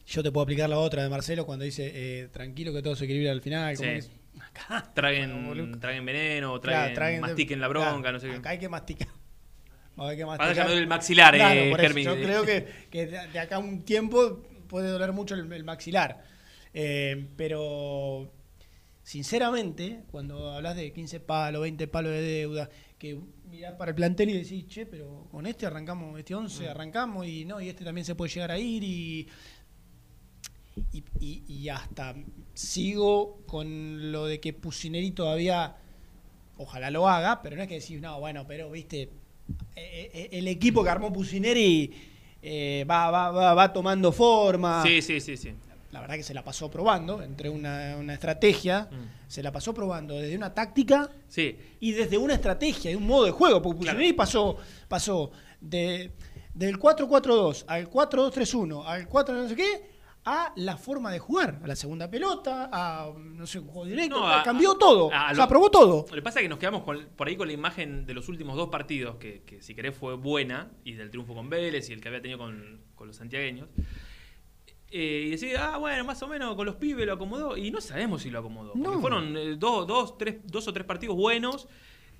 Yo 0.04 0.22
te 0.24 0.32
puedo 0.32 0.42
aplicar 0.42 0.68
la 0.68 0.78
otra 0.80 1.04
de 1.04 1.08
Marcelo 1.08 1.46
cuando 1.46 1.64
dice 1.64 1.92
eh, 1.94 2.28
tranquilo 2.32 2.72
que 2.72 2.82
todo 2.82 2.96
se 2.96 3.04
equilibra 3.04 3.30
al 3.30 3.40
final. 3.40 3.76
como 3.76 4.00
Sí. 4.00 4.08
Que- 4.34 4.90
Traguen, 4.94 5.80
traguen 5.80 6.04
veneno, 6.04 6.60
Claro, 6.60 6.60
traguen, 6.60 6.94
traguen- 6.96 7.20
mastiquen 7.20 7.60
la 7.60 7.68
bronca, 7.68 8.00
claro, 8.00 8.12
no 8.12 8.20
sé 8.20 8.28
qué. 8.30 8.36
Acá 8.36 8.50
hay 8.50 8.58
que 8.58 8.68
masticar. 8.68 9.08
Que 10.16 10.24
Vas 10.24 10.40
a 10.40 10.52
llamar 10.52 10.72
el 10.72 10.86
maxilar, 10.88 11.34
Claro, 11.36 11.60
eh, 11.60 11.68
eso, 11.68 11.76
Germi. 11.78 12.02
Yo 12.02 12.14
creo 12.16 12.44
que, 12.44 12.66
que 12.90 13.06
de 13.06 13.38
acá 13.38 13.56
a 13.56 13.58
un 13.60 13.84
tiempo 13.84 14.42
puede 14.66 14.88
doler 14.88 15.12
mucho 15.12 15.36
el, 15.36 15.52
el 15.52 15.62
maxilar. 15.62 16.24
Eh, 16.72 17.28
pero, 17.36 18.32
sinceramente, 19.04 20.02
cuando 20.10 20.50
hablas 20.50 20.74
de 20.76 20.92
15 20.92 21.20
palos, 21.20 21.62
20 21.62 21.86
palos 21.86 22.10
de 22.10 22.22
deuda, 22.22 22.68
que 22.98 23.20
mirás 23.48 23.74
para 23.74 23.90
el 23.90 23.94
plantel 23.94 24.30
y 24.30 24.32
decís, 24.38 24.66
che, 24.66 24.84
pero 24.86 25.28
con 25.30 25.46
este 25.46 25.66
arrancamos, 25.66 26.18
este 26.18 26.34
11 26.34 26.64
Mm. 26.66 26.70
arrancamos 26.70 27.26
y 27.26 27.44
no, 27.44 27.60
y 27.60 27.68
este 27.68 27.84
también 27.84 28.04
se 28.04 28.14
puede 28.16 28.32
llegar 28.32 28.50
a 28.50 28.58
ir 28.58 28.82
y 28.82 29.28
y, 30.92 31.04
y- 31.20 31.42
y 31.48 31.68
hasta 31.68 32.14
sigo 32.54 33.38
con 33.46 34.12
lo 34.12 34.26
de 34.26 34.40
que 34.40 34.52
Pusineri 34.52 35.10
todavía, 35.12 35.76
ojalá 36.56 36.90
lo 36.90 37.08
haga, 37.08 37.42
pero 37.42 37.56
no 37.56 37.62
es 37.62 37.68
que 37.68 37.80
decís, 37.80 38.00
no, 38.00 38.18
bueno, 38.20 38.44
pero 38.46 38.70
viste, 38.70 39.02
eh, 39.02 39.10
eh, 40.14 40.28
el 40.32 40.48
equipo 40.48 40.82
que 40.82 40.90
armó 40.90 41.12
Pusineri 41.12 41.92
eh, 42.42 42.84
va, 42.88 43.10
va, 43.10 43.30
va, 43.30 43.54
va 43.54 43.72
tomando 43.72 44.12
forma. 44.12 44.82
Sí, 44.84 45.00
sí, 45.02 45.20
sí, 45.20 45.36
sí. 45.36 45.52
La 45.92 46.00
verdad 46.00 46.16
que 46.16 46.24
se 46.24 46.34
la 46.34 46.42
pasó 46.42 46.68
probando, 46.70 47.22
entre 47.22 47.48
una, 47.48 47.96
una 47.98 48.14
estrategia, 48.14 48.88
Mm. 48.90 49.28
se 49.30 49.42
la 49.44 49.52
pasó 49.52 49.72
probando 49.72 50.14
desde 50.14 50.36
una 50.36 50.52
táctica 50.52 51.08
Sí. 51.28 51.56
y 51.80 51.92
desde 51.92 52.18
una 52.18 52.34
estrategia 52.34 52.90
y 52.90 52.94
un 52.96 53.06
modo 53.06 53.24
de 53.26 53.30
juego, 53.30 53.62
porque 53.62 53.78
Pusineri 53.78 54.12
pasó, 54.12 54.56
pasó 54.88 55.30
de, 55.60 56.10
del 56.52 56.78
4-4-2 56.80 57.64
al 57.68 57.88
4-2-3-1 57.88 58.82
al 58.84 59.06
4 59.08 59.34
no 59.34 59.48
sé 59.48 59.54
qué, 59.56 59.93
a 60.26 60.52
la 60.56 60.76
forma 60.78 61.12
de 61.12 61.18
jugar, 61.18 61.60
a 61.62 61.66
la 61.66 61.76
segunda 61.76 62.10
pelota, 62.10 62.70
a 62.72 63.12
no 63.16 63.46
sé, 63.46 63.58
un 63.58 63.66
juego 63.68 63.84
directo, 63.86 64.20
No, 64.20 64.26
a- 64.28 64.42
cambió 64.42 64.74
todo, 64.76 65.12
a- 65.12 65.26
a 65.26 65.26
o 65.26 65.30
lo- 65.30 65.36
sea, 65.36 65.48
probó 65.48 65.70
todo. 65.70 66.06
Lo 66.08 66.14
que 66.14 66.22
pasa 66.22 66.38
es 66.40 66.44
que 66.44 66.48
nos 66.48 66.58
quedamos 66.58 66.82
con- 66.82 67.06
por 67.14 67.28
ahí 67.28 67.36
con 67.36 67.46
la 67.46 67.52
imagen 67.52 68.06
de 68.06 68.14
los 68.14 68.28
últimos 68.28 68.56
dos 68.56 68.68
partidos, 68.70 69.16
que, 69.16 69.42
que 69.42 69.60
si 69.60 69.74
querés 69.74 69.94
fue 69.96 70.14
buena, 70.16 70.70
y 70.84 70.92
del 70.94 71.10
triunfo 71.10 71.34
con 71.34 71.50
Vélez 71.50 71.90
y 71.90 71.92
el 71.92 72.00
que 72.00 72.08
había 72.08 72.22
tenido 72.22 72.38
con, 72.38 72.80
con 72.94 73.06
los 73.06 73.16
santiagueños. 73.16 73.68
Eh, 74.90 75.24
y 75.26 75.30
decir, 75.30 75.56
ah, 75.58 75.76
bueno, 75.78 76.04
más 76.04 76.22
o 76.22 76.28
menos 76.28 76.54
con 76.54 76.66
los 76.66 76.76
pibes 76.76 77.04
lo 77.06 77.14
acomodó. 77.14 77.56
Y 77.56 77.70
no 77.70 77.80
sabemos 77.80 78.22
si 78.22 78.30
lo 78.30 78.38
acomodó. 78.38 78.74
Porque 78.74 78.98
fueron 79.00 79.36
eh, 79.36 79.56
dos, 79.58 79.86
dos, 79.86 80.16
tres, 80.16 80.36
dos 80.44 80.68
o 80.68 80.72
tres 80.72 80.86
partidos 80.86 81.16
buenos 81.16 81.66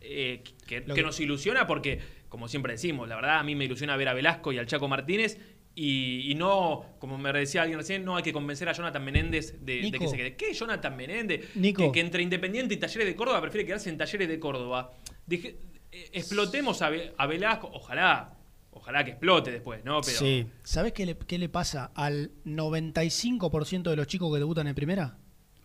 eh, 0.00 0.42
que, 0.66 0.80
Lo 0.80 0.88
que 0.88 1.00
que- 1.00 1.02
nos 1.06 1.18
ilusiona 1.20 1.66
porque, 1.66 2.00
como 2.28 2.48
siempre 2.48 2.72
decimos, 2.72 3.08
la 3.08 3.14
verdad 3.16 3.38
a 3.38 3.42
mí 3.44 3.54
me 3.54 3.64
ilusiona 3.64 3.96
ver 3.96 4.08
a 4.08 4.12
Velasco 4.12 4.52
y 4.52 4.58
al 4.58 4.66
Chaco 4.66 4.88
Martínez 4.88 5.38
Y, 5.76 6.30
y 6.30 6.34
no, 6.36 6.84
como 7.00 7.18
me 7.18 7.32
decía 7.32 7.62
alguien 7.62 7.78
recién, 7.80 8.04
no 8.04 8.14
hay 8.16 8.22
que 8.22 8.32
convencer 8.32 8.68
a 8.68 8.72
Jonathan 8.72 9.04
Menéndez 9.04 9.56
de, 9.64 9.90
que 9.90 10.08
se 10.08 10.16
quede. 10.16 10.36
¿Qué 10.36 10.52
Jonathan 10.54 10.96
Menéndez? 10.96 11.56
Nico. 11.56 11.82
Que, 11.82 11.92
que 11.92 12.00
entre 12.00 12.22
Independiente 12.22 12.74
y 12.74 12.76
Talleres 12.76 13.06
de 13.08 13.16
Córdoba 13.16 13.40
prefiere 13.40 13.66
quedarse 13.66 13.90
en 13.90 13.98
Talleres 13.98 14.28
de 14.28 14.38
Córdoba. 14.38 14.92
Dije, 15.26 15.58
eh, 15.90 16.10
explotemos 16.12 16.80
a, 16.82 16.90
a 17.18 17.26
Velasco. 17.26 17.70
Ojalá, 17.72 18.36
ojalá 18.70 19.04
que 19.04 19.10
explote 19.12 19.50
después, 19.50 19.84
¿no? 19.84 20.00
Pero 20.00 20.16
Sí. 20.18 20.46
¿Sabés 20.62 20.92
qué 20.92 21.06
le, 21.06 21.16
qué 21.18 21.38
le 21.38 21.48
pasa 21.48 21.90
al 21.96 22.30
95% 22.44 23.82
de 23.90 23.96
los 23.96 24.06
chicos 24.06 24.32
que 24.32 24.38
debutan 24.38 24.66
en 24.68 24.74
primera? 24.74 25.18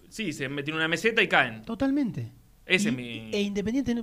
sí, 0.10 0.34
se 0.34 0.50
meten 0.50 0.74
en 0.74 0.78
una 0.78 0.88
meseta 0.88 1.22
y 1.22 1.28
caen. 1.28 1.62
Totalmente. 1.62 2.32
Ese 2.66 2.88
Y- 2.90 2.92
es 2.92 2.96
mi. 2.98 3.30
E 3.32 3.42
Independiente 3.44 3.94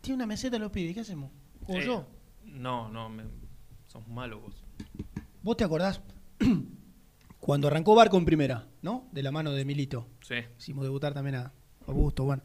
tiene 0.00 0.14
una 0.14 0.26
meseta 0.26 0.58
los 0.58 0.70
pibes. 0.72 0.94
¿Qué 0.94 1.00
hacemos? 1.00 1.30
Como 1.66 1.78
Eh, 1.78 1.84
yo. 1.84 2.08
No, 2.44 2.88
no, 2.88 3.10
me, 3.10 3.24
sos 3.86 4.06
malos 4.08 4.40
vos. 4.40 4.64
¿Vos 5.46 5.56
te 5.56 5.62
acordás 5.62 6.00
cuando 7.38 7.68
arrancó 7.68 7.94
Barco 7.94 8.18
en 8.18 8.24
primera, 8.24 8.66
¿no? 8.82 9.06
De 9.12 9.22
la 9.22 9.30
mano 9.30 9.52
de 9.52 9.64
Milito. 9.64 10.08
Sí. 10.20 10.34
Hicimos 10.58 10.82
debutar 10.82 11.14
también 11.14 11.36
a 11.36 11.52
Augusto, 11.86 12.24
bueno. 12.24 12.42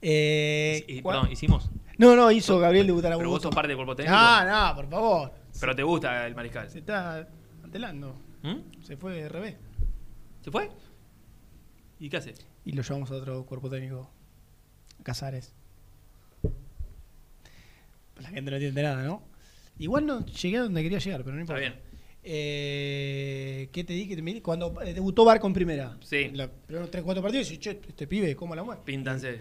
Eh, 0.00 0.84
Y- 0.88 1.02
perdón, 1.02 1.30
hicimos. 1.30 1.70
No, 1.98 2.16
no, 2.16 2.32
hizo 2.32 2.58
Gabriel 2.58 2.88
debutar 2.88 3.12
a 3.12 3.16
Pero 3.16 3.28
vos 3.28 3.34
Augusto. 3.36 3.48
sos 3.50 3.54
parte 3.54 3.68
del 3.68 3.76
cuerpo 3.76 3.94
técnico. 3.94 4.16
No, 4.18 4.44
no, 4.70 4.74
por 4.74 4.90
favor. 4.90 5.32
Pero 5.60 5.76
te 5.76 5.82
gusta 5.84 6.26
el 6.26 6.34
mariscal. 6.34 6.68
Se 6.68 6.80
está 6.80 7.28
antelando. 7.62 8.16
¿Mm? 8.42 8.82
Se 8.82 8.96
fue 8.96 9.12
de 9.12 9.28
revés. 9.28 9.54
¿Se 10.40 10.50
fue? 10.50 10.68
¿Y 12.00 12.08
qué 12.08 12.16
hace? 12.16 12.34
Y 12.64 12.72
lo 12.72 12.82
llevamos 12.82 13.08
a 13.12 13.14
otro 13.14 13.46
cuerpo 13.46 13.70
técnico. 13.70 14.10
a 14.98 15.02
Casares. 15.04 15.54
La 18.20 18.28
gente 18.30 18.50
no 18.50 18.56
entiende 18.56 18.82
nada, 18.82 19.04
¿no? 19.04 19.22
Igual 19.78 20.06
no 20.06 20.26
llegué 20.26 20.56
a 20.58 20.62
donde 20.62 20.82
quería 20.82 20.98
llegar, 20.98 21.22
pero 21.22 21.36
no 21.36 21.40
importa. 21.42 21.62
Está 21.62 21.76
bien. 21.78 21.91
Eh, 22.24 23.68
¿Qué 23.72 23.84
te 23.84 23.92
dije? 23.92 24.40
Cuando 24.42 24.80
eh, 24.82 24.94
debutó 24.94 25.24
Barco 25.24 25.46
en 25.46 25.52
primera. 25.52 25.96
Sí. 26.02 26.30
Los 26.32 26.48
primeros 26.66 26.90
3, 26.90 27.02
4 27.04 27.22
partidos, 27.22 27.50
y 27.50 27.58
che, 27.58 27.80
este 27.88 28.06
pibe, 28.06 28.34
¿cómo 28.36 28.54
la 28.54 28.62
mueve? 28.62 28.80
Píntanse. 28.84 29.40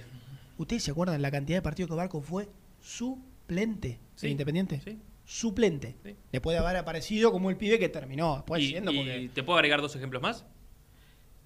¿Ustedes 0.58 0.84
se 0.84 0.92
acuerdan 0.92 1.22
la 1.22 1.32
cantidad 1.32 1.58
de 1.58 1.62
partidos 1.62 1.90
que 1.90 1.96
Barco 1.96 2.22
fue 2.22 2.48
suplente 2.82 4.00
Sí, 4.16 4.28
en 4.28 4.32
Independiente? 4.34 4.82
sí. 4.84 5.00
Suplente. 5.24 5.96
Después 6.32 6.56
de 6.56 6.60
haber 6.66 6.76
aparecido 6.78 7.32
como 7.32 7.50
el 7.50 7.56
pibe 7.56 7.80
que 7.80 7.88
terminó. 7.90 8.36
Después 8.38 8.62
y, 8.64 8.68
siendo 8.70 8.92
y 8.92 9.30
¿Te 9.30 9.44
puedo 9.44 9.58
agregar 9.58 9.80
dos 9.82 9.96
ejemplos 9.96 10.22
más? 10.22 10.46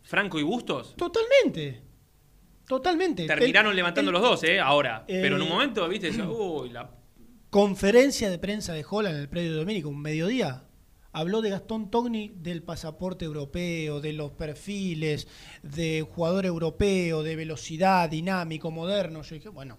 Franco 0.04 0.40
y 0.40 0.44
Bustos 0.44 0.96
Totalmente. 0.96 1.82
Totalmente. 2.68 3.28
terminaron 3.28 3.72
El- 3.72 3.76
levantando 3.76 4.10
el- 4.10 4.14
los 4.14 4.22
dos, 4.24 4.44
¿eh? 4.44 4.60
Ahora. 4.60 5.04
Eh, 5.08 5.20
Pero 5.22 5.36
en 5.36 5.42
un 5.44 5.50
momento, 5.50 5.88
viste, 5.88 6.10
uy, 6.22 6.70
la 6.70 6.90
Conferencia 7.52 8.30
de 8.30 8.40
prensa 8.40 8.74
de 8.74 8.84
Holland 8.90 9.16
en 9.16 9.22
el 9.22 9.30
predio 9.30 9.52
de 9.52 9.58
Domínico, 9.58 9.90
un 9.90 10.02
mediodía. 10.02 10.64
Habló 11.18 11.42
de 11.42 11.50
Gastón 11.50 11.90
Togni, 11.90 12.34
del 12.36 12.62
pasaporte 12.62 13.24
europeo, 13.24 14.02
de 14.02 14.12
los 14.12 14.32
perfiles, 14.32 15.28
de 15.64 16.02
jugador 16.02 16.46
europeo, 16.46 17.24
de 17.24 17.38
velocidad, 17.38 18.10
dinámico, 18.10 18.70
moderno. 18.70 19.22
Yo 19.22 19.36
dije, 19.36 19.48
bueno, 19.48 19.78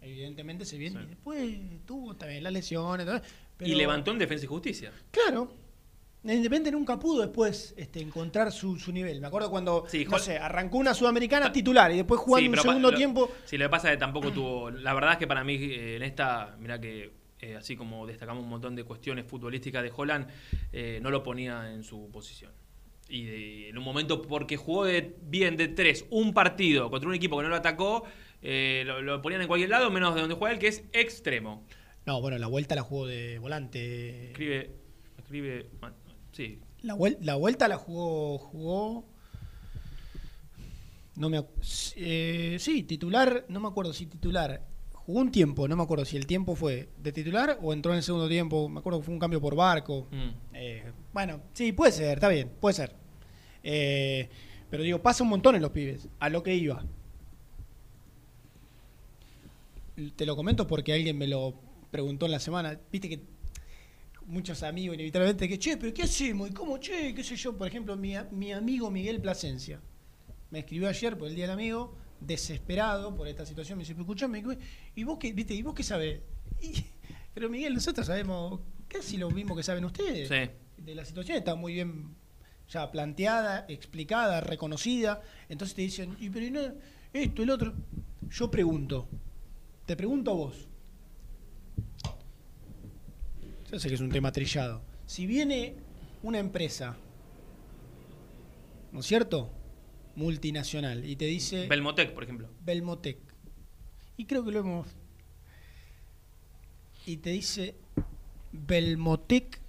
evidentemente 0.00 0.64
se 0.64 0.78
viene. 0.78 1.02
Y 1.04 1.06
después 1.06 1.50
tuvo 1.86 2.16
también 2.16 2.42
las 2.42 2.52
lesiones. 2.52 3.06
pero- 3.56 3.70
Y 3.70 3.76
levantó 3.76 4.10
en 4.10 4.18
Defensa 4.18 4.44
y 4.44 4.48
Justicia. 4.48 4.90
Claro. 5.12 5.52
Independiente 6.24 6.72
nunca 6.72 6.98
pudo 6.98 7.20
después 7.22 7.74
este, 7.76 8.00
encontrar 8.00 8.50
su, 8.50 8.76
su 8.78 8.92
nivel. 8.92 9.20
Me 9.20 9.26
acuerdo 9.28 9.50
cuando, 9.50 9.84
Sí, 9.88 10.04
no 10.04 10.16
Hol- 10.16 10.20
sé, 10.20 10.36
arrancó 10.38 10.78
una 10.78 10.94
sudamericana 10.94 11.52
titular 11.52 11.92
y 11.92 11.96
después 11.96 12.20
jugando 12.20 12.44
Sí, 12.44 12.58
un 12.58 12.62
segundo 12.62 12.90
lo- 12.90 12.96
tiempo. 12.96 13.28
Sí, 13.44 13.56
lo 13.56 13.66
que 13.66 13.70
pasa 13.70 13.88
es 13.90 13.94
que 13.96 14.00
tampoco 14.00 14.32
tuvo. 14.32 14.70
La 14.70 14.94
verdad 14.94 15.12
es 15.12 15.18
que 15.18 15.26
para 15.28 15.42
mí, 15.44 15.54
eh, 15.56 15.96
en 15.96 16.02
esta, 16.02 16.56
mira 16.60 16.80
que 16.80 17.21
eh, 17.42 17.56
así 17.56 17.76
como 17.76 18.06
destacamos 18.06 18.42
un 18.42 18.48
montón 18.48 18.74
de 18.74 18.84
cuestiones 18.84 19.26
futbolísticas 19.26 19.82
de 19.82 19.92
Holland, 19.94 20.28
eh, 20.72 20.98
no 21.02 21.10
lo 21.10 21.22
ponía 21.22 21.72
en 21.74 21.82
su 21.84 22.08
posición. 22.10 22.52
Y 23.08 23.24
de- 23.24 23.68
en 23.68 23.76
un 23.76 23.84
momento, 23.84 24.22
porque 24.22 24.56
jugó 24.56 24.84
de, 24.84 25.16
bien 25.22 25.56
de 25.56 25.68
tres, 25.68 26.06
un 26.10 26.32
partido 26.32 26.88
contra 26.90 27.08
un 27.08 27.14
equipo 27.14 27.36
que 27.36 27.42
no 27.42 27.48
lo 27.50 27.56
atacó, 27.56 28.04
eh, 28.40 28.84
lo, 28.86 29.02
lo 29.02 29.20
ponían 29.20 29.42
en 29.42 29.48
cualquier 29.48 29.68
lado, 29.70 29.90
menos 29.90 30.14
de 30.14 30.20
donde 30.22 30.36
juega 30.36 30.54
él, 30.54 30.58
que 30.60 30.68
es 30.68 30.84
extremo. 30.92 31.66
No, 32.06 32.20
bueno, 32.20 32.38
la 32.38 32.46
vuelta 32.46 32.74
la 32.74 32.82
jugó 32.82 33.06
de 33.06 33.38
volante. 33.38 34.30
Escribe. 34.30 34.70
Escribe. 35.18 35.68
man, 35.80 35.94
Sí. 36.32 36.60
La, 36.82 36.94
vuel- 36.96 37.18
la 37.20 37.34
vuelta 37.36 37.68
la 37.68 37.76
jugó. 37.76 38.38
jugó 38.38 39.06
no 41.14 41.28
me 41.28 41.44
eh, 41.96 42.56
sí, 42.58 42.82
titular, 42.84 43.44
no 43.48 43.60
me 43.60 43.68
acuerdo 43.68 43.92
si 43.92 44.06
titular. 44.06 44.66
Jugó 45.06 45.20
un 45.20 45.32
tiempo, 45.32 45.66
no 45.66 45.76
me 45.76 45.82
acuerdo 45.82 46.04
si 46.04 46.16
el 46.16 46.26
tiempo 46.26 46.54
fue 46.54 46.88
de 47.02 47.12
titular 47.12 47.58
o 47.60 47.72
entró 47.72 47.92
en 47.92 47.98
el 47.98 48.04
segundo 48.04 48.28
tiempo. 48.28 48.68
Me 48.68 48.80
acuerdo 48.80 49.00
que 49.00 49.06
fue 49.06 49.14
un 49.14 49.20
cambio 49.20 49.40
por 49.40 49.56
barco. 49.56 50.06
Mm. 50.10 50.54
Eh, 50.54 50.92
bueno, 51.12 51.40
sí, 51.52 51.72
puede 51.72 51.92
ser, 51.92 52.18
está 52.18 52.28
bien, 52.28 52.50
puede 52.60 52.74
ser. 52.74 52.94
Eh, 53.64 54.28
pero 54.70 54.82
digo, 54.82 55.02
pasa 55.02 55.24
un 55.24 55.30
montón 55.30 55.56
en 55.56 55.62
los 55.62 55.70
pibes, 55.70 56.08
a 56.20 56.28
lo 56.28 56.42
que 56.42 56.54
iba. 56.54 56.84
Te 60.16 60.24
lo 60.24 60.36
comento 60.36 60.66
porque 60.66 60.92
alguien 60.92 61.18
me 61.18 61.26
lo 61.26 61.54
preguntó 61.90 62.26
en 62.26 62.32
la 62.32 62.40
semana. 62.40 62.78
Viste 62.90 63.08
que 63.08 63.20
muchos 64.26 64.62
amigos 64.62 64.94
inevitablemente 64.94 65.48
que, 65.48 65.58
che, 65.58 65.76
pero 65.76 65.92
¿qué 65.92 66.04
hacemos? 66.04 66.48
¿Y 66.48 66.52
cómo, 66.52 66.78
che? 66.78 67.14
¿Qué 67.14 67.24
sé 67.24 67.36
yo? 67.36 67.56
Por 67.56 67.66
ejemplo, 67.66 67.96
mi, 67.96 68.14
mi 68.30 68.52
amigo 68.52 68.90
Miguel 68.90 69.20
Plasencia 69.20 69.80
me 70.50 70.60
escribió 70.60 70.88
ayer 70.88 71.18
por 71.18 71.28
el 71.28 71.34
Día 71.34 71.44
del 71.44 71.54
Amigo, 71.54 71.96
desesperado 72.26 73.14
por 73.14 73.26
esta 73.28 73.44
situación. 73.46 73.78
Me 73.78 73.82
dice, 73.82 73.94
pero 73.94 74.02
escuchame, 74.02 74.42
¿qué- 74.42 74.58
¿y 74.94 75.04
vos 75.04 75.18
qué, 75.18 75.32
viste, 75.32 75.54
¿y 75.54 75.62
vos 75.62 75.74
qué 75.74 75.82
sabés? 75.82 76.20
Y- 76.60 76.84
pero 77.34 77.48
Miguel, 77.48 77.74
nosotros 77.74 78.06
sabemos 78.06 78.60
casi 78.88 79.16
lo 79.16 79.30
mismo 79.30 79.56
que 79.56 79.62
saben 79.62 79.84
ustedes. 79.84 80.28
Sí. 80.28 80.50
De 80.82 80.94
la 80.94 81.04
situación 81.04 81.38
está 81.38 81.54
muy 81.54 81.74
bien 81.74 82.14
ya 82.68 82.90
planteada, 82.90 83.64
explicada, 83.68 84.40
reconocida. 84.40 85.20
Entonces 85.48 85.74
te 85.74 85.82
dicen, 85.82 86.16
y 86.20 86.30
pero 86.30 86.46
y 86.46 86.50
no, 86.50 86.60
esto, 87.12 87.42
el 87.42 87.50
otro. 87.50 87.74
Yo 88.30 88.50
pregunto, 88.50 89.08
te 89.86 89.96
pregunto 89.96 90.30
a 90.30 90.34
vos. 90.34 90.68
Yo 93.70 93.78
sé 93.78 93.88
que 93.88 93.94
es 93.94 94.00
un 94.00 94.10
tema 94.10 94.30
trillado. 94.32 94.82
Si 95.06 95.26
viene 95.26 95.74
una 96.22 96.38
empresa, 96.38 96.96
¿no 98.92 99.00
es 99.00 99.06
cierto? 99.06 99.50
Multinacional, 100.14 101.04
y 101.04 101.16
te 101.16 101.24
dice. 101.26 101.66
Belmotec, 101.68 102.12
por 102.12 102.24
ejemplo. 102.24 102.48
Belmotec. 102.64 103.18
Y 104.16 104.26
creo 104.26 104.44
que 104.44 104.52
lo 104.52 104.60
hemos. 104.60 104.86
Y 107.06 107.16
te 107.16 107.30
dice 107.30 107.74
Belmotec 108.52 109.60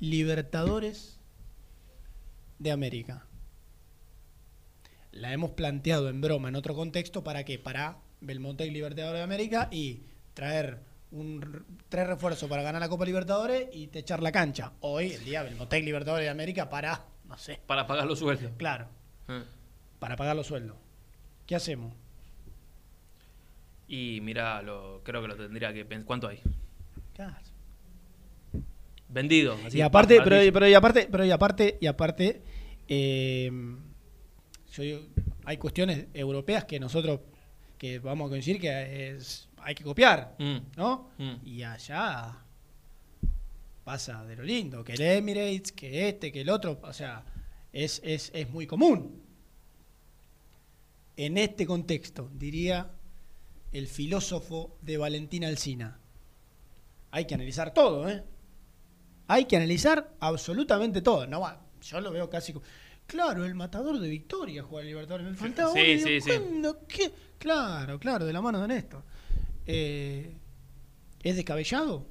Libertadores 0.00 1.18
de 2.58 2.70
América. 2.72 3.26
La 5.12 5.32
hemos 5.32 5.52
planteado 5.52 6.08
en 6.08 6.20
broma 6.20 6.48
en 6.48 6.56
otro 6.56 6.74
contexto 6.74 7.22
para 7.22 7.44
qué? 7.44 7.58
Para 7.58 7.98
Belmotec 8.20 8.72
Libertadores 8.72 9.20
de 9.20 9.22
América 9.24 9.68
y 9.70 10.02
traer 10.34 10.80
un 11.12 11.64
tres 11.88 12.08
refuerzos 12.08 12.48
para 12.50 12.62
ganar 12.62 12.80
la 12.80 12.88
Copa 12.88 13.04
Libertadores 13.04 13.68
y 13.72 13.86
te 13.86 14.00
echar 14.00 14.20
la 14.22 14.32
cancha. 14.32 14.72
Hoy 14.80 15.12
el 15.12 15.24
día 15.24 15.44
Belmotec 15.44 15.84
Libertadores 15.84 16.24
de 16.24 16.30
América 16.30 16.68
para, 16.68 17.06
no 17.26 17.38
sé, 17.38 17.60
Para 17.66 17.86
pagar 17.86 18.06
los 18.06 18.18
sueldos. 18.18 18.50
claro, 18.58 18.88
Eh. 19.28 19.42
para 19.98 20.16
pagar 20.16 20.36
los 20.36 20.46
sueldos. 20.46 20.76
¿Qué 21.46 21.54
hacemos? 21.54 21.92
Y 23.88 24.20
mira, 24.22 24.62
lo, 24.62 25.02
creo 25.04 25.20
que 25.22 25.28
lo 25.28 25.36
tendría 25.36 25.72
que 25.72 25.84
pensar. 25.84 26.06
¿Cuánto 26.06 26.28
hay? 26.28 26.40
Claro. 27.14 27.36
Vendido. 29.08 29.56
así, 29.66 29.78
y 29.78 29.80
aparte, 29.82 30.16
pa- 30.18 30.24
pero, 30.24 30.52
pero 30.52 30.68
y 30.68 30.74
aparte, 30.74 31.08
pero 31.10 31.24
y 31.24 31.30
aparte, 31.30 31.78
y 31.80 31.86
aparte, 31.86 32.42
eh, 32.88 33.50
yo 34.72 34.82
digo, 34.82 35.00
hay 35.44 35.56
cuestiones 35.58 36.06
europeas 36.14 36.64
que 36.64 36.80
nosotros 36.80 37.20
que 37.78 37.98
vamos 37.98 38.26
a 38.26 38.30
coincidir 38.30 38.60
que 38.60 39.10
es, 39.10 39.48
hay 39.58 39.74
que 39.74 39.84
copiar, 39.84 40.34
Mm. 40.38 40.56
¿no? 40.76 41.10
Mm. 41.18 41.34
Y 41.46 41.62
allá 41.62 42.38
pasa 43.84 44.24
de 44.24 44.36
lo 44.36 44.42
lindo, 44.42 44.82
que 44.82 44.94
el 44.94 45.02
Emirates, 45.02 45.70
que 45.72 46.08
este, 46.08 46.32
que 46.32 46.40
el 46.40 46.48
otro, 46.50 46.80
o 46.82 46.92
sea, 46.92 47.22
es, 47.74 48.00
es, 48.04 48.30
es 48.34 48.48
muy 48.50 48.66
común. 48.66 49.20
En 51.16 51.36
este 51.36 51.66
contexto, 51.66 52.30
diría 52.32 52.90
el 53.72 53.88
filósofo 53.88 54.78
de 54.80 54.96
Valentín 54.96 55.44
Alsina, 55.44 55.98
hay 57.10 57.26
que 57.26 57.34
analizar 57.34 57.74
todo, 57.74 58.08
¿eh? 58.08 58.24
Hay 59.26 59.44
que 59.46 59.56
analizar 59.56 60.14
absolutamente 60.20 61.02
todo. 61.02 61.26
No 61.26 61.42
yo 61.80 62.00
lo 62.00 62.10
veo 62.12 62.30
casi 62.30 62.52
como. 62.52 62.64
Claro, 63.06 63.44
el 63.44 63.54
matador 63.54 63.98
de 63.98 64.08
Victoria 64.08 64.62
juega 64.62 64.82
el 64.82 64.88
Libertadores. 64.88 65.26
Me 65.26 65.36
faltaba 65.36 65.72
Sí, 65.72 65.98
sí, 65.98 66.20
digo, 66.20 66.24
sí. 66.24 66.86
¿Qué? 66.88 67.12
Claro, 67.38 67.98
claro, 67.98 68.24
de 68.24 68.32
la 68.32 68.40
mano 68.40 68.60
de 68.60 68.68
Néstor. 68.68 69.02
Eh, 69.66 70.36
¿Es 71.22 71.36
descabellado? 71.36 72.06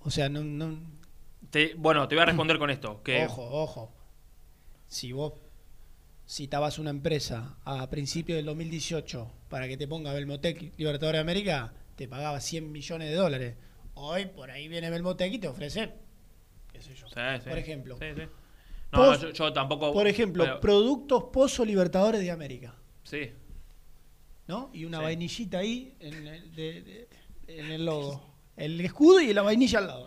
O 0.00 0.10
sea, 0.10 0.28
no, 0.28 0.42
no, 0.44 0.78
Te- 1.50 1.74
bueno, 1.74 2.06
te 2.08 2.14
voy 2.14 2.22
a 2.22 2.26
responder 2.26 2.58
con 2.58 2.70
esto. 2.70 3.02
Que 3.02 3.24
Ojo, 3.24 3.42
ojo. 3.42 3.94
Si 4.88 5.12
vos 5.12 5.34
citabas 6.26 6.78
una 6.78 6.90
empresa 6.90 7.56
a 7.64 7.88
principios 7.90 8.36
del 8.36 8.46
2018 8.46 9.30
para 9.48 9.68
que 9.68 9.76
te 9.76 9.86
ponga 9.88 10.12
Belmotec 10.12 10.72
Libertadores 10.76 11.18
de 11.18 11.22
América, 11.22 11.72
te 11.96 12.08
pagaba 12.08 12.40
100 12.40 12.70
millones 12.70 13.08
de 13.10 13.14
dólares. 13.16 13.56
Hoy 13.94 14.26
por 14.26 14.50
ahí 14.50 14.68
viene 14.68 14.90
Belmotec 14.90 15.32
y 15.32 15.38
te 15.38 15.48
ofrece, 15.48 15.92
qué 16.72 16.80
sé 16.82 16.94
yo. 16.94 17.06
Sí, 17.08 17.14
sí. 17.42 17.48
Por 17.48 17.58
ejemplo. 17.58 17.98
Sí. 17.98 18.06
No, 18.92 18.98
no, 18.98 19.04
Pos- 19.12 19.20
yo, 19.20 19.30
yo 19.32 19.52
tampoco. 19.52 19.92
Por 19.92 20.06
ejemplo, 20.06 20.60
productos 20.60 21.24
Pozo 21.32 21.64
Libertadores 21.64 22.20
de 22.20 22.30
América. 22.30 22.74
sí. 23.04 23.30
¿No? 24.46 24.70
Y 24.72 24.86
una 24.86 24.96
Sí. 24.96 25.04
vainillita 25.04 25.58
ahí 25.58 25.94
en 26.00 26.26
el, 26.26 26.54
de- 26.54 26.80
de- 26.80 27.08
en 27.48 27.70
el 27.70 27.84
logo. 27.84 28.24
El 28.56 28.80
escudo 28.80 29.20
y 29.20 29.34
la 29.34 29.42
vainilla 29.42 29.78
al 29.80 29.86
lado. 29.88 30.06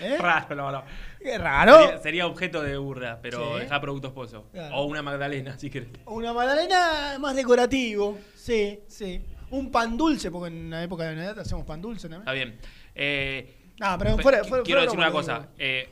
¿Eh? 0.00 0.16
Raro, 0.18 0.54
no, 0.54 0.70
no. 0.72 0.84
Qué 1.20 1.36
raro. 1.38 1.78
Sería, 1.80 1.98
sería 1.98 2.26
objeto 2.26 2.62
de 2.62 2.76
burla, 2.76 3.18
pero 3.22 3.54
Sí. 3.54 3.60
deja 3.64 3.80
productos 3.80 4.12
pozo. 4.12 4.48
Claro. 4.52 4.76
O 4.76 4.84
una 4.86 5.02
magdalena, 5.02 5.58
si 5.58 5.68
querés. 5.70 5.88
Una 6.06 6.32
magdalena 6.32 7.16
más 7.18 7.34
decorativo. 7.36 8.18
Sí, 8.34 8.80
sí. 8.88 9.22
Un 9.50 9.70
pan 9.70 9.96
dulce, 9.96 10.30
porque 10.30 10.48
en 10.54 10.70
la 10.70 10.82
época 10.82 11.04
de 11.04 11.14
Navidad 11.16 11.38
hacemos 11.40 11.64
pan 11.66 11.82
dulce 11.82 12.02
también. 12.08 12.20
Está 12.22 12.32
bien. 12.32 12.58
Eh, 12.94 13.56
No, 13.78 13.96
pero 13.98 14.16
pe- 14.16 14.22
fuera- 14.22 14.42
qui- 14.42 14.48
fuera- 14.48 14.64
quiero 14.64 14.80
decir 14.82 14.98
una 14.98 15.10
cosa. 15.10 15.48
eh, 15.58 15.88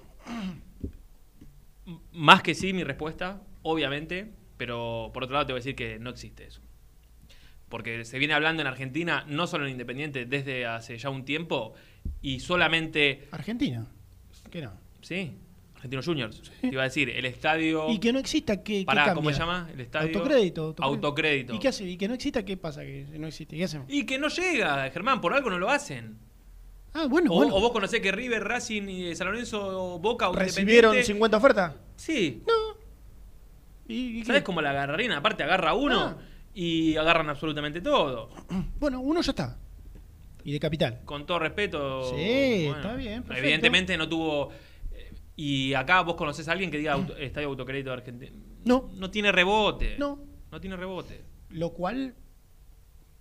más 2.12 2.42
que 2.42 2.54
sí, 2.54 2.72
mi 2.72 2.84
respuesta, 2.84 3.40
obviamente, 3.62 4.32
pero 4.56 5.10
por 5.14 5.24
otro 5.24 5.34
lado 5.34 5.46
te 5.46 5.52
voy 5.52 5.58
a 5.58 5.60
decir 5.60 5.74
que 5.76 5.98
no 5.98 6.10
existe 6.10 6.46
eso. 6.46 6.60
Porque 7.68 8.04
se 8.04 8.18
viene 8.18 8.34
hablando 8.34 8.62
en 8.62 8.66
Argentina, 8.68 9.24
no 9.28 9.46
solo 9.46 9.66
en 9.66 9.72
Independiente, 9.72 10.24
desde 10.24 10.66
hace 10.66 10.96
ya 10.98 11.10
un 11.10 11.24
tiempo, 11.24 11.74
y 12.22 12.40
solamente. 12.40 13.28
Argentina. 13.30 13.86
¿Qué 14.50 14.62
no? 14.62 14.72
Sí, 15.02 15.32
Argentinos 15.76 16.04
Juniors. 16.06 16.42
Te 16.60 16.66
iba 16.68 16.82
a 16.82 16.84
decir, 16.86 17.08
el 17.10 17.24
estadio. 17.24 17.88
Y 17.90 17.98
que 17.98 18.12
no 18.12 18.18
exista, 18.18 18.62
¿qué, 18.62 18.84
Pará? 18.84 19.14
¿cómo 19.14 19.30
se 19.32 19.38
llama? 19.38 19.68
El 19.72 19.80
estadio. 19.80 20.08
Autocrédito. 20.08 20.62
Autocrédito. 20.62 20.84
Autocrédito. 20.84 21.54
¿Y 21.54 21.58
qué 21.58 21.68
hace? 21.68 21.84
¿Y 21.84 21.96
que 21.96 22.08
no 22.08 22.14
exista? 22.14 22.44
¿Qué 22.44 22.56
pasa? 22.56 22.82
Que 22.82 23.06
no 23.18 23.26
existe. 23.28 23.56
¿Qué 23.56 23.64
hacemos? 23.64 23.86
Y 23.90 24.04
que 24.04 24.18
no 24.18 24.28
llega, 24.28 24.90
Germán, 24.90 25.20
por 25.20 25.32
algo 25.34 25.50
no 25.50 25.58
lo 25.58 25.70
hacen. 25.70 26.18
Ah, 26.94 27.06
bueno, 27.08 27.30
o, 27.32 27.36
bueno. 27.36 27.54
o 27.54 27.60
vos 27.60 27.70
conocés 27.70 28.00
que 28.00 28.10
River, 28.10 28.42
Racing 28.42 28.88
y 28.88 29.14
San 29.14 29.26
Lorenzo, 29.28 29.98
Boca 30.00 30.28
o 30.30 30.32
¿Recibieron 30.34 30.92
Independiente- 30.94 31.04
50 31.12 31.36
ofertas? 31.36 31.74
Sí. 31.96 32.42
No. 32.46 32.78
¿Y, 33.86 34.20
y 34.20 34.24
¿Sabes 34.24 34.42
cómo 34.42 34.60
la 34.60 34.70
agarrarían? 34.70 35.12
Aparte 35.12 35.42
agarra 35.42 35.74
uno 35.74 36.00
Ah. 36.00 36.16
y 36.54 36.96
agarran 36.96 37.28
absolutamente 37.30 37.80
todo. 37.80 38.30
Bueno, 38.80 39.00
uno 39.00 39.20
ya 39.22 39.30
está. 39.30 39.58
Y 40.44 40.52
de 40.52 40.60
capital. 40.60 41.00
Con 41.04 41.26
todo 41.26 41.38
respeto. 41.40 42.04
Sí, 42.16 42.66
está 42.66 42.94
bien, 42.94 43.22
perfecto. 43.22 43.42
Evidentemente 43.44 43.96
no 43.96 44.08
tuvo. 44.08 44.50
eh, 44.92 45.12
Y 45.36 45.74
acá 45.74 46.00
vos 46.02 46.14
conocés 46.14 46.48
a 46.48 46.52
alguien 46.52 46.70
que 46.70 46.78
diga 46.78 46.92
auto- 46.94 47.16
Estadio 47.16 47.48
Autocrédito 47.48 47.90
de 47.90 47.96
Argentina. 47.96 48.32
No. 48.64 48.90
No 48.94 49.10
tiene 49.10 49.32
rebote. 49.32 49.96
No. 49.98 50.20
No 50.50 50.60
tiene 50.60 50.76
rebote. 50.76 51.22
Lo 51.50 51.70
cual 51.72 52.14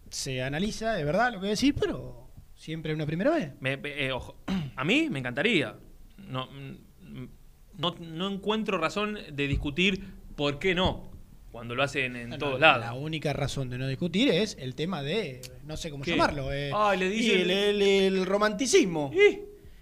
se 0.10 0.42
analiza, 0.42 0.94
de 0.94 1.04
verdad, 1.04 1.34
lo 1.34 1.42
que 1.42 1.48
decir, 1.48 1.76
pero 1.78 2.30
siempre 2.56 2.94
una 2.94 3.06
primera 3.06 3.32
vez. 3.32 3.52
Me- 3.60 3.80
eh, 3.84 4.12
ojo, 4.12 4.38
a 4.76 4.84
mí 4.84 5.10
me 5.10 5.20
encantaría. 5.20 5.76
No, 6.18 6.48
mm, 6.48 7.26
no, 7.78 7.96
no 8.00 8.30
encuentro 8.30 8.78
razón 8.78 9.18
de 9.32 9.48
discutir 9.48 10.04
por 10.36 10.60
qué 10.60 10.74
no. 10.76 11.12
Cuando 11.58 11.74
lo 11.74 11.82
hacen 11.82 12.16
en 12.16 12.30
No, 12.30 12.38
todos 12.38 12.54
no, 12.54 12.60
lados. 12.60 12.86
La 12.86 12.94
única 12.94 13.34
razón 13.34 13.68
de 13.72 13.80
no 13.80 13.88
discutir 13.88 14.30
es 14.30 14.56
el 14.60 14.76
tema 14.76 15.02
de, 15.02 15.42
no 15.66 15.76
sé 15.76 15.90
cómo 15.90 16.04
¿Qué? 16.04 16.12
llamarlo. 16.12 16.54
eh, 16.54 16.70
Ay, 16.72 17.00
le 17.00 17.08
y 17.08 17.10
dicen- 17.10 17.42
el, 17.42 17.50
el- 17.50 17.82
el 17.82 18.26
romanticismo. 18.28 19.12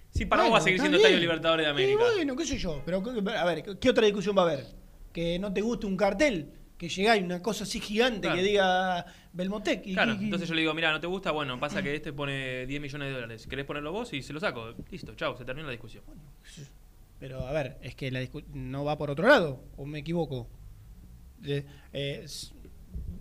Sí, 0.09 0.25
para 0.25 0.43
vos 0.43 0.51
Bueno, 0.51 0.53
va 0.53 0.57
a 0.59 0.61
seguir 0.61 0.79
siendo. 0.79 0.95
Estadio 0.97 1.19
Libertadores 1.19 1.65
de 1.65 1.69
América. 1.71 1.91
Y 1.91 2.15
bueno, 2.15 2.35
qué 2.37 2.45
sé 2.45 2.57
yo. 2.57 2.81
Pero, 2.85 3.03
a 3.37 3.43
ver, 3.43 3.77
¿qué 3.77 3.89
otra 3.89 4.05
discusión 4.05 4.37
va 4.37 4.43
a 4.43 4.45
haber? 4.45 4.65
Que 5.11 5.37
no 5.37 5.51
te 5.51 5.59
guste 5.59 5.85
un 5.85 5.97
cartel, 5.97 6.49
que 6.77 6.87
llegáis 6.87 7.21
una 7.21 7.41
cosa 7.41 7.65
así 7.65 7.81
gigante 7.81 8.21
Claro. 8.21 8.37
que 8.37 8.43
diga 8.43 9.05
Belmotec. 9.33 9.85
Y, 9.85 9.93
Claro, 9.95 10.13
y- 10.13 10.23
entonces 10.23 10.47
yo 10.47 10.55
le 10.55 10.61
digo, 10.61 10.73
mira, 10.73 10.93
¿no 10.93 11.01
te 11.01 11.07
gusta? 11.07 11.31
Bueno, 11.31 11.59
pasa 11.59 11.83
que 11.83 11.93
este 11.93 12.13
pone 12.13 12.65
10 12.67 12.79
millones 12.79 13.09
de 13.09 13.13
dólares. 13.15 13.47
¿Querés 13.47 13.65
ponerlo 13.65 13.91
vos? 13.91 14.13
Y 14.13 14.21
se 14.23 14.31
lo 14.31 14.39
saco. 14.39 14.73
Listo, 14.89 15.13
chao, 15.15 15.35
se 15.37 15.43
termina 15.43 15.65
la 15.67 15.73
discusión. 15.73 16.05
Pero 17.19 17.45
a 17.45 17.51
ver, 17.51 17.77
es 17.81 17.95
que 17.95 18.09
la 18.11 18.25
no 18.53 18.85
va 18.85 18.97
por 18.97 19.09
otro 19.09 19.27
lado, 19.27 19.61
o 19.75 19.85
me 19.85 19.99
equivoco. 19.99 20.47
Eh, 21.47 22.25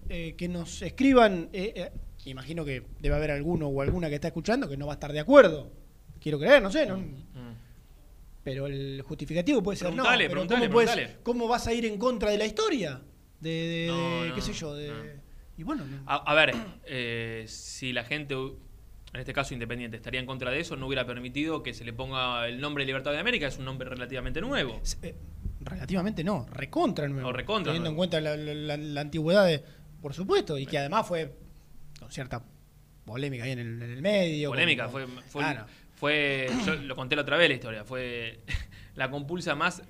eh, 0.08 0.34
que 0.36 0.48
nos 0.48 0.82
escriban, 0.82 1.48
eh, 1.52 1.90
imagino 2.24 2.64
que 2.64 2.82
debe 3.00 3.14
haber 3.16 3.30
alguno 3.30 3.68
o 3.68 3.80
alguna 3.82 4.08
que 4.08 4.14
está 4.16 4.28
escuchando 4.28 4.68
que 4.68 4.76
no 4.76 4.86
va 4.86 4.92
a 4.92 4.96
estar 4.96 5.12
de 5.12 5.20
acuerdo. 5.20 5.70
Quiero 6.20 6.38
creer, 6.38 6.62
no 6.62 6.70
sé, 6.70 6.86
¿no? 6.86 7.02
Pero 8.42 8.66
el 8.66 9.02
justificativo 9.02 9.62
puede 9.62 9.76
ser 9.78 9.88
Preguntale, 9.88 10.24
no. 10.24 10.28
Pero 10.28 10.30
preguntale, 10.32 10.60
¿cómo, 10.66 10.72
puedes- 10.74 10.90
preguntale. 10.92 11.22
¿Cómo 11.22 11.48
vas 11.48 11.66
a 11.66 11.72
ir 11.72 11.86
en 11.86 11.96
contra 11.98 12.30
de 12.30 12.38
la 12.38 12.44
historia? 12.44 13.00
De, 13.40 13.50
de- 13.50 13.86
No, 13.88 14.22
de- 14.22 14.28
no, 14.28 14.34
qué 14.34 14.40
sé 14.42 14.52
yo, 14.52 14.74
de, 14.74 15.18
y 15.56 15.62
bueno, 15.62 15.84
no- 15.86 16.02
A, 16.06 16.16
a 16.30 16.34
ver, 16.34 16.54
eh, 16.86 17.44
si 17.48 17.92
la 17.94 18.04
gente, 18.04 18.34
en 18.34 19.20
este 19.20 19.32
caso 19.32 19.54
Independiente, 19.54 19.96
estaría 19.96 20.20
en 20.20 20.26
contra 20.26 20.50
de 20.50 20.60
eso, 20.60 20.76
no 20.76 20.86
hubiera 20.86 21.06
permitido 21.06 21.62
que 21.62 21.72
se 21.72 21.84
le 21.84 21.92
ponga 21.94 22.46
el 22.48 22.60
nombre 22.60 22.84
Libertad 22.84 23.12
de 23.12 23.18
América, 23.18 23.46
es 23.46 23.58
un 23.58 23.64
nombre 23.64 23.88
relativamente 23.88 24.40
nuevo. 24.42 24.80
eh, 25.02 25.14
relativamente 25.64 26.22
no, 26.24 26.46
recontra 26.52 27.08
nuevo. 27.08 27.28
O 27.28 27.32
recontra 27.32 27.72
Teniendo 27.72 27.90
en 27.90 27.96
cuenta 27.96 28.20
la, 28.20 28.36
la- 28.36 29.00
antigüedad, 29.00 29.46
de, 29.46 29.62
por 30.00 30.14
supuesto, 30.14 30.58
y 30.58 30.66
que 30.66 30.78
además 30.78 31.06
fue 31.06 31.34
con 31.98 32.10
cierta 32.10 32.42
polémica 33.04 33.44
ahí 33.44 33.52
en 33.52 33.58
el, 33.58 33.82
en 33.82 33.90
el 33.90 34.02
medio. 34.02 34.50
Polémica, 34.50 34.86
como- 34.86 34.92
fue, 34.92 35.06
fue, 35.28 35.42
Claro. 35.42 35.66
fue- 35.94 36.48
yo 36.66 36.74
lo 36.76 36.94
conté 36.96 37.16
la 37.16 37.22
otra 37.22 37.36
vez 37.36 37.48
la 37.48 37.54
historia, 37.54 37.84
fue 37.84 38.40
la 38.94 39.10
compulsa 39.10 39.54
más 39.54 39.82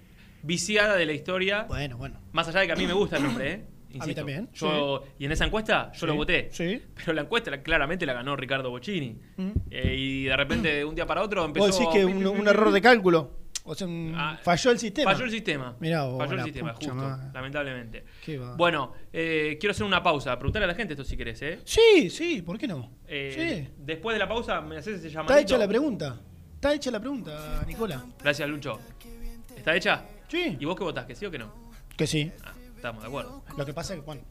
viciada 0.43 0.97
de 0.97 1.07
la 1.07 1.13
historia. 1.13 1.65
Bueno, 1.65 1.97
bueno. 1.97 2.21
Más 2.33 2.49
allá 2.49 2.61
de 2.61 2.67
que 2.67 2.73
a 2.73 2.77
mí 2.77 2.87
me 2.87 2.93
gusta 2.93 3.17
el 3.17 3.23
nombre, 3.25 3.53
¿eh? 3.53 3.65
Insisto. 3.95 4.17
también, 4.23 4.49
Yo, 4.55 5.05
Y 5.21 5.25
en 5.27 5.31
esa 5.31 5.45
encuesta 5.45 5.93
yo 5.93 6.09
lo 6.09 6.17
voté. 6.17 6.49
sí. 6.51 6.83
Pero 6.97 7.13
la 7.13 7.21
encuesta 7.23 7.53
la- 7.53 7.63
claramente 7.63 8.05
la 8.05 8.13
ganó 8.13 8.35
Ricardo 8.35 8.69
Bocchini. 8.71 9.17
Mm. 9.37 9.51
Eh, 9.71 9.95
y 9.97 10.25
de 10.25 10.37
repente, 10.37 10.69
de 10.75 10.85
un 10.85 10.97
día 10.97 11.07
para 11.07 11.23
otro, 11.23 11.45
empezó. 11.45 11.67
Vos 11.67 11.79
decís 11.79 11.93
que 11.95 12.05
un, 12.05 12.27
un 12.27 12.49
error 12.49 12.73
de 12.73 12.81
cálculo. 12.81 13.44
O 13.67 13.75
sea, 13.75 13.87
un- 13.87 14.13
Ah, 14.15 14.39
falló 14.43 14.71
el 14.73 14.79
sistema. 14.79 15.11
Falló 15.13 15.25
el 15.25 15.31
sistema. 15.31 15.75
Mirá 15.81 16.05
vos, 16.05 16.19
Falló 16.19 16.35
el 16.39 16.45
sistema, 16.45 16.75
justo. 16.75 16.95
madre. 16.95 17.31
Lamentablemente. 17.33 18.05
Qué 18.25 18.37
va. 18.39 18.57
Bueno, 18.57 18.93
eh, 19.13 19.57
quiero 19.59 19.71
hacer 19.73 19.87
una 19.87 20.03
pausa. 20.03 20.37
Preguntarle 20.39 20.65
a 20.65 20.69
la 20.69 20.75
gente 20.75 20.93
esto 20.93 21.03
si 21.05 21.17
querés, 21.17 21.41
¿eh? 21.41 21.61
Sí, 21.65 22.11
sí, 22.11 22.43
¿por 22.43 22.59
qué 22.59 22.69
no? 22.69 22.91
Eh, 23.07 23.65
Sí. 23.67 23.75
Después 23.79 24.15
de 24.15 24.19
la 24.19 24.29
pausa, 24.29 24.61
me 24.61 24.77
haces 24.77 24.99
ese 24.99 25.07
Está 25.09 25.21
llamadito. 25.21 25.41
hecha 25.41 25.59
la 25.59 25.69
pregunta. 25.69 26.21
Está 26.57 26.75
hecha 26.75 26.91
la 26.91 27.01
pregunta, 27.01 27.65
Nicola. 27.67 28.05
Gracias, 28.23 28.49
Lucho. 28.49 28.79
¿Está 29.57 29.75
hecha? 29.75 30.05
Sí. 30.29 30.57
¿Y 30.61 30.65
vos 30.67 30.77
qué 30.77 30.85
votás? 30.85 31.07
¿Que 31.07 31.15
sí 31.15 31.25
o 31.25 31.31
que 31.31 31.39
no? 31.39 31.73
Que 31.97 32.07
sí. 32.07 32.31
Ah, 32.45 32.53
estamos 32.77 33.03
de 33.03 33.09
acuerdo. 33.09 33.45
Lo 33.57 33.65
que 33.65 33.73
pasa 33.73 33.95
es 33.95 34.01
que, 34.01 34.05
bueno, 34.07 34.23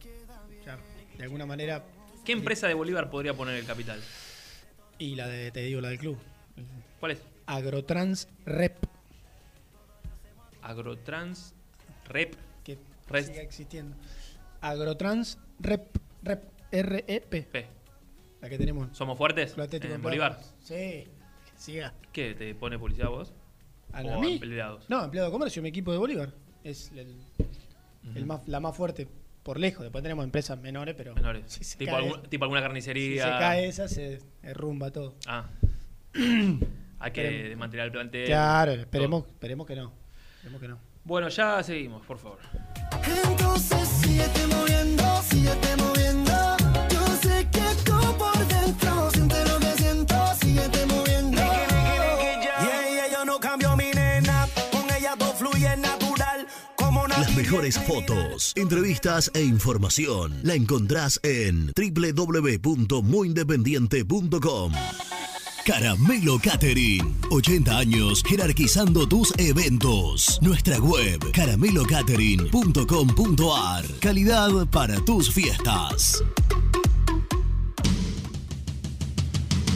ya, 0.64 0.78
de 1.18 1.24
alguna 1.24 1.44
manera. 1.46 1.82
¿Qué 2.24 2.32
empresa 2.32 2.68
de 2.68 2.74
Bolívar 2.74 3.10
podría 3.10 3.34
poner 3.34 3.56
el 3.56 3.66
capital? 3.66 4.00
Y 4.98 5.16
la 5.16 5.26
de, 5.26 5.50
te 5.50 5.62
digo, 5.62 5.80
la 5.80 5.88
del 5.88 5.98
club. 5.98 6.18
¿Cuál 7.00 7.12
es? 7.12 7.22
Agrotrans 7.46 8.28
Rep. 8.46 8.76
Agrotrans 10.64 11.54
Rep. 12.08 12.34
Que 12.64 12.78
Red. 13.08 13.26
siga 13.26 13.42
existiendo. 13.42 13.96
Agrotrans 14.60 15.38
Rep. 15.60 15.96
Rep. 16.22 16.42
R-E-P. 16.72 17.42
P. 17.42 17.66
La 18.40 18.48
que 18.48 18.58
tenemos. 18.58 18.88
¿Somos 18.96 19.16
fuertes? 19.16 19.56
Atlético 19.56 19.94
¿En. 19.94 20.02
Bolívar? 20.02 20.38
Sí. 20.60 20.74
Que 20.74 21.08
siga. 21.56 21.94
¿Qué? 22.12 22.34
¿Te 22.34 22.54
pone 22.54 22.78
publicidad 22.78 23.08
vos? 23.10 23.32
¿A 23.92 24.02
¿O 24.02 24.20
mí? 24.20 24.34
empleados? 24.34 24.88
No, 24.90 25.04
empleado 25.04 25.28
de 25.28 25.32
comercio, 25.32 25.62
mi 25.62 25.68
equipo 25.68 25.92
de 25.92 25.98
Bolívar. 25.98 26.32
Es 26.64 26.90
el, 26.92 26.98
el 26.98 28.16
Ujú. 28.18 28.26
más, 28.26 28.40
la 28.48 28.58
más 28.58 28.76
fuerte 28.76 29.06
por 29.42 29.60
lejos. 29.60 29.82
Después 29.82 30.02
tenemos 30.02 30.24
empresas 30.24 30.58
menores, 30.60 30.94
pero. 30.96 31.14
Menores. 31.14 31.44
si 31.60 31.78
tipo, 31.78 31.92
cae- 31.92 32.04
algún- 32.04 32.22
tipo 32.24 32.44
alguna 32.44 32.60
Si 32.60 32.64
carnicería. 32.64 33.22
se 33.24 33.30
cae 33.30 33.66
esa, 33.68 33.86
se 33.88 34.18
derrumba 34.42 34.90
todo. 34.90 35.14
Ah. 35.26 35.48
Hay 36.98 37.12
que 37.12 37.22
desmantelar 37.50 37.86
el 37.86 37.92
plantel. 37.92 38.26
Claro, 38.26 38.72
todo. 38.72 38.80
esperemos, 38.80 39.26
esperemos 39.28 39.66
que 39.66 39.76
no. 39.76 39.92
Esperemos 40.44 40.60
que 40.60 40.68
no. 40.68 40.78
Bueno, 41.04 41.28
ya 41.30 41.62
seguimos, 41.62 42.04
por 42.04 42.18
favor. 42.18 42.38
Entonces 43.30 43.88
síguete 43.88 44.46
moviendo, 44.46 45.22
síguete 45.22 45.74
moviendo. 45.76 46.32
Yo 46.90 47.06
sé 47.22 47.48
que 47.50 47.62
tú 47.84 47.94
por 48.18 48.46
dentro 48.46 49.10
sientes 49.10 49.48
lo 49.50 49.58
que 49.58 49.72
siento, 49.78 50.14
síguete 50.42 50.84
moviendo. 50.86 51.40
Yeah, 51.40 52.90
yeah, 52.90 53.08
yo 53.10 53.24
no 53.24 53.40
cambio 53.40 53.74
mi 53.74 53.90
nena, 53.94 54.46
con 54.70 54.84
ella 54.94 55.14
todo 55.18 55.32
fluye 55.32 55.74
natural. 55.78 56.46
Como 56.76 57.04
una 57.04 57.16
Las 57.18 57.34
mejores 57.34 57.78
fotos, 57.78 58.52
entrevistas 58.54 59.30
e 59.32 59.40
información 59.42 60.40
la 60.42 60.52
encontrás 60.54 61.18
en 61.22 61.72
www.muyindependiente.com. 61.74 64.72
Caramelo 65.64 66.38
Catering. 66.38 67.16
80 67.30 67.78
años 67.78 68.22
jerarquizando 68.26 69.08
tus 69.08 69.32
eventos. 69.38 70.38
Nuestra 70.42 70.78
web 70.78 71.32
caramelocatering.com.ar. 71.32 73.84
Calidad 74.00 74.66
para 74.70 75.02
tus 75.04 75.32
fiestas. 75.32 76.22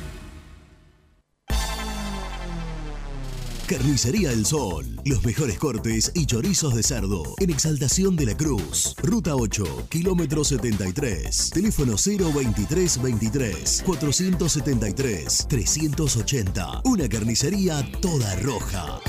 Carnicería 3.71 4.33
El 4.33 4.45
Sol. 4.45 4.99
Los 5.05 5.23
mejores 5.23 5.57
cortes 5.57 6.11
y 6.13 6.25
chorizos 6.25 6.75
de 6.75 6.83
cerdo. 6.83 7.23
En 7.39 7.49
Exaltación 7.49 8.17
de 8.17 8.25
la 8.25 8.35
Cruz. 8.35 8.93
Ruta 9.01 9.33
8, 9.37 9.87
kilómetro 9.87 10.43
73. 10.43 11.51
Teléfono 11.51 11.95
023 11.95 13.01
23 13.01 13.83
473 13.85 15.47
380. 15.47 16.81
Una 16.83 17.07
carnicería 17.07 17.89
toda 18.01 18.35
roja. 18.41 18.99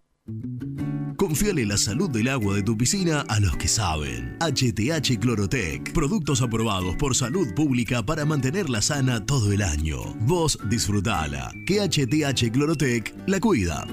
Confiale 1.17 1.67
la 1.67 1.77
salud 1.77 2.09
del 2.09 2.29
agua 2.29 2.55
de 2.55 2.63
tu 2.63 2.79
piscina 2.79 3.25
a 3.29 3.41
los 3.41 3.57
que 3.57 3.67
saben. 3.69 4.39
HTH 4.41 5.19
Clorotec. 5.19 5.93
Productos 5.93 6.41
aprobados 6.41 6.97
por 6.97 7.15
salud 7.15 7.53
pública 7.55 8.03
para 8.03 8.25
mantenerla 8.25 8.81
sana 8.81 9.27
todo 9.27 9.53
el 9.53 9.61
año. 9.63 9.99
Vos 10.21 10.59
disfrutala. 10.71 11.53
Que 11.67 11.83
HTH 11.83 12.51
Clorotec 12.53 13.15
la 13.27 13.39
cuida. 13.39 13.87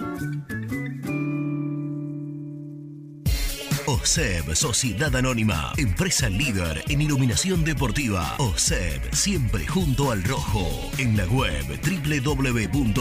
OSEB, 3.87 4.53
Sociedad 4.53 5.15
Anónima, 5.15 5.71
empresa 5.77 6.29
líder 6.29 6.83
en 6.89 7.01
iluminación 7.01 7.63
deportiva. 7.63 8.35
OSEB, 8.37 9.15
siempre 9.15 9.65
junto 9.65 10.11
al 10.11 10.25
rojo. 10.25 10.91
En 10.97 11.15
la 11.15 11.25
web 11.27 11.63
www.oseb.com.ar. 11.81 12.97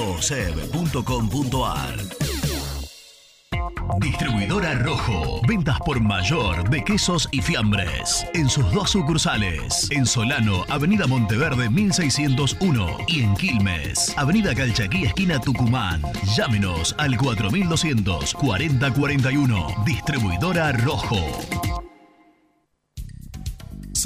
Distribuidora 3.99 4.75
Rojo. 4.75 5.41
Ventas 5.47 5.79
por 5.81 6.01
mayor 6.01 6.69
de 6.69 6.83
quesos 6.85 7.29
y 7.31 7.41
fiambres. 7.41 8.27
En 8.35 8.49
sus 8.49 8.71
dos 8.73 8.91
sucursales. 8.91 9.89
En 9.91 10.07
Solano, 10.07 10.65
Avenida 10.69 11.07
Monteverde 11.07 11.71
1601. 11.71 12.99
Y 13.07 13.23
en 13.23 13.35
Quilmes, 13.35 14.15
Avenida 14.17 14.55
Calchaquí, 14.55 15.05
esquina 15.05 15.41
Tucumán. 15.41 16.03
Llámenos 16.37 16.95
al 16.99 17.17
4200 17.17 18.35
4041. 18.35 19.67
Distribuidora 19.85 20.73
Rojo. 20.73 21.21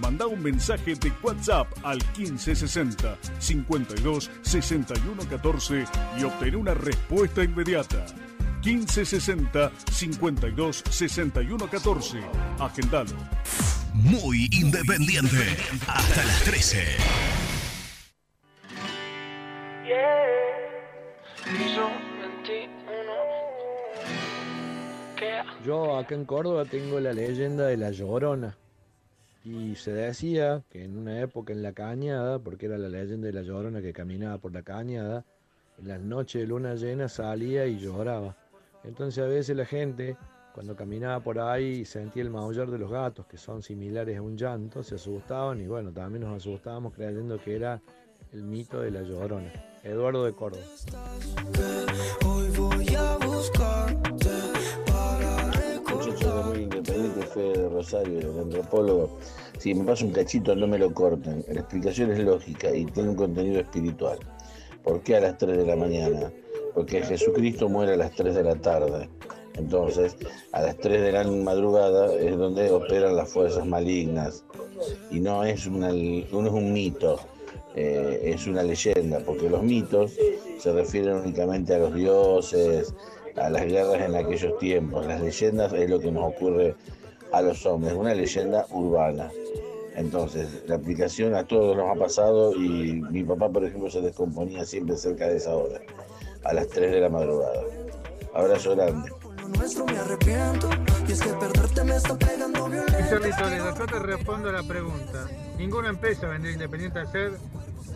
Manda 0.00 0.26
un 0.26 0.42
mensaje 0.42 0.94
de 0.94 1.12
WhatsApp 1.22 1.66
al 1.82 1.98
1560 2.16 3.18
52 3.38 4.30
61 4.40 5.28
14 5.28 5.84
y 6.18 6.24
obtén 6.24 6.56
una 6.56 6.72
respuesta 6.72 7.44
inmediata. 7.44 8.06
1560 8.64 9.72
52 9.92 10.84
61 10.88 11.68
14. 11.68 12.18
Agendalo. 12.60 13.16
Muy 13.92 14.48
independiente. 14.52 15.54
Hasta 15.86 16.24
las 16.24 16.44
13. 16.44 17.40
Yo 25.64 25.98
acá 25.98 26.14
en 26.14 26.24
Córdoba 26.24 26.64
tengo 26.64 27.00
la 27.00 27.12
leyenda 27.12 27.66
de 27.66 27.76
la 27.76 27.90
Llorona. 27.90 28.56
Y 29.44 29.74
se 29.74 29.92
decía 29.92 30.62
que 30.70 30.84
en 30.84 30.96
una 30.96 31.20
época 31.20 31.52
en 31.52 31.62
la 31.62 31.72
cañada, 31.72 32.38
porque 32.38 32.66
era 32.66 32.78
la 32.78 32.88
leyenda 32.88 33.26
de 33.26 33.32
la 33.32 33.42
Llorona 33.42 33.80
que 33.80 33.92
caminaba 33.92 34.38
por 34.38 34.52
la 34.52 34.62
cañada, 34.62 35.24
en 35.78 35.88
las 35.88 36.00
noches 36.00 36.42
de 36.42 36.46
luna 36.46 36.74
llena 36.74 37.08
salía 37.08 37.66
y 37.66 37.78
lloraba. 37.78 38.36
Entonces 38.84 39.22
a 39.22 39.28
veces 39.28 39.56
la 39.56 39.64
gente, 39.64 40.16
cuando 40.54 40.76
caminaba 40.76 41.20
por 41.20 41.38
ahí 41.38 41.80
y 41.80 41.84
sentía 41.84 42.22
el 42.22 42.30
maullar 42.30 42.70
de 42.70 42.78
los 42.78 42.90
gatos, 42.90 43.26
que 43.26 43.36
son 43.36 43.62
similares 43.62 44.18
a 44.18 44.22
un 44.22 44.36
llanto, 44.36 44.82
se 44.82 44.96
asustaban 44.96 45.60
y 45.60 45.66
bueno, 45.66 45.90
también 45.92 46.24
nos 46.24 46.36
asustábamos 46.36 46.94
creyendo 46.94 47.38
que 47.38 47.56
era 47.56 47.80
el 48.32 48.42
mito 48.42 48.80
de 48.80 48.90
la 48.90 49.02
Llorona. 49.02 49.69
Eduardo 49.82 50.24
de 50.24 50.32
Córdoba. 50.32 50.62
Hoy 52.26 52.48
voy 52.50 52.94
a 52.94 53.16
buscarte 53.16 54.30
para 54.86 55.80
Muchacho 55.88 56.36
de 56.36 56.42
muy 56.44 56.58
independiente, 56.64 57.22
Fede 57.22 57.62
de 57.62 57.68
Rosario, 57.70 58.18
el 58.18 58.38
antropólogo. 58.40 59.18
Si 59.58 59.74
me 59.74 59.84
pasa 59.84 60.04
un 60.04 60.12
cachito, 60.12 60.54
no 60.54 60.66
me 60.66 60.78
lo 60.78 60.92
corten. 60.92 61.44
La 61.48 61.60
explicación 61.60 62.10
es 62.10 62.18
lógica 62.18 62.74
y 62.74 62.84
tiene 62.86 63.10
un 63.10 63.16
contenido 63.16 63.60
espiritual. 63.60 64.18
¿Por 64.82 65.00
qué 65.02 65.16
a 65.16 65.20
las 65.20 65.38
3 65.38 65.56
de 65.56 65.66
la 65.66 65.76
mañana? 65.76 66.30
Porque 66.74 67.02
Jesucristo 67.02 67.68
muere 67.68 67.94
a 67.94 67.96
las 67.96 68.12
3 68.12 68.34
de 68.34 68.42
la 68.42 68.56
tarde. 68.56 69.08
Entonces, 69.54 70.16
a 70.52 70.60
las 70.60 70.76
3 70.76 71.00
de 71.00 71.12
la 71.12 71.24
madrugada 71.24 72.12
es 72.14 72.36
donde 72.36 72.70
operan 72.70 73.16
las 73.16 73.30
fuerzas 73.30 73.66
malignas. 73.66 74.44
Y 75.10 75.20
no 75.20 75.44
es, 75.44 75.66
una, 75.66 75.88
no 75.88 76.46
es 76.46 76.52
un 76.52 76.72
mito, 76.72 77.20
eh, 77.74 78.32
es 78.34 78.46
una 78.46 78.62
leyenda, 78.62 79.20
porque 79.20 79.48
los 79.48 79.62
mitos 79.62 80.12
se 80.58 80.72
refieren 80.72 81.16
únicamente 81.16 81.74
a 81.74 81.78
los 81.78 81.94
dioses, 81.94 82.94
a 83.36 83.48
las 83.48 83.64
guerras 83.64 84.02
en 84.02 84.14
aquellos 84.14 84.58
tiempos. 84.58 85.06
Las 85.06 85.20
leyendas 85.20 85.72
es 85.72 85.88
lo 85.88 86.00
que 86.00 86.10
nos 86.10 86.24
ocurre 86.24 86.74
a 87.32 87.42
los 87.42 87.64
hombres, 87.66 87.94
una 87.94 88.14
leyenda 88.14 88.66
urbana. 88.70 89.30
Entonces, 89.94 90.62
la 90.66 90.76
aplicación 90.76 91.34
a 91.34 91.44
todos 91.44 91.76
nos 91.76 91.90
ha 91.90 91.98
pasado 91.98 92.54
y 92.54 93.02
mi 93.10 93.22
papá, 93.24 93.48
por 93.48 93.64
ejemplo, 93.64 93.90
se 93.90 94.00
descomponía 94.00 94.64
siempre 94.64 94.96
cerca 94.96 95.28
de 95.28 95.36
esa 95.36 95.54
hora, 95.54 95.80
a 96.44 96.52
las 96.54 96.68
3 96.68 96.90
de 96.90 97.00
la 97.00 97.08
madrugada. 97.08 97.62
Abrazo 98.34 98.76
grande. 98.76 99.10
lo 99.40 99.48
nuestro 99.48 99.84
me 99.86 99.98
arrepiento 99.98 100.70
y 101.08 101.12
es 101.12 101.20
que 101.20 101.32
perderte 101.34 101.84
me 101.84 101.96
está 101.96 102.16
pegando 102.16 102.68
violento. 102.68 102.98
Charlie 103.10 103.36
Toledo, 103.36 103.74
yo 103.76 103.86
te 103.86 103.98
respondo 103.98 104.48
a 104.48 104.52
la 104.52 104.62
pregunta. 104.62 105.28
Ninguna 105.60 105.90
empresa 105.90 106.26
vendría 106.26 106.54
Independiente 106.54 107.00
a 107.00 107.02
hacer 107.02 107.32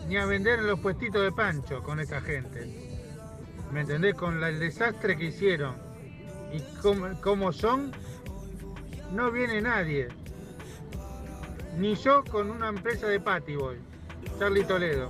ni 0.07 0.17
a 0.17 0.27
vender 0.27 0.59
en 0.59 0.67
los 0.67 0.79
puestitos 0.79 1.23
de 1.23 1.31
pancho 1.31 1.81
con 1.81 1.99
esta 1.99 2.21
gente. 2.21 3.01
¿Me 3.73 3.81
entendés? 3.81 4.13
Con 4.13 4.43
el 4.43 4.59
desastre 4.59 5.17
que 5.17 5.25
hicieron 5.25 5.73
y 6.53 6.61
cómo, 7.21 7.51
son, 7.51 7.91
no 9.11 9.31
viene 9.31 9.61
nadie. 9.61 10.09
Ni 11.79 11.95
yo 11.95 12.23
con 12.25 12.51
una 12.51 12.69
empresa 12.69 13.07
de 13.07 13.19
patty 13.19 13.55
voy. 13.55 13.77
Charlie 14.37 14.63
Toledo. 14.63 15.09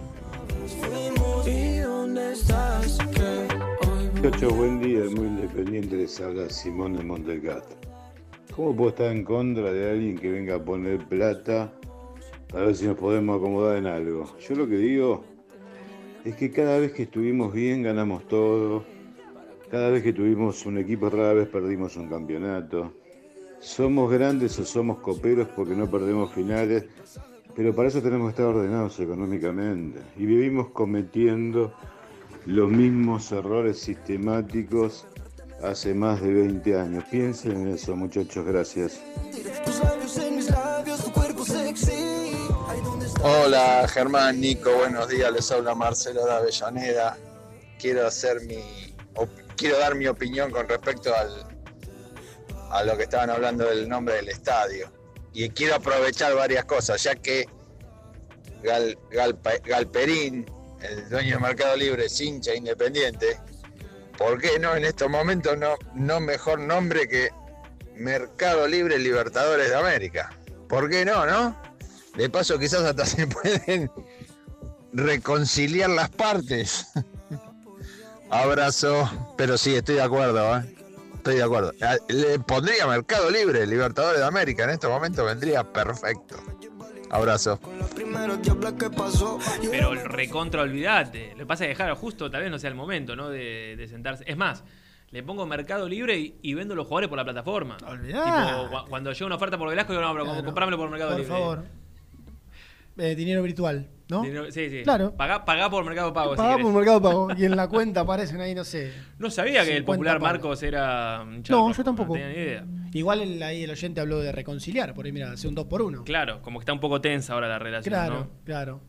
¿Y 1.46 1.80
dónde 1.80 2.32
estás? 2.32 2.98
Que 3.00 3.86
hoy 3.86 4.10
Muchachos, 4.14 4.56
buen 4.56 4.80
día, 4.80 5.02
muy 5.14 5.28
independiente 5.28 5.98
les 5.98 6.22
habla 6.22 6.50
Simón 6.50 6.94
de 6.94 7.04
Montecato. 7.04 7.76
¿Cómo 8.56 8.74
puedo 8.74 8.90
estar 8.92 9.12
en 9.12 9.26
contra 9.26 9.74
de 9.74 9.92
alguien 9.92 10.18
que 10.18 10.32
venga 10.32 10.56
a 10.56 10.64
poner 10.64 11.06
plata 11.06 11.70
para 12.56 12.68
ver 12.68 12.76
si 12.78 12.88
nos 12.88 12.98
podemos 12.98 13.36
acomodar 13.36 13.76
en 13.76 13.86
algo? 13.86 14.34
Yo 14.40 14.56
lo 14.56 14.66
que 14.66 14.78
digo 14.78 15.26
es 16.24 16.38
que 16.38 16.52
cada 16.52 16.80
vez 16.80 16.94
que 16.94 17.04
estuvimos 17.04 17.52
bien 17.52 17.84
ganamos 17.84 18.26
todo, 18.30 18.86
cada 19.70 19.90
vez 19.90 20.02
que 20.02 20.14
tuvimos 20.14 20.66
un 20.66 20.78
equipo 20.78 21.10
rara 21.10 21.34
vez 21.34 21.50
perdimos 21.50 21.98
un 21.98 22.08
campeonato. 22.08 22.94
Somos 23.60 24.10
grandes 24.10 24.58
o 24.58 24.64
somos 24.64 25.00
coperos 25.00 25.50
porque 25.54 25.76
no 25.76 25.92
perdemos 25.92 26.32
finales, 26.32 26.86
pero 27.54 27.76
para 27.76 27.90
eso 27.90 28.02
tenemos 28.02 28.28
que 28.28 28.42
estar 28.42 28.46
ordenados 28.46 29.02
económicamente. 29.02 30.00
Y 30.16 30.26
vivimos 30.26 30.70
cometiendo 30.70 31.74
los 32.46 32.72
mismos 32.72 33.34
errores 33.34 33.80
sistemáticos 33.80 35.06
hace 35.62 35.94
más 35.94 36.22
de 36.22 36.34
20 36.34 36.80
años. 36.80 37.04
Piensen 37.12 37.58
en 37.58 37.68
eso, 37.68 37.98
muchachos, 37.98 38.46
gracias. 38.46 39.02
Hola 43.28 43.88
Germán, 43.88 44.40
Nico, 44.40 44.72
buenos 44.72 45.10
días, 45.10 45.32
les 45.32 45.52
habla 45.52 45.74
Marcelo 45.74 46.28
de 46.28 46.32
Avellaneda. 46.32 47.18
Quiero 47.80 48.06
hacer 48.06 48.42
mi 48.42 48.94
quiero 49.58 49.80
dar 49.80 49.96
mi 49.96 50.06
opinión 50.06 50.52
con 50.52 50.70
respecto 50.70 51.12
al 51.16 51.44
a 52.70 52.84
lo 52.84 52.96
que 52.96 53.02
estaban 53.02 53.32
hablando 53.32 53.66
del 53.66 53.90
nombre 53.90 54.14
del 54.18 54.30
estadio. 54.30 54.92
Y 55.34 55.50
quiero 55.50 55.74
aprovechar 55.74 56.36
varias 56.36 56.66
cosas, 56.66 57.02
ya 57.02 57.16
que 57.16 57.50
Gal- 58.62 58.96
Galperín, 59.64 60.46
el 60.84 61.10
dueño 61.10 61.38
de 61.38 61.42
Mercado 61.42 61.76
Libre, 61.78 62.06
es 62.06 62.22
hincha 62.22 62.54
independiente, 62.54 63.40
¿por 64.20 64.40
qué 64.40 64.60
no 64.60 64.76
en 64.76 64.86
estos 64.86 65.10
momentos 65.10 65.58
no, 65.58 65.74
no 65.96 66.20
mejor 66.20 66.60
nombre 66.60 67.08
que 67.08 67.32
Mercado 67.96 68.68
Libre 68.68 69.00
Libertadores 69.00 69.70
de 69.70 69.76
América? 69.76 70.30
¿Por 70.70 70.92
qué 70.92 71.04
no, 71.04 71.26
no? 71.26 71.75
De 72.18 72.30
paso 72.30 72.58
quizás 72.60 72.82
hasta 72.84 73.06
se 73.06 73.28
pueden 73.28 73.92
reconciliar 74.94 75.90
las 75.90 76.10
partes. 76.10 76.88
Abrazo, 78.30 79.10
pero 79.38 79.58
sí, 79.58 79.76
estoy 79.76 79.96
de 79.96 80.02
acuerdo, 80.02 80.58
¿eh? 80.58 80.76
Estoy 81.16 81.36
de 81.38 81.44
acuerdo. 81.44 81.72
Ah, 81.82 81.96
Le 82.08 82.40
pondría 82.40 82.88
Mercado 82.88 83.30
Libre, 83.30 83.66
Libertadores 83.68 84.20
de 84.20 84.26
América, 84.26 84.64
en 84.64 84.72
este 84.72 84.88
momento 84.88 85.26
vendría 85.26 85.64
perfecto. 85.72 86.38
Abrazo. 87.10 87.60
Pero 89.72 89.94
el 89.94 90.04
recontra 90.06 90.62
olvidate. 90.64 91.32
Lo 91.32 91.40
que 91.40 91.46
pasa 91.46 91.64
es 91.66 91.70
que 91.78 91.84
dejar 91.84 91.96
justo 91.96 92.30
tal 92.32 92.42
vez 92.42 92.52
no 92.52 92.60
sea 92.60 92.70
el 92.70 92.76
momento, 92.76 93.16
¿no? 93.16 93.30
De, 93.30 93.76
de 93.78 93.88
sentarse. 93.88 94.24
Es 94.28 94.36
más, 94.38 94.64
le 95.12 95.24
pongo 95.24 95.46
Mercado 95.46 95.88
Libre 95.88 96.18
y, 96.18 96.36
y 96.42 96.54
vendo 96.56 96.76
los 96.76 96.88
jugadores 96.88 97.10
por 97.10 97.18
la 97.18 97.24
plataforma. 97.24 97.78
Olvidate. 97.88 98.66
Tipo, 98.68 98.86
cuando 98.90 99.12
llega 99.14 99.26
una 99.28 99.36
oferta 99.36 99.58
por 99.58 99.70
Velasco, 99.70 99.94
digo, 99.94 100.02
no, 100.04 100.14
pero 100.14 100.26
Claro. 100.26 100.44
comprámelo 100.46 100.78
por 100.78 100.90
Mercado 100.90 101.12
Por 101.12 101.20
Libre. 101.20 101.34
favor. 101.34 101.64
Eh, 102.98 103.14
dinero 103.16 103.44
virtual, 103.44 103.90
¿no? 104.10 104.22
Dinero- 104.22 104.50
Sí, 104.52 104.70
sí. 104.70 104.82
Claro. 104.84 105.14
Pagá, 105.16 105.44
pagá 105.44 105.70
por 105.70 105.84
Mercado 105.84 106.14
Pago. 106.14 106.32
si 106.32 106.38
Pagá 106.38 106.52
querés. 106.52 106.66
por 106.66 106.74
Mercado 106.76 107.02
Pago. 107.02 107.28
Y 107.38 107.44
en 107.46 107.56
la 107.56 107.68
cuenta 107.68 108.02
aparecen 108.02 108.40
ahí, 108.40 108.56
no 108.56 108.64
sé. 108.64 108.94
No 109.20 109.30
sabía 109.30 109.64
que 109.66 109.72
el 109.72 109.84
50 109.84 109.94
popular. 110.14 110.22
Marcos 110.22 110.64
era 110.64 111.22
un 111.24 111.44
No, 111.50 111.74
yo 111.74 111.84
tampoco. 111.84 112.16
No 112.16 112.22
tenía 112.22 112.30
ni 112.30 112.42
idea. 112.42 112.66
Igual 112.94 113.22
el, 113.22 113.44
ahí 113.44 113.64
el 113.64 113.72
oyente 113.72 114.00
habló 114.00 114.20
de 114.20 114.32
reconciliar, 114.32 114.94
por 114.94 115.06
ahí 115.06 115.12
mira, 115.12 115.32
hace 115.34 115.50
un 115.50 115.56
2 115.56 115.66
por 115.66 115.82
1 115.82 116.06
Claro, 116.06 116.42
como 116.42 116.60
que 116.60 116.64
está 116.64 116.72
un 116.72 116.80
poco 116.80 117.02
tensa 117.02 117.34
ahora 117.34 117.50
la 117.50 117.60
relación, 117.60 117.92
Claro, 117.94 118.14
¿no? 118.16 118.30
claro. 118.46 118.82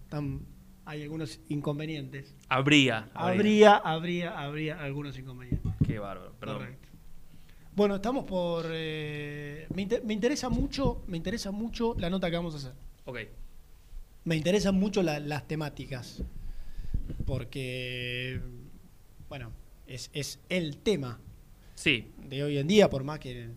Hay 0.85 1.03
algunos 1.03 1.41
inconvenientes. 1.49 2.37
Habría. 2.49 3.09
Habría, 3.13 3.75
habría, 3.75 4.39
habría 4.39 4.81
algunos 4.81 5.19
inconvenientes. 5.19 5.73
Qué 5.85 5.99
bárbaro, 5.99 6.35
perdón. 6.39 6.59
Correcto. 6.59 6.89
Bueno, 7.75 7.97
estamos 7.97 8.25
por. 8.25 8.67
eh, 8.71 9.67
me, 9.75 9.83
inter- 9.83 10.03
me 10.05 10.15
interesa 10.15 10.49
mucho, 10.49 11.03
me 11.09 11.17
interesa 11.17 11.51
mucho 11.51 11.97
la 11.99 12.09
nota 12.09 12.31
que 12.31 12.37
vamos 12.37 12.55
a 12.55 12.59
hacer. 12.59 12.73
Ok. 13.05 13.19
Me 14.27 14.35
interesan 14.37 14.75
mucho 14.75 15.03
la- 15.03 15.21
las 15.21 15.47
temáticas. 15.47 16.21
Porque, 17.25 18.41
bueno, 19.29 19.53
es, 19.87 20.11
es 20.13 20.41
el 20.49 20.79
tema 20.79 21.21
Sí. 21.77 22.11
de 22.29 22.43
hoy 22.43 22.59
en 22.59 22.67
día, 22.67 22.91
por 22.91 23.05
más 23.05 23.21
que 23.21 23.49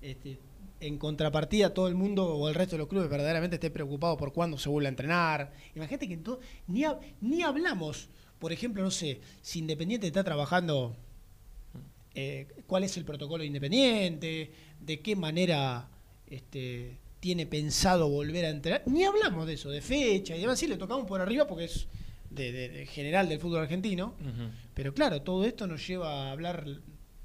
este, 0.00 0.38
en 0.80 0.96
contrapartida 0.96 1.74
todo 1.74 1.88
el 1.88 1.94
mundo 1.94 2.26
o 2.26 2.48
el 2.48 2.54
resto 2.54 2.76
de 2.76 2.78
los 2.78 2.88
clubes 2.88 3.10
verdaderamente 3.10 3.56
esté 3.56 3.70
preocupado 3.70 4.16
por 4.16 4.32
cuándo 4.32 4.56
se 4.58 4.70
vuelve 4.70 4.86
a 4.86 4.90
entrenar. 4.90 5.52
Imagínate 5.74 6.08
que 6.08 6.16
todo- 6.16 6.40
ni, 6.68 6.84
ni 7.20 7.42
hablamos, 7.42 8.08
por 8.38 8.50
ejemplo, 8.52 8.82
no 8.82 8.90
sé, 8.90 9.20
si 9.42 9.58
Independiente 9.58 10.06
está 10.06 10.24
trabajando, 10.24 10.96
eh, 12.14 12.46
cuál 12.66 12.84
es 12.84 12.96
el 12.96 13.04
protocolo 13.04 13.42
de 13.42 13.48
Independiente, 13.48 14.52
de 14.80 15.00
qué 15.00 15.14
manera 15.16 15.88
este, 16.28 16.96
tiene 17.20 17.46
pensado 17.46 18.08
volver 18.08 18.44
a 18.44 18.50
entrenar. 18.50 18.82
Ni 18.86 19.04
hablamos 19.04 19.46
de 19.46 19.54
eso, 19.54 19.70
de 19.70 19.80
fecha 19.80 20.36
y 20.36 20.40
demás. 20.40 20.58
Sí, 20.58 20.66
le 20.66 20.76
tocamos 20.76 21.06
por 21.06 21.20
arriba 21.20 21.46
porque 21.46 21.64
es 21.64 21.88
de- 22.30 22.52
de- 22.52 22.68
de 22.68 22.86
general 22.86 23.28
del 23.28 23.38
fútbol 23.40 23.60
argentino. 23.60 24.14
Pero 24.74 24.94
claro, 24.94 25.22
todo 25.22 25.44
esto 25.44 25.66
nos 25.66 25.86
lleva 25.86 26.28
a 26.28 26.30
hablar, 26.32 26.64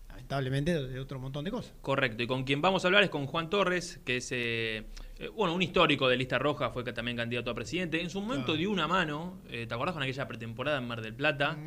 lamentablemente, 0.09 0.81
de 0.87 0.99
otro 0.99 1.19
montón 1.19 1.45
de 1.45 1.51
cosas. 1.51 1.73
Correcto, 1.81 2.23
y 2.23 2.27
con 2.27 2.43
quien 2.43 2.61
vamos 2.61 2.83
a 2.83 2.87
hablar 2.87 3.03
es 3.03 3.09
con 3.09 3.25
Juan 3.27 3.49
Torres, 3.49 3.99
que 4.05 4.17
es 4.17 4.31
eh, 4.31 4.83
eh, 5.19 5.27
bueno, 5.35 5.53
un 5.53 5.61
histórico 5.61 6.07
de 6.07 6.17
lista 6.17 6.39
roja, 6.39 6.71
fue 6.71 6.83
también 6.83 7.17
candidato 7.17 7.51
a 7.51 7.55
presidente. 7.55 8.01
En 8.01 8.09
su 8.09 8.19
momento 8.21 8.45
Claro. 8.47 8.57
dio 8.59 8.71
una 8.71 8.87
mano, 8.87 9.41
eh, 9.49 9.65
¿te 9.67 9.73
acordás 9.73 9.93
con 9.93 10.03
aquella 10.03 10.27
pretemporada 10.27 10.77
en 10.79 10.87
Mar 10.87 11.01
del 11.01 11.13
Plata? 11.13 11.57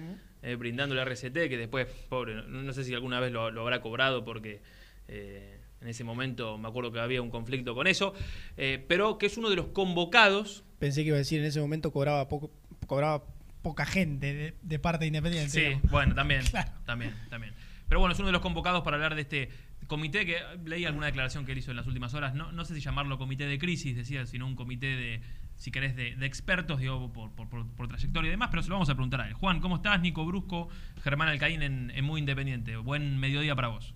Eh, 0.43 0.55
brindando 0.55 0.95
el 0.95 1.01
RCT, 1.01 1.49
que 1.49 1.57
después, 1.57 1.87
pobre, 2.09 2.35
no, 2.35 2.43
no 2.63 2.73
sé 2.73 2.85
si 2.85 2.95
alguna 2.95 3.19
vez 3.21 3.33
lo, 3.33 3.51
lo 3.51 3.63
habrá 3.63 3.81
cobrado 3.81 4.25
porque 4.25 4.61
eh, 5.09 5.56
en 5.87 5.91
ese 5.91 6.03
momento 6.05 6.59
me 6.59 6.67
acuerdo 6.69 6.91
que 6.93 6.99
había 7.01 7.23
un 7.23 7.31
conflicto 7.31 7.75
con 7.75 7.87
eso, 7.87 8.13
eh, 8.57 8.85
pero 8.89 9.19
que 9.19 9.27
es 9.27 9.37
uno 9.39 9.49
de 9.51 9.57
los 9.57 9.67
convocados 9.67 10.65
Pensé 10.79 11.03
que 11.03 11.09
iba 11.09 11.17
a 11.17 11.19
decir 11.19 11.39
en 11.41 11.47
ese 11.47 11.61
momento 11.61 11.91
cobraba 11.93 12.29
poco, 12.29 12.51
cobraba 12.87 13.25
poca 13.63 13.87
gente 13.87 14.35
de, 14.35 14.55
de 14.63 14.79
parte 14.79 15.05
de 15.05 15.07
Independiente. 15.09 15.51
Sí, 15.51 15.61
digamos. 15.61 15.91
bueno, 15.91 16.15
también, 16.15 16.43
Claro. 16.51 16.71
también, 16.85 17.15
también. 17.31 17.55
Pero 17.89 18.01
bueno, 18.01 18.13
es 18.13 18.19
uno 18.19 18.27
de 18.27 18.33
los 18.33 18.43
convocados 18.43 18.83
para 18.83 18.97
hablar 18.97 19.15
de 19.15 19.23
este 19.23 19.49
comité 19.87 20.27
que 20.27 20.37
leí 20.65 20.85
alguna 20.85 21.07
declaración 21.07 21.47
que 21.47 21.53
él 21.53 21.59
hizo 21.59 21.71
en 21.71 21.77
las 21.77 21.87
últimas 21.87 22.13
horas. 22.15 22.35
No, 22.35 22.51
no 22.53 22.65
sé 22.65 22.75
si 22.75 22.81
llamarlo 22.81 23.17
comité 23.17 23.47
de 23.47 23.59
crisis, 23.59 23.97
decía, 23.97 24.27
sino 24.27 24.47
un 24.47 24.55
comité 24.57 24.87
de, 24.87 25.21
si 25.57 25.71
querés, 25.71 25.97
de, 25.97 26.15
de 26.17 26.27
expertos, 26.27 26.81
digo, 26.81 27.13
por, 27.13 27.31
por- 27.33 27.49
por- 27.49 27.67
por 27.69 27.89
trayectoria 27.89 28.29
y 28.29 28.31
demás, 28.33 28.49
pero 28.51 28.63
se 28.63 28.69
lo 28.69 28.75
vamos 28.75 28.91
a 28.91 28.95
preguntar 28.95 29.21
a 29.23 29.29
él. 29.29 29.35
Juan, 29.35 29.61
¿cómo 29.61 29.77
estás? 29.77 30.01
Nico 30.01 30.27
Brusco, 30.27 30.69
Germán 31.03 31.29
Alcaín 31.29 31.63
en, 31.63 31.91
en 31.95 32.05
Muy 32.05 32.19
Independiente. 32.21 32.77
Buen 32.77 33.19
mediodía 33.19 33.55
para 33.57 33.69
vos. 33.69 33.95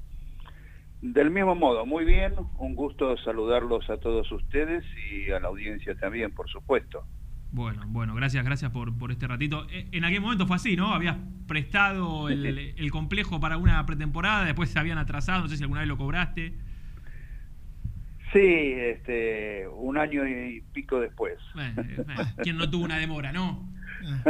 Del 1.03 1.31
mismo 1.31 1.55
modo, 1.55 1.87
muy 1.87 2.05
bien, 2.05 2.35
un 2.59 2.75
gusto 2.75 3.17
saludarlos 3.19 3.89
a 3.89 3.97
todos 3.97 4.31
ustedes 4.33 4.85
y 5.11 5.31
a 5.31 5.41
la 5.41 5.49
audiencia 5.49 5.95
también, 5.95 6.33
por 6.33 6.49
supuesto. 6.51 7.05
Bueno, 7.53 7.83
bueno, 7.87 8.15
gracias, 8.15 8.45
gracias 8.45 8.71
por, 8.71 8.97
por 8.97 9.11
este 9.11 9.27
ratito. 9.27 9.67
Eh, 9.71 9.89
En 9.93 10.05
aquel 10.05 10.21
momento 10.21 10.47
fue 10.47 10.57
así, 10.57 10.77
¿no? 10.77 10.93
Habías 10.93 11.17
prestado 11.49 12.29
el, 12.29 12.45
el 12.77 12.91
complejo 12.91 13.41
para 13.41 13.57
una 13.57 13.85
pretemporada, 13.87 14.45
después 14.45 14.71
se 14.71 14.79
habían 14.79 14.99
atrasado, 14.99 15.43
no 15.43 15.49
sé 15.49 15.57
si 15.57 15.63
alguna 15.63 15.81
vez 15.81 15.89
lo 15.89 15.97
cobraste. 15.97 16.55
Sí, 18.33 18.39
este, 18.39 19.67
un 19.69 19.99
año 19.99 20.27
y 20.27 20.61
pico 20.73 21.01
después. 21.01 21.39
Eh, 21.59 21.75
eh, 21.77 22.05
¿Quién 22.43 22.57
no 22.59 22.71
tuvo 22.71 22.85
una 22.85 22.99
demora, 22.99 23.33
no? 23.33 23.69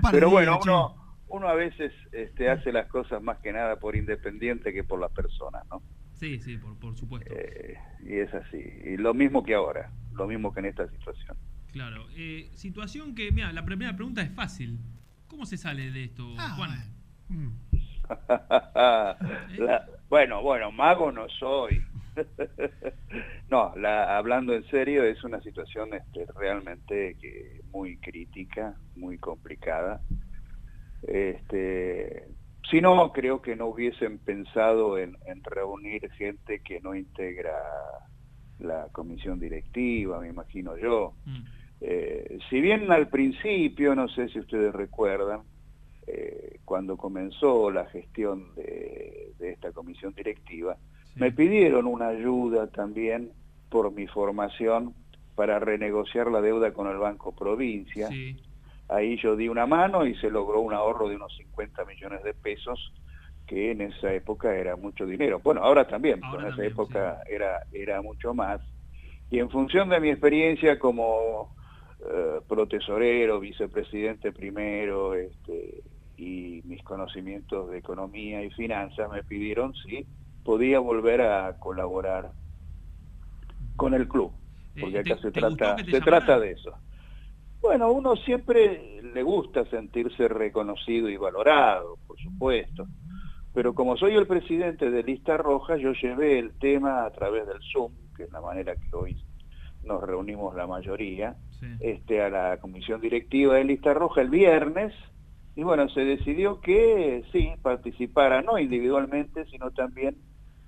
par 0.00 0.12
de 0.12 0.12
Pero 0.12 0.30
bueno, 0.30 0.60
uno, 0.62 0.94
uno 1.28 1.48
a 1.48 1.54
veces 1.54 1.92
este, 2.12 2.48
hace 2.50 2.72
las 2.72 2.86
cosas 2.88 3.22
más 3.22 3.38
que 3.40 3.52
nada 3.52 3.76
por 3.78 3.96
independiente 3.96 4.72
que 4.72 4.84
por 4.84 5.00
las 5.00 5.10
personas, 5.12 5.64
¿no? 5.70 5.82
Sí, 6.14 6.40
sí, 6.40 6.56
por, 6.56 6.78
por 6.78 6.96
supuesto. 6.96 7.32
Eh, 7.34 7.76
y 8.00 8.14
es 8.18 8.32
así. 8.32 8.58
Y 8.84 8.96
lo 8.96 9.12
mismo 9.12 9.42
que 9.42 9.54
ahora, 9.54 9.90
lo 10.12 10.26
mismo 10.26 10.52
que 10.52 10.60
en 10.60 10.66
esta 10.66 10.88
situación. 10.88 11.36
Claro. 11.72 12.06
Eh, 12.16 12.50
situación 12.54 13.14
que, 13.14 13.30
mira, 13.32 13.52
la 13.52 13.64
primera 13.64 13.94
pregunta 13.94 14.22
es 14.22 14.30
fácil. 14.32 14.78
¿Cómo 15.26 15.44
se 15.44 15.56
sale 15.58 15.90
de 15.90 16.04
esto, 16.04 16.24
Juan? 16.56 16.70
La- 19.58 19.86
bueno, 20.08 20.40
bueno, 20.42 20.70
mago 20.70 21.10
no 21.12 21.28
soy. 21.28 21.82
no, 23.50 23.74
la- 23.76 24.16
hablando 24.16 24.54
en 24.54 24.64
serio, 24.68 25.02
es 25.04 25.22
una 25.24 25.40
situación 25.40 25.92
este, 25.94 26.26
realmente 26.38 27.16
que 27.20 27.60
muy 27.72 27.98
crítica, 27.98 28.76
muy 28.94 29.18
complicada. 29.18 30.00
Este, 31.06 32.28
si 32.70 32.80
no, 32.80 33.12
creo 33.12 33.40
que 33.40 33.56
no 33.56 33.66
hubiesen 33.66 34.18
pensado 34.18 34.98
en, 34.98 35.16
en 35.26 35.42
reunir 35.44 36.10
gente 36.12 36.60
que 36.60 36.80
no 36.80 36.94
integra 36.94 37.54
la 38.58 38.88
comisión 38.92 39.38
directiva, 39.38 40.20
me 40.20 40.28
imagino 40.28 40.76
yo. 40.76 41.14
Eh, 41.80 42.38
si 42.50 42.60
bien 42.60 42.90
al 42.90 43.08
principio, 43.08 43.94
no 43.94 44.08
sé 44.08 44.28
si 44.28 44.40
ustedes 44.40 44.74
recuerdan, 44.74 45.42
eh, 46.06 46.58
cuando 46.64 46.96
comenzó 46.96 47.70
la 47.70 47.86
gestión 47.86 48.54
de, 48.54 49.32
de 49.38 49.52
esta 49.52 49.72
comisión 49.72 50.14
directiva, 50.14 50.76
me 51.14 51.32
pidieron 51.32 51.86
una 51.86 52.08
ayuda 52.08 52.66
también 52.68 53.30
por 53.70 53.92
mi 53.92 54.06
formación 54.06 54.94
para 55.34 55.58
renegociar 55.58 56.30
la 56.30 56.40
deuda 56.40 56.72
con 56.72 56.88
el 56.88 56.98
Banco 56.98 57.32
Provincia. 57.32 58.08
Ahí 58.88 59.18
yo 59.20 59.36
di 59.36 59.48
una 59.48 59.66
mano 59.66 60.06
y 60.06 60.14
se 60.16 60.30
logró 60.30 60.60
un 60.60 60.72
ahorro 60.74 61.08
de 61.08 61.16
unos 61.16 61.34
50 61.36 61.84
millones 61.84 62.22
de 62.22 62.34
pesos, 62.34 62.92
que 63.46 63.72
en 63.72 63.80
esa 63.82 64.12
época 64.12 64.54
era 64.56 64.76
mucho 64.76 65.06
dinero. 65.06 65.40
Bueno, 65.42 65.62
ahora 65.64 65.86
también, 65.86 66.24
pero 66.30 66.42
en 66.42 66.52
esa 66.52 66.64
época 66.64 67.20
era, 67.28 67.60
era 67.72 68.02
mucho 68.02 68.34
más. 68.34 68.60
Y 69.30 69.38
en 69.38 69.50
función 69.50 69.88
de 69.88 70.00
mi 70.00 70.10
experiencia 70.10 70.78
como 70.78 71.54
eh, 72.00 72.40
protesorero, 72.48 73.40
vicepresidente 73.40 74.32
primero, 74.32 75.14
este, 75.14 75.82
y 76.16 76.62
mis 76.64 76.82
conocimientos 76.82 77.70
de 77.70 77.78
economía 77.78 78.42
y 78.42 78.50
finanzas, 78.50 79.10
me 79.10 79.22
pidieron 79.24 79.74
si 79.74 80.06
podía 80.44 80.78
volver 80.78 81.22
a 81.22 81.56
colaborar 81.58 82.32
con 83.76 83.94
el 83.94 84.08
club, 84.08 84.32
porque 84.80 84.98
Eh, 84.98 85.00
acá 85.00 85.16
¿te- 85.16 85.22
se 85.22 85.32
trata, 85.32 85.76
se 85.90 86.00
trata 86.00 86.38
de 86.40 86.50
eso. 86.52 86.76
Bueno, 87.60 87.90
uno 87.90 88.16
siempre 88.16 89.00
le 89.02 89.22
gusta 89.22 89.64
sentirse 89.66 90.28
reconocido 90.28 91.08
y 91.08 91.16
valorado, 91.16 91.96
por 92.06 92.18
supuesto. 92.18 92.86
Pero 93.52 93.74
como 93.74 93.96
soy 93.96 94.14
el 94.14 94.26
presidente 94.26 94.90
de 94.90 95.02
Lista 95.02 95.36
Roja, 95.36 95.76
yo 95.76 95.92
llevé 95.92 96.38
el 96.38 96.58
tema 96.58 97.04
a 97.04 97.10
través 97.10 97.46
del 97.46 97.58
Zoom, 97.72 97.92
que 98.14 98.24
es 98.24 98.32
la 98.32 98.40
manera 98.40 98.74
que 98.76 98.94
hoy 98.94 99.16
nos 99.82 100.02
reunimos 100.02 100.54
la 100.54 100.66
mayoría, 100.66 101.36
este, 101.80 102.20
a 102.20 102.28
la 102.28 102.58
comisión 102.58 103.00
directiva 103.00 103.54
de 103.54 103.64
Lista 103.64 103.94
Roja 103.94 104.20
el 104.20 104.28
viernes, 104.28 104.92
y 105.54 105.62
bueno, 105.62 105.88
se 105.88 106.00
decidió 106.04 106.60
que 106.60 107.24
sí, 107.32 107.50
participara 107.62 108.42
no 108.42 108.58
individualmente, 108.58 109.46
sino 109.46 109.70
también 109.70 110.18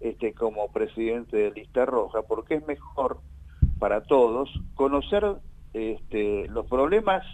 este, 0.01 0.33
como 0.33 0.73
presidente 0.73 1.37
de 1.37 1.51
Lista 1.51 1.85
Roja, 1.85 2.23
porque 2.23 2.55
es 2.55 2.67
mejor 2.67 3.21
para 3.79 4.03
todos 4.05 4.49
conocer 4.75 5.25
este, 5.73 6.49
los 6.49 6.67
problemas 6.67 7.25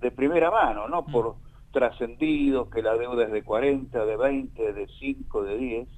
de 0.00 0.10
primera 0.10 0.50
mano, 0.50 0.88
no 0.88 1.04
por 1.06 1.36
trascendidos, 1.72 2.68
que 2.70 2.82
la 2.82 2.96
deuda 2.96 3.24
es 3.24 3.32
de 3.32 3.42
40, 3.42 4.04
de 4.04 4.16
20, 4.16 4.72
de 4.72 4.86
5, 4.98 5.42
de 5.44 5.56
10, 5.56 5.88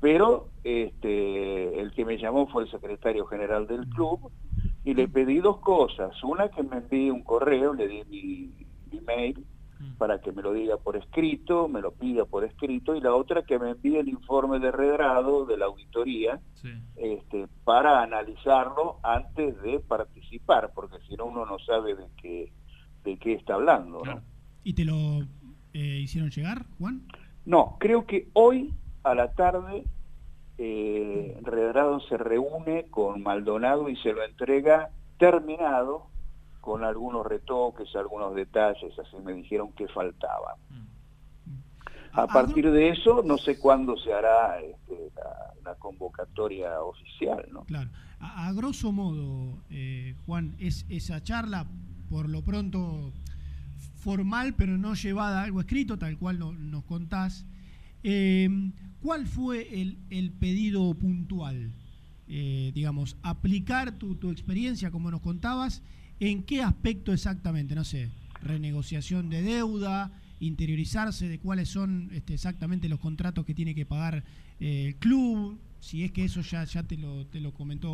pero 0.00 0.48
este, 0.62 1.80
el 1.80 1.92
que 1.92 2.04
me 2.04 2.18
llamó 2.18 2.46
fue 2.48 2.64
el 2.64 2.70
secretario 2.70 3.26
general 3.26 3.66
del 3.66 3.88
club 3.88 4.30
y 4.84 4.94
le 4.94 5.08
pedí 5.08 5.38
dos 5.38 5.58
cosas. 5.58 6.22
Una 6.22 6.48
que 6.48 6.62
me 6.62 6.76
envíe 6.76 7.10
un 7.10 7.24
correo, 7.24 7.72
le 7.74 7.88
di 7.88 8.04
mi, 8.04 8.66
mi 8.92 9.00
mail 9.00 9.44
para 9.98 10.20
que 10.20 10.32
me 10.32 10.42
lo 10.42 10.52
diga 10.52 10.76
por 10.76 10.96
escrito, 10.96 11.68
me 11.68 11.80
lo 11.80 11.92
pida 11.92 12.24
por 12.24 12.44
escrito, 12.44 12.94
y 12.94 13.00
la 13.00 13.14
otra 13.14 13.42
que 13.42 13.58
me 13.58 13.70
envíe 13.70 13.96
el 13.96 14.08
informe 14.08 14.58
de 14.58 14.70
regrado 14.70 15.46
de 15.46 15.56
la 15.56 15.66
auditoría 15.66 16.40
este, 16.96 17.48
para 17.64 18.02
analizarlo 18.02 18.98
antes 19.02 19.60
de 19.62 19.80
participar, 19.80 20.72
porque 20.74 20.96
si 21.08 21.14
no 21.16 21.26
uno 21.26 21.46
no 21.46 21.58
sabe 21.58 21.94
de 21.94 22.06
qué, 22.20 22.52
de 23.04 23.18
qué 23.18 23.34
está 23.34 23.54
hablando. 23.54 24.02
¿no? 24.04 24.22
¿Y 24.64 24.74
te 24.74 24.84
lo 24.84 25.22
eh, 25.72 26.00
hicieron 26.00 26.30
llegar, 26.30 26.66
Juan? 26.78 27.06
No, 27.44 27.76
creo 27.78 28.06
que 28.06 28.28
hoy 28.32 28.74
a 29.02 29.14
la 29.14 29.32
tarde 29.32 29.84
eh, 30.58 31.38
Redrado 31.42 32.00
se 32.00 32.16
reúne 32.16 32.86
con 32.90 33.22
Maldonado 33.22 33.88
y 33.88 33.96
se 33.96 34.12
lo 34.12 34.24
entrega 34.24 34.90
terminado 35.18 36.08
con 36.66 36.82
algunos 36.82 37.24
retoques, 37.24 37.94
algunos 37.94 38.34
detalles, 38.34 38.92
así 38.98 39.16
me 39.24 39.32
dijeron 39.34 39.70
que 39.74 39.86
faltaban. 39.86 40.56
A 42.12 42.26
partir 42.26 42.68
de 42.72 42.88
eso, 42.88 43.22
no 43.24 43.38
sé 43.38 43.56
cuándo 43.56 43.96
se 43.96 44.12
hará 44.12 44.58
este, 44.60 45.12
la, 45.14 45.70
la 45.70 45.74
convocatoria 45.76 46.82
oficial, 46.82 47.46
¿no? 47.52 47.62
Claro. 47.66 47.88
A, 48.18 48.48
a 48.48 48.52
grosso 48.52 48.90
modo, 48.90 49.62
eh, 49.70 50.16
Juan, 50.26 50.56
es 50.58 50.84
esa 50.88 51.22
charla, 51.22 51.68
por 52.10 52.28
lo 52.28 52.42
pronto 52.42 53.12
formal, 54.00 54.54
pero 54.54 54.76
no 54.76 54.94
llevada 54.94 55.42
a 55.42 55.44
algo 55.44 55.60
escrito, 55.60 55.96
tal 55.98 56.18
cual 56.18 56.40
no- 56.40 56.52
nos 56.52 56.82
contás. 56.82 57.46
Eh, 58.02 58.48
¿Cuál 59.00 59.26
fue 59.28 59.80
el, 59.80 59.98
el 60.10 60.32
pedido 60.32 60.92
puntual? 60.94 61.70
Eh, 62.26 62.72
digamos, 62.74 63.16
aplicar 63.22 63.92
tu, 63.98 64.16
tu 64.16 64.30
experiencia, 64.32 64.90
como 64.90 65.12
nos 65.12 65.20
contabas, 65.20 65.80
¿en 66.20 66.42
qué 66.44 66.62
aspecto 66.62 67.12
exactamente? 67.12 67.74
No 67.74 67.84
sé, 67.84 68.10
renegociación 68.42 69.28
de 69.30 69.42
deuda, 69.42 70.10
interiorizarse 70.40 71.28
de 71.28 71.38
cuáles 71.38 71.68
son 71.68 72.10
este, 72.12 72.34
exactamente 72.34 72.88
los 72.88 73.00
contratos 73.00 73.44
que 73.44 73.54
tiene 73.54 73.74
que 73.74 73.86
pagar 73.86 74.22
eh, 74.60 74.86
el 74.88 74.96
club, 74.96 75.58
si 75.80 76.04
es 76.04 76.12
que 76.12 76.24
eso 76.24 76.40
ya, 76.40 76.64
ya 76.64 76.82
te, 76.82 76.96
lo, 76.96 77.26
te 77.26 77.40
lo 77.40 77.52
comentó, 77.52 77.88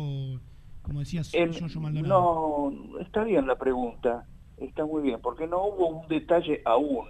como 0.81 0.99
decías, 0.99 1.33
En- 1.33 1.53
Giorgio 1.53 1.81
Maldonado. 1.81 2.71
no, 2.71 2.99
está 2.99 3.23
bien 3.23 3.47
la 3.47 3.57
pregunta, 3.57 4.25
está 4.57 4.85
muy 4.85 5.01
bien, 5.03 5.19
porque 5.21 5.47
no 5.47 5.63
hubo 5.65 5.87
un 5.87 6.07
detalle 6.07 6.61
aún, 6.65 7.05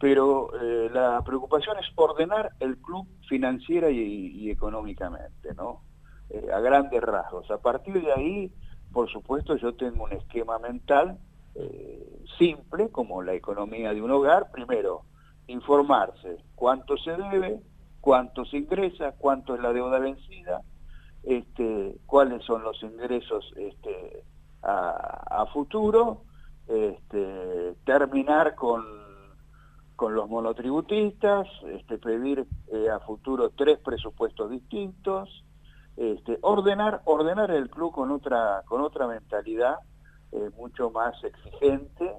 pero 0.00 0.50
eh, 0.60 0.90
la 0.92 1.22
preocupación 1.24 1.76
es 1.78 1.86
ordenar 1.96 2.52
el 2.60 2.78
club 2.78 3.06
financiera 3.28 3.90
y, 3.90 3.98
y 3.98 4.50
económicamente, 4.50 5.54
¿no? 5.56 5.82
Eh, 6.30 6.46
a 6.54 6.60
grandes 6.60 7.00
rasgos. 7.02 7.50
A 7.50 7.58
partir 7.60 7.94
de 8.00 8.12
ahí, 8.12 8.52
por 8.98 9.08
supuesto, 9.12 9.54
yo 9.54 9.76
tengo 9.76 10.02
un 10.02 10.12
esquema 10.12 10.58
mental, 10.58 11.20
eh, 11.54 12.24
simple 12.36 12.88
como 12.88 13.22
la 13.22 13.32
economía 13.32 13.94
de 13.94 14.02
un 14.02 14.10
hogar, 14.10 14.50
primero, 14.50 15.02
informarse 15.46 16.38
cuánto 16.56 16.96
se 16.96 17.12
debe, 17.12 17.60
cuánto 18.00 18.44
se 18.44 18.56
ingresa, 18.56 19.12
cuánto 19.16 19.54
es 19.54 19.60
la 19.60 19.72
deuda 19.72 20.00
vencida, 20.00 20.62
este, 21.22 21.96
cuáles 22.06 22.44
son 22.44 22.64
los 22.64 22.82
ingresos 22.82 23.54
este, 23.56 24.24
a, 24.64 25.46
futuro, 25.52 26.22
este, 26.66 27.74
terminar 27.84 28.56
con, 28.56 28.82
con 29.94 30.12
los 30.12 30.28
monotributistas, 30.28 31.46
pedir 32.02 32.48
eh, 32.72 32.90
a 32.90 32.98
futuro 32.98 33.50
tres 33.50 33.78
presupuestos 33.78 34.50
distintos, 34.50 35.44
este, 35.98 36.38
ordenar, 36.42 37.02
ordenar 37.06 37.50
el 37.50 37.68
club 37.68 37.92
con 37.92 38.12
otra, 38.12 38.62
con 38.66 38.80
otra 38.82 39.08
mentalidad 39.08 39.78
eh, 40.30 40.50
mucho 40.56 40.90
más 40.90 41.12
exigente 41.24 42.14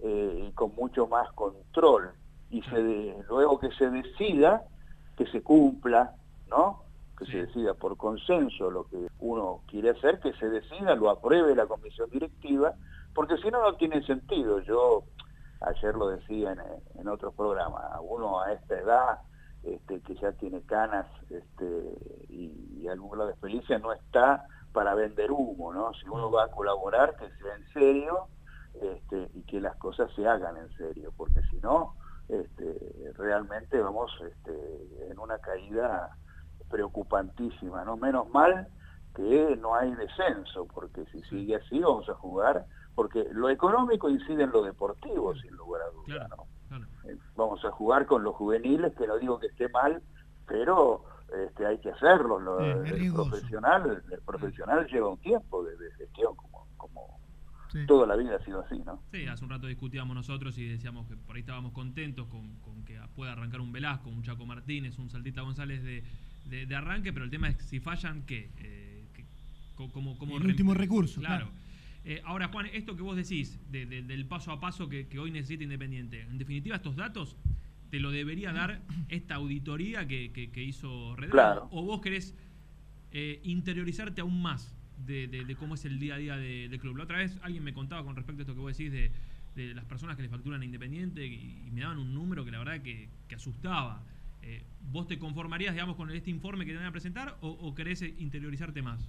eh, 0.00 0.46
y 0.48 0.52
con 0.52 0.74
mucho 0.74 1.06
más 1.06 1.30
control. 1.34 2.10
Y 2.50 2.60
se 2.62 3.14
luego 3.28 3.60
que 3.60 3.70
se 3.72 3.88
decida, 3.88 4.64
que 5.16 5.26
se 5.26 5.42
cumpla, 5.42 6.16
¿no? 6.48 6.82
que 7.16 7.26
se 7.26 7.46
decida 7.46 7.74
por 7.74 7.96
consenso 7.96 8.68
lo 8.68 8.88
que 8.88 9.06
uno 9.20 9.60
quiere 9.68 9.90
hacer, 9.90 10.18
que 10.18 10.32
se 10.32 10.48
decida, 10.48 10.96
lo 10.96 11.08
apruebe 11.08 11.54
la 11.54 11.66
comisión 11.66 12.10
directiva, 12.10 12.74
porque 13.14 13.36
si 13.36 13.48
no, 13.50 13.62
no 13.62 13.76
tiene 13.76 14.04
sentido. 14.04 14.58
Yo 14.60 15.04
ayer 15.60 15.94
lo 15.94 16.08
decía 16.08 16.50
en, 16.50 16.60
en 16.98 17.06
otros 17.06 17.32
programas, 17.34 17.84
uno 18.02 18.40
a 18.40 18.52
esta 18.54 18.76
edad 18.76 19.18
este, 19.62 20.00
que 20.00 20.14
ya 20.14 20.32
tiene 20.32 20.62
canas 20.62 21.06
este, 21.28 21.98
y, 22.28 22.80
y 22.80 22.88
alguna 22.88 23.24
de 23.24 23.32
experiencia 23.32 23.78
no 23.78 23.92
está 23.92 24.46
para 24.72 24.94
vender 24.94 25.30
humo, 25.30 25.72
¿no? 25.72 25.92
Si 25.94 26.08
uno 26.08 26.30
va 26.30 26.44
a 26.44 26.50
colaborar, 26.50 27.16
que 27.16 27.28
sea 27.42 27.56
en 27.56 27.68
serio 27.72 28.28
este, 28.80 29.30
y 29.34 29.42
que 29.42 29.60
las 29.60 29.76
cosas 29.76 30.10
se 30.14 30.26
hagan 30.26 30.56
en 30.56 30.70
serio, 30.76 31.12
porque 31.16 31.40
si 31.50 31.56
no, 31.58 31.94
este, 32.28 33.12
realmente 33.16 33.80
vamos 33.80 34.12
este, 34.26 35.10
en 35.10 35.18
una 35.18 35.38
caída 35.38 36.16
preocupantísima, 36.70 37.84
¿no? 37.84 37.96
Menos 37.96 38.30
mal 38.30 38.68
que 39.14 39.56
no 39.56 39.74
hay 39.74 39.92
descenso, 39.96 40.66
porque 40.66 41.04
si 41.06 41.20
sigue 41.24 41.56
así 41.56 41.80
vamos 41.80 42.08
a 42.08 42.14
jugar, 42.14 42.64
porque 42.94 43.26
lo 43.32 43.50
económico 43.50 44.08
incide 44.08 44.44
en 44.44 44.52
lo 44.52 44.62
deportivo, 44.62 45.34
sin 45.34 45.52
lugar 45.56 45.82
a 45.82 45.90
dudas, 45.90 46.28
¿no? 46.30 46.46
Eh, 47.04 47.16
vamos 47.36 47.64
a 47.64 47.70
jugar 47.70 48.06
con 48.06 48.22
los 48.22 48.34
juveniles, 48.36 48.94
que 48.96 49.06
no 49.06 49.18
digo 49.18 49.38
que 49.38 49.48
esté 49.48 49.68
mal, 49.68 50.02
pero 50.46 51.04
este, 51.46 51.66
hay 51.66 51.78
que 51.78 51.90
hacerlo. 51.90 52.38
el, 52.60 53.12
profesional, 53.12 54.02
el 54.10 54.20
profesional 54.22 54.86
lleva 54.86 55.08
un 55.08 55.18
tiempo 55.18 55.64
de, 55.64 55.76
gestión, 55.98 56.34
como, 56.36 56.66
como 56.76 57.20
toda 57.86 58.06
la 58.06 58.16
vida 58.16 58.36
ha 58.36 58.44
sido 58.44 58.60
así, 58.60 58.78
¿no? 58.84 59.02
Sí, 59.12 59.26
hace 59.26 59.44
un 59.44 59.50
rato 59.50 59.66
discutíamos 59.66 60.14
nosotros 60.14 60.58
y 60.58 60.68
decíamos 60.68 61.06
que 61.06 61.16
por 61.16 61.36
ahí 61.36 61.40
estábamos 61.40 61.72
contentos 61.72 62.26
con, 62.26 62.56
con 62.60 62.84
que 62.84 63.00
pueda 63.14 63.32
arrancar 63.32 63.60
un 63.60 63.72
Velasco, 63.72 64.10
un 64.10 64.22
Chaco 64.22 64.44
Martínez, 64.44 64.98
un 64.98 65.08
Saltita 65.08 65.42
González 65.42 65.82
de 65.84 66.04
de, 66.44 66.74
arranque, 66.74 67.12
pero 67.12 67.24
el 67.24 67.30
tema 67.30 67.48
es 67.48 67.56
si 67.64 67.80
fallan, 67.80 68.22
¿qué? 68.22 68.50
Eh, 68.58 69.06
como, 69.76 70.18
como 70.18 70.36
el 70.36 70.46
último 70.46 70.74
recurso, 70.74 71.20
claro. 71.20 71.48
Eh, 72.04 72.22
ahora, 72.24 72.48
Juan, 72.48 72.66
esto 72.72 72.96
que 72.96 73.02
vos 73.02 73.16
decís 73.16 73.58
del 73.70 74.26
paso 74.26 74.52
a 74.52 74.60
paso 74.60 74.88
que, 74.88 75.06
hoy 75.18 75.30
necesita 75.30 75.64
Independiente, 75.64 76.22
en 76.22 76.38
definitiva, 76.38 76.76
estos 76.76 76.96
datos 76.96 77.36
te 77.90 78.00
lo 78.00 78.10
debería 78.10 78.52
dar 78.52 78.80
esta 79.08 79.34
auditoría 79.34 80.06
que, 80.06 80.30
que, 80.32 80.64
hizo 80.64 81.16
Red 81.16 81.30
¿O 81.70 81.82
vos 81.82 82.00
querés 82.00 82.34
eh, 83.12 83.40
interiorizarte 83.42 84.20
aún 84.20 84.40
más 84.40 84.74
de, 85.06 85.56
cómo 85.58 85.74
es 85.74 85.84
el 85.84 85.98
día 85.98 86.14
a 86.14 86.18
día 86.18 86.36
del 86.36 86.78
club? 86.78 86.96
La 86.96 87.04
otra 87.04 87.18
vez 87.18 87.36
alguien 87.42 87.64
me 87.64 87.74
contaba 87.74 88.04
con 88.04 88.16
respecto 88.16 88.40
a 88.40 88.42
esto 88.42 88.54
que 88.54 88.60
vos 88.60 88.76
decís 88.76 88.92
de, 88.92 89.10
las 89.74 89.84
personas 89.84 90.16
que 90.16 90.22
le 90.22 90.28
facturan 90.28 90.62
a 90.62 90.64
Independiente 90.64 91.26
y, 91.26 91.68
me 91.72 91.82
daban 91.82 91.98
un 91.98 92.14
número 92.14 92.44
que 92.44 92.50
la 92.50 92.58
verdad 92.58 92.80
que, 92.80 93.08
asustaba. 93.34 94.02
Eh, 94.42 94.62
¿Vos 94.90 95.06
te 95.06 95.18
conformarías, 95.18 95.74
digamos, 95.74 95.96
con 95.96 96.10
este 96.10 96.30
informe 96.30 96.64
que 96.64 96.72
te 96.72 96.78
van 96.78 96.86
a 96.86 96.92
presentar 96.92 97.36
o, 97.42 97.74
querés 97.74 98.02
interiorizarte 98.02 98.80
más? 98.80 99.06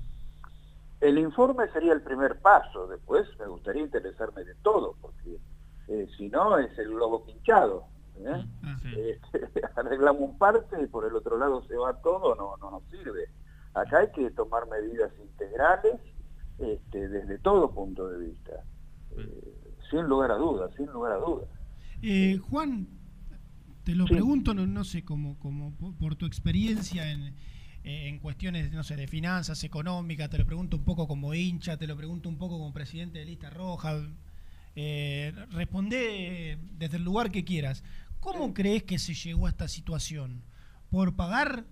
El 1.01 1.17
informe 1.17 1.67
sería 1.73 1.93
el 1.93 2.01
primer 2.01 2.39
paso, 2.39 2.87
después 2.87 3.27
me 3.39 3.47
gustaría 3.47 3.81
interesarme 3.81 4.43
de 4.43 4.53
todo, 4.61 4.95
porque 5.01 5.39
eh, 5.87 6.07
si 6.15 6.29
no 6.29 6.59
es 6.59 6.77
el 6.77 6.89
globo 6.89 7.25
pinchado. 7.25 7.85
¿eh? 8.17 8.45
Ah, 8.63 8.77
este, 8.95 9.49
arreglamos 9.75 10.21
un 10.21 10.37
parte 10.37 10.81
y 10.81 10.85
por 10.85 11.05
el 11.05 11.15
otro 11.15 11.39
lado 11.39 11.63
se 11.67 11.75
va 11.75 11.99
todo, 12.01 12.35
no, 12.35 12.55
no 12.57 12.71
nos 12.71 12.83
sirve. 12.91 13.29
Acá 13.73 13.99
hay 13.99 14.11
que 14.11 14.29
tomar 14.31 14.67
medidas 14.67 15.11
integrales 15.19 15.99
este, 16.59 17.07
desde 17.09 17.39
todo 17.39 17.71
punto 17.71 18.07
de 18.07 18.27
vista, 18.27 18.63
sin 19.89 20.03
lugar 20.03 20.31
a 20.31 20.35
dudas, 20.35 20.71
sin 20.77 20.85
lugar 20.87 21.13
a 21.13 21.17
dudas. 21.17 21.49
Juan, 22.49 22.87
te 23.83 23.95
lo 23.95 24.05
pregunto, 24.05 24.53
no, 24.53 24.67
no 24.67 24.83
sé, 24.83 25.03
como, 25.03 25.39
como 25.39 25.73
por 25.99 26.15
tu 26.15 26.27
experiencia 26.27 27.11
en, 27.11 27.33
en 27.83 28.19
cuestiones, 28.19 28.71
no 28.71 28.83
sé, 28.83 28.95
de 28.95 29.07
finanzas, 29.07 29.63
económicas, 29.63 30.29
te 30.29 30.37
lo 30.37 30.45
pregunto 30.45 30.77
un 30.77 30.83
poco 30.83 31.07
como 31.07 31.33
hincha, 31.33 31.77
te 31.77 31.87
lo 31.87 31.97
pregunto 31.97 32.29
un 32.29 32.37
poco 32.37 32.57
como 32.57 32.73
presidente 32.73 33.19
de 33.19 33.25
Lista 33.25 33.49
Roja. 33.49 34.01
Eh, 34.75 35.33
responde 35.51 36.59
desde 36.77 36.97
el 36.97 37.03
lugar 37.03 37.31
que 37.31 37.43
quieras. 37.43 37.83
¿Cómo 38.19 38.53
crees 38.53 38.83
que 38.83 38.99
se 38.99 39.13
llegó 39.13 39.47
a 39.47 39.49
esta 39.49 39.67
situación? 39.67 40.43
¿Por 40.89 41.15
pagar 41.15 41.65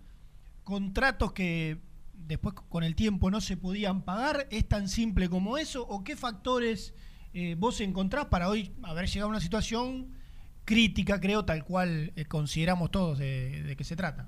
contratos 0.64 1.34
que 1.34 1.78
después 2.14 2.56
con 2.56 2.84
el 2.84 2.96
tiempo 2.96 3.30
no 3.30 3.40
se 3.40 3.56
podían 3.56 4.02
pagar? 4.02 4.48
¿Es 4.50 4.68
tan 4.68 4.90
simple 4.90 5.30
como 5.30 5.58
eso? 5.58 5.86
¿O 5.88 6.04
qué 6.04 6.16
factores 6.16 6.94
eh, 7.34 7.56
vos 7.58 7.80
encontrás 7.82 8.26
para 8.26 8.50
hoy 8.50 8.72
haber 8.82 9.08
llegado 9.08 9.28
a 9.28 9.32
una 9.32 9.42
situación 9.42 10.08
crítica, 10.66 11.20
creo, 11.20 11.46
tal 11.46 11.64
cual 11.64 12.12
eh, 12.16 12.26
consideramos 12.26 12.92
todos 12.92 13.20
de, 13.20 13.64
de, 13.64 13.76
qué 13.76 13.84
se 13.84 13.96
trata. 13.96 14.28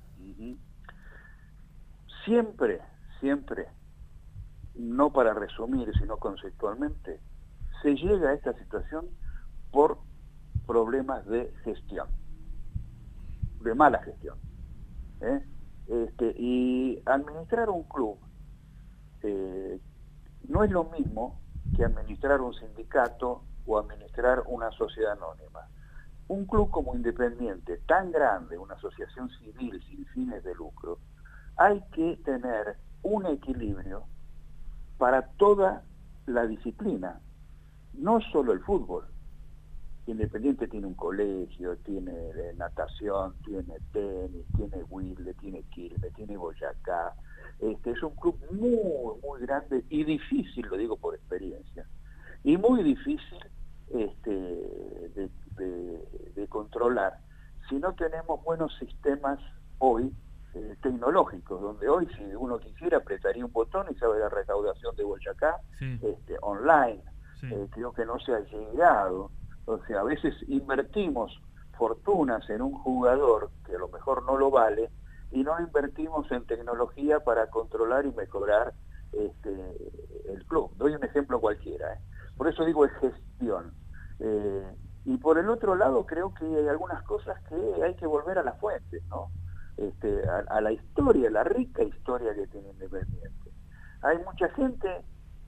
Siempre, 2.26 2.81
siempre, 3.19 3.68
no 4.76 5.11
para 5.11 5.34
resumir, 5.34 5.91
sino 5.98 6.18
conceptualmente, 6.18 7.19
se 7.81 7.95
llega 7.95 8.30
a 8.30 8.34
esta 8.34 8.53
situación 8.53 9.07
por 9.72 9.99
problemas 10.68 11.26
de 11.26 11.53
gestión, 11.64 12.07
de 13.61 13.76
mala 13.76 14.03
gestión. 14.03 14.38
¿eh? 15.22 15.41
Este, 15.88 16.34
y 16.38 17.02
administrar 17.06 17.69
un 17.69 17.84
club 17.84 18.18
eh, 19.23 19.80
no 20.48 20.64
es 20.64 20.72
lo 20.72 20.85
mismo 20.85 21.41
que 21.76 21.84
administrar 21.84 22.41
un 22.41 22.53
sindicato 22.53 23.43
o 23.65 23.77
administrar 23.77 24.43
una 24.48 24.72
sociedad 24.72 25.14
anónima 25.14 25.68
un 26.31 26.45
club 26.45 26.69
como 26.69 26.95
Independiente, 26.95 27.80
tan 27.88 28.10
grande, 28.10 28.57
una 28.57 28.76
asociación 28.76 29.30
civil 29.31 29.84
sin 29.89 30.06
fines 30.07 30.41
de 30.45 30.56
lucro, 30.56 30.99
hay 31.57 31.81
que 31.93 32.17
tener 32.23 32.77
un 33.03 33.25
equilibrio 33.25 34.03
para 34.97 35.23
toda 35.37 35.83
la 36.27 36.45
disciplina, 36.45 37.19
no 37.93 38.21
solo 38.21 38.53
el 38.53 38.61
fútbol. 38.61 39.05
Independiente 40.07 40.67
tiene 40.67 40.87
un 40.87 40.95
colegio, 40.95 41.77
tiene 41.77 42.11
eh, 42.11 42.53
natación, 42.57 43.35
tiene 43.45 43.75
tenis, 43.91 44.45
tiene 44.55 44.83
Wilde, 44.89 45.33
tiene 45.35 45.63
Quilmes, 45.63 46.13
tiene 46.13 46.37
Boyacá. 46.37 47.13
Este, 47.59 47.91
es 47.91 48.01
un 48.01 48.15
club 48.15 48.37
muy, 48.51 49.19
muy 49.21 49.41
grande 49.41 49.83
y 49.89 50.03
difícil, 50.03 50.65
lo 50.67 50.77
digo 50.77 50.97
por 50.97 51.13
experiencia, 51.13 51.85
y 52.43 52.57
muy 52.57 52.83
difícil 52.83 53.39
este, 53.93 55.29
de, 55.55 56.47
controlar 56.49 57.19
si 57.69 57.75
no 57.75 57.93
tenemos 57.93 58.43
buenos 58.43 58.75
sistemas 58.77 59.39
hoy 59.77 60.11
eh, 60.53 60.75
tecnológicos, 60.81 61.61
donde 61.61 61.87
hoy 61.87 62.07
si 62.17 62.23
uno 62.35 62.59
quisiera 62.59 62.97
apretaría 62.97 63.45
un 63.45 63.51
botón 63.51 63.87
y 63.89 63.95
sabe 63.95 64.19
la 64.19 64.29
recaudación 64.29 64.95
de 64.95 65.03
Boyacá 65.03 65.57
este, 65.79 66.37
online. 66.41 67.03
Eh, 67.43 67.67
creo 67.71 67.91
que 67.91 68.05
no 68.05 68.19
se 68.19 68.33
ha 68.33 68.39
llegado. 68.39 69.31
O 69.65 69.79
sea, 69.85 70.01
a 70.01 70.03
veces 70.03 70.35
invertimos 70.47 71.41
fortunas 71.77 72.47
en 72.49 72.61
un 72.61 72.73
jugador 72.73 73.49
que 73.65 73.75
a 73.75 73.79
lo 73.79 73.87
mejor 73.87 74.23
no 74.23 74.37
lo 74.37 74.51
vale 74.51 74.91
y 75.31 75.43
no 75.43 75.59
invertimos 75.59 76.29
en 76.31 76.45
tecnología 76.45 77.19
para 77.21 77.47
controlar 77.47 78.05
y 78.05 78.11
mejorar 78.11 78.73
este, 79.13 79.49
el 80.25 80.45
club. 80.45 80.71
Doy 80.77 80.93
un 80.93 81.03
ejemplo 81.03 81.39
cualquiera. 81.39 81.93
¿eh? 81.93 81.99
Por 82.37 82.47
eso 82.47 82.65
digo 82.65 82.85
es 82.85 82.91
gestión. 82.93 83.73
Eh, 84.19 84.75
y 85.05 85.17
por 85.17 85.37
el 85.39 85.49
otro 85.49 85.75
lado 85.75 86.05
creo 86.05 86.33
que 86.33 86.45
hay 86.45 86.67
algunas 86.67 87.01
cosas 87.03 87.41
que 87.49 87.83
hay 87.83 87.95
que 87.95 88.05
volver 88.05 88.37
a 88.37 88.43
la 88.43 88.53
fuente, 88.53 89.01
¿no? 89.09 89.31
Este, 89.77 90.22
a, 90.27 90.61
la 90.61 90.72
historia, 90.72 91.30
la 91.30 91.43
rica 91.43 91.84
historia 91.84 92.35
que 92.35 92.48
tiene 92.48 92.69
Independiente. 92.69 93.52
Hay 94.02 94.18
mucha 94.19 94.49
gente, 94.49 94.89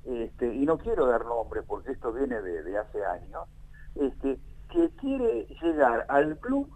este, 0.05 0.53
y 0.53 0.65
no 0.65 0.77
quiero 0.77 1.07
dar 1.07 1.25
nombre 1.25 1.61
porque 1.63 1.91
esto 1.91 2.11
viene 2.13 2.41
de, 2.41 2.77
hace 2.77 3.03
años, 3.05 3.47
este, 3.95 4.39
que 4.71 4.89
quiere 4.99 5.45
llegar 5.61 6.05
al 6.09 6.37
club, 6.39 6.69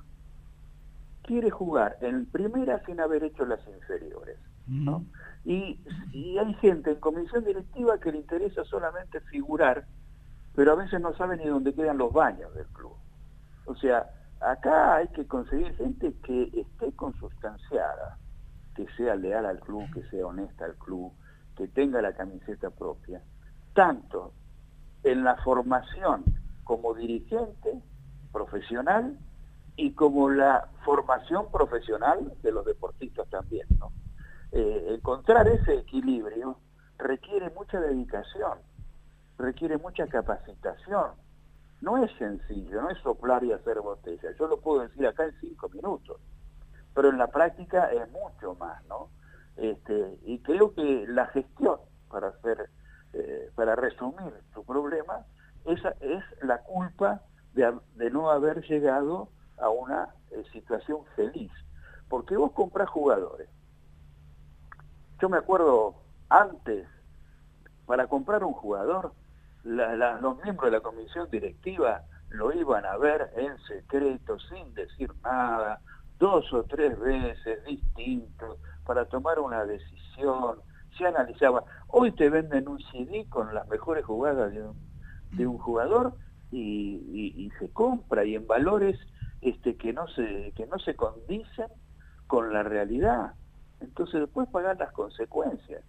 quiere 1.24 1.49
jugar 1.49 1.98
en 2.02 2.26
primera 2.28 2.84
sin 2.86 2.99
haber 2.99 3.24
hecho 3.24 3.45
las 3.45 3.65
inferiores. 3.68 4.38
¿no? 4.69 5.06
y, 5.45 5.80
y 6.11 6.38
hay 6.38 6.53
gente 6.56 6.91
en 6.91 6.99
comisión 6.99 7.45
directiva 7.45 7.98
que 8.02 8.11
le 8.11 8.18
interesa 8.18 8.65
solamente 8.65 9.22
figurar 9.22 9.86
pero 10.57 10.72
a 10.72 10.76
veces 10.76 10.99
no 10.99 11.15
saben 11.15 11.38
ni 11.38 11.45
dónde 11.45 11.72
quedan 11.72 11.99
los 11.99 12.11
baños 12.11 12.52
del 12.56 12.65
club. 12.69 12.95
O 13.68 13.76
sea, 13.76 14.10
acá 14.41 14.97
hay 14.97 15.07
que 15.09 15.26
conseguir 15.27 15.76
gente 15.76 16.14
que 16.23 16.51
esté 16.53 16.91
consustanciada, 16.93 18.18
que 18.76 18.88
sea 18.95 19.15
leal 19.15 19.45
al 19.45 19.59
club, 19.59 19.84
que 19.93 20.03
sea 20.09 20.27
honesta 20.27 20.65
al 20.65 20.76
club, 20.76 21.11
que 21.55 21.68
tenga 21.68 22.01
la 22.01 22.14
camiseta 22.14 22.69
propia, 22.69 23.22
tanto 23.73 24.34
en 25.03 25.23
la 25.23 25.35
formación 25.38 26.23
como 26.64 26.93
dirigente 26.93 27.81
profesional 28.31 29.18
y 29.76 29.91
como 29.93 30.30
la 30.30 30.69
formación 30.84 31.49
profesional 31.51 32.34
de 32.41 32.51
los 32.51 32.65
deportistas 32.65 33.27
también. 33.30 33.68
¿no? 33.80 33.91
Eh, 34.51 34.95
encontrar 34.95 35.47
ese 35.47 35.76
equilibrio 35.76 36.59
requiere 36.97 37.49
mucha 37.51 37.80
dedicación, 37.80 38.59
requiere 39.38 39.77
mucha 39.77 40.07
capacitación. 40.07 41.11
No 41.81 42.03
es 42.03 42.11
sencillo, 42.17 42.81
no 42.81 42.89
es 42.89 42.97
soplar 42.99 43.43
y 43.43 43.51
hacer 43.51 43.79
botella. 43.81 44.31
Yo 44.39 44.47
lo 44.47 44.59
puedo 44.59 44.81
decir 44.81 45.05
acá 45.05 45.25
en 45.25 45.39
cinco 45.39 45.69
minutos, 45.69 46.19
pero 46.93 47.09
en 47.09 47.17
la 47.17 47.27
práctica 47.27 47.91
es 47.91 48.09
mucho 48.11 48.55
más, 48.55 48.83
¿no? 48.85 49.09
Este, 49.57 50.19
y 50.23 50.39
creo 50.39 50.73
que 50.73 51.05
la 51.07 51.27
gestión, 51.27 51.79
para 52.09 52.29
hacer, 52.29 52.69
eh, 53.13 53.51
para 53.55 53.75
resumir 53.75 54.33
tu 54.53 54.63
problema, 54.63 55.25
esa 55.65 55.89
es 55.99 56.23
la 56.41 56.59
culpa 56.63 57.21
de, 57.53 58.09
no 58.11 58.29
haber 58.29 58.61
llegado 58.63 59.29
a 59.57 59.69
una 59.69 60.09
eh, 60.31 60.43
situación 60.51 60.99
feliz. 61.15 61.51
Porque 62.07 62.37
vos 62.37 62.51
comprás 62.53 62.89
jugadores. 62.89 63.49
Yo 65.19 65.29
me 65.29 65.37
acuerdo 65.37 65.95
antes, 66.29 66.87
para 67.85 68.07
comprar 68.07 68.43
un 68.43 68.53
jugador, 68.53 69.13
los 69.68 70.38
miembros 70.44 70.72
de 70.72 70.77
la 70.77 70.81
comisión 70.81 71.30
directiva 71.30 72.03
lo 72.30 72.53
iban 72.53 72.85
a 72.85 72.98
ver 72.98 73.31
en 73.35 73.57
secreto, 73.68 74.38
sin 74.39 74.73
decir 74.73 75.11
nada, 75.23 75.80
dos 76.19 76.52
o 76.53 76.64
tres 76.64 76.98
veces 76.99 77.64
distintos, 77.65 78.57
para 78.85 79.06
tomar 79.06 79.39
una 79.39 79.65
decisión, 79.65 80.60
se 80.98 81.06
analizaba. 81.06 81.64
Hoy 81.88 82.11
te 82.11 82.30
venden 82.30 82.68
un 82.68 82.80
CD 82.91 83.26
con 83.30 83.53
las 83.53 83.68
mejores 83.68 84.06
jugadas 84.06 84.52
de 84.52 84.64
un, 84.64 84.76
de 85.31 85.48
un 85.48 85.57
jugador 85.57 86.14
y, 86.52 87.34
y, 87.35 87.49
se 87.60 87.69
compra 87.72 88.23
y 88.23 88.35
en 88.35 88.48
valores 88.48 88.98
este, 89.41 89.76
que, 89.76 89.94
no 89.94 90.07
se, 90.07 90.53
que 90.56 90.65
no 90.65 90.80
se 90.80 90.95
condicen 90.95 91.68
con 92.27 92.53
la 92.53 92.64
realidad. 92.64 93.34
Entonces 93.80 94.22
después 94.22 94.48
pagar 94.49 94.77
las 94.77 94.91
consecuencias. 94.91 95.84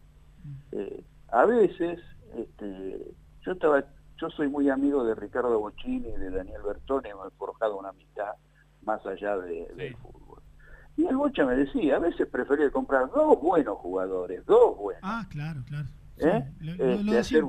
Eh, 0.72 1.04
a 1.30 1.44
veces, 1.46 2.00
este, 2.36 3.14
yo 3.48 3.54
estaba, 3.54 3.82
yo 4.20 4.28
soy 4.30 4.48
muy 4.48 4.68
amigo 4.68 5.04
de 5.04 5.14
Ricardo 5.14 5.58
Bochini 5.58 6.06
y 6.06 6.18
de 6.18 6.30
Daniel 6.30 6.60
Bertone, 6.62 7.08
hemos 7.08 7.32
forjado 7.32 7.78
una 7.78 7.88
amistad 7.88 8.34
más 8.82 9.04
allá 9.06 9.38
de, 9.38 9.72
del 9.74 9.96
fútbol. 9.96 10.42
Y 10.98 11.06
el 11.06 11.16
Bocha 11.16 11.46
me 11.46 11.56
decía, 11.56 11.96
a 11.96 11.98
veces 11.98 12.28
prefería 12.28 12.70
comprar 12.70 13.10
dos 13.10 13.40
buenos 13.40 13.78
jugadores, 13.78 14.44
dos 14.44 14.76
buenos. 14.76 15.00
Ah, 15.02 15.24
claro, 15.30 15.62
claro. 15.66 15.88
¿Eh? 16.18 16.44
Este, 16.60 17.18
hacer 17.18 17.44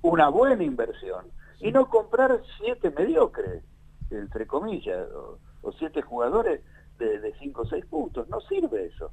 una 0.00 0.28
buena 0.28 0.62
inversión 0.62 1.26
y 1.60 1.70
no 1.70 1.86
comprar 1.88 2.40
siete 2.58 2.90
mediocres, 2.90 3.62
entre 4.10 4.46
comillas, 4.46 5.06
o, 5.12 5.72
siete 5.72 6.00
jugadores 6.00 6.62
de, 6.98 7.20
de 7.20 7.34
cinco 7.40 7.62
o 7.62 7.66
seis 7.66 7.84
puntos. 7.84 8.26
No 8.30 8.40
sirve 8.40 8.86
eso. 8.86 9.10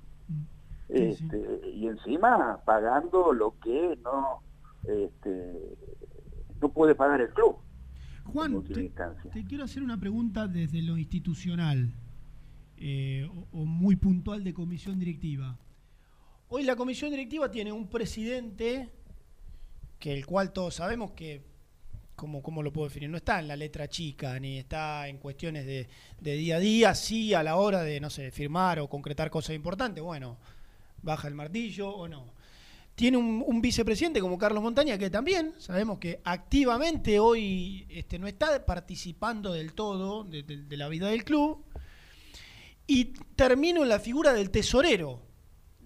Este, 0.87 1.69
y 1.73 1.87
encima 1.87 2.59
pagando 2.63 3.33
lo 3.33 3.55
que 3.59 3.97
no 4.03 4.41
este, 4.83 5.77
no 6.61 6.71
puede 6.71 6.95
pagar 6.95 7.21
el 7.21 7.29
club. 7.29 7.57
Juan, 8.25 8.63
te, 8.63 9.45
quiero 9.45 9.63
hacer 9.63 9.83
una 9.83 9.99
pregunta 9.99 10.47
desde 10.47 10.81
lo 10.81 10.97
institucional 10.97 11.91
eh, 12.77 13.27
o, 13.51 13.65
muy 13.65 13.95
puntual 13.95 14.43
de 14.43 14.53
comisión 14.53 14.99
directiva. 14.99 15.57
Hoy 16.47 16.63
la 16.63 16.75
comisión 16.75 17.11
directiva 17.11 17.49
tiene 17.49 17.71
un 17.71 17.87
presidente 17.87 18.89
que 19.99 20.13
el 20.13 20.25
cual 20.25 20.51
todos 20.51 20.75
sabemos 20.75 21.11
que, 21.11 21.43
como 22.15 22.41
¿cómo, 22.41 22.63
lo 22.63 22.71
puedo 22.71 22.87
definir? 22.87 23.09
No 23.09 23.17
está 23.17 23.39
en 23.39 23.47
la 23.47 23.55
letra 23.55 23.87
chica, 23.87 24.39
ni 24.39 24.59
está 24.59 25.07
en 25.07 25.17
cuestiones 25.17 25.65
de, 25.65 25.87
de 26.19 26.33
día 26.33 26.57
a 26.57 26.59
día, 26.59 26.95
sí 26.95 27.33
a 27.33 27.43
la 27.43 27.55
hora 27.55 27.83
de, 27.83 27.99
no 27.99 28.09
sé, 28.09 28.31
firmar 28.31 28.79
o 28.79 28.87
concretar 28.87 29.29
cosas 29.29 29.55
importantes, 29.55 30.03
bueno, 30.03 30.37
baja 31.01 31.27
el 31.27 31.35
martillo 31.35 31.89
o 31.89 32.07
no. 32.07 32.33
Tiene 32.95 33.17
un, 33.17 33.61
vicepresidente 33.61 34.19
como 34.19 34.37
Carlos 34.37 34.61
Montaña 34.61 34.97
que 34.97 35.09
también 35.09 35.55
sabemos 35.57 35.97
que 35.97 36.21
activamente 36.23 37.19
hoy 37.19 37.87
este, 37.89 38.19
no 38.19 38.27
está 38.27 38.65
participando 38.65 39.53
del 39.53 39.73
todo 39.73 40.23
de, 40.23 40.43
la 40.77 40.87
vida 40.87 41.07
del 41.07 41.23
club. 41.23 41.65
Y 42.85 43.05
termino 43.35 43.83
en 43.83 43.89
la 43.89 43.99
figura 43.99 44.33
del 44.33 44.51
tesorero, 44.51 45.21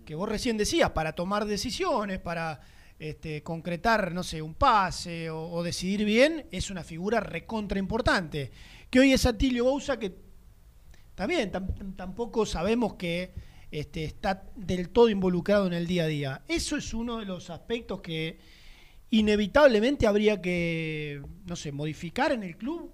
que 0.04 0.16
vos 0.16 0.28
recién 0.28 0.58
decías, 0.58 0.92
para 0.92 1.14
tomar 1.14 1.46
decisiones, 1.46 2.20
para 2.20 2.60
este, 2.98 3.44
concretar, 3.44 4.12
no 4.12 4.24
sé, 4.24 4.42
un 4.42 4.56
pase 4.56 5.30
o, 5.30 5.62
decidir 5.64 6.06
bien, 6.06 6.48
es 6.52 6.70
una 6.72 6.84
figura 6.84 7.20
recontra 7.20 7.80
importante. 7.80 8.52
Que 8.90 9.00
hoy 9.00 9.14
es 9.14 9.26
Atilio 9.26 9.66
Bouza, 9.66 10.00
que 10.00 10.16
también 11.14 11.52
tampoco 11.96 12.46
sabemos 12.46 12.96
que 12.96 13.34
este, 13.80 14.06
está 14.06 14.44
del 14.56 14.90
todo 14.90 15.10
involucrado 15.10 15.68
en 15.68 15.74
el 15.74 15.86
día 15.86 16.04
a 16.04 16.08
día. 16.08 16.42
Eso 16.48 16.78
es 16.78 16.94
uno 16.94 17.18
de 17.18 17.26
los 17.26 17.50
aspectos 17.50 18.02
que 18.02 18.40
inevitablemente 19.10 20.08
habría 20.08 20.42
que, 20.42 21.22
no 21.46 21.56
sé, 21.56 21.72
modificar 21.72 22.32
en 22.32 22.44
el 22.44 22.56
club. 22.56 22.92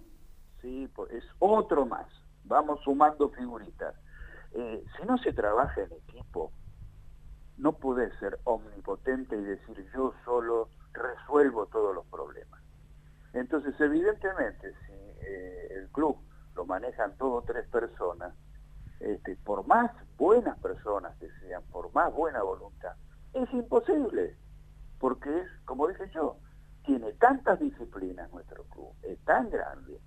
Sí, 0.62 0.90
pues, 0.96 1.12
es 1.12 1.24
otro 1.40 1.86
más. 1.86 2.08
Vamos 2.46 2.80
sumando 2.84 3.30
figuritas. 3.30 3.96
Eh, 4.54 4.84
si 4.98 5.06
no 5.06 5.18
se 5.20 5.34
trabaja 5.34 5.82
en 5.82 5.92
equipo, 5.94 6.52
no 7.58 7.74
puede 7.74 8.12
ser 8.18 8.40
omnipotente 8.44 9.38
y 9.38 9.42
decir 9.42 9.86
yo 9.94 10.14
solo 10.26 10.70
resuelvo 10.94 11.68
todos 11.68 11.94
los 11.94 12.06
problemas. 12.08 12.60
Entonces, 13.34 13.74
evidentemente, 13.80 14.74
si 14.88 14.94
eh, 14.94 15.68
el 15.78 15.90
club 15.90 16.18
lo 16.56 16.66
manejan 16.66 17.16
todo 17.18 17.44
tres 17.44 17.68
personas, 17.70 18.34
este, 19.02 19.36
por 19.38 19.66
más 19.68 19.92
buenas 20.18 20.58
personas 20.60 21.16
que 21.18 21.28
sean, 21.40 21.64
por 21.72 21.94
más 21.94 22.14
buena 22.14 22.44
voluntad, 22.44 22.96
es 23.34 23.52
imposible, 23.54 24.36
porque 25.00 25.40
es, 25.40 25.48
como 25.66 25.88
dije 25.88 26.10
yo, 26.14 26.38
tiene 26.86 27.14
tantas 27.14 27.60
disciplinas 27.60 28.32
nuestro 28.32 28.64
club, 28.66 28.94
es 29.04 29.20
tan 29.26 29.50
grande 29.50 30.00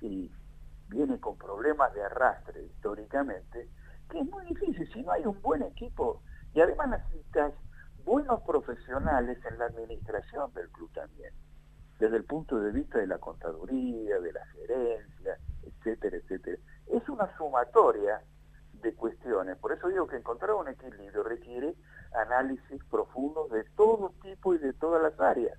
y 0.00 0.30
viene 0.88 1.18
con 1.20 1.36
problemas 1.36 1.92
de 1.94 2.02
arrastre 2.02 2.64
históricamente, 2.64 3.68
que 4.10 4.20
es 4.20 4.26
muy 4.28 4.44
difícil 4.46 4.90
si 4.92 5.02
no 5.02 5.12
hay 5.12 5.24
un 5.24 5.40
buen 5.40 5.62
equipo 5.62 6.22
y 6.54 6.60
además 6.60 6.90
necesitas 6.90 7.54
buenos 8.04 8.42
profesionales 8.42 9.38
en 9.50 9.58
la 9.58 9.66
administración 9.66 10.52
del 10.54 10.68
club 10.70 10.90
también, 10.92 11.32
desde 11.98 12.16
el 12.16 12.24
punto 12.24 12.58
de 12.58 12.72
vista 12.72 12.98
de 12.98 13.06
la 13.06 13.18
contaduría, 13.18 14.20
de 14.20 14.32
la 14.32 14.44
gerencia, 14.46 15.38
etcétera, 15.62 16.16
etcétera. 16.16 16.58
Es 16.88 17.08
una 17.08 17.34
sumatoria 17.36 18.20
de 18.82 18.94
cuestiones. 18.94 19.56
Por 19.58 19.72
eso 19.72 19.88
digo 19.88 20.06
que 20.06 20.16
encontrar 20.16 20.52
un 20.52 20.68
equilibrio 20.68 21.22
requiere 21.22 21.74
análisis 22.14 22.82
profundos 22.90 23.50
de 23.50 23.64
todo 23.76 24.12
tipo 24.22 24.54
y 24.54 24.58
de 24.58 24.72
todas 24.74 25.02
las 25.02 25.18
áreas. 25.20 25.58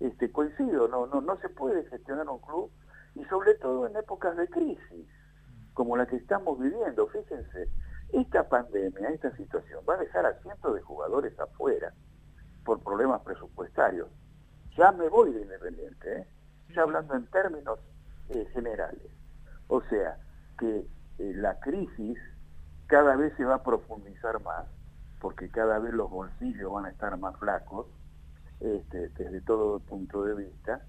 Este, 0.00 0.30
coincido, 0.30 0.88
no, 0.88 1.06
no, 1.06 1.20
no 1.20 1.36
se 1.40 1.48
puede 1.48 1.84
gestionar 1.88 2.28
un 2.28 2.38
club 2.40 2.70
y 3.14 3.24
sobre 3.24 3.54
todo 3.54 3.86
en 3.86 3.96
épocas 3.96 4.36
de 4.36 4.48
crisis 4.48 5.06
como 5.74 5.96
la 5.96 6.06
que 6.06 6.16
estamos 6.16 6.58
viviendo. 6.58 7.06
Fíjense, 7.08 7.68
esta 8.12 8.48
pandemia, 8.48 9.10
esta 9.10 9.34
situación 9.36 9.84
va 9.88 9.94
a 9.94 9.98
dejar 9.98 10.26
a 10.26 10.40
cientos 10.40 10.74
de 10.74 10.80
jugadores 10.82 11.38
afuera 11.38 11.92
por 12.64 12.82
problemas 12.82 13.22
presupuestarios. 13.22 14.08
Ya 14.76 14.92
me 14.92 15.08
voy 15.08 15.32
de 15.32 15.42
Independiente, 15.42 16.18
¿eh? 16.18 16.26
ya 16.74 16.82
hablando 16.82 17.14
en 17.14 17.26
términos 17.26 17.80
eh, 18.30 18.46
generales. 18.52 19.10
O 19.68 19.82
sea, 19.82 20.18
que 20.58 20.86
eh, 21.18 21.32
la 21.34 21.58
crisis 21.60 22.18
cada 22.88 23.16
vez 23.16 23.32
se 23.36 23.44
va 23.44 23.56
a 23.56 23.62
profundizar 23.62 24.42
más, 24.42 24.66
porque 25.20 25.50
cada 25.50 25.78
vez 25.78 25.92
los 25.92 26.10
bolsillos 26.10 26.72
van 26.72 26.86
a 26.86 26.90
estar 26.90 27.16
más 27.18 27.36
flacos, 27.36 27.86
este, 28.60 29.10
desde 29.10 29.40
todo 29.42 29.78
punto 29.78 30.24
de 30.24 30.34
vista, 30.34 30.80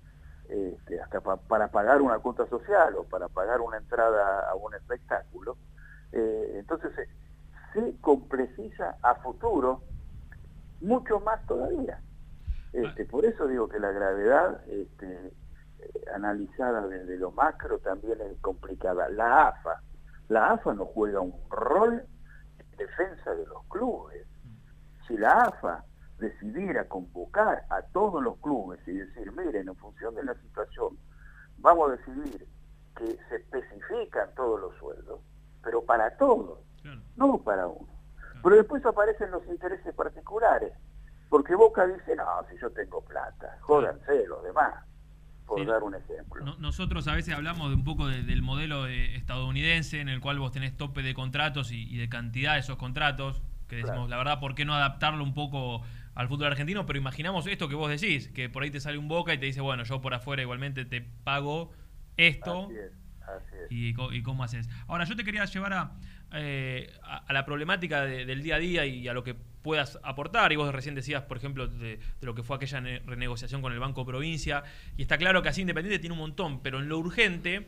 este, 0.48 1.00
hasta 1.00 1.22
para 1.22 1.68
pagar 1.68 2.02
una 2.02 2.18
cuota 2.18 2.48
social 2.48 2.96
o 2.96 3.04
para 3.04 3.28
pagar 3.28 3.62
una 3.62 3.78
entrada 3.78 4.50
a 4.50 4.56
un 4.56 4.74
espectáculo. 4.74 5.58
Eh, 6.12 6.56
entonces 6.56 6.92
se 7.74 7.96
complejiza 8.02 8.96
a 9.04 9.16
futuro 9.16 9.84
mucho 10.82 11.20
más 11.20 11.46
todavía. 11.46 12.02
Este, 12.72 13.06
por 13.06 13.26
eso 13.26 13.46
digo 13.48 13.68
que 13.68 13.80
la 13.80 13.92
gravedad 13.92 14.62
eh, 14.68 14.88
analizada 16.14 16.88
desde 16.88 17.18
lo 17.18 17.32
macro 17.32 17.80
también 17.80 18.20
es 18.22 18.40
complicada. 18.40 19.10
La 19.10 19.50
AFA, 19.50 19.82
la 20.30 20.52
AFA 20.52 20.74
no 20.74 20.86
juega 20.86 21.20
un 21.20 21.34
rol 21.50 22.06
en 22.60 22.78
defensa 22.78 23.36
de 23.36 23.46
los 23.48 23.66
clubes. 23.66 24.26
Si 25.08 25.18
la 25.18 25.32
AFA 25.32 25.84
decidir 26.20 26.78
a 26.78 26.88
convocar 26.88 27.66
a 27.70 27.82
todos 27.94 28.22
los 28.24 28.38
clubes 28.38 28.80
y 28.88 28.94
decir, 28.94 29.32
miren, 29.32 29.68
en 29.68 29.76
función 29.76 30.14
de 30.16 30.24
la 30.24 30.36
situación, 30.36 30.98
vamos 31.58 31.90
a 31.90 31.96
decidir 31.96 32.48
que 32.96 33.18
se 33.28 33.36
especifican 33.38 34.34
todos 34.36 34.60
los 34.60 34.76
sueldos, 34.78 35.20
pero 35.64 35.84
para 35.84 36.16
todos, 36.18 36.60
no 37.16 37.38
para 37.40 37.68
uno. 37.68 37.90
Pero 38.44 38.56
después 38.56 38.86
aparecen 38.86 39.32
los 39.32 39.46
intereses 39.48 39.94
particulares, 39.96 40.74
porque 41.30 41.56
Boca 41.56 41.88
dice, 41.88 42.16
no, 42.16 42.26
si 42.50 42.58
yo 42.60 42.70
tengo 42.72 43.02
plata, 43.02 43.58
jódanse 43.62 44.28
los 44.28 44.44
demás, 44.44 44.86
por 45.50 45.66
dar 45.66 45.84
un 45.84 45.96
ejemplo. 45.96 46.44
No- 46.46 46.58
nosotros 46.58 47.08
a 47.08 47.16
veces 47.16 47.34
hablamos 47.34 47.70
de 47.70 47.76
un 47.76 47.84
poco 47.84 48.08
de- 48.08 48.24
del 48.24 48.42
modelo 48.42 48.88
eh, 48.88 49.16
estadounidense 49.16 50.00
en 50.00 50.10
el 50.10 50.20
cual 50.22 50.40
vos 50.40 50.52
tenés 50.52 50.76
tope 50.78 51.02
de 51.04 51.14
contratos 51.14 51.72
y, 51.72 51.84
y 51.94 51.98
de 51.98 52.08
cantidad 52.10 52.54
de 52.54 52.60
esos 52.60 52.78
contratos, 52.78 53.42
que 53.68 53.76
decimos, 53.78 53.96
Claro. 53.96 54.08
la 54.10 54.18
verdad, 54.18 54.40
¿por 54.40 54.56
qué 54.56 54.66
no 54.66 54.74
adaptarlo 54.74 55.24
un 55.24 55.34
poco 55.34 55.84
al 56.16 56.28
fútbol 56.28 56.48
argentino? 56.48 56.86
Pero 56.86 56.98
imaginamos 57.00 57.46
esto 57.48 57.68
que 57.70 57.76
vos 57.76 57.90
decís, 57.90 58.30
que 58.30 58.50
por 58.50 58.64
ahí 58.64 58.72
te 58.72 58.80
sale 58.80 58.98
un 58.98 59.08
Boca 59.08 59.34
y 59.34 59.38
te 59.38 59.46
dice, 59.46 59.62
bueno, 59.62 59.84
yo 59.84 60.02
por 60.02 60.14
afuera 60.14 60.42
igualmente 60.42 60.86
te 60.86 61.02
pago 61.02 61.72
esto. 62.18 62.66
Así 62.66 62.74
es, 62.78 62.92
así 63.22 63.56
es. 63.66 63.72
y, 63.72 63.96
y 64.18 64.24
cómo 64.24 64.44
haces. 64.44 64.68
Ahora, 64.88 65.04
yo 65.06 65.16
te 65.16 65.24
quería 65.24 65.46
llevar 65.46 65.74
a, 65.74 65.92
eh, 66.34 66.92
a, 67.04 67.18
a 67.26 67.34
la 67.34 67.46
problemática 67.46 68.06
de- 68.06 68.26
del 68.26 68.44
día 68.44 68.56
a 68.56 68.60
día 68.60 68.86
y 68.86 69.08
a 69.08 69.14
lo 69.14 69.24
que 69.24 69.34
puedas 69.34 70.00
aportar. 70.04 70.52
Y 70.52 70.56
vos 70.56 70.74
recién 70.74 70.96
decías, 70.96 71.24
por 71.24 71.38
ejemplo, 71.38 71.68
de, 71.68 71.98
de 71.98 72.00
lo 72.22 72.36
que 72.36 72.44
fue 72.44 72.56
aquella 72.58 72.82
ne- 72.82 73.00
renegociación 73.00 73.62
con 73.62 73.74
el 73.74 73.80
Banco 73.80 74.06
Provincia. 74.06 74.64
Y 74.98 75.02
está 75.02 75.18
claro 75.18 75.42
que 75.42 75.50
así 75.50 75.62
Independiente 75.62 76.00
tiene 76.00 76.14
un 76.14 76.20
montón, 76.20 76.62
pero 76.62 76.80
en 76.80 76.88
lo 76.90 76.98
urgente 76.98 77.68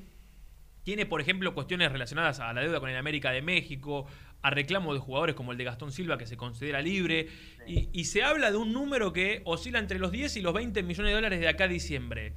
tiene, 0.83 1.05
por 1.05 1.21
ejemplo, 1.21 1.53
cuestiones 1.53 1.91
relacionadas 1.91 2.39
a 2.39 2.51
la 2.53 2.61
deuda 2.61 2.79
con 2.79 2.89
el 2.89 2.97
América 2.97 3.31
de 3.31 3.41
México, 3.43 4.07
a 4.41 4.49
reclamo 4.49 4.93
de 4.95 4.99
jugadores 4.99 5.35
como 5.35 5.51
el 5.51 5.57
de 5.59 5.63
Gastón 5.65 5.91
Silva, 5.91 6.17
que 6.17 6.25
se 6.25 6.37
considera 6.37 6.81
libre, 6.81 7.27
y, 7.67 7.89
y 7.93 8.05
se 8.05 8.23
habla 8.23 8.49
de 8.49 8.57
un 8.57 8.73
número 8.73 9.13
que 9.13 9.41
oscila 9.45 9.77
entre 9.77 9.99
los 9.99 10.11
10 10.11 10.37
y 10.37 10.41
los 10.41 10.53
20 10.55 10.81
millones 10.81 11.11
de 11.11 11.13
dólares 11.15 11.39
de 11.39 11.47
acá 11.47 11.65
a 11.65 11.67
diciembre. 11.67 12.33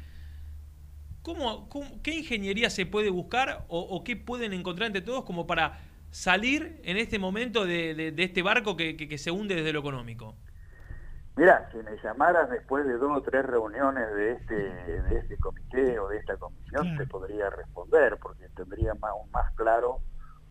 ¿Cómo, 1.22 1.68
cómo- 1.70 2.02
qué 2.02 2.14
ingeniería 2.18 2.68
se 2.68 2.84
puede 2.84 3.08
buscar 3.08 3.64
o, 3.68 3.80
o 3.80 4.04
qué 4.04 4.14
pueden 4.16 4.52
encontrar 4.52 4.88
entre 4.88 5.00
todos 5.00 5.24
como 5.24 5.46
para 5.46 5.80
salir 6.14 6.80
en 6.84 6.96
este 6.96 7.18
momento 7.18 7.66
de, 7.66 7.94
de- 7.94 8.12
de 8.12 8.22
este 8.22 8.40
barco 8.42 8.76
que, 8.76 8.96
que- 8.96 9.08
que 9.08 9.18
se 9.18 9.32
hunde 9.32 9.56
desde 9.56 9.72
lo 9.72 9.80
económico? 9.80 10.36
Mira, 11.36 11.68
si 11.72 11.78
me 11.78 11.96
llamaras 12.00 12.48
después 12.48 12.86
de 12.86 12.96
dos 12.96 13.10
o 13.18 13.20
tres 13.22 13.44
reuniones 13.44 14.08
de 14.14 14.32
este, 14.32 14.54
de 14.54 15.18
este 15.18 15.36
comité 15.38 15.98
o 15.98 16.08
de 16.08 16.18
esta 16.18 16.36
comisión, 16.36 16.96
te 16.96 17.06
podría 17.06 17.50
responder, 17.50 18.16
porque 18.22 18.48
tendría 18.54 18.94
más, 18.94 19.10
más 19.32 19.52
claro 19.56 19.98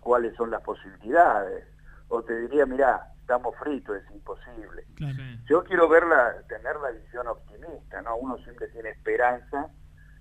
cuáles 0.01 0.35
son 0.35 0.51
las 0.51 0.61
posibilidades. 0.61 1.63
O 2.09 2.21
te 2.23 2.37
diría, 2.41 2.65
mira, 2.65 3.07
estamos 3.21 3.55
fritos, 3.57 3.95
es 3.95 4.11
imposible. 4.13 4.83
Yo 5.45 5.63
quiero 5.63 5.87
verla, 5.87 6.35
tener 6.49 6.75
la 6.75 6.91
visión 6.91 7.27
optimista, 7.27 8.01
¿no? 8.01 8.17
Uno 8.17 8.37
siempre 8.39 8.67
tiene 8.67 8.89
esperanza 8.89 9.69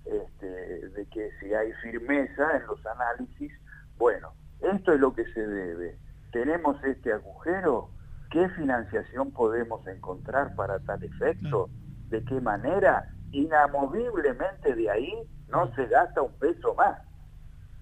este, 0.05 0.45
de 0.47 1.05
que 1.09 1.29
si 1.41 1.53
hay 1.53 1.73
firmeza 1.81 2.55
en 2.55 2.65
los 2.67 2.85
análisis, 2.85 3.51
bueno, 3.97 4.33
esto 4.63 4.93
es 4.93 4.99
lo 4.99 5.13
que 5.13 5.25
se 5.33 5.45
debe. 5.45 5.97
Tenemos 6.31 6.83
este 6.83 7.13
agujero, 7.13 7.91
¿qué 8.29 8.49
financiación 8.49 9.31
podemos 9.31 9.85
encontrar 9.87 10.55
para 10.55 10.79
tal 10.79 11.03
efecto? 11.03 11.69
¿De 12.09 12.23
qué 12.23 12.39
manera? 12.41 13.05
Inamoviblemente 13.31 14.75
de 14.75 14.89
ahí 14.89 15.13
no 15.49 15.73
se 15.75 15.85
gasta 15.87 16.21
un 16.21 16.33
peso 16.33 16.73
más. 16.75 16.97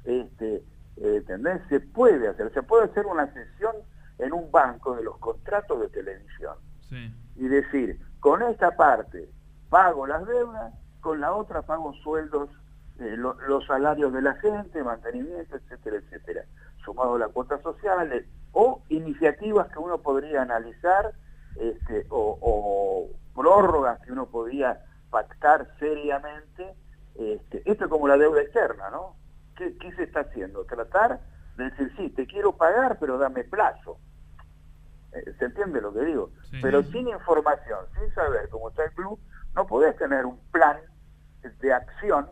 Este, 0.04 0.56
eh, 0.56 1.16
¿entendés? 1.18 1.62
Se 1.70 1.80
puede 1.80 2.28
hacer, 2.28 2.52
se 2.54 2.64
puede 2.64 2.86
hacer 2.86 3.06
una 3.06 3.32
sesión 3.34 3.76
en 4.18 4.34
un 4.34 4.52
banco 4.52 4.96
de 4.96 5.04
los 5.04 5.18
contratos 5.20 5.80
de 5.82 5.90
televisión 5.90 6.56
y 7.36 7.48
decir, 7.48 8.00
con 8.20 8.42
esta 8.42 8.76
parte 8.76 9.30
pago 9.70 10.06
las 10.08 10.26
deudas, 10.26 10.74
con 11.00 11.20
la 11.22 11.34
otra 11.34 11.62
pago 11.62 11.94
sueldos, 12.04 12.50
eh, 13.00 13.16
lo- 13.18 13.34
los 13.48 13.66
salarios 13.66 14.12
de 14.14 14.22
la 14.22 14.34
gente, 14.36 14.84
mantenimiento, 14.84 15.56
etcétera, 15.56 15.98
etcétera, 15.98 16.46
sumado 16.84 17.16
a 17.16 17.20
las 17.20 17.30
cuotas 17.30 17.62
sociales 17.62 18.26
o 18.52 18.82
iniciativas 18.90 19.72
que 19.72 19.80
uno 19.80 20.02
podría 20.02 20.42
analizar 20.42 21.14
este, 21.56 22.06
o, 22.10 22.38
o 22.42 23.10
prórrogas 23.34 24.00
que 24.02 24.12
uno 24.12 24.26
podía 24.28 24.84
pactar 25.10 25.68
seriamente. 25.80 26.76
Este, 27.16 27.62
esto 27.70 27.86
es 27.86 27.90
como 27.90 28.08
la 28.08 28.18
deuda 28.18 28.42
externa, 28.42 28.90
¿no? 28.90 29.16
¿Qué, 29.56 29.78
qué 29.78 29.92
se 29.94 30.04
está 30.04 30.22
haciendo? 30.22 30.66
Tratar 30.66 31.20
de 31.58 31.66
decir, 31.66 31.94
sí, 31.98 32.10
te 32.10 32.26
quiero 32.26 32.54
pagar, 32.54 32.98
pero 33.00 33.18
dame 33.18 33.44
plazo. 33.44 33.98
Eh, 35.12 35.34
¿Se 35.38 35.46
entiende 35.46 35.82
lo 35.82 35.94
que 35.94 36.06
digo? 36.06 36.32
Pero 36.62 36.84
sin 36.84 37.08
información, 37.10 37.80
sin 38.00 38.14
saber 38.14 38.50
cómo 38.50 38.70
está 38.70 38.86
el 38.86 38.92
club, 38.94 39.20
no 39.54 39.68
podés 39.68 39.96
tener 39.98 40.26
un 40.26 40.40
plan 40.52 40.78
de 41.60 41.74
acción 41.74 42.30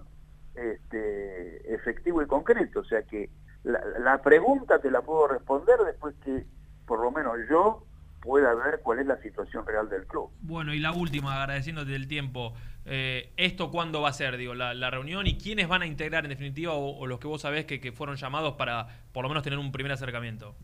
este, 0.56 1.74
efectivo 1.74 2.22
y 2.22 2.28
concreto. 2.28 2.80
O 2.80 2.86
sea 2.86 3.04
que 3.04 3.30
la, 3.64 3.80
la 4.00 4.22
pregunta 4.22 4.80
te 4.80 4.90
la 4.92 5.02
puedo 5.02 5.28
responder 5.28 5.78
después 5.86 6.16
que 6.24 6.46
por 6.86 7.02
lo 7.02 7.12
menos 7.12 7.38
yo 7.50 7.86
pueda 8.22 8.54
ver 8.54 8.82
cuál 8.84 9.00
es 9.00 9.06
la 9.06 9.18
situación 9.22 9.66
real 9.66 9.88
del 9.90 10.06
club. 10.06 10.30
Bueno, 10.42 10.74
y 10.74 10.80
la 10.80 10.92
última, 10.92 11.42
agradeciéndote 11.42 11.96
el 11.96 12.08
tiempo. 12.08 12.54
eh, 12.86 13.32
¿Esto 13.38 13.72
cuándo 13.72 14.02
va 14.02 14.10
a 14.10 14.14
ser, 14.14 14.36
digo, 14.38 14.56
la, 14.56 14.74
la 14.74 14.90
reunión 14.90 15.26
y 15.28 15.38
quiénes 15.38 15.68
van 15.68 15.84
a 15.84 15.86
integrar 15.86 16.26
en 16.26 16.30
definitiva 16.30 16.74
o, 16.74 16.98
o 16.98 17.08
los 17.08 17.20
que 17.20 17.28
vos 17.28 17.42
sabés 17.42 17.66
que, 17.66 17.80
que 17.80 17.92
fueron 17.92 18.16
llamados 18.18 18.56
para 18.56 18.88
por 19.14 19.24
lo 19.24 19.30
menos 19.30 19.44
tener 19.44 19.58
un 19.60 19.72
primer 19.72 19.92
acercamiento? 19.92 20.56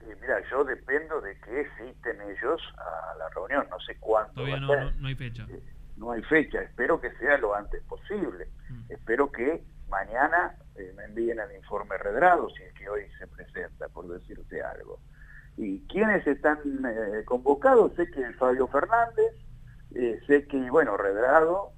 Y 0.00 0.20
mira, 0.20 0.38
yo 0.50 0.64
dependo 0.64 1.20
de 1.20 1.34
que 1.40 1.66
citen 1.78 2.20
ellos 2.22 2.60
a 2.78 3.16
la 3.18 3.28
reunión, 3.34 3.66
no 3.70 3.80
sé 3.80 3.96
cuándo. 3.98 4.32
Todavía 4.34 4.54
va 4.56 4.60
no, 4.60 4.72
a 4.72 4.76
ser. 4.76 4.84
no, 4.94 5.00
no 5.00 5.08
hay 5.08 5.14
fecha. 5.14 5.46
no 5.96 6.12
hay 6.12 6.22
fecha, 6.22 6.62
espero 6.62 7.00
que 7.00 7.10
sea 7.16 7.38
lo 7.38 7.54
antes 7.54 7.82
posible. 7.84 8.48
Espero 8.88 9.30
que 9.32 9.64
mañana 9.88 10.56
eh, 10.76 10.92
me 10.96 11.04
envíen 11.04 11.38
el 11.40 11.54
informe 11.56 11.96
redrado, 11.98 12.48
si 12.50 12.62
es 12.62 12.72
que 12.74 12.88
hoy 12.88 13.02
se 13.18 13.26
presenta, 13.26 13.88
por 13.88 14.08
decirte 14.08 14.62
algo. 14.62 15.00
¿Y 15.56 15.86
quiénes 15.86 16.26
están 16.26 16.58
eh, 16.84 17.24
convocados? 17.24 17.92
Sé 17.94 18.10
que 18.10 18.32
Fabio 18.34 18.66
Fernández, 18.68 19.32
eh, 19.94 20.20
sé 20.26 20.46
que, 20.46 20.70
bueno, 20.70 20.96
Redrado, 20.96 21.72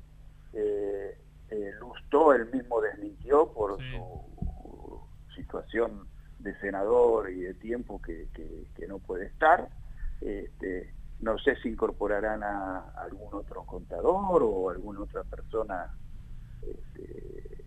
Lustó 1.81 2.33
él 2.33 2.47
mismo 2.53 2.81
desmintió 2.81 3.53
por 3.53 3.79
su 3.91 5.03
situación 5.35 6.09
de 6.39 6.59
senador 6.61 7.31
y 7.31 7.41
de 7.43 7.55
tiempo 7.55 8.01
que, 8.01 8.29
que- 8.33 8.71
que 8.75 8.87
no 8.87 8.99
puede 8.99 9.27
estar. 9.27 9.69
Este, 10.21 10.95
no 11.21 11.39
sé 11.39 11.57
si 11.57 11.69
incorporarán 11.69 12.43
a 12.43 12.91
algún 12.97 13.35
otro 13.35 13.65
contador 13.65 14.43
o 14.43 14.71
alguna 14.71 15.01
otra 15.03 15.25
persona 15.25 15.91
este, 16.63 17.66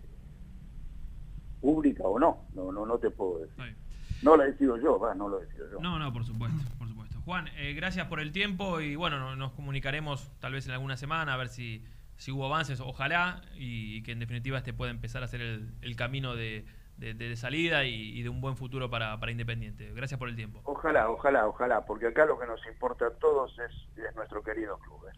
pública 1.61 2.03
o 2.03 2.17
no. 2.19 2.45
No, 2.53 2.71
no, 2.71 2.85
no 2.85 2.97
te 2.97 3.09
puedo 3.11 3.39
decir. 3.39 3.75
No 4.21 4.35
lo 4.35 4.43
decido 4.43 4.77
yo, 4.77 4.99
va, 4.99 5.15
no 5.15 5.29
lo 5.29 5.39
decido 5.39 5.71
yo. 5.71 5.79
No, 5.79 5.97
no, 5.97 6.11
por 6.11 6.25
supuesto, 6.25 6.57
por 6.77 6.87
supuesto. 6.89 7.21
Juan, 7.21 7.47
eh, 7.55 7.73
gracias 7.73 8.07
por 8.07 8.19
el 8.19 8.31
tiempo 8.33 8.81
y 8.81 8.95
bueno, 8.95 9.17
no- 9.19 9.35
nos 9.35 9.51
comunicaremos 9.53 10.29
tal 10.39 10.53
vez 10.53 10.65
en 10.67 10.73
alguna 10.73 10.97
semana 10.97 11.33
a 11.33 11.37
ver 11.37 11.47
si, 11.47 11.85
si 12.17 12.31
hubo 12.31 12.45
avances, 12.45 12.81
ojalá, 12.81 13.41
y, 13.55 13.95
y 13.97 14.03
que 14.03 14.11
en 14.11 14.19
definitiva 14.19 14.57
este 14.57 14.73
pueda 14.73 14.91
empezar 14.91 15.23
a 15.23 15.27
ser 15.27 15.39
el, 15.41 15.73
el 15.81 15.95
camino 15.95 16.35
de, 16.35 16.65
de- 16.97 17.13
de 17.13 17.35
salida 17.37 17.85
y, 17.85 17.93
y 17.93 18.21
de 18.23 18.27
un 18.29 18.41
buen 18.41 18.57
futuro 18.57 18.89
para, 18.89 19.17
para 19.21 19.31
Independiente. 19.31 19.93
Gracias 19.93 20.19
por 20.19 20.27
el 20.27 20.35
tiempo. 20.35 20.59
Ojalá, 20.65 21.09
ojalá, 21.09 21.47
ojalá, 21.47 21.85
porque 21.85 22.07
acá 22.07 22.25
lo 22.25 22.37
que 22.37 22.45
nos 22.45 22.59
importa 22.67 23.05
a 23.07 23.11
todos 23.11 23.57
es, 23.59 23.71
es 24.05 24.15
nuestro 24.17 24.43
querido 24.43 24.77
club. 24.79 24.99
¿eh? 25.07 25.17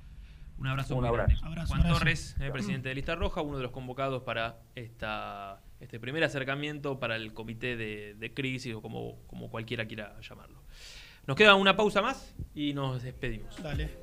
Un 0.60 0.68
abrazo 0.68 0.94
Un 0.96 1.00
muy 1.02 1.10
abrazo. 1.10 1.28
grande. 1.30 1.48
Abrazo, 1.48 1.68
Juan 1.70 1.80
abrazo. 1.82 1.98
Torres, 2.00 2.36
eh, 2.40 2.52
presidente 2.52 2.90
de 2.90 2.96
Lista 2.96 3.16
Roja, 3.16 3.42
uno 3.42 3.58
de 3.58 3.64
los 3.64 3.72
convocados 3.72 4.22
para 4.22 4.60
esta, 4.76 5.60
este 5.82 6.00
primer 6.00 6.24
acercamiento 6.24 7.00
para 7.00 7.16
el 7.16 7.34
comité 7.34 7.76
de, 7.76 8.14
de 8.14 8.34
crisis 8.34 8.74
o 8.76 8.82
como, 8.82 9.18
como 9.28 9.50
cualquiera 9.50 9.86
quiera 9.86 10.16
llamarlo. 10.22 10.62
Nos 11.28 11.38
queda 11.38 11.56
una 11.56 11.76
pausa 11.76 12.02
más 12.02 12.34
y 12.56 12.74
nos 12.74 13.04
despedimos. 13.04 13.56
Dale. 13.62 14.00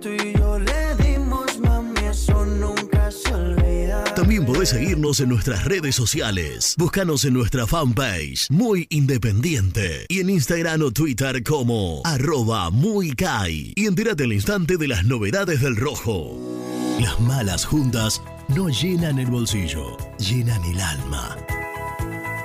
Tú 0.00 0.10
y 0.10 0.36
yo 0.38 0.58
le 0.58 0.94
dimos, 0.96 1.58
mami, 1.58 1.98
eso 2.00 2.44
nunca 2.44 3.10
se 3.10 3.34
olvida. 3.34 4.04
También 4.14 4.46
podés 4.46 4.68
seguirnos 4.68 5.18
en 5.20 5.30
nuestras 5.30 5.64
redes 5.64 5.96
sociales. 5.96 6.74
Búscanos 6.78 7.24
en 7.24 7.34
nuestra 7.34 7.66
fanpage, 7.66 8.48
Muy 8.50 8.86
Independiente. 8.90 10.06
Y 10.08 10.20
en 10.20 10.30
Instagram 10.30 10.82
o 10.82 10.92
Twitter 10.92 11.42
como 11.42 12.02
arroba 12.04 12.70
muy 12.70 13.12
Kai. 13.12 13.72
Y 13.74 13.86
entérate 13.86 14.24
al 14.24 14.32
instante 14.32 14.76
de 14.76 14.88
las 14.88 15.04
novedades 15.04 15.60
del 15.60 15.76
rojo. 15.76 16.83
Las 17.00 17.18
malas 17.20 17.64
juntas 17.64 18.20
no 18.48 18.68
llenan 18.68 19.18
el 19.18 19.26
bolsillo, 19.26 19.96
llenan 20.18 20.62
el 20.64 20.80
alma. 20.80 21.36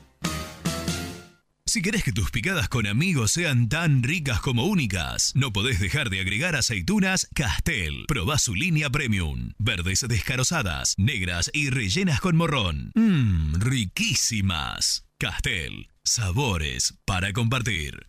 Si 1.66 1.82
querés 1.82 2.02
que 2.02 2.12
tus 2.12 2.32
picadas 2.32 2.68
con 2.68 2.88
amigos 2.88 3.30
sean 3.30 3.68
tan 3.68 4.02
ricas 4.02 4.40
como 4.40 4.66
únicas, 4.66 5.30
no 5.36 5.52
podés 5.52 5.78
dejar 5.78 6.10
de 6.10 6.18
agregar 6.20 6.56
aceitunas 6.56 7.28
Castel. 7.32 8.06
Probá 8.08 8.38
su 8.38 8.56
línea 8.56 8.90
premium. 8.90 9.52
Verdes 9.58 10.04
descarozadas, 10.08 10.94
negras 10.98 11.48
y 11.52 11.70
rellenas 11.70 12.20
con 12.20 12.34
morrón. 12.34 12.90
Mmm, 12.96 13.54
riquísimas. 13.60 15.04
Castel. 15.16 15.93
Sabores 16.06 16.92
para 17.06 17.32
compartir. 17.32 18.08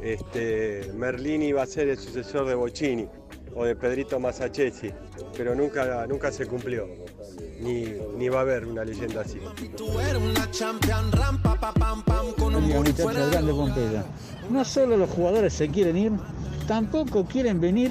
este, 0.04 0.92
Merlini 0.94 1.46
iba 1.46 1.62
a 1.62 1.66
ser 1.66 1.88
el 1.88 1.98
sucesor 1.98 2.46
de 2.46 2.54
Bocini 2.54 3.08
o 3.56 3.64
de 3.64 3.74
Pedrito 3.74 4.20
Masachesi, 4.20 4.92
pero 5.34 5.54
nunca, 5.54 6.06
nunca 6.06 6.30
se 6.30 6.46
cumplió. 6.46 6.86
Ni, 7.60 7.86
ni 8.18 8.28
va 8.28 8.40
a 8.40 8.42
haber 8.42 8.66
una 8.66 8.84
leyenda 8.84 9.22
así. 9.22 9.38
No 14.50 14.64
solo 14.64 14.96
los 14.98 15.08
jugadores 15.08 15.54
se 15.54 15.68
quieren 15.68 15.96
ir, 15.96 16.12
tampoco 16.68 17.24
quieren 17.24 17.60
venir 17.60 17.90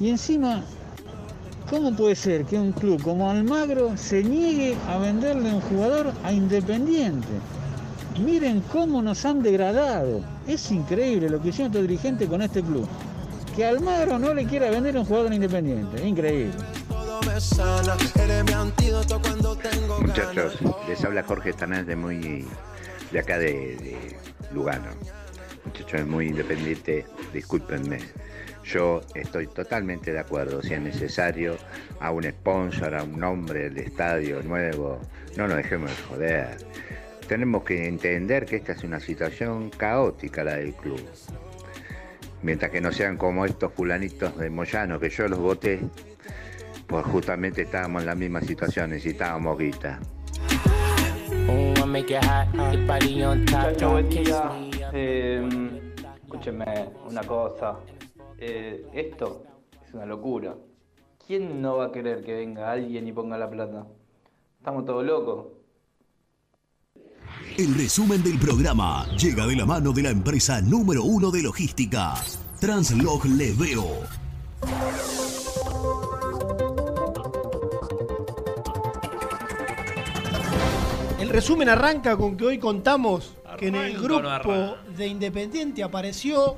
y 0.00 0.08
encima, 0.08 0.64
¿cómo 1.68 1.94
puede 1.94 2.14
ser 2.14 2.46
que 2.46 2.56
un 2.56 2.72
club 2.72 3.02
como 3.02 3.30
Almagro 3.30 3.96
se 3.98 4.24
niegue 4.24 4.76
a 4.88 4.96
venderle 4.98 5.52
un 5.52 5.60
jugador 5.60 6.12
a 6.22 6.32
Independiente? 6.32 7.28
Miren 8.18 8.60
cómo 8.72 9.02
nos 9.02 9.24
han 9.24 9.42
degradado. 9.42 10.24
Es 10.46 10.70
increíble 10.70 11.28
lo 11.28 11.42
que 11.42 11.48
hicieron 11.48 11.72
estos 11.72 11.82
dirigentes 11.82 12.28
con 12.28 12.42
este 12.42 12.62
club. 12.62 12.86
Que 13.56 13.64
Almagro 13.64 14.18
no 14.18 14.32
le 14.34 14.44
quiera 14.46 14.70
vender 14.70 14.96
un 14.96 15.04
jugador 15.04 15.32
Independiente. 15.32 16.06
Increíble. 16.06 16.54
Muchachos, 20.00 20.58
les 20.88 21.04
habla 21.04 21.22
Jorge 21.22 21.52
Tanás 21.52 21.86
de 21.86 21.96
muy 21.96 22.46
de 23.10 23.18
acá 23.18 23.38
de, 23.38 23.76
de 23.76 24.16
Lugano. 24.52 24.90
Muchachos, 25.64 26.00
es 26.00 26.06
muy 26.06 26.28
independiente, 26.28 27.06
discúlpenme. 27.32 27.98
Yo 28.64 29.02
estoy 29.14 29.46
totalmente 29.46 30.12
de 30.12 30.18
acuerdo, 30.18 30.62
si 30.62 30.74
es 30.74 30.80
necesario, 30.80 31.56
a 32.00 32.10
un 32.10 32.24
sponsor, 32.24 32.94
a 32.94 33.02
un 33.02 33.18
nombre 33.18 33.70
del 33.70 33.78
estadio 33.78 34.42
nuevo, 34.42 35.00
no 35.36 35.48
nos 35.48 35.56
dejemos 35.58 35.90
de 35.90 35.96
joder. 36.08 36.56
Tenemos 37.28 37.64
que 37.64 37.88
entender 37.88 38.44
que 38.44 38.56
esta 38.56 38.72
es 38.72 38.84
una 38.84 39.00
situación 39.00 39.70
caótica 39.70 40.44
la 40.44 40.56
del 40.56 40.74
club. 40.74 41.00
Mientras 42.42 42.70
que 42.70 42.80
no 42.80 42.92
sean 42.92 43.16
como 43.16 43.46
estos 43.46 43.72
fulanitos 43.72 44.36
de 44.36 44.50
Moyano, 44.50 45.00
que 45.00 45.08
yo 45.08 45.26
los 45.28 45.38
voté, 45.38 45.80
pues 46.86 47.06
justamente 47.06 47.62
estábamos 47.62 48.02
en 48.02 48.06
la 48.06 48.14
misma 48.14 48.42
situación, 48.42 48.90
necesitábamos 48.90 49.58
guita. 49.58 49.98
Eh, 54.92 55.48
escúcheme 56.22 56.90
una 57.08 57.22
cosa. 57.22 57.78
Eh, 58.38 58.86
esto 58.92 59.44
es 59.86 59.94
una 59.94 60.04
locura. 60.04 60.54
¿Quién 61.26 61.62
no 61.62 61.76
va 61.78 61.86
a 61.86 61.92
querer 61.92 62.22
que 62.22 62.34
venga 62.34 62.70
alguien 62.70 63.08
y 63.08 63.12
ponga 63.12 63.38
la 63.38 63.48
plata? 63.48 63.86
Estamos 64.58 64.84
todos 64.84 65.04
locos. 65.04 65.46
El 67.56 67.74
resumen 67.74 68.22
del 68.22 68.38
programa 68.38 69.06
llega 69.16 69.46
de 69.46 69.54
la 69.54 69.64
mano 69.64 69.92
de 69.92 70.02
la 70.02 70.10
empresa 70.10 70.60
número 70.60 71.04
uno 71.04 71.30
de 71.30 71.42
logística, 71.42 72.14
Translog 72.60 73.24
Leveo. 73.26 74.00
El 81.20 81.28
resumen 81.28 81.68
arranca 81.68 82.16
con 82.16 82.36
que 82.36 82.44
hoy 82.44 82.58
contamos 82.58 83.34
que 83.58 83.68
en 83.68 83.76
el 83.76 83.98
grupo 83.98 84.76
de 84.96 85.06
Independiente 85.06 85.82
apareció 85.82 86.56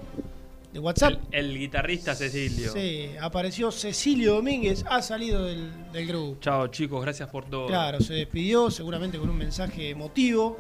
de 0.77 0.81
WhatsApp. 0.81 1.15
El, 1.33 1.51
el 1.51 1.59
guitarrista 1.59 2.15
Cecilio. 2.15 2.71
Sí, 2.73 3.11
apareció 3.21 3.71
Cecilio 3.73 4.35
Domínguez, 4.35 4.85
ha 4.89 5.01
salido 5.03 5.45
del, 5.45 5.71
del 5.93 6.07
grupo. 6.07 6.37
Chao 6.41 6.67
chicos, 6.69 7.03
gracias 7.03 7.29
por 7.31 7.45
todo. 7.47 7.67
Claro, 7.67 8.01
se 8.01 8.15
despidió 8.15 8.71
seguramente 8.71 9.19
con 9.19 9.31
un 9.31 9.39
mensaje 9.39 9.91
emotivo, 9.91 10.59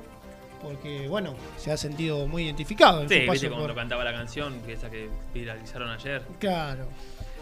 porque 0.62 1.06
bueno, 1.08 1.34
se 1.58 1.70
ha 1.70 1.76
sentido 1.76 2.26
muy 2.26 2.44
identificado 2.44 3.02
en 3.02 3.08
Sí, 3.08 3.14
su 3.14 3.20
viste 3.30 3.46
paso 3.46 3.48
cuando 3.56 3.66
por- 3.68 3.76
cantaba 3.76 4.04
la 4.04 4.12
canción, 4.12 4.60
que 4.64 4.72
esa 4.72 4.90
que 4.90 5.08
viralizaron 5.34 5.90
ayer. 5.90 6.22
Claro, 6.40 6.86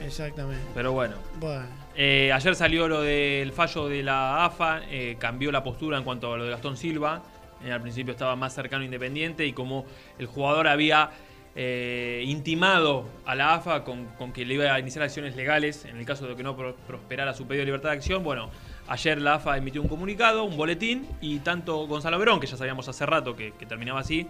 exactamente. 0.05 0.65
Pero 0.75 0.93
bueno. 0.93 1.15
Bueno. 1.39 1.67
Eh, 1.97 2.33
ayer 2.33 2.57
salió 2.57 2.89
lo 2.89 3.03
del 3.03 3.53
fallo 3.53 3.87
de 3.89 4.03
la 4.03 4.45
AFA, 4.45 4.81
eh, 4.91 5.15
cambió 5.19 5.53
la 5.53 5.63
postura 5.63 5.97
en 5.97 6.03
cuanto 6.03 6.33
a 6.33 6.37
lo 6.37 6.45
de 6.45 6.51
Gastón 6.51 6.77
Silva. 6.77 7.23
Eh, 7.65 7.71
al 7.71 7.81
principio 7.81 8.13
estaba 8.13 8.35
más 8.35 8.53
cercano 8.53 8.83
a 8.83 8.85
Independiente 8.85 9.47
y 9.47 9.53
como 9.53 9.87
el 10.19 10.27
jugador 10.27 10.67
había 10.67 11.11
eh, 11.56 12.22
intimado 12.26 13.06
a 13.26 13.35
la 13.35 13.55
AFA 13.55 13.85
con, 13.85 14.09
que 14.32 14.44
le 14.44 14.55
iba 14.55 14.72
a 14.74 14.78
iniciar 14.81 15.05
acciones 15.05 15.36
legales 15.36 15.85
en 15.85 15.97
el 15.97 16.05
caso 16.05 16.26
de 16.26 16.35
que 16.35 16.43
no 16.43 16.56
pro- 16.56 16.74
prosperara 16.86 17.32
su 17.32 17.47
pedido 17.47 17.60
de 17.62 17.66
libertad 17.66 17.90
de 17.90 17.97
acción, 17.97 18.24
bueno, 18.24 18.51
ayer 18.89 19.20
la 19.20 19.35
AFA 19.35 19.56
emitió 19.56 19.81
un 19.81 19.89
comunicado, 19.89 20.44
un 20.44 20.56
boletín 20.56 21.06
y 21.20 21.39
tanto 21.39 21.86
Gonzalo 21.86 22.18
Verón, 22.18 22.40
que 22.40 22.47
ya 22.47 22.56
sabíamos 22.56 22.89
hace 22.89 23.06
rato 23.06 23.36
que, 23.36 23.52
que 23.52 23.66
terminaba 23.66 24.01
así, 24.01 24.26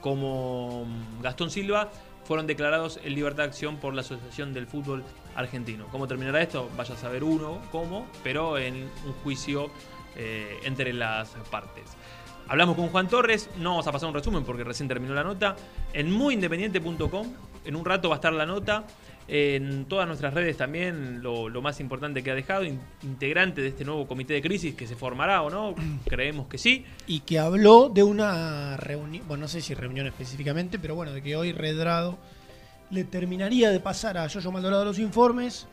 como 0.00 0.84
mm, 0.84 1.22
Gastón 1.22 1.50
Silva 1.50 1.90
fueron 2.24 2.46
declarados 2.46 3.00
en 3.02 3.14
libertad 3.14 3.44
de 3.44 3.48
acción 3.48 3.78
por 3.78 3.94
la 3.94 4.02
Asociación 4.02 4.52
del 4.52 4.66
Fútbol 4.66 5.02
Argentino. 5.34 5.86
¿Cómo 5.90 6.06
terminará 6.06 6.42
esto? 6.42 6.70
Vaya 6.76 6.94
a 6.94 6.96
saber 6.98 7.24
uno 7.24 7.60
cómo, 7.72 8.06
pero 8.22 8.58
en 8.58 8.74
un 9.06 9.12
juicio 9.24 9.70
eh, 10.14 10.58
entre 10.64 10.92
las 10.92 11.30
partes. 11.50 11.84
Hablamos 12.48 12.76
con 12.76 12.88
Juan 12.88 13.08
Torres, 13.08 13.50
no 13.58 13.70
vamos 13.70 13.86
a 13.86 13.92
pasar 13.92 14.08
un 14.08 14.14
resumen 14.14 14.42
porque 14.42 14.64
recién 14.64 14.88
terminó 14.88 15.12
la 15.14 15.22
nota. 15.22 15.54
En 15.92 16.10
muyindependiente.com, 16.10 17.26
en 17.64 17.76
un 17.76 17.84
rato 17.84 18.08
va 18.08 18.14
a 18.14 18.18
estar 18.18 18.32
la 18.32 18.46
nota. 18.46 18.84
En 19.30 19.84
todas 19.84 20.06
nuestras 20.08 20.32
redes 20.32 20.56
también, 20.56 21.22
lo, 21.22 21.50
lo 21.50 21.60
más 21.60 21.78
importante 21.80 22.22
que 22.22 22.30
ha 22.30 22.34
dejado, 22.34 22.64
in- 22.64 22.80
integrante 23.02 23.60
de 23.60 23.68
este 23.68 23.84
nuevo 23.84 24.06
comité 24.08 24.32
de 24.32 24.40
crisis 24.40 24.74
que 24.74 24.86
se 24.86 24.96
formará 24.96 25.42
o 25.42 25.50
no, 25.50 25.74
creemos 26.08 26.46
que 26.46 26.56
sí. 26.56 26.86
Y 27.06 27.20
que 27.20 27.38
habló 27.38 27.90
de 27.90 28.02
una 28.02 28.78
reunión, 28.78 29.28
bueno, 29.28 29.42
no 29.42 29.48
sé 29.48 29.60
si 29.60 29.74
reunión 29.74 30.06
específicamente, 30.06 30.78
pero 30.78 30.94
bueno, 30.94 31.12
de 31.12 31.20
que 31.22 31.36
hoy 31.36 31.52
Redrado 31.52 32.16
le 32.90 33.04
terminaría 33.04 33.68
de 33.70 33.80
pasar 33.80 34.16
a 34.16 34.26
Yoyo 34.26 34.50
Maldonado 34.50 34.86
los 34.86 34.98
informes 34.98 35.66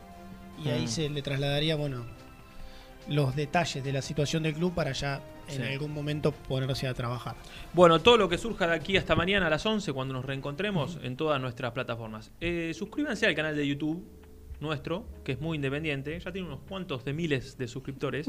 y 0.62 0.68
ahí 0.68 0.84
Mm. 0.84 0.88
se 0.88 1.08
le 1.08 1.22
trasladaría, 1.22 1.76
bueno, 1.76 2.04
los 3.08 3.36
detalles 3.36 3.82
de 3.84 3.92
la 3.92 4.02
situación 4.02 4.42
del 4.42 4.54
club 4.54 4.74
para 4.74 4.92
ya 4.92 5.20
en 5.48 5.56
Sí. 5.56 5.62
algún 5.62 5.92
momento 5.92 6.32
ponerse 6.32 6.88
a 6.88 6.94
trabajar. 6.94 7.36
Bueno, 7.72 8.00
todo 8.00 8.16
lo 8.16 8.28
que 8.28 8.36
surja 8.36 8.66
de 8.66 8.74
aquí 8.74 8.96
hasta 8.96 9.14
mañana 9.14 9.46
a 9.46 9.50
las 9.50 9.64
11 9.64 9.92
cuando 9.92 10.12
nos 10.14 10.24
reencontremos 10.24 10.98
en 11.02 11.16
todas 11.16 11.40
nuestras 11.40 11.70
plataformas. 11.72 12.32
Eh, 12.40 12.72
suscríbanse 12.74 13.26
al 13.26 13.34
canal 13.36 13.54
de 13.56 13.66
YouTube 13.66 14.04
nuestro, 14.58 15.06
que 15.22 15.32
es 15.32 15.40
muy 15.40 15.56
independiente, 15.56 16.18
ya 16.18 16.32
tiene 16.32 16.48
unos 16.48 16.60
cuantos 16.66 17.04
de 17.04 17.12
miles 17.12 17.58
de 17.58 17.68
suscriptores, 17.68 18.26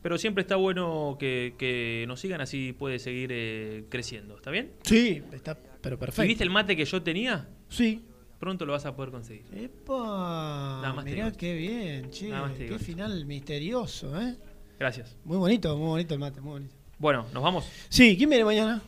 pero 0.00 0.16
siempre 0.16 0.42
está 0.42 0.54
bueno 0.56 1.16
que, 1.18 1.54
que 1.58 2.04
nos 2.06 2.20
sigan 2.20 2.40
así 2.40 2.72
puede 2.72 2.98
seguir 3.00 3.30
eh, 3.32 3.84
creciendo, 3.88 4.36
¿está 4.36 4.50
bien? 4.52 4.72
Sí, 4.82 5.22
está, 5.32 5.58
pero 5.80 5.98
perfecto. 5.98 6.24
¿Y 6.24 6.28
viste 6.28 6.44
el 6.44 6.50
mate 6.50 6.76
que 6.76 6.84
yo 6.84 7.02
tenía? 7.02 7.48
Sí. 7.68 8.04
Pronto 8.38 8.66
lo 8.66 8.72
vas 8.72 8.84
a 8.86 8.94
poder 8.94 9.10
conseguir. 9.10 9.46
Epa, 9.54 10.80
Nada 10.82 10.92
más 10.92 11.04
te 11.04 11.10
mirá 11.12 11.32
qué 11.32 11.54
bien, 11.54 12.10
che, 12.10 12.28
Nada 12.28 12.42
más 12.42 12.52
te 12.52 12.58
qué 12.58 12.64
digo. 12.64 12.78
final 12.78 13.24
misterioso, 13.24 14.20
¿eh? 14.20 14.36
Gracias. 14.78 15.16
Muy 15.24 15.38
bonito, 15.38 15.76
muy 15.76 15.86
bonito 15.88 16.14
el 16.14 16.20
mate, 16.20 16.40
muy 16.40 16.52
bonito. 16.52 16.74
Bueno, 16.98 17.26
¿nos 17.32 17.42
vamos? 17.42 17.66
Sí, 17.88 18.14
¿quién 18.16 18.28
viene 18.28 18.44
mañana? 18.44 18.82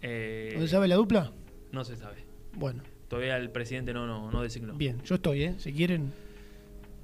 Eh, 0.00 0.54
¿No 0.56 0.62
se 0.62 0.68
sabe 0.68 0.88
la 0.88 0.96
dupla? 0.96 1.30
No 1.70 1.84
se 1.84 1.96
sabe. 1.96 2.24
Bueno, 2.54 2.82
Todavía 3.08 3.36
el 3.36 3.50
presidente 3.50 3.92
no, 3.92 4.06
no, 4.06 4.30
no 4.30 4.42
designó. 4.42 4.72
bien, 4.74 5.00
yo 5.04 5.16
estoy, 5.16 5.42
¿eh? 5.44 5.54
Si 5.58 5.72
quieren, 5.72 6.12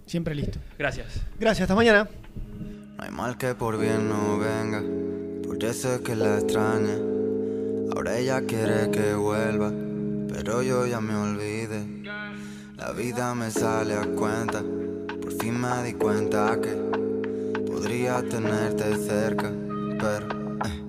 siempre 0.06 0.34
listo. 0.34 0.58
Gracias. 0.78 1.20
Gracias, 1.38 1.62
hasta 1.62 1.74
mañana. 1.74 2.08
No 2.96 3.04
hay 3.04 3.10
mal 3.10 3.36
que 3.38 3.54
por 3.54 3.78
bien 3.78 4.08
no 4.08 4.38
venga, 4.38 4.82
por 5.46 5.62
eso 5.62 5.94
es 5.94 6.00
que 6.00 6.16
la 6.16 6.38
extraña. 6.38 6.96
Ahora 7.94 8.18
ella 8.18 8.40
quiere 8.46 8.90
que 8.90 9.14
vuelva, 9.14 9.70
pero 10.32 10.62
yo 10.62 10.86
ya 10.86 11.00
me 11.00 11.14
olvidé. 11.14 11.57
La 12.78 12.92
vida 12.92 13.34
me 13.34 13.50
sale 13.50 13.94
a 13.94 14.06
cuenta, 14.06 14.62
por 15.20 15.32
fin 15.32 15.60
me 15.60 15.82
di 15.82 15.94
cuenta 15.94 16.56
que 16.60 16.70
podría 17.66 18.22
tenerte 18.22 18.96
cerca, 19.04 19.52
pero 19.98 20.56
eh. 20.64 20.88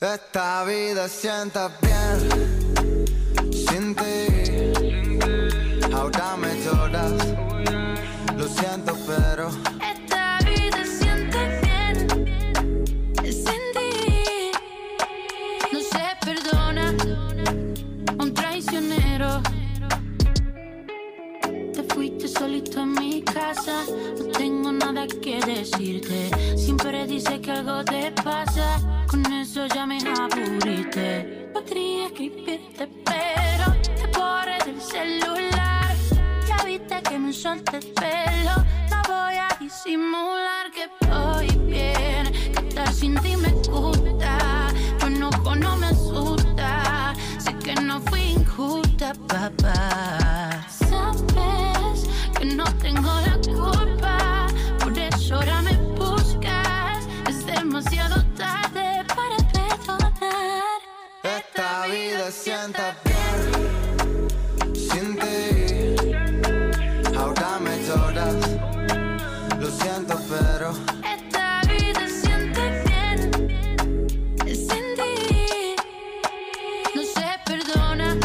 esta 0.00 0.64
vida 0.64 1.08
sienta 1.08 1.68
bien 1.82 3.04
sin 3.52 3.96
ti. 3.96 4.25
Decirte. 25.70 26.56
Siempre 26.56 27.06
dices 27.06 27.40
que 27.40 27.50
algo 27.50 27.84
te 27.84 28.12
pasa. 28.12 28.80
Con 29.08 29.24
eso 29.32 29.66
ya 29.66 29.86
me 29.86 29.98
aburriste. 29.98 31.50
Podría 31.52 32.06
escribirte, 32.06 32.88
pero 33.04 33.66
te 33.82 34.18
borré 34.18 34.58
del 34.64 34.80
celular. 34.80 35.94
Ya 36.46 36.64
viste 36.64 37.02
que 37.02 37.18
me 37.18 37.32
solté 37.32 37.78
el 37.78 37.86
pelo. 37.92 38.54
No 38.90 39.02
voy 39.08 39.36
a 39.36 39.48
disimular 39.60 40.70
que 40.70 40.88
voy 41.06 41.48
bien. 41.66 42.32
Que 42.52 42.68
estar 42.68 42.92
sin 42.92 43.14
ti 43.20 43.36
me 43.36 43.50
gusta. 43.50 44.68
Tu 44.98 45.06
enojo 45.06 45.54
no 45.56 45.76
me 45.76 45.86
asusta. 45.86 47.14
Sé 47.38 47.54
que 47.58 47.74
no 47.74 48.00
fui 48.02 48.32
injusta, 48.32 49.12
papá. 49.28 50.25
Sienta 62.30 62.96
bien 63.04 64.74
sin 64.74 65.16
ti. 65.16 65.94
Ahora 67.16 67.58
me 67.60 67.80
lloras, 67.86 68.34
lo 69.60 69.70
siento, 69.70 70.18
pero 70.28 70.72
Esta 71.04 71.60
vida 71.68 72.08
siente 72.08 72.82
bien 72.84 73.18
sin 74.48 74.94
ti. 74.96 75.76
No 76.96 77.02
se 77.02 77.28
perdona 77.46 78.16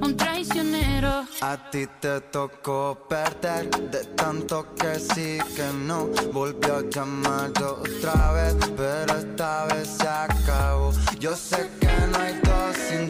un 0.00 0.16
traicionero. 0.16 1.26
a 1.42 1.70
ti 1.70 1.88
te 2.00 2.20
tocó 2.20 3.06
perder 3.08 3.68
de 3.90 4.04
tanto 4.14 4.74
que 4.76 5.00
sí 5.00 5.38
que 5.56 5.72
no. 5.74 6.06
Volvió 6.32 6.76
a 6.76 6.82
llamar 6.82 7.50
otra 7.60 8.32
vez, 8.32 8.54
pero 8.76 9.18
esta 9.18 9.64
vez 9.66 9.88
se 9.88 10.06
acabó. 10.06 10.92
Yo 11.18 11.34
sé 11.34 11.68
que 11.80 11.88
no 12.12 12.18
hay 12.18 12.45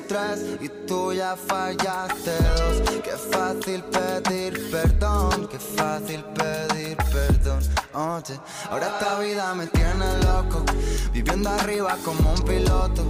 tres 0.08 0.44
y 0.60 0.68
tú 0.86 1.12
ya 1.12 1.36
fallaste 1.36 2.32
dos. 2.56 3.00
Qué 3.02 3.16
fácil 3.30 3.82
pedir 3.84 4.70
perdón, 4.70 5.48
qué 5.48 5.58
fácil 5.58 6.24
pedir 6.24 6.96
perdón. 7.12 7.60
Oye, 7.94 8.38
ahora 8.70 8.88
esta 8.88 9.18
vida 9.18 9.54
me 9.54 9.66
tiene 9.68 10.06
loco, 10.24 10.64
viviendo 11.12 11.50
arriba 11.50 11.96
como 12.04 12.32
un 12.32 12.42
piloto. 12.42 13.04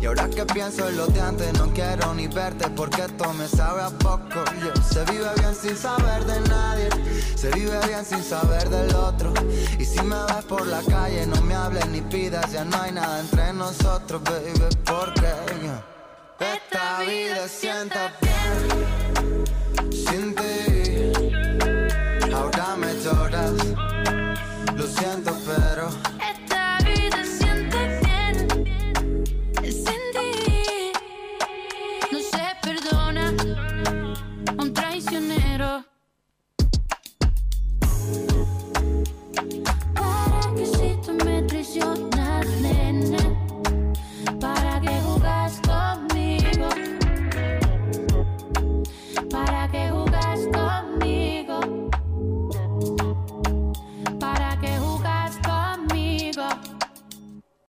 Y 0.00 0.06
ahora 0.06 0.28
que 0.28 0.46
pienso 0.46 0.88
en 0.88 0.96
lo 0.96 1.06
de 1.08 1.20
antes, 1.20 1.52
no 1.58 1.72
quiero 1.72 2.14
ni 2.14 2.26
verte 2.26 2.70
porque 2.70 3.02
esto 3.02 3.32
me 3.34 3.46
sabe 3.46 3.82
a 3.82 3.90
poco. 3.90 4.44
Se 4.88 5.04
vive 5.04 5.28
bien 5.36 5.54
sin 5.54 5.76
saber 5.76 6.24
de 6.24 6.40
nadie, 6.48 6.88
se 7.36 7.50
vive 7.50 7.78
bien 7.86 8.04
sin 8.04 8.22
saber 8.22 8.68
del 8.70 8.94
otro. 8.94 9.32
Y 9.78 9.84
si 9.84 10.00
me 10.02 10.16
ves 10.26 10.44
por 10.48 10.66
la 10.66 10.80
calle, 10.82 11.26
no 11.26 11.40
me 11.42 11.54
hables 11.54 11.86
ni 11.88 12.00
pidas, 12.00 12.50
ya 12.52 12.64
no 12.64 12.80
hay 12.80 12.92
nada 12.92 13.20
entre 13.20 13.52
nosotros, 13.52 14.22
baby, 14.22 14.52
porque 14.84 15.28
yo, 15.62 15.99
esta 16.40 17.00
vida 17.02 17.46
sienta 17.48 18.12
bien 18.20 19.44
sin 19.92 20.34
ti. 20.34 20.69